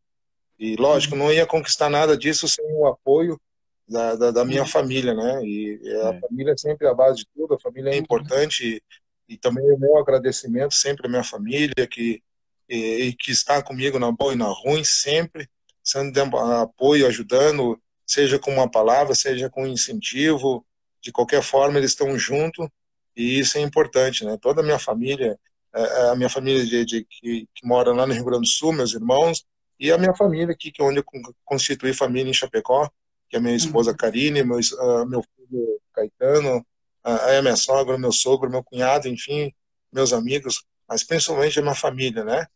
E 0.58 0.76
lógico, 0.76 1.14
não 1.14 1.32
ia 1.32 1.46
conquistar 1.46 1.88
nada 1.88 2.16
disso 2.16 2.48
sem 2.48 2.64
o 2.72 2.86
apoio 2.86 3.40
da, 3.86 4.16
da, 4.16 4.30
da 4.30 4.44
minha 4.44 4.66
família, 4.66 5.14
né? 5.14 5.40
E 5.44 5.80
a 6.02 6.14
é. 6.14 6.20
família 6.20 6.52
é 6.52 6.56
sempre 6.56 6.86
a 6.88 6.94
base 6.94 7.18
de 7.18 7.26
tudo, 7.34 7.54
a 7.54 7.60
família 7.60 7.90
é 7.90 7.96
importante 7.96 8.82
e, 9.28 9.34
e 9.34 9.36
também 9.36 9.70
o 9.72 9.78
meu 9.78 9.96
agradecimento 9.96 10.74
sempre 10.74 11.06
à 11.06 11.10
minha 11.10 11.24
família 11.24 11.86
que 11.88 12.22
e, 12.68 13.14
que 13.14 13.30
está 13.30 13.62
comigo 13.62 13.98
na 13.98 14.12
boa 14.12 14.34
e 14.34 14.36
na 14.36 14.46
ruim 14.46 14.84
sempre, 14.84 15.48
sendo 15.82 16.12
de 16.12 16.20
apoio, 16.20 17.06
ajudando, 17.06 17.80
seja 18.06 18.38
com 18.38 18.52
uma 18.52 18.70
palavra, 18.70 19.14
seja 19.14 19.48
com 19.48 19.66
incentivo, 19.66 20.64
de 21.00 21.10
qualquer 21.10 21.42
forma 21.42 21.78
eles 21.78 21.92
estão 21.92 22.18
junto 22.18 22.70
e 23.18 23.40
isso 23.40 23.58
é 23.58 23.60
importante, 23.60 24.24
né? 24.24 24.38
Toda 24.40 24.60
a 24.60 24.64
minha 24.64 24.78
família, 24.78 25.36
é, 25.74 25.82
é 25.82 26.10
a 26.10 26.14
minha 26.14 26.28
família 26.28 26.64
de, 26.64 26.84
de 26.84 27.04
que, 27.04 27.48
que, 27.52 27.66
mora 27.66 27.92
lá 27.92 28.06
no 28.06 28.14
Rio 28.14 28.24
Grande 28.24 28.42
do 28.42 28.46
Sul, 28.46 28.72
meus 28.72 28.94
irmãos 28.94 29.44
e 29.78 29.90
a 29.90 29.98
minha 29.98 30.14
família 30.14 30.52
aqui, 30.52 30.70
que 30.70 30.80
é 30.80 30.84
onde 30.84 31.00
eu 31.00 31.04
constituí 31.44 31.92
família 31.92 32.30
em 32.30 32.34
Chapecó, 32.34 32.88
que 33.28 33.36
é 33.36 33.40
minha 33.40 33.56
esposa 33.56 33.90
uhum. 33.90 33.96
Karine, 33.96 34.44
meu, 34.44 34.58
uh, 34.58 35.06
meu 35.06 35.22
filho 35.22 35.80
Caetano, 35.92 36.64
a 37.02 37.42
minha 37.42 37.56
sogra, 37.56 37.98
meu 37.98 38.12
sogro, 38.12 38.50
meu 38.50 38.62
cunhado, 38.62 39.08
enfim, 39.08 39.52
meus 39.92 40.12
amigos, 40.12 40.64
mas 40.88 41.02
principalmente 41.02 41.58
a 41.58 41.62
minha 41.62 41.74
família, 41.74 42.24
né? 42.24 42.46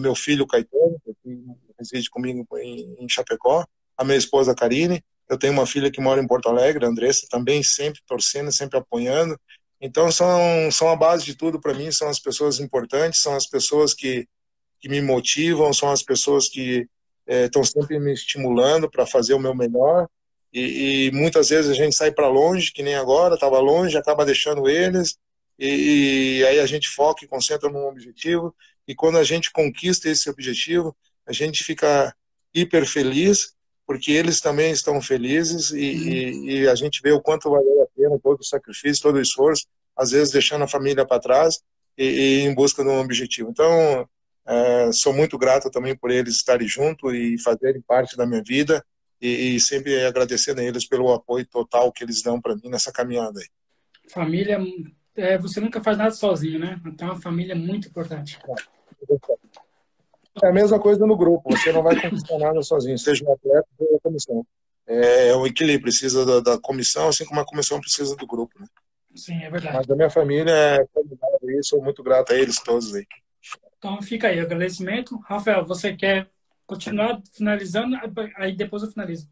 Meu 0.00 0.14
filho 0.14 0.46
Caetano, 0.46 1.00
que 1.22 1.44
reside 1.78 2.08
comigo 2.08 2.46
em, 2.58 2.96
em 3.00 3.08
Chapecó, 3.08 3.64
a 3.96 4.04
minha 4.04 4.16
esposa 4.16 4.54
Karine, 4.54 5.02
eu 5.28 5.38
tenho 5.38 5.52
uma 5.52 5.66
filha 5.66 5.90
que 5.90 6.00
mora 6.00 6.20
em 6.22 6.26
Porto 6.26 6.48
Alegre, 6.48 6.84
a 6.84 6.88
Andressa, 6.88 7.26
também 7.30 7.62
sempre 7.62 8.00
torcendo, 8.06 8.50
sempre 8.50 8.78
apoiando. 8.78 9.38
Então 9.80 10.10
são 10.10 10.70
são 10.70 10.88
a 10.88 10.96
base 10.96 11.24
de 11.24 11.34
tudo 11.34 11.60
para 11.60 11.74
mim, 11.74 11.90
são 11.92 12.08
as 12.08 12.18
pessoas 12.18 12.60
importantes, 12.60 13.20
são 13.20 13.34
as 13.34 13.46
pessoas 13.46 13.94
que 13.94 14.26
que 14.80 14.88
me 14.88 15.00
motivam, 15.00 15.72
são 15.72 15.90
as 15.90 16.02
pessoas 16.02 16.48
que 16.48 16.86
estão 17.26 17.62
é, 17.62 17.64
sempre 17.64 17.98
me 17.98 18.12
estimulando 18.12 18.90
para 18.90 19.06
fazer 19.06 19.34
o 19.34 19.38
meu 19.40 19.54
melhor. 19.54 20.08
E, 20.52 21.08
e, 21.08 21.12
muitas 21.12 21.50
vezes 21.50 21.70
a 21.70 21.74
gente 21.74 21.94
sai 21.94 22.10
para 22.10 22.28
longe, 22.28 22.72
que 22.72 22.82
nem 22.82 22.94
agora, 22.94 23.34
estava 23.34 23.58
longe, 23.58 23.98
acaba 23.98 24.24
deixando 24.24 24.68
eles, 24.68 25.18
e, 25.58 26.38
e, 26.38 26.46
aí 26.46 26.60
a 26.60 26.66
gente 26.66 26.88
foca 26.88 27.24
e 27.24 27.28
concentra 27.28 27.68
num 27.68 27.86
objetivo, 27.86 28.54
e 28.86 28.94
quando 28.94 29.18
a 29.18 29.24
gente 29.24 29.50
conquista 29.52 30.08
esse 30.08 30.30
objetivo, 30.30 30.96
a 31.26 31.32
gente 31.32 31.62
fica 31.62 32.14
hiper 32.54 32.86
feliz, 32.86 33.54
porque 33.88 34.12
eles 34.12 34.38
também 34.38 34.70
estão 34.70 35.00
felizes, 35.00 35.70
e, 35.70 35.78
e, 35.78 36.50
e 36.50 36.68
a 36.68 36.74
gente 36.74 37.00
vê 37.00 37.10
o 37.10 37.22
quanto 37.22 37.48
valeu 37.48 37.82
a 37.82 37.86
pena 37.96 38.18
todo 38.22 38.40
o 38.40 38.44
sacrifício, 38.44 39.02
todo 39.02 39.14
o 39.14 39.20
esforço, 39.20 39.66
às 39.96 40.10
vezes 40.10 40.30
deixando 40.30 40.62
a 40.62 40.68
família 40.68 41.06
para 41.06 41.18
trás, 41.18 41.62
e, 41.96 42.40
em 42.40 42.54
busca 42.54 42.84
de 42.84 42.90
um 42.90 43.00
objetivo. 43.00 43.48
Então, 43.48 44.06
é, 44.46 44.92
sou 44.92 45.14
muito 45.14 45.38
grato 45.38 45.70
também 45.70 45.96
por 45.96 46.10
eles 46.10 46.34
estarem 46.34 46.68
junto 46.68 47.14
e 47.14 47.38
fazerem 47.40 47.80
parte 47.80 48.14
da 48.14 48.26
minha 48.26 48.42
vida 48.42 48.84
e, 49.22 49.56
e 49.56 49.60
sempre 49.60 50.04
agradecendo 50.04 50.60
a 50.60 50.64
eles 50.64 50.86
pelo 50.86 51.10
apoio 51.10 51.46
total 51.46 51.90
que 51.90 52.04
eles 52.04 52.20
dão 52.20 52.38
para 52.38 52.56
mim 52.56 52.68
nessa 52.68 52.92
caminhada 52.92 53.40
aí. 53.40 53.46
Família, 54.10 54.60
é, 55.16 55.38
você 55.38 55.60
nunca 55.60 55.82
faz 55.82 55.96
nada 55.96 56.10
sozinho, 56.10 56.58
né? 56.58 56.78
Então 56.84 57.10
a 57.10 57.16
família 57.16 57.52
é 57.52 57.56
muito 57.56 57.88
importante. 57.88 58.38
É 58.46 59.67
a 60.42 60.52
mesma 60.52 60.78
coisa 60.78 61.06
no 61.06 61.16
grupo, 61.16 61.50
você 61.50 61.72
não 61.72 61.82
vai 61.82 62.00
conquistar 62.00 62.38
nada 62.38 62.62
sozinho, 62.62 62.98
seja 62.98 63.24
um 63.24 63.32
atleta 63.32 63.68
ou 63.78 63.96
a 63.96 64.00
comissão. 64.00 64.46
É, 64.86 65.28
é 65.28 65.36
o 65.36 65.46
equilíbrio, 65.46 65.82
precisa 65.82 66.24
da, 66.24 66.40
da, 66.40 66.58
comissão, 66.58 67.08
assim 67.08 67.24
como 67.24 67.40
a 67.40 67.46
comissão 67.46 67.80
precisa 67.80 68.16
do 68.16 68.26
grupo, 68.26 68.58
né? 68.58 68.66
Sim, 69.14 69.42
é 69.42 69.50
verdade. 69.50 69.76
Mas 69.76 69.90
a 69.90 69.96
minha 69.96 70.10
família 70.10 70.52
é 70.52 70.86
e 71.50 71.62
sou 71.62 71.82
muito 71.82 72.02
grato 72.02 72.32
a 72.32 72.36
eles 72.36 72.58
todos 72.60 72.94
aí. 72.94 73.06
Então 73.78 74.00
fica 74.02 74.28
aí, 74.28 74.40
agradecimento. 74.40 75.18
Rafael, 75.18 75.64
você 75.64 75.94
quer 75.94 76.28
continuar 76.66 77.20
finalizando? 77.32 77.96
Aí 78.36 78.54
depois 78.54 78.82
eu 78.82 78.90
finalizo. 78.90 79.28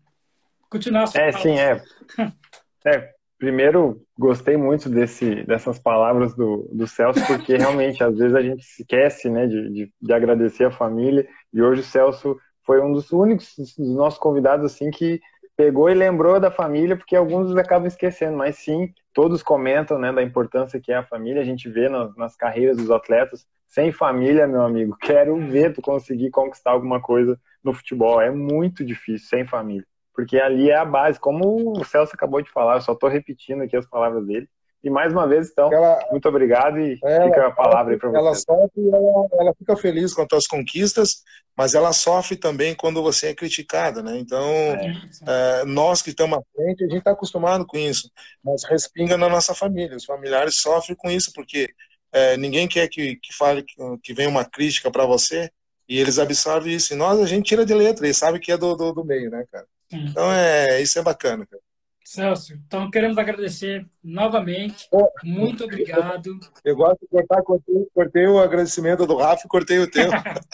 Continuar. 0.69 1.05
É, 1.15 1.33
sim, 1.33 1.59
é. 1.59 1.83
é. 2.87 3.16
Primeiro, 3.39 4.03
gostei 4.19 4.57
muito 4.57 4.89
desse, 4.89 5.45
dessas 5.45 5.79
palavras 5.79 6.35
do, 6.35 6.69
do 6.73 6.87
Celso, 6.87 7.25
porque 7.27 7.57
realmente, 7.59 8.03
às 8.03 8.17
vezes, 8.17 8.35
a 8.35 8.43
gente 8.43 8.61
esquece 8.61 9.29
né, 9.29 9.47
de, 9.47 9.71
de, 9.71 9.93
de 10.01 10.13
agradecer 10.13 10.65
a 10.65 10.71
família, 10.71 11.29
e 11.53 11.61
hoje 11.61 11.83
o 11.83 11.85
Celso 11.85 12.39
foi 12.65 12.81
um 12.81 12.93
dos 12.93 13.13
únicos 13.13 13.55
dos 13.57 13.95
nossos 13.95 14.19
convidados 14.19 14.67
assim 14.67 14.91
que 14.91 15.21
pegou 15.57 15.89
e 15.89 15.95
lembrou 15.95 16.39
da 16.39 16.51
família, 16.51 16.97
porque 16.97 17.17
alguns 17.17 17.55
acabam 17.57 17.87
esquecendo, 17.87 18.37
mas 18.37 18.57
sim, 18.57 18.93
todos 19.15 19.43
comentam 19.43 19.99
né, 19.99 20.13
da 20.13 20.23
importância 20.23 20.81
que 20.81 20.93
é 20.93 20.97
a 20.97 21.07
família, 21.07 21.41
a 21.41 21.45
gente 21.45 21.69
vê 21.69 21.89
nas, 21.89 22.15
nas 22.17 22.37
carreiras 22.37 22.77
dos 22.77 22.91
atletas, 22.91 23.47
sem 23.67 23.91
família, 23.91 24.47
meu 24.47 24.63
amigo, 24.63 24.97
quero 25.01 25.37
ver 25.49 25.73
tu 25.73 25.81
conseguir 25.81 26.31
conquistar 26.31 26.73
alguma 26.73 27.01
coisa 27.01 27.39
no 27.65 27.73
futebol, 27.73 28.21
é 28.21 28.31
muito 28.31 28.85
difícil 28.85 29.29
sem 29.29 29.47
família, 29.47 29.87
porque 30.17 30.39
ali 30.39 30.71
é 30.71 30.77
a 30.77 30.85
base, 30.85 31.21
como 31.21 31.79
o 31.79 31.85
Celso 31.85 32.15
acabou 32.15 32.41
de 32.41 32.51
falar, 32.51 32.77
eu 32.77 32.81
só 32.81 32.93
estou 32.93 33.11
repetindo 33.11 33.63
aqui 33.63 33.77
as 33.77 33.87
palavras 33.87 34.27
dele, 34.27 34.49
e 34.83 34.89
mais 34.89 35.13
uma 35.13 35.27
vez, 35.27 35.51
então, 35.51 35.71
ela, 35.73 35.99
muito 36.11 36.29
obrigado 36.29 36.79
e 36.79 36.99
ela, 37.03 37.25
fica 37.27 37.47
a 37.49 37.51
palavra 37.51 37.93
aí 37.93 37.99
para 37.99 38.09
você. 38.09 38.17
Ela 38.19 38.35
sofre, 38.35 38.89
ela, 38.89 39.29
ela 39.33 39.55
fica 39.59 39.77
feliz 39.77 40.15
com 40.15 40.23
as 40.23 40.29
suas 40.31 40.47
conquistas, 40.47 41.23
mas 41.57 41.75
ela 41.75 41.93
sofre 41.93 42.37
também 42.37 42.75
quando 42.75 43.03
você 43.03 43.29
é 43.29 43.35
criticada, 43.35 44.01
né? 44.01 44.17
Então, 44.17 44.49
é, 44.49 44.93
é, 45.27 45.65
nós 45.65 46.03
que 46.03 46.11
estamos 46.11 46.39
à 46.39 46.43
frente, 46.55 46.85
a 46.85 46.87
gente 46.87 46.99
está 46.99 47.11
acostumado 47.11 47.67
com 47.67 47.77
isso, 47.77 48.09
mas 48.45 48.63
respinga 48.65 49.17
na 49.17 49.29
nossa 49.29 49.55
família. 49.55 49.97
Os 49.97 50.05
familiares 50.05 50.57
sofrem 50.57 50.97
com 50.97 51.11
isso, 51.11 51.33
porque 51.35 51.69
é, 52.13 52.37
ninguém 52.37 52.69
quer 52.69 52.87
que, 52.87 53.17
que 53.17 53.35
fale 53.35 53.65
que, 53.65 53.75
que 54.05 54.15
venha 54.15 54.29
uma 54.29 54.45
crítica 54.45 54.89
para 54.89 55.05
você 55.05 55.51
e 55.89 55.99
eles 55.99 56.19
absorvem 56.19 56.75
isso. 56.75 56.95
E 56.95 56.97
nós, 56.97 57.19
a 57.19 57.27
gente 57.27 57.47
tira 57.47 57.67
de 57.67 57.75
letra, 57.75 58.07
e 58.07 58.15
sabe 58.15 58.39
que 58.39 58.53
é 58.53 58.57
do, 58.57 58.77
do, 58.77 58.93
do 58.93 59.05
meio, 59.05 59.31
né, 59.31 59.45
cara? 59.51 59.67
Então, 59.91 60.33
é, 60.33 60.81
isso 60.83 60.99
é 60.99 61.03
bacana, 61.03 61.47
cara. 61.47 61.63
Celso, 62.05 62.55
então 62.55 62.89
queremos 62.89 63.19
agradecer 63.19 63.85
novamente. 64.03 64.89
Muito 65.25 65.65
obrigado. 65.65 66.39
Eu 66.65 66.77
gosto 66.77 67.01
de 67.01 67.09
cortar, 67.09 67.43
cortei, 67.43 67.87
cortei 67.93 68.27
o 68.29 68.39
agradecimento 68.39 69.05
do 69.05 69.17
Rafa 69.17 69.43
e 69.45 69.49
cortei 69.49 69.81
o 69.81 69.91
teu. 69.91 70.09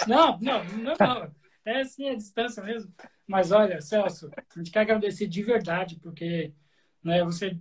não, 0.09 0.39
não, 0.41 0.65
não, 0.65 0.97
não. 0.99 1.33
É 1.63 1.83
assim 1.83 2.09
a 2.09 2.15
distância 2.15 2.63
mesmo. 2.63 2.91
Mas 3.27 3.53
olha, 3.53 3.83
Celso, 3.83 4.31
a 4.35 4.59
gente 4.59 4.71
quer 4.71 4.81
agradecer 4.81 5.27
de 5.27 5.43
verdade, 5.43 6.01
porque 6.03 6.55
né, 7.05 7.23
você 7.23 7.59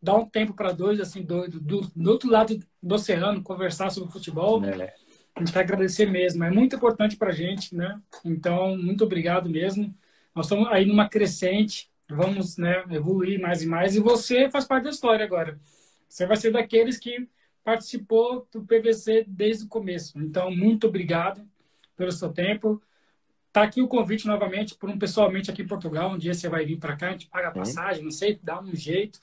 dá 0.00 0.16
um 0.16 0.26
tempo 0.26 0.54
para 0.54 0.72
dois, 0.72 0.98
assim, 0.98 1.22
do, 1.22 1.46
do, 1.46 1.60
do, 1.94 2.10
outro 2.10 2.30
lado 2.30 2.58
do 2.82 2.94
oceano, 2.94 3.42
conversar 3.42 3.90
sobre 3.90 4.10
futebol. 4.10 4.64
É. 4.64 4.94
A 5.34 5.40
gente 5.40 5.52
quer 5.52 5.60
agradecer 5.60 6.06
mesmo. 6.06 6.42
É 6.42 6.50
muito 6.50 6.76
importante 6.76 7.16
para 7.16 7.28
a 7.28 7.34
gente, 7.34 7.74
né? 7.74 8.00
Então, 8.24 8.78
muito 8.78 9.04
obrigado 9.04 9.50
mesmo. 9.50 9.94
Nós 10.36 10.46
estamos 10.46 10.68
aí 10.68 10.86
numa 10.86 11.08
crescente 11.08 11.90
vamos 12.08 12.56
né, 12.56 12.84
evoluir 12.90 13.40
mais 13.40 13.62
e 13.62 13.66
mais. 13.66 13.96
E 13.96 14.00
você 14.00 14.48
faz 14.48 14.64
parte 14.64 14.84
da 14.84 14.90
história 14.90 15.24
agora. 15.24 15.58
Você 16.08 16.26
vai 16.26 16.36
ser 16.36 16.52
daqueles 16.52 16.98
que 16.98 17.28
participou 17.64 18.46
do 18.52 18.64
PVC 18.64 19.24
desde 19.26 19.64
o 19.64 19.68
começo. 19.68 20.18
Então, 20.18 20.50
muito 20.50 20.86
obrigado 20.86 21.46
pelo 21.96 22.12
seu 22.12 22.32
tempo. 22.32 22.80
Tá 23.52 23.62
aqui 23.62 23.82
o 23.82 23.88
convite 23.88 24.26
novamente 24.26 24.74
por 24.74 24.88
um 24.88 24.98
pessoalmente 24.98 25.50
aqui 25.50 25.62
em 25.62 25.66
Portugal. 25.66 26.12
Um 26.12 26.18
dia 26.18 26.34
você 26.34 26.48
vai 26.48 26.64
vir 26.64 26.78
para 26.78 26.96
cá, 26.96 27.08
a 27.08 27.12
gente 27.12 27.26
paga 27.26 27.48
a 27.48 27.52
passagem, 27.52 28.04
não 28.04 28.10
sei, 28.10 28.38
dá 28.42 28.60
um 28.60 28.74
jeito. 28.74 29.18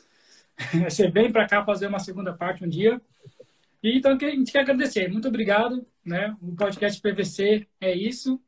Você 0.83 1.09
vem 1.09 1.31
para 1.31 1.47
cá 1.47 1.63
fazer 1.63 1.87
uma 1.87 1.99
segunda 1.99 2.33
parte 2.33 2.63
um 2.63 2.69
dia. 2.69 3.01
E 3.81 3.97
então 3.97 4.15
a 4.15 4.19
gente 4.19 4.51
quer 4.51 4.61
agradecer. 4.61 5.07
Muito 5.07 5.27
obrigado, 5.27 5.85
né? 6.03 6.35
O 6.41 6.55
podcast 6.55 6.99
PVC 6.99 7.67
é 7.79 7.95
isso, 7.95 8.41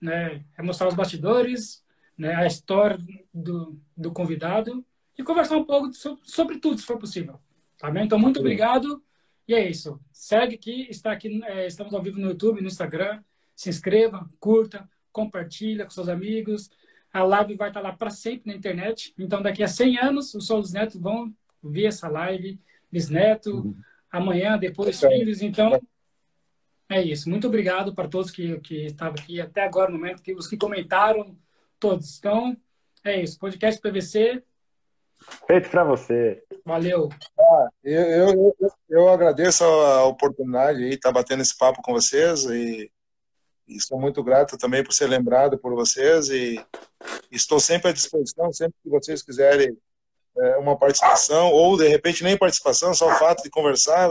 né? 0.00 0.44
É 0.56 0.62
mostrar 0.62 0.88
os 0.88 0.94
bastidores, 0.94 1.84
né, 2.16 2.34
a 2.34 2.46
história 2.46 2.98
do, 3.32 3.78
do 3.96 4.10
convidado 4.12 4.84
e 5.16 5.22
conversar 5.22 5.56
um 5.56 5.64
pouco 5.64 5.92
sobre, 5.92 6.20
sobre 6.24 6.58
tudo, 6.58 6.78
se 6.78 6.86
for 6.86 6.98
possível. 6.98 7.40
Tá 7.78 7.90
bem? 7.90 8.04
Então, 8.04 8.18
muito 8.18 8.40
obrigado. 8.40 9.02
E 9.46 9.54
é 9.54 9.68
isso. 9.68 10.00
Segue 10.12 10.54
aqui, 10.54 10.86
está 10.90 11.12
aqui, 11.12 11.40
é, 11.44 11.66
estamos 11.66 11.94
ao 11.94 12.02
vivo 12.02 12.18
no 12.18 12.28
YouTube, 12.28 12.60
no 12.60 12.66
Instagram. 12.66 13.22
Se 13.54 13.68
inscreva, 13.68 14.28
curta, 14.40 14.88
compartilha 15.12 15.84
com 15.84 15.90
seus 15.90 16.08
amigos. 16.08 16.70
A 17.12 17.22
live 17.22 17.54
vai 17.54 17.68
estar 17.68 17.80
lá 17.80 17.92
para 17.92 18.10
sempre 18.10 18.50
na 18.50 18.56
internet. 18.56 19.14
Então, 19.18 19.40
daqui 19.40 19.62
a 19.62 19.68
100 19.68 19.98
anos, 19.98 20.34
os 20.34 20.46
seus 20.46 20.72
netos 20.72 21.00
vão 21.00 21.32
ver 21.62 21.86
essa 21.86 22.08
live, 22.08 22.60
bisneto, 22.90 23.56
uhum. 23.56 23.76
amanhã, 24.10 24.58
depois, 24.58 25.00
filhos. 25.00 25.40
Então, 25.42 25.80
é 26.88 27.02
isso. 27.02 27.30
Muito 27.30 27.46
obrigado 27.46 27.94
para 27.94 28.08
todos 28.08 28.30
que, 28.30 28.58
que 28.60 28.86
estavam 28.86 29.14
aqui 29.14 29.40
até 29.40 29.62
agora 29.64 29.90
no 29.90 29.98
momento, 29.98 30.22
que 30.22 30.34
os 30.34 30.46
que 30.46 30.56
comentaram, 30.56 31.36
todos. 31.78 32.18
Então, 32.18 32.56
é 33.04 33.20
isso. 33.22 33.38
Podcast 33.38 33.80
PVC. 33.80 34.42
Feito 35.46 35.70
para 35.70 35.84
você. 35.84 36.42
Valeu. 36.64 37.08
Ah, 37.38 37.68
eu, 37.82 38.02
eu, 38.02 38.56
eu, 38.88 39.08
agradeço 39.08 39.64
a 39.64 40.04
oportunidade 40.04 40.78
de 40.78 40.94
estar 40.94 41.12
batendo 41.12 41.42
esse 41.42 41.56
papo 41.56 41.80
com 41.82 41.92
vocês 41.92 42.44
e, 42.44 42.90
e 43.66 43.80
sou 43.80 43.98
muito 43.98 44.22
grato 44.22 44.58
também 44.58 44.84
por 44.84 44.92
ser 44.92 45.06
lembrado 45.06 45.58
por 45.58 45.74
vocês 45.74 46.28
e 46.28 46.62
estou 47.30 47.60
sempre 47.60 47.90
à 47.90 47.92
disposição, 47.92 48.52
sempre 48.52 48.74
que 48.82 48.90
vocês 48.90 49.22
quiserem 49.22 49.76
é, 50.38 50.56
uma 50.56 50.76
participação 50.76 51.50
ou 51.50 51.76
de 51.76 51.88
repente 51.88 52.22
nem 52.22 52.36
participação, 52.36 52.92
só 52.92 53.08
o 53.08 53.14
fato 53.14 53.42
de 53.42 53.50
conversar, 53.50 54.08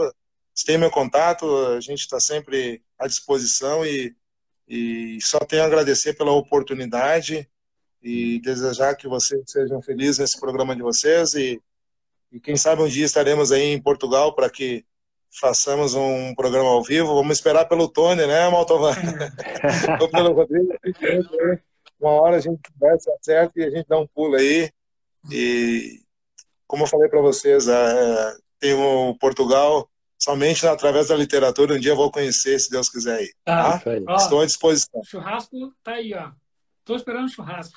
você 0.54 0.66
tem 0.66 0.78
meu 0.78 0.90
contato, 0.90 1.46
a 1.68 1.80
gente 1.80 2.00
está 2.00 2.18
sempre 2.18 2.82
à 2.98 3.06
disposição 3.06 3.84
e, 3.84 4.16
e 4.66 5.20
só 5.20 5.38
tenho 5.38 5.62
a 5.62 5.66
agradecer 5.66 6.14
pela 6.14 6.32
oportunidade 6.32 7.48
e 8.02 8.40
desejar 8.40 8.94
que 8.94 9.08
vocês 9.08 9.42
sejam 9.46 9.82
felizes 9.82 10.18
nesse 10.18 10.38
programa 10.38 10.74
de 10.74 10.82
vocês 10.82 11.34
e, 11.34 11.60
e 12.30 12.40
quem 12.40 12.56
sabe 12.56 12.82
um 12.82 12.88
dia 12.88 13.04
estaremos 13.04 13.52
aí 13.52 13.72
em 13.72 13.80
Portugal 13.80 14.34
para 14.34 14.50
que 14.50 14.84
façamos 15.30 15.94
um 15.94 16.34
programa 16.34 16.68
ao 16.68 16.82
vivo. 16.82 17.14
Vamos 17.14 17.36
esperar 17.36 17.66
pelo 17.66 17.88
Tony, 17.88 18.26
né, 18.26 18.48
Maltovan? 18.48 18.94
Ou 20.00 20.08
pelo 20.10 20.32
Rodrigo. 20.32 20.72
Uma 22.00 22.12
hora 22.12 22.36
a 22.36 22.40
gente 22.40 22.60
conversa 22.72 23.10
certo 23.22 23.58
e 23.58 23.64
a 23.64 23.70
gente 23.70 23.86
dá 23.88 23.98
um 23.98 24.06
pulo 24.06 24.36
aí. 24.36 24.70
E 25.30 26.00
como 26.66 26.84
eu 26.84 26.88
falei 26.88 27.08
para 27.08 27.20
vocês, 27.20 27.68
é, 27.68 28.36
tem 28.58 28.74
o 28.74 29.14
Portugal 29.18 29.88
somente 30.18 30.66
através 30.66 31.08
da 31.08 31.16
literatura. 31.16 31.74
Um 31.74 31.80
dia 31.80 31.92
eu 31.92 31.96
vou 31.96 32.10
conhecer, 32.10 32.58
se 32.58 32.70
Deus 32.70 32.88
quiser. 32.88 33.18
Aí, 33.18 33.30
tá? 33.44 33.78
tá? 33.78 34.16
Estou 34.16 34.40
à 34.40 34.46
disposição. 34.46 35.00
O 35.00 35.04
churrasco 35.04 35.74
tá 35.82 35.92
aí, 35.92 36.14
ó. 36.14 36.30
Estou 36.86 36.94
esperando 36.94 37.28
churrasco. 37.28 37.76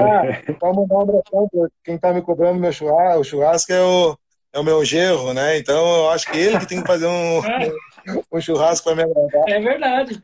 ah, 0.00 0.54
pode 0.58 0.76
mandar 0.78 0.94
um 0.94 1.00
abração 1.02 1.48
para 1.52 1.68
quem 1.84 1.96
está 1.96 2.14
me 2.14 2.22
cobrando 2.22 2.58
meu 2.58 2.72
churrasco. 2.72 3.20
O 3.20 3.24
churrasco 3.24 3.70
é 3.74 3.82
o, 3.82 4.18
é 4.54 4.58
o 4.58 4.64
meu 4.64 4.82
gerro, 4.86 5.34
né? 5.34 5.58
Então 5.58 5.96
eu 5.96 6.08
acho 6.08 6.32
que 6.32 6.38
ele 6.38 6.58
que 6.58 6.66
tem 6.66 6.80
que 6.80 6.86
fazer 6.86 7.06
um, 7.06 7.44
é. 7.44 7.70
um 8.32 8.40
churrasco 8.40 8.86
para 8.86 8.96
me 8.96 9.02
agradar. 9.02 9.50
É 9.50 9.60
verdade. 9.60 10.22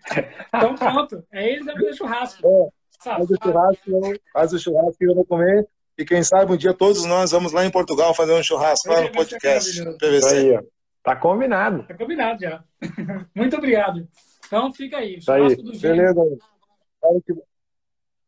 Então 0.49 0.75
pronto. 0.75 1.23
É 1.31 1.47
ele 1.47 1.59
que 1.59 1.65
vai 1.67 1.75
fazer 1.75 1.95
churrasco. 1.97 2.49
É. 2.49 2.69
Faz 3.05 3.29
o 3.29 3.37
churrasco, 3.45 4.21
faz 4.33 4.53
o 4.55 4.59
churrasco 4.59 4.99
que 4.99 5.05
eu 5.05 5.15
vou 5.15 5.27
comer. 5.27 5.69
E 5.99 6.05
quem 6.07 6.23
sabe 6.23 6.51
um 6.51 6.57
dia 6.57 6.73
todos 6.73 7.05
nós 7.05 7.31
vamos 7.31 7.53
lá 7.53 7.67
em 7.67 7.71
Portugal 7.71 8.15
fazer 8.15 8.33
um 8.33 8.43
churrasco 8.43 8.89
lá 8.89 9.03
no 9.03 9.13
podcast 9.13 9.85
PVC. 9.99 10.57
Aí, 10.57 10.67
tá 11.03 11.15
combinado. 11.15 11.83
Tá 11.87 11.93
combinado 11.93 12.41
já. 12.41 12.65
Muito 13.37 13.55
obrigado. 13.55 14.09
Então 14.47 14.73
fica 14.73 14.97
aí. 14.97 15.21
Churrasco 15.21 15.61
aí. 15.61 15.73
do 15.73 15.79
Beleza. 15.79 16.23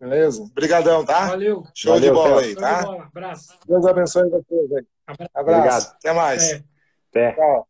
Beleza? 0.01 0.43
Obrigadão, 0.43 1.05
tá? 1.05 1.27
Valeu. 1.27 1.65
Show 1.75 1.95
Valeu, 1.95 2.09
de 2.09 2.15
bola 2.15 2.41
aí, 2.41 2.55
tá? 2.55 2.81
Abraço. 2.81 3.03
Deus 3.07 3.07
abraço. 3.07 3.59
Deus 3.67 3.87
abençoe 3.87 4.31
vocês 4.31 4.73
aí. 4.73 4.87
Abraço. 5.07 5.31
Abraço. 5.35 5.95
Até 5.97 6.13
mais. 6.13 6.65
Até. 7.11 7.33
Tchau. 7.33 7.69